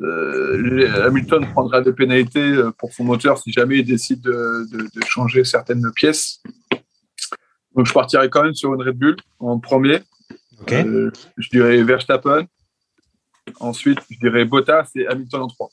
euh, 0.00 1.06
Hamilton 1.06 1.46
prendra 1.52 1.80
des 1.80 1.92
pénalités 1.92 2.40
euh, 2.40 2.70
pour 2.72 2.92
son 2.92 3.04
moteur 3.04 3.38
si 3.38 3.50
jamais 3.52 3.78
il 3.78 3.86
décide 3.86 4.20
de, 4.20 4.66
changer 5.06 5.44
certaines 5.44 5.90
pièces. 5.94 6.42
Donc 7.74 7.86
je 7.86 7.92
partirai 7.92 8.28
quand 8.28 8.42
même 8.42 8.54
sur 8.54 8.74
une 8.74 8.82
Red 8.82 8.98
Bull 8.98 9.16
en 9.38 9.58
premier. 9.58 10.00
Je 10.66 11.48
dirais 11.50 11.82
Verstappen. 11.82 12.46
Ensuite, 13.60 14.00
je 14.10 14.18
dirais 14.18 14.44
Bottas 14.44 14.88
et 14.96 15.06
Hamilton 15.06 15.42
en 15.42 15.48
3. 15.48 15.70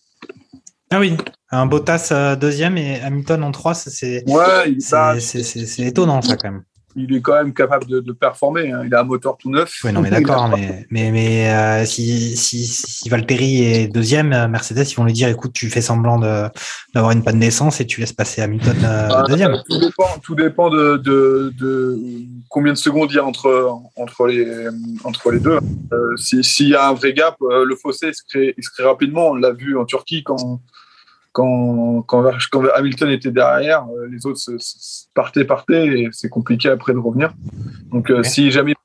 Ah 0.92 1.00
oui, 1.00 1.18
un 1.50 1.66
Bottas 1.66 2.36
deuxième 2.40 2.78
et 2.78 3.00
Hamilton 3.02 3.44
en 3.44 3.52
3, 3.52 3.74
c'est 3.74 4.24
ouais, 4.30 4.78
c'est 4.80 5.80
étonnant 5.80 6.22
ça 6.22 6.38
quand 6.38 6.52
même 6.52 6.64
il 6.96 7.14
est 7.16 7.22
quand 7.22 7.36
même 7.36 7.54
capable 7.54 7.88
de, 7.88 8.12
performer. 8.12 8.72
Hein. 8.72 8.84
Il 8.86 8.94
a 8.94 9.02
un 9.02 9.04
moteur 9.04 9.38
tout 9.38 9.50
neuf. 9.50 9.80
Oui, 9.84 9.92
non, 9.92 10.02
mais 10.02 10.10
d'accord, 10.12 10.50
mais, 10.50 10.86
mais, 10.92 11.12
mais 11.12 11.50
euh, 11.50 11.86
si, 11.86 12.38
si, 12.38 12.66
si, 12.66 13.10
Valtteri 13.10 13.64
est 13.64 13.88
deuxième, 13.88 14.34
euh, 14.34 14.48
Mercedes, 14.48 14.86
ils 14.90 14.96
vont 14.96 15.06
lui 15.06 15.14
dire 15.14 15.28
écoute, 15.28 15.54
tu 15.54 15.70
fais 15.70 15.82
semblant 15.82 16.20
d'avoir 16.20 17.12
une 17.12 17.24
panne 17.24 17.40
d'essence 17.40 17.82
et 17.82 17.88
tu 17.88 18.00
laisses 18.00 18.14
passer 18.14 18.42
Hamilton 18.42 18.78
euh, 18.84 19.08
bah, 19.08 19.26
deuxième. 19.28 19.62
Tout 19.68 19.80
dépend, 19.80 20.20
tout 20.22 20.36
dépend 20.36 20.70
de, 20.70 20.98
de, 20.98 21.54
de, 21.60 22.00
combien 22.50 22.74
de 22.74 22.78
secondes 22.78 23.10
il 23.12 23.16
y 23.16 23.20
a 23.20 23.26
entre, 23.26 23.80
entre, 23.96 24.28
les, 24.28 24.68
entre 25.04 25.32
les 25.32 25.40
deux. 25.40 25.60
S'il 26.18 26.70
y 26.70 26.76
a 26.76 26.90
un 26.90 26.94
vrai 26.94 27.14
gap, 27.14 27.36
le 27.42 27.76
fossé 27.76 28.14
se 28.14 28.22
crée, 28.28 28.54
il 28.58 28.64
se 28.64 28.70
crée 28.70 28.84
rapidement. 28.84 29.30
On 29.30 29.36
l'a 29.36 29.52
vu 29.52 29.78
en 29.78 29.86
Turquie 29.86 30.24
quand 30.24 30.60
quand, 31.34 32.04
quand, 32.04 32.24
Hamilton 32.76 33.10
était 33.10 33.32
derrière, 33.32 33.86
euh, 33.90 34.08
les 34.08 34.26
autres 34.26 34.40
partaient, 35.14 35.46
partaient, 35.46 35.88
et 35.88 36.10
c'est 36.12 36.30
compliqué 36.30 36.70
après 36.70 36.94
de 36.94 37.00
revenir. 37.00 37.34
Donc, 37.92 38.10
euh, 38.12 38.24
si 38.24 38.52
jamais 38.52 38.76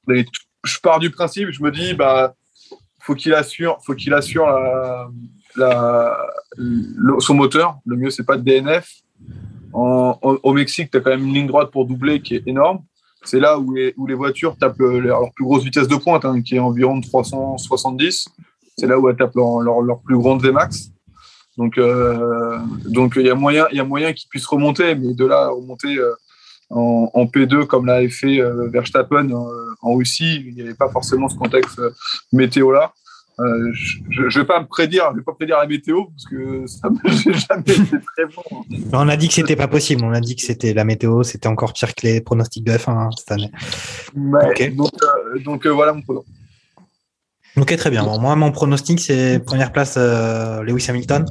je 0.65 0.79
pars 0.81 0.99
du 0.99 1.11
principe, 1.11 1.51
je 1.51 1.63
me 1.63 1.71
dis, 1.71 1.95
bah, 1.95 2.35
faut 3.01 3.15
qu'il 3.15 3.35
assure, 3.35 3.79
faut 3.87 3.95
qu'il 3.95 4.13
assure 4.15 4.47
la, 5.57 6.19
son 7.21 7.35
moteur. 7.35 7.79
Le 7.87 7.97
mieux, 7.97 8.11
c'est 8.11 8.25
pas 8.25 8.37
de 8.37 8.43
DNF. 8.43 8.89
au 9.73 10.53
Mexique, 10.53 10.91
tu 10.91 10.97
as 10.97 11.01
quand 11.01 11.11
même 11.11 11.27
une 11.27 11.35
ligne 11.35 11.47
droite 11.47 11.71
pour 11.71 11.87
doubler 11.87 12.21
qui 12.21 12.35
est 12.35 12.43
énorme. 12.47 12.81
C'est 13.25 13.41
là 13.41 13.59
où 13.59 13.75
les, 13.75 13.93
où 13.97 14.07
les 14.07 14.15
voitures 14.15 14.57
tapent 14.57 14.79
leur, 14.79 15.33
plus 15.35 15.45
grosse 15.45 15.65
vitesse 15.65 15.89
de 15.89 15.97
pointe, 15.97 16.25
hein, 16.25 16.41
qui 16.41 16.57
est 16.57 16.61
environ 16.61 16.99
de 16.99 17.07
370. 17.07 18.29
C'est 18.77 18.87
là 18.87 18.99
où 18.99 19.09
elles 19.09 19.17
tapent 19.17 19.35
leur, 19.35 19.61
leur, 19.61 19.81
leur 19.81 20.01
plus 20.01 20.17
grande 20.17 20.43
VMAX. 20.43 20.93
Donc, 21.59 21.77
euh, 21.77 22.59
donc 22.87 23.15
il 23.17 23.27
y 23.27 23.31
a 23.31 23.35
moyen, 23.35 23.67
il 23.71 23.77
y 23.77 23.81
a 23.81 23.85
moyen 23.85 24.13
qu'ils 24.15 24.29
puissent 24.29 24.47
remonter, 24.47 24.95
mais 24.95 25.13
de 25.13 25.27
là 25.27 25.49
remonter 25.49 25.99
euh, 25.99 26.15
en, 26.71 27.11
en, 27.13 27.25
P2 27.25 27.67
comme 27.67 27.87
l'avait 27.87 28.09
fait 28.09 28.41
euh, 28.41 28.69
Verstappen 28.69 29.31
en 29.83 29.95
Russie, 29.95 30.45
il 30.47 30.55
n'y 30.55 30.63
avait 30.63 30.75
pas 30.75 30.89
forcément 30.89 31.29
ce 31.29 31.37
contexte 31.37 31.81
météo 32.33 32.73
là. 32.73 32.93
Euh, 33.41 33.73
je 33.73 34.23
ne 34.23 34.29
vais 34.31 34.45
pas 34.45 34.61
me 34.61 34.67
prédire, 34.67 35.11
je 35.13 35.19
vais 35.19 35.23
pas 35.23 35.33
prédire 35.33 35.59
la 35.59 35.67
météo 35.67 36.07
parce 36.07 36.25
que 36.25 36.67
ça 36.67 36.89
n'a 36.91 37.11
jamais 37.13 37.61
été 37.61 37.97
très 38.17 38.27
bon. 38.27 38.65
On 38.93 39.09
a 39.09 39.17
dit 39.17 39.29
que 39.29 39.35
c'était 39.35 39.55
pas 39.55 39.69
possible. 39.69 40.05
On 40.05 40.13
a 40.13 40.21
dit 40.21 40.35
que 40.35 40.43
c'était 40.43 40.75
la 40.75 40.85
météo, 40.85 41.23
c'était 41.23 41.47
encore 41.47 41.73
pire 41.73 41.95
que 41.95 42.05
les 42.05 42.21
pronostics 42.21 42.65
de 42.65 42.73
F1 42.73 42.91
hein, 42.91 43.11
cette 43.17 43.31
année. 43.31 43.53
Donc, 44.15 44.93
euh, 45.03 45.39
donc 45.39 45.67
voilà 45.69 45.93
mon 45.93 46.03
pronostic. 46.03 46.35
Ok, 47.61 47.77
très 47.77 47.91
bien. 47.91 48.05
moi, 48.05 48.37
mon 48.37 48.53
pronostic, 48.53 49.01
c'est 49.01 49.41
première 49.41 49.73
place 49.73 49.95
euh, 49.97 50.63
Lewis 50.63 50.87
Hamilton. 50.89 51.25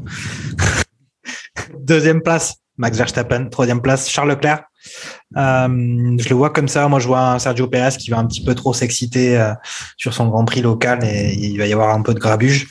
Deuxième 1.80 2.22
place, 2.22 2.56
Max 2.78 2.98
Verstappen. 2.98 3.46
Troisième 3.50 3.82
place, 3.82 4.10
Charles 4.10 4.30
Leclerc. 4.30 4.64
Euh, 5.38 5.68
je 6.20 6.30
le 6.30 6.36
vois 6.36 6.50
comme 6.50 6.68
ça. 6.68 6.88
Moi, 6.88 7.00
je 7.00 7.08
vois 7.08 7.32
un 7.32 7.40
Sergio 7.40 7.68
Perez 7.68 7.98
qui 7.98 8.10
va 8.10 8.18
un 8.18 8.26
petit 8.26 8.44
peu 8.44 8.56
trop 8.56 8.74
s'exciter 8.74 9.40
euh, 9.40 9.54
sur 9.96 10.14
son 10.14 10.28
Grand 10.28 10.44
Prix 10.44 10.62
local 10.62 11.00
et 11.04 11.34
il 11.34 11.58
va 11.58 11.66
y 11.66 11.74
avoir 11.74 11.96
un 11.96 12.02
peu 12.02 12.14
de 12.14 12.20
grabuge. 12.20 12.68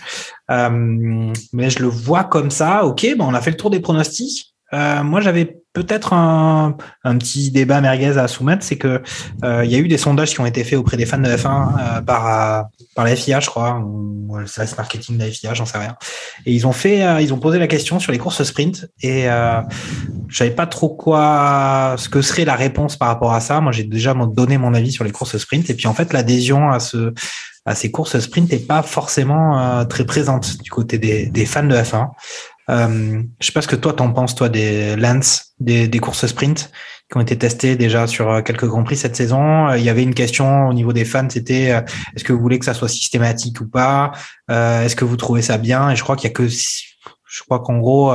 mais 0.49 1.71
je 1.71 1.79
le 1.81 1.89
vois 1.89 2.25
comme 2.25 2.51
ça. 2.51 2.85
Ok, 2.85 3.07
bon, 3.17 3.27
on 3.29 3.35
a 3.35 3.41
fait 3.41 3.51
le 3.51 3.57
tour 3.57 3.71
des 3.71 3.81
pronostics. 3.81 4.55
moi, 4.73 5.21
j'avais 5.21 5.57
peut-être 5.83 6.15
un, 6.15 6.75
petit 7.19 7.51
débat 7.51 7.83
merguez 7.83 8.17
à 8.17 8.29
soumettre, 8.29 8.65
c'est 8.65 8.79
que 8.79 9.03
euh, 9.45 9.63
il 9.63 9.71
y 9.71 9.75
a 9.75 9.79
eu 9.79 9.89
des 9.89 9.99
sondages 9.99 10.31
qui 10.31 10.41
ont 10.41 10.47
été 10.47 10.65
faits 10.65 10.79
auprès 10.79 10.97
des 10.97 11.05
fans 11.05 11.19
de 11.19 11.29
F1 11.29 11.47
euh, 11.47 12.01
par 12.01 12.27
euh, 12.27 12.63
par 12.95 13.05
la 13.05 13.15
FIA, 13.15 13.41
je 13.41 13.47
crois, 13.47 13.79
ou 13.79 14.37
le 14.39 14.47
service 14.47 14.77
marketing 14.79 15.19
de 15.19 15.25
la 15.25 15.31
FIA, 15.31 15.53
j'en 15.53 15.67
sais 15.67 15.77
rien. 15.77 15.97
Et 16.47 16.55
ils 16.55 16.67
ont 16.67 16.73
fait, 16.73 17.23
ils 17.23 17.35
ont 17.35 17.39
posé 17.39 17.59
la 17.59 17.67
question 17.67 18.01
sur 18.01 18.11
les 18.11 18.17
courses 18.17 18.43
sprint 18.43 18.89
et 19.03 19.29
euh, 19.29 19.61
je 20.29 20.37
savais 20.39 20.51
pas 20.51 20.67
trop 20.67 20.89
quoi, 20.89 21.97
ce 21.99 22.09
que 22.09 22.23
serait 22.23 22.47
la 22.47 22.55
réponse 22.55 22.97
par 22.97 23.09
rapport 23.09 23.35
à 23.35 23.41
ça. 23.41 23.61
Moi, 23.61 23.73
j'ai 23.73 23.85
déjà 23.85 24.15
donné 24.15 24.57
mon 24.57 24.73
avis 24.73 24.93
sur 24.93 25.05
les 25.05 25.13
courses 25.13 25.37
sprint 25.37 25.69
et 25.69 25.75
puis 25.75 25.89
en 25.89 25.95
fait, 25.95 26.15
l'adhésion 26.15 26.71
à 26.71 26.81
ce 26.81 27.13
à 27.67 27.75
ces 27.75 27.91
courses 27.91 28.19
sprint 28.21 28.51
n'est 28.53 28.59
pas 28.61 28.81
forcément 28.83 29.85
très 29.87 30.07
présente 30.07 30.63
du 30.63 30.71
côté 30.71 30.99
des 30.99 31.47
fans 31.47 31.65
de 31.65 31.75
F1. 31.75 32.11
Euh, 32.69 33.23
je 33.41 33.47
sais 33.47 33.53
pas 33.53 33.63
ce 33.63 33.69
que 33.69 33.77
toi 33.77 33.93
t'en 33.93 34.13
penses, 34.13 34.35
toi, 34.35 34.49
des 34.49 34.97
Lance, 34.97 35.53
des, 35.61 35.89
des, 35.89 35.99
courses 35.99 36.27
sprint 36.27 36.71
qui 37.11 37.17
ont 37.17 37.21
été 37.21 37.39
testées 37.39 37.77
déjà 37.77 38.07
sur 38.07 38.31
euh, 38.31 38.43
quelques 38.43 38.67
grands 38.67 38.83
prix 38.83 38.97
cette 38.97 39.15
saison. 39.17 39.69
Euh, 39.69 39.79
il 39.79 39.85
y 39.85 39.89
avait 39.89 40.03
une 40.03 40.15
question 40.15 40.69
au 40.69 40.73
niveau 40.73 40.93
des 40.93 41.05
fans, 41.05 41.29
c'était 41.31 41.73
euh, 41.73 41.81
est-ce 42.15 42.25
que 42.25 42.33
vous 42.33 42.41
voulez 42.41 42.59
que 42.59 42.65
ça 42.65 42.75
soit 42.75 42.89
systématique 42.89 43.61
ou 43.61 43.69
pas? 43.69 44.13
Est-ce 44.49 44.97
que 44.97 45.05
vous 45.05 45.17
trouvez 45.17 45.43
ça 45.43 45.59
bien? 45.59 45.91
Et 45.91 45.97
je 45.97 46.03
crois 46.03 46.17
qu'il 46.17 46.29
y 46.29 46.33
a 46.33 46.35
que 46.35 46.49
je 46.49 47.43
crois 47.43 47.61
qu'en 47.61 47.79
gros, 47.79 48.15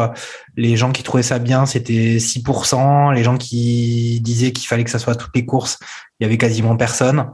les 0.55 0.77
gens 0.77 0.91
qui 0.91 1.03
trouvaient 1.03 1.21
ça 1.21 1.37
bien, 1.37 1.65
c'était 1.65 2.17
6%. 2.17 3.13
Les 3.13 3.23
gens 3.23 3.37
qui 3.37 4.19
disaient 4.21 4.51
qu'il 4.51 4.67
fallait 4.67 4.83
que 4.83 4.89
ça 4.89 4.99
soit 4.99 5.15
toutes 5.15 5.35
les 5.35 5.45
courses, 5.45 5.77
il 6.19 6.23
y 6.23 6.25
avait 6.25 6.37
quasiment 6.37 6.75
personne. 6.75 7.29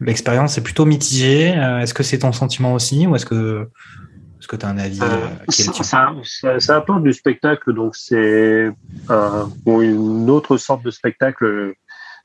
L'expérience 0.00 0.58
est 0.58 0.62
plutôt 0.62 0.84
mitigée. 0.84 1.54
Est-ce 1.80 1.94
que 1.94 2.02
c'est 2.02 2.18
ton 2.18 2.32
sentiment 2.32 2.74
aussi 2.74 3.06
ou 3.06 3.16
est-ce 3.16 3.24
que 3.24 3.70
que 4.52 4.56
tu 4.56 4.66
as 4.66 4.68
un 4.68 4.78
avis 4.78 5.00
euh, 5.00 5.28
ça, 5.48 6.12
ça, 6.22 6.60
ça, 6.60 6.76
apporte 6.76 7.02
du 7.02 7.12
spectacle, 7.14 7.72
donc 7.72 7.96
c'est 7.96 8.70
un, 9.08 9.48
une 9.66 10.28
autre 10.28 10.58
sorte 10.58 10.84
de 10.84 10.90
spectacle 10.90 11.72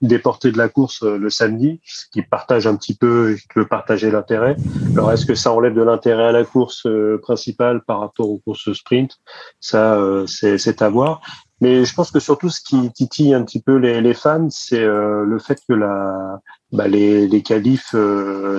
déporté 0.01 0.51
de 0.51 0.57
la 0.57 0.67
course 0.67 1.01
euh, 1.03 1.17
le 1.17 1.30
samedi, 1.30 1.82
qui 2.11 2.21
partage 2.21 2.67
un 2.67 2.75
petit 2.75 2.95
peu, 2.95 3.36
qui 3.39 3.47
peut 3.55 3.65
partager 3.65 4.11
l'intérêt. 4.11 4.57
Alors 4.93 5.11
est-ce 5.13 5.25
que 5.25 5.36
ça 5.36 5.53
enlève 5.53 5.73
de 5.73 5.82
l'intérêt 5.82 6.25
à 6.25 6.32
la 6.34 6.43
course 6.43 6.86
euh, 6.86 7.17
principale 7.19 7.82
par 7.88 8.01
rapport 8.01 8.30
aux 8.30 8.39
courses 8.39 8.73
sprint? 8.73 9.17
Ça, 9.61 9.97
c'est 10.28 10.82
à 10.82 10.89
voir. 10.89 11.21
Mais 11.61 11.86
je 11.86 11.93
pense 11.95 12.11
que 12.11 12.19
surtout 12.19 12.49
ce 12.49 12.61
qui 12.61 12.91
titille 12.91 13.34
un 13.34 13.43
petit 13.43 13.61
peu 13.61 13.78
les, 13.78 14.01
les 14.01 14.13
fans, 14.13 14.49
c'est 14.51 14.86
le 14.86 15.39
fait 15.39 15.59
que 15.67 15.73
la, 15.73 16.39
bah, 16.71 16.88
les, 16.88 17.28
les 17.28 17.41
qualifs, 17.41 17.95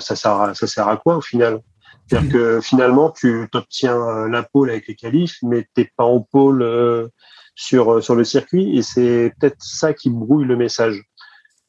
ça 0.00 0.16
sert 0.16 0.40
à, 0.40 0.54
ça 0.54 0.66
sert 0.66 0.88
à 0.88 0.96
quoi 0.96 1.18
au 1.18 1.20
final? 1.20 1.60
C'est-à-dire 2.08 2.32
que 2.32 2.60
finalement, 2.60 3.10
tu 3.10 3.48
obtiens 3.52 3.96
euh, 3.96 4.28
la 4.28 4.42
pole 4.42 4.70
avec 4.70 4.88
les 4.88 4.94
qualifs, 4.94 5.36
mais 5.42 5.66
t'es 5.74 5.90
pas 5.96 6.04
en 6.04 6.20
pôle 6.20 6.62
euh, 6.62 7.08
sur 7.54 7.94
euh, 7.94 8.00
sur 8.00 8.14
le 8.14 8.24
circuit, 8.24 8.78
et 8.78 8.82
c'est 8.82 9.32
peut-être 9.38 9.56
ça 9.60 9.92
qui 9.92 10.10
brouille 10.10 10.46
le 10.46 10.56
message. 10.56 11.02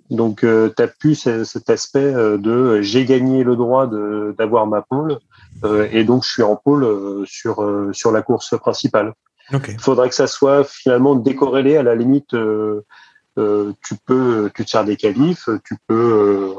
Donc, 0.09 0.43
euh, 0.43 0.69
tu 0.75 0.81
as 0.81 0.87
pu 0.87 1.13
cet 1.13 1.69
aspect 1.69 2.11
de 2.11 2.81
j'ai 2.81 3.05
gagné 3.05 3.43
le 3.43 3.55
droit 3.55 3.87
d'avoir 4.37 4.65
ma 4.65 4.81
pole, 4.81 5.19
et 5.91 6.03
donc 6.03 6.23
je 6.23 6.29
suis 6.29 6.43
en 6.43 6.55
pôle 6.55 7.25
sur 7.27 7.89
sur 7.91 8.11
la 8.11 8.23
course 8.23 8.57
principale. 8.57 9.13
Il 9.67 9.79
faudrait 9.79 10.09
que 10.09 10.15
ça 10.15 10.25
soit 10.25 10.63
finalement 10.63 11.15
décorrélé 11.15 11.77
à 11.77 11.83
la 11.83 11.93
limite. 11.93 12.33
Euh, 13.39 13.71
tu 13.83 13.95
peux, 14.05 14.49
tu 14.53 14.65
tires 14.65 14.83
des 14.83 14.97
qualifs, 14.97 15.47
tu 15.63 15.75
peux. 15.87 16.55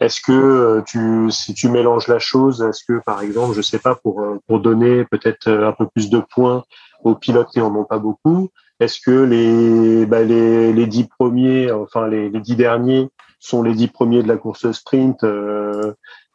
Euh, 0.00 0.04
est-ce 0.06 0.20
que 0.20 0.32
euh, 0.32 0.82
tu, 0.86 1.30
si 1.30 1.54
tu 1.54 1.68
mélanges 1.68 2.08
la 2.08 2.18
chose, 2.18 2.62
est-ce 2.62 2.84
que 2.84 3.00
par 3.04 3.20
exemple, 3.20 3.54
je 3.54 3.62
sais 3.62 3.78
pas, 3.78 3.94
pour 3.94 4.24
pour 4.46 4.60
donner 4.60 5.04
peut-être 5.04 5.48
un 5.48 5.72
peu 5.72 5.86
plus 5.86 6.10
de 6.10 6.20
points 6.20 6.64
aux 7.04 7.14
pilotes 7.14 7.48
qui 7.52 7.60
en 7.60 7.74
ont 7.74 7.84
pas 7.84 7.98
beaucoup, 7.98 8.50
est-ce 8.80 9.00
que 9.00 9.10
les 9.10 10.06
bah, 10.06 10.22
les 10.22 10.72
les 10.72 10.86
dix 10.86 11.04
premiers, 11.04 11.70
enfin 11.70 12.08
les, 12.08 12.28
les 12.30 12.40
dix 12.40 12.56
derniers 12.56 13.08
sont 13.40 13.62
les 13.62 13.74
dix 13.74 13.88
premiers 13.88 14.22
de 14.22 14.28
la 14.28 14.36
course 14.36 14.70
sprint 14.72 15.24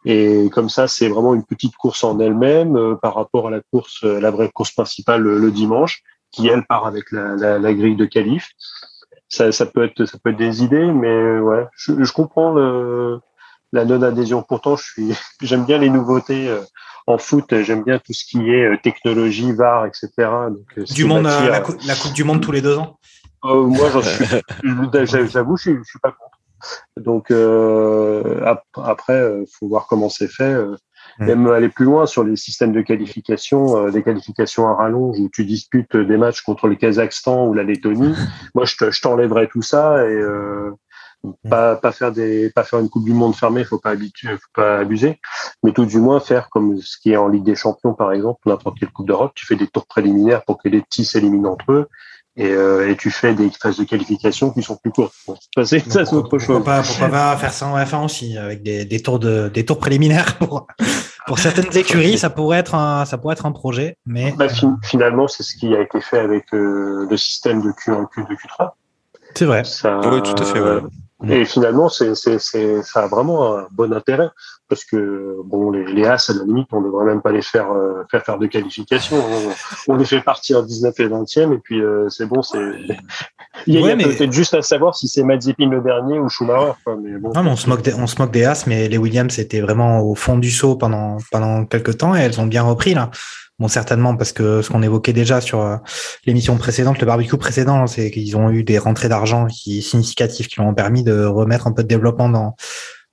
et 0.05 0.49
comme 0.51 0.70
ça, 0.70 0.88
c'est 0.88 1.07
vraiment 1.07 1.34
une 1.34 1.45
petite 1.45 1.76
course 1.78 2.03
en 2.03 2.20
elle-même 2.20 2.97
par 3.01 3.16
rapport 3.16 3.47
à 3.47 3.51
la 3.51 3.61
course, 3.61 4.03
la 4.03 4.32
vraie 4.32 4.49
course 4.49 4.72
principale 4.72 5.22
le, 5.22 5.51
dimanche, 5.51 6.03
qui 6.32 6.47
elle 6.47 6.66
part 6.66 6.86
avec 6.86 7.11
la, 7.11 7.36
la, 7.36 7.57
la 7.57 7.74
grille 7.74 7.95
de 7.95 8.05
qualif. 8.05 8.51
Ça, 9.30 9.51
ça, 9.51 9.66
peut 9.66 9.86
être 9.86 10.05
ça 10.05 10.18
peut 10.22 10.32
être 10.32 10.38
des 10.38 10.61
idées, 10.64 10.91
mais 10.91 11.39
ouais, 11.39 11.66
je, 11.76 12.03
je 12.03 12.11
comprends 12.11 12.53
le, 12.53 13.20
la 13.74 13.84
non 13.84 14.01
adhésion. 14.01 14.43
Pourtant, 14.43 14.78
je 14.78 14.84
suis 14.84 15.13
j'aime 15.41 15.65
bien 15.65 15.78
les 15.78 15.89
nouveautés 15.89 16.47
euh, 16.47 16.61
en 17.07 17.17
foot. 17.17 17.61
J'aime 17.63 17.84
bien 17.84 17.99
tout 17.99 18.13
ce 18.13 18.24
qui 18.24 18.49
est 18.49 18.65
euh, 18.65 18.78
technologie, 18.82 19.51
VAR, 19.51 19.86
etc. 19.86 20.09
Donc, 20.17 20.65
euh, 20.78 20.84
du 20.84 21.03
monde, 21.03 21.24
la, 21.24 21.59
coupe, 21.59 21.82
la, 21.86 21.95
coupe 21.95 22.13
du 22.13 22.24
monde 22.24 22.41
tous 22.41 22.51
les 22.51 22.61
deux 22.61 22.78
ans. 22.78 22.97
Euh, 23.43 23.63
moi, 23.63 23.89
j'en 23.91 24.01
suis. 24.01 24.26
J'avoue, 25.03 25.57
je, 25.57 25.71
je 25.71 25.84
suis 25.84 25.99
pas 25.99 26.11
contre. 26.11 26.39
Donc 26.95 27.30
euh, 27.30 28.55
après, 28.78 29.43
faut 29.51 29.67
voir 29.67 29.86
comment 29.88 30.07
c'est 30.07 30.30
fait. 30.30 30.55
Mm. 31.19 31.26
même 31.26 31.47
aller 31.47 31.69
plus 31.69 31.86
loin 31.86 32.05
sur 32.05 32.24
les 32.24 32.36
systèmes 32.36 32.74
de 32.74 32.82
qualification, 32.82 33.78
euh, 33.78 33.91
des 33.91 34.01
qualifications 34.01 34.67
à 34.67 34.74
rallonge 34.74 35.19
où 35.19 35.30
tu 35.30 35.45
disputes 35.45 35.95
des 35.95 36.17
matchs 36.17 36.41
contre 36.41 36.67
le 36.67 36.76
Kazakhstan 36.76 37.45
ou 37.47 37.53
la 37.53 37.63
Lettonie. 37.63 38.15
Moi, 38.55 38.65
je 38.65 39.01
t'enlèverais 39.01 39.47
tout 39.47 39.61
ça 39.61 40.07
et 40.07 40.21
euh, 41.26 41.30
mm. 41.43 41.49
pas, 41.49 41.76
pas 41.76 41.91
faire 41.91 42.11
des 42.11 42.49
pas 42.49 42.63
faire 42.63 42.80
une 42.80 42.89
coupe 42.89 43.05
du 43.05 43.13
monde 43.13 43.36
fermée 43.36 43.63
faut 43.63 43.80
pas 43.80 43.91
habituer 43.91 44.36
faut 44.38 44.51
pas 44.53 44.80
abuser 44.80 45.19
mais 45.63 45.71
tout 45.71 45.86
du 45.86 45.97
moins 45.97 46.19
faire 46.19 46.49
comme 46.49 46.80
ce 46.82 46.97
qui 46.97 47.11
est 47.11 47.17
en 47.17 47.28
Ligue 47.28 47.43
des 47.43 47.55
Champions 47.55 47.93
par 47.93 48.11
exemple 48.11 48.39
n'importe 48.45 48.80
quelle 48.80 48.91
coupe 48.91 49.07
d'Europe 49.07 49.32
tu 49.36 49.45
fais 49.45 49.55
des 49.55 49.67
tours 49.67 49.86
préliminaires 49.86 50.43
pour 50.43 50.61
que 50.61 50.69
les 50.69 50.82
petits 50.82 51.05
s'éliminent 51.05 51.51
entre 51.51 51.71
eux 51.71 51.89
et, 52.36 52.49
euh, 52.49 52.89
et, 52.89 52.95
tu 52.95 53.11
fais 53.11 53.36
des 53.36 53.51
phases 53.51 53.78
de 53.78 53.84
qualification 53.84 54.49
qui 54.51 54.63
sont 54.63 54.76
plus 54.76 54.91
courtes. 54.91 55.13
Bon, 55.28 55.36
ça, 55.55 55.65
c'est 55.65 56.13
autre 56.13 56.39
chose. 56.39 56.47
Pourquoi 56.47 56.63
pas, 56.63 56.82
pourquoi 56.82 57.09
pas 57.09 57.38
faire 57.38 57.53
ça 57.53 57.67
en 57.67 57.78
F1 57.78 58.05
aussi, 58.05 58.38
avec 58.38 58.63
des, 58.63 58.86
des, 58.86 58.99
tours 59.01 59.19
de 59.19 59.49
des 59.53 59.65
tours 59.65 59.78
préliminaires 59.78 60.38
pour 60.39 60.65
pour 61.28 61.38
certaines 61.38 61.78
écuries, 61.78 62.17
ça 62.17 62.32
pourrait 62.32 62.57
être 62.57 62.74
un 62.74 63.05
ça 63.05 63.19
pourrait 63.19 63.34
être 63.34 63.45
un 63.45 63.51
projet, 63.51 63.97
mais 64.07 64.34
bah, 64.36 64.47
finalement, 64.84 65.28
c'est 65.28 65.43
ce 65.43 65.55
qui 65.55 65.76
a 65.76 65.82
été 65.82 66.01
fait 66.01 66.19
avec 66.19 66.51
euh, 66.53 67.05
le 67.07 67.17
système 67.17 67.61
de 67.61 67.69
Q1, 67.69 68.07
Q2, 68.15 68.28
Q3. 68.28 68.71
C'est 69.36 69.45
vrai. 69.45 69.63
Ça, 69.63 69.99
oui, 69.99 70.21
tout 70.24 70.41
à 70.41 70.45
fait. 70.45 70.59
Ouais. 70.59 70.82
Et 71.29 71.45
finalement, 71.45 71.87
c'est, 71.89 72.16
c'est, 72.16 72.39
c'est, 72.39 72.82
ça 72.83 73.04
a 73.04 73.08
vraiment 73.08 73.58
un 73.58 73.67
bon 73.71 73.93
intérêt 73.93 74.29
parce 74.67 74.83
que 74.83 75.37
bon, 75.45 75.71
les, 75.71 75.86
les 75.86 76.05
As, 76.05 76.29
à 76.29 76.33
la 76.33 76.43
limite, 76.43 76.67
on 76.71 76.82
ne 76.82 76.87
devrait 76.87 77.05
même 77.05 77.21
pas 77.21 77.32
les 77.32 77.41
faire 77.41 77.71
euh, 77.71 78.04
faire 78.09 78.24
faire 78.24 78.37
de 78.37 78.47
qualification. 78.47 79.17
On, 79.17 79.93
on, 79.93 79.95
les 79.95 80.05
fait 80.05 80.21
partir 80.21 80.63
19 80.63 81.00
et 81.00 81.08
20e 81.08 81.54
et 81.54 81.59
puis 81.59 81.82
euh, 81.82 82.09
c'est 82.09 82.25
bon. 82.25 82.41
C'est 82.41 82.58
il 83.67 83.75
y 83.75 83.78
a, 83.78 83.82
ouais, 83.82 83.95
mais... 83.95 84.04
peut-être 84.04 84.32
juste 84.32 84.54
à 84.54 84.62
savoir 84.62 84.95
si 84.95 85.08
c'est 85.08 85.24
Mazepin 85.24 85.70
le 85.70 85.82
dernier 85.82 86.20
ou 86.20 86.28
Schumacher. 86.28 86.74
Quoi, 86.83 86.97
mais 87.01 87.17
bon, 87.17 87.32
non, 87.33 87.43
mais 87.43 87.51
on 87.51 87.55
se 87.55 87.70
moque 87.70 87.83
des, 87.83 87.93
on 87.93 88.08
se 88.08 88.21
moque 88.21 88.32
des 88.32 88.43
As, 88.43 88.67
mais 88.67 88.89
les 88.89 88.97
Williams 88.97 89.37
étaient 89.39 89.62
vraiment 89.62 90.01
au 90.01 90.16
fond 90.16 90.37
du 90.37 90.51
saut 90.51 90.75
pendant 90.75 91.17
pendant 91.32 91.66
quelques 91.66 92.00
temps 92.00 92.16
et 92.16 92.20
elles 92.20 92.41
ont 92.41 92.47
bien 92.47 92.63
repris 92.63 92.93
là. 92.93 93.12
Bon, 93.59 93.67
certainement 93.67 94.16
parce 94.16 94.32
que 94.32 94.62
ce 94.62 94.70
qu'on 94.70 94.82
évoquait 94.82 95.13
déjà 95.13 95.39
sur 95.39 95.62
euh, 95.62 95.78
l'émission 96.25 96.58
précédente, 96.58 97.00
le 97.00 97.05
barbecue 97.05 97.38
précédent, 97.38 97.86
c'est 97.88 98.09
qu'ils 98.09 98.36
ont 98.36 98.50
eu 98.50 98.63
des 98.63 98.80
rentrées 98.80 99.09
d'argent 99.09 99.46
qui 99.46 99.82
significatives 99.82 100.47
qui 100.47 100.55
leur 100.59 100.67
ont 100.67 100.74
permis 100.74 101.04
de 101.04 101.24
remettre 101.25 101.67
un 101.67 101.71
peu 101.71 101.84
de 101.84 101.88
développement 101.88 102.30
dans 102.30 102.55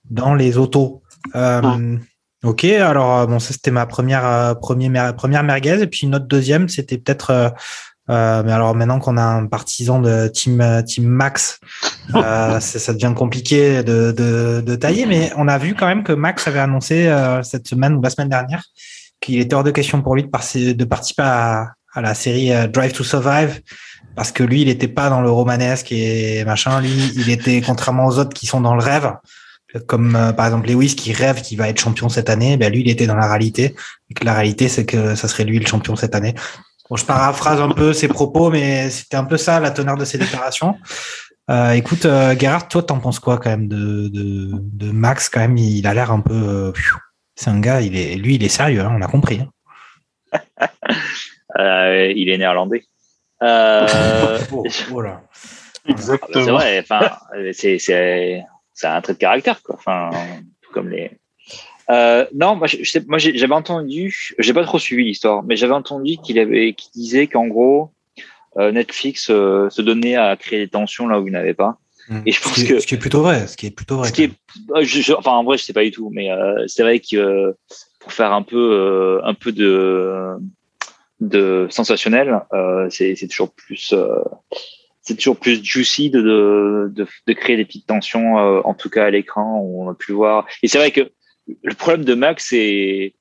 dans 0.08 0.34
les 0.34 0.56
autos. 0.56 1.02
Euh, 1.34 1.98
Ok, 2.42 2.64
alors 2.64 3.18
euh, 3.18 3.26
bon, 3.26 3.38
ça 3.38 3.52
c'était 3.52 3.70
ma 3.70 3.84
première 3.84 4.58
première 4.60 5.14
première 5.14 5.42
merguez 5.42 5.82
et 5.82 5.86
puis 5.86 6.06
une 6.06 6.14
autre 6.14 6.26
deuxième, 6.26 6.70
c'était 6.70 6.96
peut-être 6.96 7.52
euh, 8.08 8.42
mais 8.42 8.50
alors 8.50 8.74
maintenant 8.74 8.98
qu'on 8.98 9.18
a 9.18 9.22
un 9.22 9.46
partisan 9.46 10.00
de 10.00 10.26
team 10.28 10.82
team 10.86 11.04
Max, 11.04 11.60
euh, 12.14 12.58
ça 12.58 12.92
devient 12.94 13.12
compliqué 13.14 13.82
de, 13.82 14.10
de, 14.12 14.62
de 14.62 14.74
tailler. 14.74 15.04
Mais 15.04 15.30
on 15.36 15.48
a 15.48 15.58
vu 15.58 15.74
quand 15.74 15.86
même 15.86 16.02
que 16.02 16.12
Max 16.12 16.48
avait 16.48 16.60
annoncé 16.60 17.14
cette 17.42 17.68
semaine 17.68 17.94
ou 17.94 18.02
la 18.02 18.08
semaine 18.08 18.30
dernière 18.30 18.64
qu'il 19.20 19.38
était 19.38 19.54
hors 19.54 19.64
de 19.64 19.70
question 19.70 20.02
pour 20.02 20.14
lui 20.14 20.22
de, 20.22 20.84
participer 20.84 21.22
à, 21.22 21.72
la 21.96 22.14
série 22.14 22.52
euh, 22.52 22.66
Drive 22.66 22.92
to 22.92 23.04
Survive 23.04 23.60
parce 24.16 24.32
que 24.32 24.42
lui, 24.42 24.62
il 24.62 24.66
n'était 24.68 24.88
pas 24.88 25.08
dans 25.08 25.20
le 25.20 25.30
romanesque 25.30 25.92
et 25.92 26.44
machin. 26.44 26.80
Lui, 26.80 27.12
il 27.16 27.30
était 27.30 27.60
contrairement 27.60 28.06
aux 28.06 28.18
autres 28.18 28.34
qui 28.34 28.46
sont 28.46 28.60
dans 28.60 28.74
le 28.74 28.82
rêve, 28.82 29.12
comme 29.86 30.16
euh, 30.16 30.32
par 30.32 30.46
exemple 30.46 30.68
Lewis 30.68 30.96
qui 30.96 31.12
rêve 31.12 31.42
qu'il 31.42 31.58
va 31.58 31.68
être 31.68 31.80
champion 31.80 32.08
cette 32.08 32.28
année. 32.28 32.56
Ben 32.56 32.72
lui, 32.72 32.80
il 32.80 32.90
était 32.90 33.06
dans 33.06 33.16
la 33.16 33.28
réalité. 33.28 33.74
Et 34.10 34.14
que 34.14 34.24
la 34.24 34.34
réalité, 34.34 34.68
c'est 34.68 34.84
que 34.84 35.14
ça 35.14 35.28
serait 35.28 35.44
lui 35.44 35.58
le 35.58 35.66
champion 35.66 35.96
cette 35.96 36.14
année. 36.14 36.34
Bon, 36.88 36.96
je 36.96 37.04
paraphrase 37.04 37.60
un 37.60 37.70
peu 37.70 37.92
ses 37.92 38.08
propos, 38.08 38.50
mais 38.50 38.90
c'était 38.90 39.16
un 39.16 39.24
peu 39.24 39.36
ça 39.36 39.60
la 39.60 39.70
teneur 39.70 39.96
de 39.96 40.04
ses 40.04 40.18
déclarations. 40.18 40.74
Euh, 41.48 41.72
écoute, 41.72 42.02
Gerhard, 42.02 42.68
toi, 42.68 42.82
t'en 42.82 42.98
penses 42.98 43.20
quoi 43.20 43.38
quand 43.38 43.50
même 43.50 43.68
de 43.68 44.90
Max 44.92 45.28
Quand 45.28 45.40
même, 45.40 45.56
il 45.56 45.86
a 45.86 45.94
l'air 45.94 46.10
un 46.10 46.20
peu. 46.20 46.34
Euh, 46.34 46.72
c'est 47.40 47.48
un 47.48 47.58
gars, 47.58 47.80
il 47.80 47.96
est, 47.96 48.16
lui, 48.16 48.34
il 48.34 48.44
est 48.44 48.50
sérieux, 48.50 48.82
hein, 48.82 48.94
on 48.94 49.00
a 49.00 49.06
compris. 49.06 49.40
Hein. 49.40 50.40
euh, 51.58 52.12
il 52.14 52.28
est 52.28 52.36
néerlandais. 52.36 52.84
Euh, 53.42 54.38
oh, 54.52 54.66
voilà. 54.90 55.22
Exactement. 55.88 56.44
C'est 56.44 56.50
vrai, 56.50 56.80
enfin, 56.80 57.16
c'est, 57.52 58.44
un 58.82 59.00
trait 59.00 59.14
de 59.14 59.18
caractère, 59.18 59.62
quoi. 59.62 59.76
Enfin, 59.76 60.10
tout 60.60 60.70
comme 60.72 60.90
les. 60.90 61.12
Euh, 61.88 62.26
non, 62.34 62.56
moi, 62.56 62.66
j'avais 62.68 63.54
entendu, 63.54 64.34
j'ai 64.38 64.52
pas 64.52 64.64
trop 64.64 64.78
suivi 64.78 65.04
l'histoire, 65.04 65.42
mais 65.42 65.56
j'avais 65.56 65.72
entendu 65.72 66.18
qu'il 66.18 66.38
avait, 66.38 66.74
qu'il 66.74 66.92
disait 66.92 67.26
qu'en 67.26 67.46
gros, 67.46 67.90
Netflix 68.58 69.24
se 69.24 69.80
donnait 69.80 70.16
à 70.16 70.36
créer 70.36 70.58
des 70.58 70.68
tensions 70.68 71.08
là 71.08 71.18
où 71.18 71.26
il 71.26 71.32
n'avait 71.32 71.54
pas. 71.54 71.78
Mm. 72.10 72.22
Et 72.26 72.32
je 72.32 72.42
pense 72.42 72.54
ce, 72.54 72.60
qui 72.62 72.66
que 72.68 72.80
ce 72.80 72.86
qui 72.86 72.94
est 72.96 72.98
plutôt 72.98 73.22
vrai. 73.22 73.46
Ce 73.46 73.56
qui 73.56 73.66
est 73.66 73.70
plutôt 73.70 73.98
vrai. 73.98 74.08
ce 74.08 74.12
qui 74.12 74.24
est, 74.24 74.32
euh, 74.74 74.82
je- 74.82 75.00
je- 75.00 75.12
enfin 75.12 75.30
en 75.30 75.44
vrai 75.44 75.56
je 75.58 75.62
sais 75.64 75.72
pas 75.72 75.84
du 75.84 75.92
tout, 75.92 76.10
mais 76.12 76.30
euh, 76.30 76.64
c'est 76.66 76.82
vrai 76.82 76.98
que 76.98 77.16
euh, 77.16 77.52
pour 78.00 78.12
faire 78.12 78.32
un 78.32 78.42
peu 78.42 78.56
euh, 78.72 79.20
un 79.24 79.34
peu 79.34 79.52
de 79.52 80.36
de 81.20 81.66
sensationnel, 81.70 82.40
euh, 82.52 82.88
c'est 82.90 83.14
c'est 83.14 83.28
toujours 83.28 83.52
plus 83.52 83.92
euh, 83.92 84.18
c'est 85.02 85.14
toujours 85.16 85.36
plus 85.36 85.62
juicy 85.64 86.10
de, 86.10 86.20
de, 86.20 86.92
de, 86.92 87.06
de 87.26 87.32
créer 87.32 87.56
des 87.56 87.64
petites 87.64 87.86
tensions, 87.86 88.38
euh, 88.38 88.60
en 88.64 88.74
tout 88.74 88.90
cas 88.90 89.04
à 89.06 89.10
l'écran, 89.10 89.60
où 89.60 89.84
on 89.86 89.90
a 89.90 89.94
pu 89.94 90.12
voir. 90.12 90.46
Et 90.62 90.68
c'est 90.68 90.78
vrai 90.78 90.90
que 90.90 91.10
le 91.62 91.74
problème 91.74 92.04
de 92.04 92.14
Max, 92.14 92.48
c'est 92.50 93.14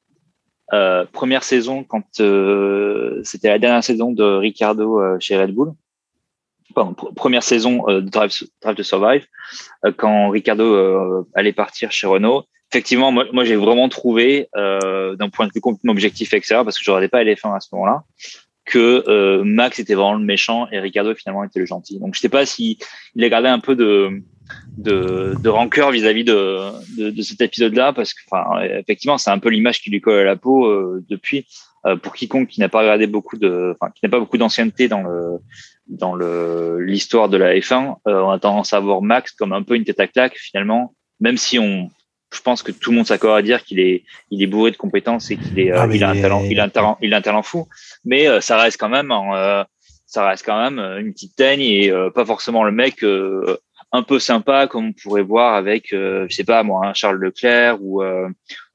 euh, 0.74 1.06
première 1.12 1.44
saison, 1.44 1.84
quand 1.84 2.20
euh, 2.20 3.22
c'était 3.24 3.48
la 3.50 3.60
dernière 3.60 3.84
saison 3.84 4.12
de 4.12 4.24
Ricardo 4.24 5.00
chez 5.20 5.38
Red 5.38 5.52
Bull, 5.54 5.74
première 7.16 7.44
saison 7.44 7.84
euh, 7.88 8.02
de 8.02 8.10
Drive, 8.10 8.32
Drive 8.62 8.76
to 8.76 8.84
Survive, 8.84 9.26
euh, 9.86 9.92
quand 9.96 10.30
Ricardo 10.30 10.64
euh, 10.64 11.28
allait 11.36 11.54
partir 11.54 11.92
chez 11.92 12.08
Renault. 12.08 12.46
Effectivement, 12.72 13.12
moi, 13.12 13.44
j'ai 13.46 13.56
vraiment 13.56 13.90
trouvé, 13.90 14.48
euh, 14.56 15.16
d'un 15.16 15.30
point 15.30 15.48
de 15.48 15.52
vue 15.54 15.62
complètement 15.62 15.92
objectif, 15.92 16.34
etc., 16.36 16.62
parce 16.64 16.78
que 16.78 16.84
je 16.84 16.92
regardais 16.92 17.08
pas 17.08 17.24
LF1 17.24 17.56
à 17.56 17.60
ce 17.60 17.70
moment-là, 17.74 18.04
que 18.66 19.04
euh, 19.08 19.44
Max 19.44 19.80
était 19.80 19.96
vraiment 19.96 20.14
le 20.14 20.24
méchant 20.24 20.68
et 20.72 20.80
Ricardo 20.80 21.16
finalement 21.16 21.44
était 21.44 21.60
le 21.60 21.66
gentil. 21.66 21.98
Donc 22.00 22.14
je 22.14 22.20
sais 22.20 22.30
pas 22.30 22.46
si 22.46 22.78
il 23.16 23.24
a 23.24 23.30
gardé 23.30 23.48
un 23.48 23.60
peu 23.60 23.76
de 23.76 24.22
de, 24.78 25.34
de 25.42 25.50
rancœur 25.50 25.92
vis-à-vis 25.92 26.24
de, 26.24 26.60
de, 26.98 27.10
de 27.10 27.22
cet 27.22 27.42
épisode-là 27.42 27.94
parce 27.94 28.14
que 28.14 28.22
enfin 28.30 28.62
effectivement 28.62 29.18
c'est 29.18 29.32
un 29.32 29.40
peu 29.40 29.50
l'image 29.50 29.82
qui 29.82 29.90
lui 29.90 30.02
colle 30.02 30.20
à 30.20 30.24
la 30.24 30.36
peau 30.36 30.68
euh, 30.68 31.04
depuis 31.10 31.48
pour 32.04 32.14
quiconque 32.14 32.50
qui 32.50 32.60
n'a 32.60 32.70
pas 32.70 32.80
regardé 32.80 33.08
beaucoup 33.08 33.38
de 33.38 33.76
enfin 33.76 33.92
qui 33.92 34.02
n'a 34.04 34.10
pas 34.10 34.20
beaucoup 34.20 34.38
d'ancienneté 34.38 34.88
dans 34.88 35.02
le 35.02 35.40
dans 35.90 36.16
l'histoire 36.78 37.30
de 37.30 37.38
la 37.38 37.56
F1 37.56 37.96
euh, 38.08 38.22
on 38.22 38.30
a 38.30 38.40
tendance 38.40 38.74
à 38.74 38.80
voir 38.80 39.02
Max 39.02 39.32
comme 39.32 39.54
un 39.54 39.64
peu 39.64 39.76
une 39.76 39.84
tête 39.84 40.00
à 40.00 40.08
claque 40.08 40.38
finalement 40.38 40.94
même 41.20 41.38
si 41.38 41.60
on 41.60 41.90
je 42.32 42.42
pense 42.42 42.62
que 42.62 42.72
tout 42.72 42.92
le 42.92 42.98
monde 42.98 43.08
s'accorde 43.08 43.38
à 43.38 43.42
dire 43.42 43.64
qu'il 43.64 43.80
est 43.80 44.04
il 44.30 44.42
est 44.44 44.48
bourré 44.48 44.72
de 44.72 44.78
compétences 44.78 45.32
et 45.32 45.38
qu'il 45.38 45.60
est 45.60 45.72
euh, 45.72 45.80
Ah, 45.82 45.88
il 45.92 46.04
a 46.04 46.10
un 46.10 46.22
talent 46.22 46.44
il 46.44 46.60
a 46.60 46.66
un 46.66 46.70
talent 46.70 46.98
il 47.02 47.14
a 47.14 47.18
un 47.18 47.22
talent 47.22 47.44
fou. 47.44 47.68
Mais 48.06 48.28
euh, 48.28 48.42
ça 48.42 48.58
reste 48.58 48.80
quand 48.80 48.90
même 48.90 49.12
en, 49.12 49.36
euh, 49.36 49.64
ça 50.06 50.28
reste 50.28 50.46
quand 50.46 50.62
même 50.62 50.80
euh, 50.80 51.00
une 51.00 51.14
petite 51.14 51.36
teigne 51.36 51.62
et 51.62 51.92
euh, 51.92 52.10
pas 52.10 52.26
forcément 52.26 52.64
le 52.64 52.72
mec 52.72 53.04
euh, 53.04 53.58
un 53.92 54.04
peu 54.04 54.20
sympa 54.20 54.68
comme 54.68 54.88
on 54.88 54.94
pourrait 54.94 55.24
voir 55.24 55.56
avec 55.56 55.92
euh, 55.94 56.28
je 56.30 56.36
sais 56.36 56.44
pas 56.44 56.62
moi 56.64 56.88
un 56.88 56.94
Charles 56.94 57.18
Leclerc 57.18 57.78
ou 57.82 58.04
euh, 58.04 58.30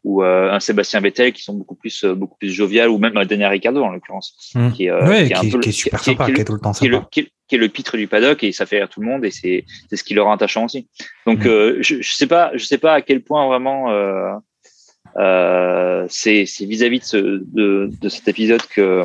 ou 0.05 0.23
euh, 0.23 0.53
un 0.53 0.61
Sébastien 0.61 1.01
Vettel 1.01 1.33
qui 1.33 1.43
sont 1.43 1.55
beaucoup 1.55 1.75
plus 1.75 2.05
euh, 2.05 2.15
beaucoup 2.15 2.37
plus 2.39 2.51
jovial 2.53 2.89
ou 2.91 2.99
même 2.99 3.17
un 3.17 3.25
Daniel 3.25 3.49
Ricciardo 3.51 3.83
en 3.83 3.91
l'occurrence 3.91 4.53
Mm. 4.55 4.71
qui 4.73 4.85
est, 4.85 4.91
euh, 4.91 5.09
Ouais, 5.09 5.27
qui 5.27 5.33
est 5.33 5.51
qui, 5.51 5.61
qui 5.61 5.73
super 5.73 6.01
sympa, 6.05 6.27
qui 6.31 6.41
est 6.41 6.45
tout 6.45 6.53
le 6.53 6.61
temps 6.61 6.73
sympa. 6.75 7.09
qui, 7.11 7.21
est, 7.21 7.57
le 7.57 7.69
pitre 7.69 7.97
du 7.97 8.07
paddock 8.09 8.43
et 8.45 8.53
ça 8.53 8.67
fait 8.67 8.79
rire 8.79 8.89
tout 8.89 9.01
le 9.01 9.07
monde 9.07 9.25
et 9.25 9.31
c'est 9.31 9.65
c'est 9.89 9.97
ce 9.97 10.05
qui 10.05 10.13
le 10.15 10.23
rend 10.23 10.33
attachant 10.33 10.65
aussi. 10.67 10.89
Donc 11.27 11.45
Mm. 11.45 11.49
euh, 11.49 11.77
je, 11.81 12.03
je 12.03 12.13
sais 12.13 12.27
pas 12.27 12.51
je 12.55 12.65
sais 12.65 12.79
pas 12.79 12.93
à 12.95 13.01
quel 13.03 13.23
point 13.23 13.47
vraiment 13.47 13.91
euh, 13.91 14.33
euh, 15.17 16.07
c'est 16.09 16.47
c'est 16.47 16.65
vis-à-vis 16.67 17.01
de, 17.01 17.05
ce, 17.05 17.17
de 17.17 17.91
de 18.01 18.09
cet 18.09 18.29
épisode 18.29 18.63
que 18.67 19.05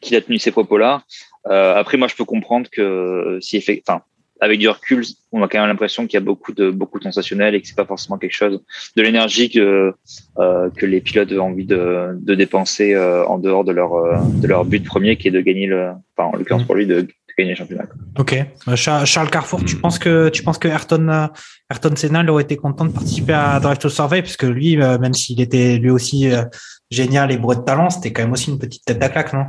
qu'il 0.00 0.16
a 0.16 0.20
tenu 0.20 0.38
ces 0.38 0.50
propos-là. 0.50 1.02
Euh, 1.46 1.74
après 1.76 1.96
moi 1.96 2.08
je 2.08 2.14
peux 2.14 2.24
comprendre 2.24 2.68
que 2.70 3.38
si 3.40 3.56
effectivement 3.56 4.02
avec 4.40 4.58
du 4.58 4.68
recul, 4.68 5.04
on 5.32 5.42
a 5.42 5.48
quand 5.48 5.58
même 5.58 5.68
l'impression 5.68 6.06
qu'il 6.06 6.14
y 6.14 6.22
a 6.22 6.24
beaucoup 6.24 6.52
de 6.52 6.70
beaucoup 6.70 6.98
de 6.98 7.04
sensationnel 7.04 7.54
et 7.54 7.60
que 7.60 7.68
c'est 7.68 7.76
pas 7.76 7.84
forcément 7.84 8.18
quelque 8.18 8.34
chose 8.36 8.62
de 8.96 9.02
l'énergie 9.02 9.50
que 9.50 9.92
euh, 10.38 10.70
que 10.70 10.86
les 10.86 11.00
pilotes 11.00 11.32
ont 11.32 11.50
envie 11.50 11.66
de, 11.66 12.16
de 12.20 12.34
dépenser 12.34 12.94
euh, 12.94 13.26
en 13.26 13.38
dehors 13.38 13.64
de 13.64 13.72
leur 13.72 13.94
euh, 13.94 14.18
de 14.42 14.46
leur 14.46 14.64
but 14.64 14.84
premier 14.84 15.16
qui 15.16 15.28
est 15.28 15.32
de 15.32 15.40
gagner 15.40 15.66
le 15.66 15.90
enfin 16.16 16.30
en 16.32 16.36
l'occurrence 16.36 16.64
pour 16.64 16.74
lui 16.76 16.86
de, 16.86 17.02
de 17.02 17.08
gagner 17.36 17.50
le 17.50 17.56
championnat. 17.56 17.86
Ok. 18.18 18.36
Charles, 18.74 19.30
Carrefour, 19.30 19.64
tu 19.64 19.76
penses 19.76 19.98
que 19.98 20.28
tu 20.28 20.42
penses 20.42 20.58
que 20.58 20.68
Ayrton 20.68 21.28
Ayrton 21.70 21.96
Senna 21.96 22.24
aurait 22.32 22.44
été 22.44 22.56
content 22.56 22.84
de 22.86 22.92
participer 22.92 23.34
à 23.34 23.60
Drive 23.60 23.78
to 23.78 23.88
Survive? 23.88 24.22
Parce 24.22 24.36
que 24.36 24.46
lui, 24.46 24.76
même 24.76 25.14
s'il 25.14 25.40
était 25.40 25.76
lui 25.78 25.90
aussi 25.90 26.30
euh, 26.30 26.44
génial 26.90 27.30
et 27.30 27.36
bourré 27.36 27.56
de 27.56 27.62
talent, 27.62 27.90
c'était 27.90 28.12
quand 28.12 28.22
même 28.22 28.32
aussi 28.32 28.50
une 28.50 28.58
petite 28.58 28.84
tête 28.84 29.02
à 29.02 29.08
claque, 29.08 29.32
non? 29.34 29.46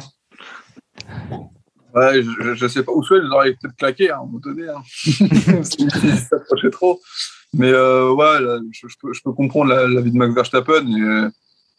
Ouais, 1.95 2.21
je, 2.21 2.53
je 2.55 2.67
sais 2.67 2.83
pas. 2.83 2.91
Ou 2.91 3.03
soit 3.03 3.17
ils 3.17 3.31
auraient 3.31 3.51
peut-être 3.53 3.75
claqué 3.75 4.11
hein, 4.11 4.15
à 4.15 4.19
un 4.21 4.25
moment 4.25 4.39
donné. 4.39 4.67
Hein. 4.67 4.81
S'ils 5.63 5.91
s'approchaient 5.91 6.69
trop. 6.69 6.99
Mais 7.53 7.71
euh, 7.71 8.11
ouais, 8.11 8.39
là, 8.41 8.59
je, 8.71 8.87
je 8.87 8.95
peux, 9.01 9.11
je 9.13 9.21
peux 9.23 9.31
comprendre 9.31 9.71
la, 9.73 9.87
la 9.87 10.01
vie 10.01 10.11
de 10.11 10.17
Max 10.17 10.33
Verstappen. 10.35 10.85
Et, 10.87 11.01
euh, 11.01 11.29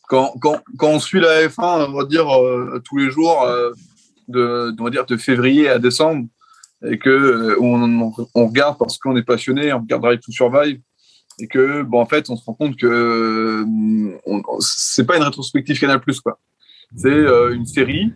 quand, 0.09 0.35
quand, 0.41 0.61
quand 0.79 0.89
on 0.89 0.99
suit 0.99 1.21
la 1.21 1.47
F1, 1.47 1.87
on 1.91 1.93
va 1.93 2.05
dire 2.05 2.29
euh, 2.29 2.81
tous 2.85 2.97
les 2.97 3.11
jours, 3.11 3.43
euh, 3.45 3.71
de, 4.27 4.75
on 4.79 4.85
va 4.85 4.91
dire 4.91 5.07
de 5.07 5.17
février 5.17 5.69
à 5.69 5.79
décembre, 5.79 6.27
et 6.85 6.99
que 6.99 7.57
on, 7.61 8.13
on 8.35 8.47
regarde 8.49 8.77
parce 8.79 8.99
qu'on 8.99 9.17
est 9.17 9.23
passionné, 9.23 9.73
on 9.73 9.81
regarde 9.81 10.03
Drive 10.03 10.19
to 10.21 10.33
Survive, 10.33 10.81
et 11.39 11.47
que 11.47 11.83
bon 11.83 12.01
en 12.01 12.07
fait 12.07 12.29
on 12.31 12.37
se 12.37 12.45
rend 12.45 12.55
compte 12.55 12.77
que 12.77 13.63
on- 14.27 14.43
c'est 14.61 15.05
pas 15.07 15.17
une 15.17 15.23
rétrospective 15.23 15.79
Canal 15.79 16.01
Plus 16.01 16.21
quoi. 16.21 16.39
C'est 16.97 17.09
une 17.53 17.67
série 17.67 18.13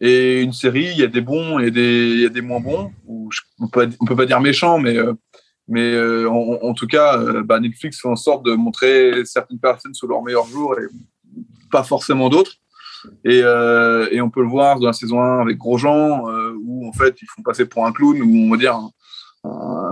et 0.00 0.42
une 0.42 0.52
série, 0.52 0.90
il 0.92 0.98
y 0.98 1.02
a 1.02 1.06
des 1.06 1.20
bons 1.20 1.58
et 1.58 1.70
des, 1.70 2.10
il 2.14 2.20
y 2.20 2.26
a 2.26 2.28
des 2.28 2.42
moins 2.42 2.60
bons. 2.60 2.92
Ou 3.06 3.30
je, 3.32 3.40
on 3.60 3.68
peut, 3.68 3.88
peut 4.06 4.16
pas 4.16 4.26
dire 4.26 4.40
méchants, 4.40 4.78
mais 4.78 4.96
euh, 4.96 5.14
mais 5.68 5.92
euh, 5.92 6.28
en, 6.30 6.58
en 6.62 6.74
tout 6.74 6.86
cas, 6.86 7.18
euh, 7.18 7.42
bah, 7.42 7.58
Netflix 7.58 8.00
fait 8.00 8.08
en 8.08 8.16
sorte 8.16 8.44
de 8.44 8.52
montrer 8.52 9.24
certaines 9.24 9.58
personnes 9.58 9.94
sous 9.94 10.06
leur 10.06 10.22
meilleur 10.22 10.46
jour 10.46 10.78
et 10.78 10.86
pas 11.70 11.82
forcément 11.82 12.28
d'autres. 12.28 12.52
Et, 13.24 13.40
euh, 13.42 14.08
et 14.10 14.20
on 14.20 14.30
peut 14.30 14.42
le 14.42 14.48
voir 14.48 14.78
dans 14.78 14.86
la 14.86 14.92
saison 14.92 15.20
1 15.20 15.40
avec 15.40 15.58
Grosjean, 15.58 16.28
euh, 16.28 16.54
où 16.60 16.88
en 16.88 16.92
fait 16.92 17.16
ils 17.20 17.28
font 17.28 17.42
passer 17.42 17.66
pour 17.66 17.86
un 17.86 17.92
clown, 17.92 18.20
où 18.20 18.46
on 18.46 18.50
va 18.50 18.56
dire, 18.56 18.78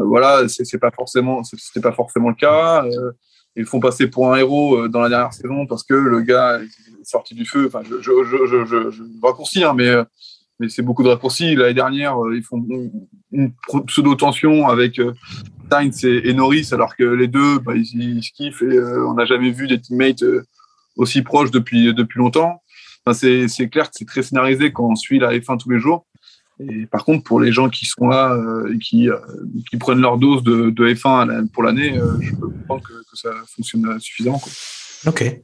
voilà, 0.06 0.48
c'est 0.48 0.78
pas 0.78 0.90
forcément, 0.90 1.43
c'était 1.44 1.81
pas 1.81 1.93
forcément 1.93 2.28
le 2.28 2.35
cas. 2.35 2.85
Ils 3.56 3.66
font 3.66 3.81
passer 3.81 4.09
pour 4.09 4.32
un 4.32 4.36
héros 4.36 4.76
euh, 4.76 4.89
dans 4.89 5.01
la 5.01 5.09
dernière 5.09 5.32
saison 5.32 5.66
parce 5.66 5.85
que 5.85 5.94
le 5.94 6.20
gars 6.20 6.60
est 6.60 6.68
sorti 7.05 7.35
du 7.35 7.44
feu. 7.44 7.66
Enfin, 7.66 7.82
je, 7.89 7.97
je, 8.01 8.10
je, 8.24 8.64
je, 8.64 8.90
je, 8.90 9.02
raccourcis, 9.22 9.64
hein, 9.64 9.74
mais, 9.74 9.89
euh, 9.89 10.05
mais 10.59 10.68
c'est 10.68 10.82
beaucoup 10.82 11.02
de 11.02 11.09
raccourcis. 11.09 11.55
L'année 11.55 11.74
dernière, 11.74 12.22
euh, 12.22 12.36
ils 12.36 12.43
font 12.43 12.64
une, 13.32 13.52
pseudo-tension 13.86 14.68
avec 14.68 15.01
Sainz 15.70 16.05
et, 16.05 16.32
Norris, 16.35 16.68
alors 16.72 16.97
que 16.97 17.05
les 17.05 17.28
deux, 17.28 17.59
bah, 17.59 17.74
ils, 17.74 18.22
se 18.22 18.32
kiffent 18.32 18.62
et 18.62 18.76
euh, 18.76 19.06
on 19.09 19.14
n'a 19.14 19.24
jamais 19.24 19.51
vu 19.51 19.66
des 19.66 19.81
teammates 19.81 20.24
aussi 20.97 21.22
proches 21.22 21.51
depuis, 21.51 21.93
depuis 21.94 22.18
longtemps. 22.18 22.62
Enfin, 23.06 23.47
c'est 23.48 23.68
clair 23.68 23.90
que 23.90 23.97
c'est 23.97 24.06
très 24.06 24.22
scénarisé 24.22 24.72
quand 24.72 24.86
on 24.89 24.94
suit 24.94 25.18
la 25.18 25.32
F1 25.32 25.59
tous 25.59 25.70
les 25.70 25.78
jours. 25.78 26.06
Et 26.60 26.86
par 26.86 27.05
contre, 27.05 27.24
pour 27.24 27.40
les 27.40 27.51
gens 27.52 27.68
qui 27.68 27.85
sont 27.86 28.06
là 28.06 28.32
euh, 28.32 28.72
et 28.74 28.78
qui, 28.78 29.09
euh, 29.10 29.18
qui 29.68 29.76
prennent 29.76 30.01
leur 30.01 30.18
dose 30.18 30.43
de, 30.44 30.70
de 30.70 30.94
F1 30.94 31.22
à 31.22 31.24
la- 31.26 31.43
pour 31.52 31.62
l'année, 31.64 31.98
euh, 31.98 32.16
je 32.20 32.31
peux 32.32 32.48
comprendre 32.48 32.82
que, 32.82 32.93
que 32.93 33.16
ça 33.16 33.31
fonctionne 33.55 33.98
suffisamment. 34.01 34.39
Quoi. 34.39 34.52
Ok. 35.06 35.36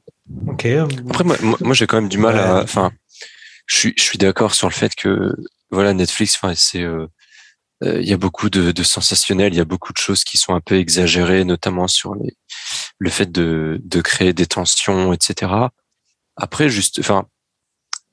Ok. 0.46 0.66
Après, 1.08 1.24
moi, 1.24 1.74
j'ai 1.74 1.86
quand 1.86 2.00
même 2.00 2.08
du 2.08 2.18
mal 2.18 2.38
à. 2.38 2.62
Enfin, 2.62 2.92
je 3.66 3.76
suis, 3.76 3.94
je 3.96 4.02
suis 4.02 4.18
d'accord 4.18 4.54
sur 4.54 4.68
le 4.68 4.72
fait 4.74 4.94
que 4.94 5.32
voilà, 5.70 5.92
Netflix, 5.94 6.36
enfin, 6.40 6.54
c'est. 6.54 6.82
euh, 6.82 7.06
Il 7.82 8.08
y 8.08 8.12
a 8.12 8.16
beaucoup 8.16 8.48
de, 8.50 8.72
de 8.72 8.82
sensationnel, 8.82 9.52
il 9.52 9.56
y 9.56 9.60
a 9.60 9.64
beaucoup 9.64 9.92
de 9.92 9.98
choses 9.98 10.22
qui 10.24 10.36
sont 10.36 10.54
un 10.54 10.60
peu 10.60 10.76
exagérées, 10.76 11.44
notamment 11.44 11.88
sur 11.88 12.14
les, 12.14 12.36
le 12.98 13.10
fait 13.10 13.30
de, 13.32 13.80
de 13.82 14.00
créer 14.00 14.32
des 14.32 14.46
tensions, 14.46 15.12
etc. 15.12 15.50
Après, 16.36 16.68
juste, 16.70 16.98
enfin, 17.00 17.26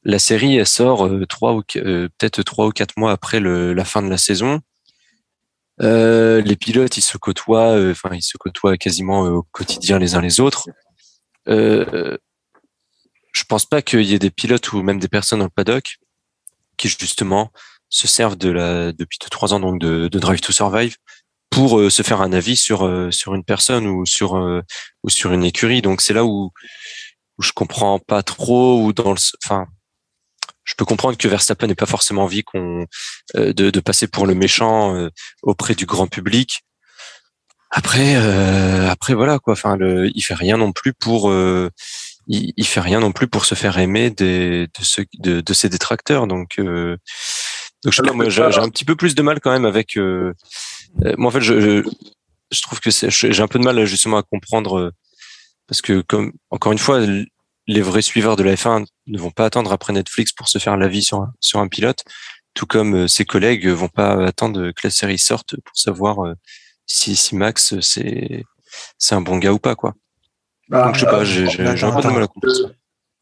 la 0.08 0.20
série, 0.20 0.56
elle 0.56 0.66
sort 0.66 1.06
euh, 1.06 1.26
trois 1.26 1.54
ou 1.54 1.64
euh, 1.76 2.08
peut-être 2.18 2.42
trois 2.42 2.66
ou 2.66 2.72
quatre 2.72 2.96
mois 2.98 3.12
après 3.12 3.42
la 3.42 3.86
fin 3.86 4.02
de 4.02 4.10
la 4.10 4.18
saison. 4.18 4.62
Euh, 5.82 6.42
les 6.42 6.56
pilotes, 6.56 6.96
ils 6.98 7.02
se 7.02 7.18
côtoient, 7.18 7.78
enfin, 7.92 8.10
ils 8.14 8.24
se 8.24 8.38
côtoient 8.38 8.78
quasiment 8.78 9.24
au 9.24 9.44
quotidien 9.52 10.00
les 10.00 10.16
uns 10.16 10.22
les 10.22 10.40
autres. 10.40 10.70
Euh, 11.50 12.18
je 13.34 13.44
pense 13.44 13.66
pas 13.66 13.82
qu'il 13.82 14.04
y 14.04 14.14
ait 14.14 14.20
des 14.20 14.32
pilotes 14.32 14.72
ou 14.72 14.82
même 14.82 15.00
des 15.00 15.10
personnes 15.10 15.40
dans 15.40 15.46
le 15.46 15.52
paddock 15.52 15.98
qui 16.78 16.88
justement 16.88 17.52
se 17.90 18.08
servent 18.08 18.38
de 18.38 18.50
la 18.50 18.94
depuis 18.94 19.20
deux, 19.22 19.30
trois 19.30 19.54
ans 19.54 19.60
donc 19.60 19.80
de, 19.80 20.08
de 20.08 20.20
Drive 20.20 20.42
to 20.42 20.54
Survive 20.54 20.96
pour 21.50 21.92
se 21.92 22.02
faire 22.02 22.22
un 22.22 22.34
avis 22.34 22.56
sur 22.56 22.80
sur 23.14 23.36
une 23.36 23.44
personne 23.44 23.88
ou 23.88 24.06
sur 24.06 24.34
ou 25.04 25.10
sur 25.10 25.32
une 25.32 25.44
écurie. 25.44 25.82
Donc 25.82 26.02
c'est 26.02 26.14
là 26.14 26.26
où 26.26 26.52
où 27.38 27.42
je 27.42 27.52
comprends 27.54 28.00
pas 28.00 28.24
trop 28.24 28.84
ou 28.84 28.94
dans 28.94 29.12
le 29.12 29.20
enfin 29.46 29.68
je 30.68 30.74
peux 30.78 30.84
comprendre 30.86 31.18
que 31.18 31.28
Verstappen 31.30 31.66
n'ait 31.68 31.76
pas 31.76 31.86
forcément 31.86 32.24
envie 32.24 32.44
qu'on 32.44 32.86
euh, 33.36 33.54
de, 33.54 33.70
de 33.70 33.80
passer 33.80 34.06
pour 34.08 34.28
le 34.28 34.36
méchant 34.36 34.94
euh, 34.96 35.10
auprès 35.42 35.76
du 35.76 35.86
grand 35.86 36.08
public. 36.08 36.62
Après, 37.72 38.16
euh, 38.18 38.90
après 38.90 39.14
voilà 39.14 39.40
quoi. 39.40 39.54
Enfin, 39.54 39.78
le, 39.78 40.10
il 40.14 40.22
fait 40.22 40.34
rien 40.34 40.58
non 40.58 40.74
plus 40.74 40.94
pour, 40.94 41.30
euh, 41.32 41.70
il, 42.28 42.54
il 42.58 42.66
fait 42.68 42.82
rien 42.82 43.00
non 43.00 43.12
plus 43.14 43.28
pour 43.28 43.46
se 43.46 43.56
faire 43.56 43.78
aimer 43.78 44.10
des, 44.10 44.68
de 44.68 44.84
ceux, 44.84 45.06
de, 45.20 45.40
de 45.42 45.54
ses 45.54 45.70
détracteurs. 45.70 46.28
Donc, 46.28 46.60
euh, 46.60 46.98
donc 47.84 47.94
je 47.94 47.98
sais 47.98 48.04
pas, 48.08 48.14
moi, 48.14 48.28
j'ai 48.30 48.46
j'ai 48.52 48.60
un 48.60 48.70
petit 48.70 48.86
peu 48.86 48.96
plus 48.96 49.16
de 49.16 49.22
mal 49.22 49.40
quand 49.40 49.52
même 49.52 49.66
avec. 49.66 49.98
Euh, 49.98 50.34
euh, 51.06 51.14
moi, 51.18 51.30
en 51.30 51.32
fait, 51.32 51.42
je, 51.42 51.60
je, 51.62 51.90
je 52.52 52.62
trouve 52.62 52.80
que 52.82 52.92
c'est- 52.92 53.10
j'ai 53.10 53.42
un 53.42 53.48
peu 53.48 53.60
de 53.60 53.64
mal 53.64 53.86
justement 53.86 54.18
à 54.18 54.24
comprendre 54.24 54.92
parce 55.68 55.82
que 55.82 56.02
comme 56.02 56.34
encore 56.50 56.72
une 56.74 56.78
fois, 56.78 57.00
les 57.68 57.82
vrais 57.82 58.02
suiveurs 58.02 58.36
de 58.38 58.44
la 58.44 58.56
F1 58.56 58.86
ne 59.08 59.18
vont 59.20 59.32
pas 59.32 59.46
attendre 59.46 59.72
après 59.72 59.94
Netflix 59.94 60.32
pour 60.34 60.48
se 60.48 60.58
faire 60.60 60.78
l'avis 60.78 61.02
sur 61.04 61.20
un, 61.22 61.34
sur 61.40 61.60
un 61.60 61.68
pilote. 61.68 62.04
tout 62.54 62.66
comme 62.66 62.96
euh, 62.96 63.08
ses 63.08 63.26
collègues 63.26 63.68
vont 63.68 63.88
pas 63.88 64.26
attendre 64.26 64.72
que 64.72 64.82
la 64.84 64.90
série 64.90 65.18
sorte 65.20 65.56
pour 65.64 65.78
savoir 65.78 66.26
euh, 66.26 66.34
si, 66.86 67.16
si 67.16 67.36
Max 67.36 67.80
c'est 67.82 68.44
c'est 68.98 69.16
un 69.16 69.22
bon 69.22 69.38
gars 69.38 69.54
ou 69.54 69.60
pas 69.60 69.76
quoi. 69.76 69.94
Bah, 70.70 70.86
Donc 70.86 70.96
je 70.96 71.00
sais 71.02 71.06
pas, 71.06 71.22
euh, 71.22 71.26
j'ai 71.26 71.44
un 71.46 71.96
peu 71.96 72.02
de 72.02 72.08
mal 72.14 72.24
à 72.24 72.28
comprendre. 72.28 72.72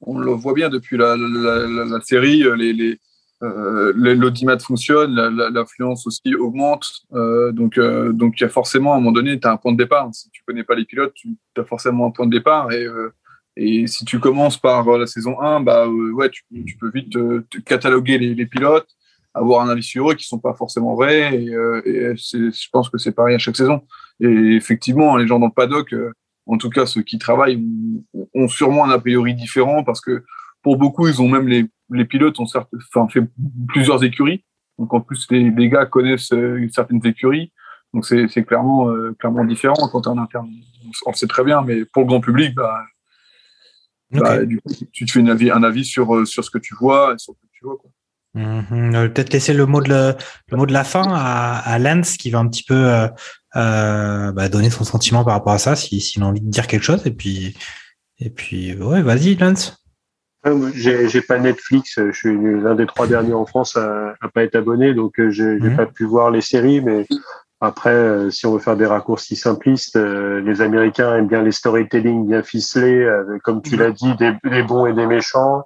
on 0.01 0.17
le 0.17 0.31
voit 0.31 0.53
bien 0.53 0.69
depuis 0.69 0.97
la, 0.97 1.15
la, 1.15 1.67
la, 1.67 1.85
la 1.85 2.01
série, 2.01 2.43
euh, 2.43 2.55
les, 2.55 2.73
les, 2.73 2.99
euh, 3.43 3.93
l'audimat 3.95 4.57
fonctionne, 4.59 5.13
la- 5.13 5.29
la- 5.29 5.49
l'affluence 5.51 6.07
aussi 6.07 6.33
augmente. 6.35 6.87
Euh, 7.13 7.51
donc, 7.51 7.77
euh, 7.77 8.11
donc, 8.13 8.33
il 8.39 8.41
y 8.41 8.45
a 8.45 8.49
forcément, 8.49 8.93
à 8.93 8.95
un 8.95 8.99
moment 8.99 9.11
donné, 9.11 9.39
tu 9.39 9.47
as 9.47 9.51
un 9.51 9.57
point 9.57 9.71
de 9.73 9.77
départ. 9.77 10.09
Si 10.13 10.29
tu 10.31 10.41
connais 10.47 10.63
pas 10.63 10.73
les 10.75 10.85
pilotes, 10.85 11.13
tu 11.13 11.35
as 11.57 11.63
forcément 11.65 12.07
un 12.07 12.11
point 12.11 12.25
de 12.25 12.31
départ. 12.31 12.71
Et, 12.71 12.83
euh, 12.85 13.13
et 13.57 13.87
si 13.87 14.03
tu 14.05 14.19
commences 14.19 14.57
par 14.57 14.87
euh, 14.87 14.97
la 14.99 15.07
saison 15.07 15.39
1, 15.39 15.61
bah, 15.61 15.85
euh, 15.85 16.11
ouais, 16.11 16.29
tu, 16.29 16.43
peux- 16.79 16.91
vite 16.93 17.11
te 17.13 17.59
cataloguer 17.59 18.17
les, 18.17 18.45
pilotes, 18.45 18.89
avoir 19.33 19.65
un 19.65 19.69
avis 19.69 19.83
sur 19.83 20.11
eux 20.11 20.15
qui 20.15 20.25
sont 20.25 20.39
pas 20.39 20.53
forcément 20.53 20.95
vrais. 20.95 21.41
Et, 21.41 21.53
euh, 21.53 22.13
je 22.15 22.69
pense 22.71 22.89
que 22.89 22.97
c'est 22.97 23.13
pareil 23.13 23.35
à 23.35 23.39
chaque 23.39 23.55
saison. 23.55 23.81
Et 24.19 24.55
effectivement, 24.55 25.15
les 25.17 25.27
gens 25.27 25.39
dans 25.39 25.47
le 25.47 25.53
paddock, 25.53 25.93
en 26.45 26.57
tout 26.57 26.69
cas 26.69 26.85
ceux 26.85 27.01
qui 27.01 27.17
travaillent, 27.17 27.63
ont, 28.33 28.47
sûrement 28.47 28.85
un 28.85 28.89
a 28.89 28.99
priori 28.99 29.33
différent 29.33 29.83
parce 29.83 30.01
que 30.01 30.23
pour 30.61 30.77
beaucoup, 30.77 31.07
ils 31.07 31.21
ont 31.21 31.27
même 31.27 31.47
les, 31.47 31.65
les 31.91 32.05
pilotes 32.05 32.39
ont 32.39 32.45
certes, 32.45 32.69
enfin, 32.93 33.07
fait 33.07 33.21
plusieurs 33.67 34.03
écuries. 34.03 34.43
Donc 34.77 34.93
en 34.93 34.99
plus, 34.99 35.27
les, 35.29 35.49
les 35.49 35.69
gars 35.69 35.85
connaissent 35.85 36.33
certaines 36.73 37.05
écuries. 37.05 37.53
Donc 37.93 38.05
c'est 38.05 38.43
clairement, 38.43 38.93
clairement 39.19 39.45
différent 39.45 39.87
quand 39.89 40.01
tu 40.01 40.09
es 40.09 40.11
en 40.11 40.17
interne. 40.17 40.49
On 41.05 41.11
le 41.11 41.15
sait 41.15 41.27
très 41.27 41.45
bien, 41.45 41.61
mais 41.61 41.85
pour 41.85 42.03
le 42.03 42.07
grand 42.07 42.19
public, 42.19 42.53
bah, 42.53 42.83
Bah, 44.11 44.45
du 44.45 44.59
coup, 44.61 44.69
tu 44.91 45.05
te 45.05 45.11
fais 45.11 45.19
une 45.19 45.29
avis, 45.29 45.51
un 45.51 45.63
avis 45.63 45.83
sur, 45.85 46.15
euh, 46.15 46.25
sur 46.25 46.43
ce 46.43 46.49
que 46.51 46.57
tu 46.57 46.75
vois 46.75 47.13
et 47.13 47.17
sur 47.17 47.33
ce 47.33 47.39
que 47.41 47.51
tu 47.51 47.65
vois. 47.65 47.77
Quoi. 47.77 47.89
Mhm. 48.35 48.91
Peut-être 49.13 49.33
laisser 49.33 49.53
le 49.53 49.65
mot 49.65 49.81
de 49.81 49.89
le, 49.89 50.13
le 50.49 50.57
mot 50.57 50.65
de 50.65 50.73
la 50.73 50.83
fin 50.83 51.03
à, 51.09 51.57
à 51.57 51.79
Lance 51.79 52.17
qui 52.17 52.29
va 52.29 52.39
un 52.39 52.47
petit 52.47 52.63
peu 52.63 52.75
euh, 52.75 53.07
euh, 53.55 54.31
bah, 54.31 54.49
donner 54.49 54.69
son 54.69 54.83
sentiment 54.83 55.23
par 55.23 55.33
rapport 55.33 55.53
à 55.53 55.57
ça, 55.57 55.75
si- 55.75 56.01
s'il 56.01 56.21
a 56.23 56.25
envie 56.25 56.41
de 56.41 56.49
dire 56.49 56.67
quelque 56.67 56.83
chose. 56.83 57.05
Et 57.07 57.11
puis, 57.11 57.55
et 58.19 58.29
puis 58.29 58.75
ouais, 58.75 59.01
vas-y, 59.01 59.35
Lance. 59.35 59.81
J'ai 60.75 61.09
j'ai 61.09 61.21
pas 61.21 61.39
Netflix, 61.39 61.95
je 61.97 62.11
suis 62.11 62.37
l'un 62.37 62.75
des 62.75 62.85
trois 62.85 63.07
derniers 63.07 63.33
en 63.33 63.47
France 63.47 63.75
à, 63.77 64.13
à 64.21 64.29
pas 64.29 64.43
être 64.43 64.55
abonné, 64.55 64.93
donc 64.93 65.13
j'ai 65.17 65.57
j'ai 65.59 65.69
Mhm. 65.69 65.75
pas 65.75 65.87
pu 65.87 66.03
voir 66.05 66.29
les 66.29 66.41
séries, 66.41 66.81
mais 66.81 67.07
après, 67.65 67.93
euh, 67.93 68.31
si 68.31 68.45
on 68.45 68.53
veut 68.53 68.59
faire 68.59 68.77
des 68.77 68.85
raccourcis 68.85 69.35
simplistes, 69.35 69.95
euh, 69.95 70.41
les 70.41 70.61
Américains 70.61 71.15
aiment 71.15 71.27
bien 71.27 71.41
les 71.41 71.51
storytelling 71.51 72.27
bien 72.27 72.43
ficelés, 72.43 73.05
avec, 73.05 73.41
comme 73.41 73.61
tu 73.61 73.75
l'as 73.75 73.91
dit, 73.91 74.15
des, 74.15 74.33
des 74.43 74.63
bons 74.63 74.85
et 74.85 74.93
des 74.93 75.05
méchants. 75.05 75.63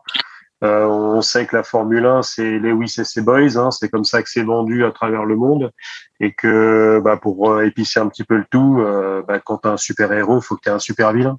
Euh, 0.64 0.86
on 0.86 1.22
sait 1.22 1.46
que 1.46 1.56
la 1.56 1.64
Formule 1.64 2.06
1, 2.06 2.22
c'est 2.22 2.60
Lewis 2.60 2.96
et 2.98 3.06
ses 3.06 3.22
boys, 3.22 3.58
hein, 3.58 3.72
c'est 3.72 3.88
comme 3.88 4.04
ça 4.04 4.22
que 4.22 4.30
c'est 4.30 4.44
vendu 4.44 4.84
à 4.84 4.92
travers 4.92 5.24
le 5.24 5.38
monde, 5.38 5.72
et 6.20 6.34
que 6.34 7.00
bah, 7.04 7.16
pour 7.16 7.50
euh, 7.50 7.66
épicer 7.66 8.00
un 8.00 8.08
petit 8.08 8.26
peu 8.26 8.36
le 8.36 8.46
tout, 8.50 8.78
euh, 8.80 9.24
bah, 9.26 9.40
quand 9.40 9.60
t'as 9.60 9.72
un 9.72 9.78
super 9.78 10.12
héros, 10.12 10.42
faut 10.42 10.56
que 10.58 10.62
t'aies 10.62 10.72
un 10.72 10.80
super 10.80 11.14
vilain. 11.14 11.38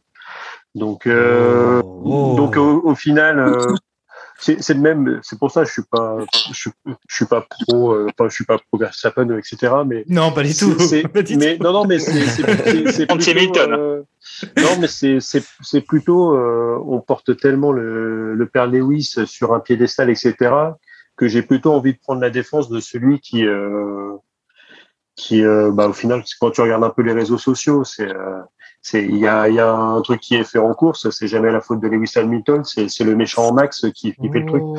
Donc, 0.74 1.06
euh, 1.06 1.82
Oh. 2.02 2.34
donc 2.36 2.56
au, 2.56 2.80
au 2.84 2.94
final, 2.94 3.38
euh, 3.38 3.74
c'est 4.40 4.62
c'est 4.62 4.74
le 4.74 4.80
même. 4.80 5.20
C'est 5.22 5.38
pour 5.38 5.50
ça 5.50 5.62
que 5.62 5.68
je 5.68 5.72
suis 5.72 5.82
pas, 5.90 6.18
je, 6.48 6.54
suis- 6.54 6.70
je 7.08 7.14
suis 7.14 7.26
pas 7.26 7.46
pro, 7.48 7.92
euh, 7.92 8.06
enfin, 8.10 8.28
je 8.28 8.34
suis 8.34 8.44
pas 8.44 8.58
pro 8.58 8.78
Verstappen, 8.78 9.36
etc. 9.38 9.72
Mais 9.86 10.04
Non, 10.08 10.32
pas 10.32 10.42
du 10.42 10.54
tout. 10.54 10.78
c'est- 10.80 11.06
Pas 11.12 11.22
du 11.22 11.36
mais 11.36 11.56
tout. 11.58 11.62
non, 11.64 11.72
non, 11.72 11.84
mais 11.86 11.98
c'est 11.98 12.24
c'est- 12.26 12.42
c'est- 12.64 12.92
c'est 12.92 13.12
Anti 13.12 13.32
plutôt, 13.34 13.60
euh, 13.60 14.02
non, 14.56 14.78
mais 14.80 14.86
c'est 14.86 15.20
c'est 15.20 15.42
c'est 15.60 15.80
plutôt, 15.82 16.34
euh, 16.34 16.78
on 16.86 17.00
porte 17.00 17.36
tellement 17.36 17.72
le, 17.72 18.34
le 18.34 18.46
père 18.46 18.66
Lewis 18.66 19.14
sur 19.26 19.54
un 19.54 19.60
piédestal, 19.60 20.10
etc. 20.10 20.34
Que 21.16 21.28
j'ai 21.28 21.42
plutôt 21.42 21.72
envie 21.74 21.92
de 21.92 21.98
prendre 21.98 22.20
la 22.22 22.30
défense 22.30 22.70
de 22.70 22.80
celui 22.80 23.20
qui, 23.20 23.44
euh, 23.46 24.12
qui, 25.20 25.44
euh, 25.44 25.70
bah, 25.72 25.86
au 25.88 25.92
final, 25.92 26.22
quand 26.40 26.50
tu 26.50 26.60
regardes 26.60 26.84
un 26.84 26.90
peu 26.90 27.02
les 27.02 27.12
réseaux 27.12 27.38
sociaux, 27.38 27.84
c'est 27.84 28.08
euh, 28.08 28.40
c'est 28.82 29.04
il 29.04 29.16
y 29.18 29.26
a, 29.26 29.48
il 29.48 29.54
y 29.54 29.60
a 29.60 29.70
un 29.70 30.00
truc 30.00 30.20
qui 30.20 30.34
est 30.36 30.44
fait 30.44 30.58
en 30.58 30.72
course, 30.74 31.10
c'est 31.10 31.28
jamais 31.28 31.50
la 31.50 31.60
faute 31.60 31.80
de 31.80 31.88
Lewis 31.88 32.12
Hamilton, 32.16 32.64
c'est 32.64 32.88
c'est 32.88 33.04
le 33.04 33.14
méchant 33.14 33.48
en 33.48 33.52
max 33.52 33.84
qui, 33.94 34.14
qui 34.14 34.28
fait 34.32 34.40
le 34.40 34.46
truc. 34.46 34.62
Oh, 34.64 34.76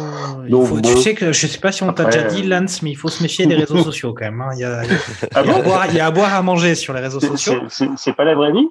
Donc, 0.50 0.68
faut- 0.68 0.76
bon. 0.76 0.82
Tu 0.82 0.98
sais 0.98 1.14
que 1.14 1.32
je 1.32 1.46
sais 1.48 1.60
pas 1.60 1.72
si 1.72 1.84
on 1.84 1.94
t'a 1.94 2.04
Après, 2.04 2.18
déjà 2.24 2.28
dit, 2.36 2.44
Lance, 2.44 2.82
mais 2.82 2.90
il 2.92 2.96
faut 2.96 3.10
se 3.10 3.22
méfier 3.22 3.46
des 3.46 3.56
réseaux 3.56 3.78
sociaux 3.90 4.14
quand 4.14 4.26
même. 4.26 4.42
hein. 4.42 4.50
Il, 4.56 4.62
y 4.62 4.64
a, 4.66 4.84
il 4.84 4.92
y 4.92 4.96
a- 4.96 4.98
Ah 5.36 5.42
il 5.44 5.48
y 5.48 5.52
a 5.52 5.56
à 5.58 5.62
boire, 5.62 5.86
il 5.90 5.96
y 5.96 6.00
a 6.00 6.06
à 6.08 6.12
boire 6.12 6.34
à 6.34 6.42
manger 6.42 6.74
sur 6.76 6.94
les 6.94 7.02
réseaux 7.02 7.20
sociaux. 7.20 7.62
c'est 7.70 8.14
pas 8.16 8.24
la 8.26 8.34
vraie 8.36 8.52
vie? 8.52 8.68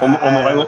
On, 0.00 0.06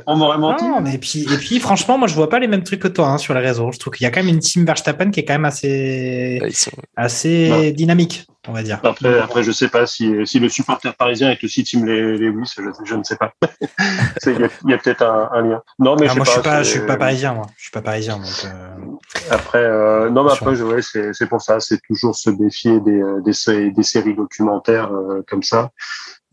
on 0.06 0.16
m'aurait- 0.16 0.38
menti 0.38 0.64
Non, 0.64 0.80
mais 0.80 0.98
puis, 0.98 1.22
et 1.32 1.36
puis, 1.38 1.58
franchement, 1.58 1.96
moi, 1.98 2.06
je 2.08 2.14
vois 2.14 2.28
pas 2.28 2.38
les 2.38 2.46
mêmes 2.46 2.62
trucs 2.62 2.80
que 2.80 2.88
toi 2.88 3.08
hein, 3.08 3.18
sur 3.18 3.32
les 3.34 3.40
réseaux. 3.40 3.72
Je 3.72 3.78
trouve 3.78 3.92
qu'il 3.94 4.04
y 4.04 4.06
a 4.06 4.10
quand 4.10 4.20
même 4.22 4.28
une 4.34 4.38
team 4.40 4.64
Verstappen 4.64 5.10
qui 5.10 5.20
est 5.20 5.24
quand 5.24 5.34
même 5.34 5.44
assez, 5.46 6.40
sont- 6.52 6.70
assez 6.96 7.50
Ouais. 7.50 7.72
dynamique, 7.72 8.26
on 8.46 8.52
va 8.52 8.62
dire. 8.62 8.80
Après, 8.82 9.18
après, 9.20 9.42
je 9.42 9.50
sais 9.50 9.68
pas 9.68 9.86
si, 9.86 10.14
si 10.26 10.38
le 10.38 10.48
supporter 10.48 10.94
parisien 10.94 11.30
est 11.30 11.42
aussi 11.42 11.64
Team 11.64 11.86
Les- 11.86 12.18
Lewis, 12.18 12.52
je, 12.56 12.62
je 12.84 12.94
ne 12.94 13.02
sais 13.02 13.16
pas. 13.16 13.32
Il 14.26 14.70
y 14.70 14.74
a, 14.74 14.78
peut-être 14.78 15.02
un, 15.02 15.30
un 15.32 15.42
lien. 15.42 15.62
Non, 15.78 15.96
mais 15.98 16.06
Ah, 16.06 16.08
je 16.08 16.12
sais 16.12 16.16
moi, 16.16 16.24
je 16.26 16.30
suis 16.30 16.40
pas, 16.42 16.58
je 16.62 16.68
c'est- 16.68 16.78
suis 16.78 16.86
pas 16.86 16.96
parisien, 16.96 17.34
moi. 17.34 17.46
Je 17.56 17.62
suis 17.62 17.72
pas 17.72 17.82
parisien, 17.82 18.18
donc. 18.18 18.26
euh, 18.44 18.68
Après, 19.30 19.58
euh, 19.58 20.10
non, 20.10 20.24
mais 20.24 20.32
après, 20.32 20.60
ouais, 20.60 20.80
c'est, 20.82 21.26
pour 21.28 21.40
ça, 21.40 21.60
c'est 21.60 21.80
toujours 21.88 22.14
se 22.14 22.30
méfier 22.30 22.78
des, 22.80 23.00
euh, 23.00 23.20
des, 23.24 23.32
sé- 23.32 23.70
des 23.70 23.82
séries 23.82 24.14
documentaires 24.14 24.92
euh, 24.92 25.22
comme 25.28 25.42
ça. 25.42 25.70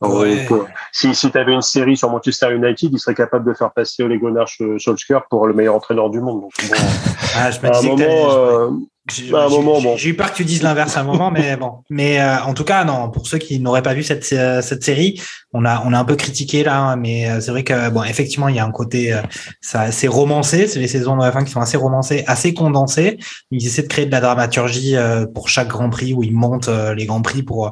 Ouais. 0.02 0.46
pour- 0.46 0.66
si 0.92 1.14
si 1.14 1.30
tu 1.32 1.38
avais 1.38 1.54
une 1.54 1.62
série 1.62 1.96
sur 1.96 2.10
Manchester 2.10 2.54
United, 2.56 2.90
il 2.92 3.00
serait 3.00 3.14
capable 3.16 3.48
de 3.50 3.54
faire 3.54 3.72
passer 3.72 4.04
Ole 4.04 4.18
Gunnar 4.20 4.48
Solskjaer 4.80 5.22
pour 5.30 5.46
le 5.48 5.54
meilleur 5.54 5.76
entraîneur 5.76 6.10
du 6.10 6.20
monde. 6.20 6.42
Donc, 6.42 6.52
bon, 6.70 6.76
Ah, 7.38 7.50
je 7.52 7.60
me 7.62 7.72
à 7.72 7.78
un 7.78 7.82
moment, 7.84 8.04
euh, 8.32 8.70
J'ai 9.10 9.32
bon. 9.32 9.96
eu 10.04 10.14
peur 10.16 10.32
que 10.32 10.36
tu 10.38 10.44
dises 10.46 10.64
l'inverse 10.64 10.98
à 10.98 11.02
un 11.02 11.04
moment, 11.04 11.32
mais 11.32 11.56
bon. 11.56 11.76
Mais 11.90 12.20
euh, 12.20 12.42
en 12.44 12.54
tout 12.54 12.64
cas, 12.64 12.84
non. 12.84 13.10
Pour 13.10 13.26
ceux 13.28 13.38
qui 13.38 13.60
n'auraient 13.60 13.82
pas 13.82 13.94
vu 13.94 14.04
cette 14.04 14.28
euh, 14.34 14.62
cette 14.62 14.84
série, 14.84 15.22
on 15.54 15.66
a 15.66 15.82
on 15.86 15.94
a 15.94 16.00
un 16.00 16.04
peu 16.06 16.16
critiqué 16.16 16.64
là, 16.64 16.78
hein, 16.80 16.96
mais 16.98 17.30
euh, 17.30 17.40
c'est 17.40 17.52
vrai 17.52 17.64
que 17.64 17.90
bon, 17.90 18.04
effectivement, 18.04 18.48
il 18.48 18.56
y 18.56 18.60
a 18.60 18.66
un 18.66 18.72
côté 18.72 19.14
euh, 19.14 19.22
ça 19.62 19.82
assez 19.82 20.08
romancé. 20.08 20.68
C'est 20.68 20.80
les 20.80 20.88
saisons 20.88 21.16
de 21.16 21.22
F1 21.24 21.46
qui 21.46 21.52
sont 21.52 21.62
assez 21.62 21.78
romancées, 21.78 22.24
assez 22.28 22.54
condensées. 22.54 23.18
Ils 23.52 23.66
essaient 23.66 23.84
de 23.84 23.88
créer 23.88 24.06
de 24.08 24.12
la 24.12 24.20
dramaturgie 24.22 24.96
euh, 24.98 25.26
pour 25.26 25.48
chaque 25.50 25.68
Grand 25.70 25.90
Prix 25.90 26.14
où 26.14 26.24
ils 26.24 26.36
montent 26.36 26.68
euh, 26.70 26.94
les 26.96 27.06
Grands 27.06 27.22
Prix 27.22 27.44
pour 27.44 27.68
euh, 27.68 27.72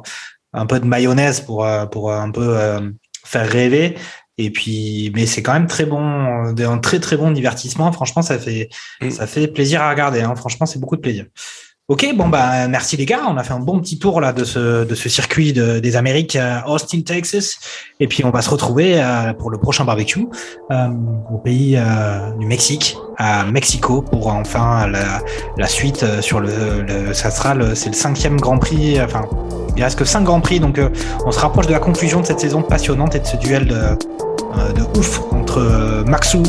un 0.52 0.66
peu 0.66 0.80
de 0.80 0.86
mayonnaise 0.86 1.40
pour 1.40 1.64
euh, 1.64 1.86
pour 1.86 2.12
un 2.12 2.30
peu 2.30 2.56
euh, 2.58 2.80
faire 3.24 3.48
rêver. 3.48 3.96
Et 4.38 4.50
puis, 4.50 5.12
mais 5.14 5.26
c'est 5.26 5.42
quand 5.42 5.52
même 5.52 5.66
très 5.66 5.84
bon, 5.84 6.00
euh, 6.58 6.68
un 6.68 6.78
très 6.78 6.98
très 6.98 7.16
bon 7.16 7.30
divertissement. 7.30 7.92
Franchement, 7.92 8.22
ça 8.22 8.38
fait 8.38 8.68
Mm. 9.02 9.10
ça 9.10 9.26
fait 9.26 9.48
plaisir 9.48 9.82
à 9.82 9.90
regarder. 9.90 10.20
Hein. 10.22 10.34
Franchement, 10.36 10.66
c'est 10.66 10.78
beaucoup 10.78 10.96
de 10.96 11.02
plaisir. 11.02 11.26
Ok, 11.88 12.06
bon 12.14 12.28
bah 12.28 12.68
merci 12.68 12.96
les 12.96 13.04
gars, 13.04 13.22
on 13.28 13.36
a 13.36 13.42
fait 13.42 13.52
un 13.52 13.58
bon 13.58 13.80
petit 13.80 13.98
tour 13.98 14.20
là 14.20 14.32
de 14.32 14.44
ce 14.44 14.84
de 14.84 14.94
ce 14.94 15.08
circuit 15.08 15.52
de, 15.52 15.80
des 15.80 15.96
Amériques, 15.96 16.36
euh, 16.36 16.60
Austin, 16.68 17.00
Texas, 17.00 17.58
et 17.98 18.06
puis 18.06 18.24
on 18.24 18.30
va 18.30 18.42
se 18.42 18.50
retrouver 18.50 19.02
euh, 19.02 19.32
pour 19.32 19.50
le 19.50 19.58
prochain 19.58 19.84
barbecue 19.84 20.28
euh, 20.70 20.88
au 21.32 21.38
pays 21.38 21.76
euh, 21.76 22.30
du 22.38 22.46
Mexique, 22.46 22.96
à 23.18 23.44
Mexico, 23.44 24.02
pour 24.02 24.28
enfin 24.28 24.86
la, 24.86 25.20
la 25.58 25.66
suite 25.66 26.04
euh, 26.04 26.22
sur 26.22 26.38
le, 26.38 26.82
le 26.82 27.12
ça 27.12 27.32
sera 27.32 27.56
le 27.56 27.74
c'est 27.74 27.88
le 27.88 27.96
cinquième 27.96 28.36
Grand 28.36 28.58
Prix, 28.58 29.02
enfin 29.02 29.22
il 29.76 29.82
reste 29.82 29.98
que 29.98 30.04
cinq 30.04 30.24
Grands 30.24 30.40
Prix, 30.40 30.60
donc 30.60 30.78
euh, 30.78 30.88
on 31.26 31.32
se 31.32 31.38
rapproche 31.40 31.66
de 31.66 31.72
la 31.72 31.78
conclusion 31.78 32.20
de 32.20 32.26
cette 32.26 32.40
saison 32.40 32.62
passionnante 32.62 33.14
et 33.14 33.20
de 33.20 33.26
ce 33.26 33.36
duel 33.36 33.66
de 33.66 33.74
euh, 33.76 34.72
de 34.72 34.98
ouf 34.98 35.20
entre 35.32 35.58
euh, 35.58 36.04
Maxou 36.04 36.42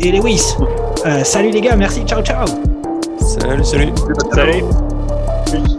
et 0.00 0.10
Lewis. 0.10 0.56
Euh, 1.04 1.22
salut 1.22 1.50
les 1.50 1.60
gars, 1.60 1.76
merci, 1.76 2.02
ciao 2.04 2.22
ciao. 2.22 2.46
Salut, 3.20 3.64
salut. 3.64 3.92
Salut. 4.34 5.72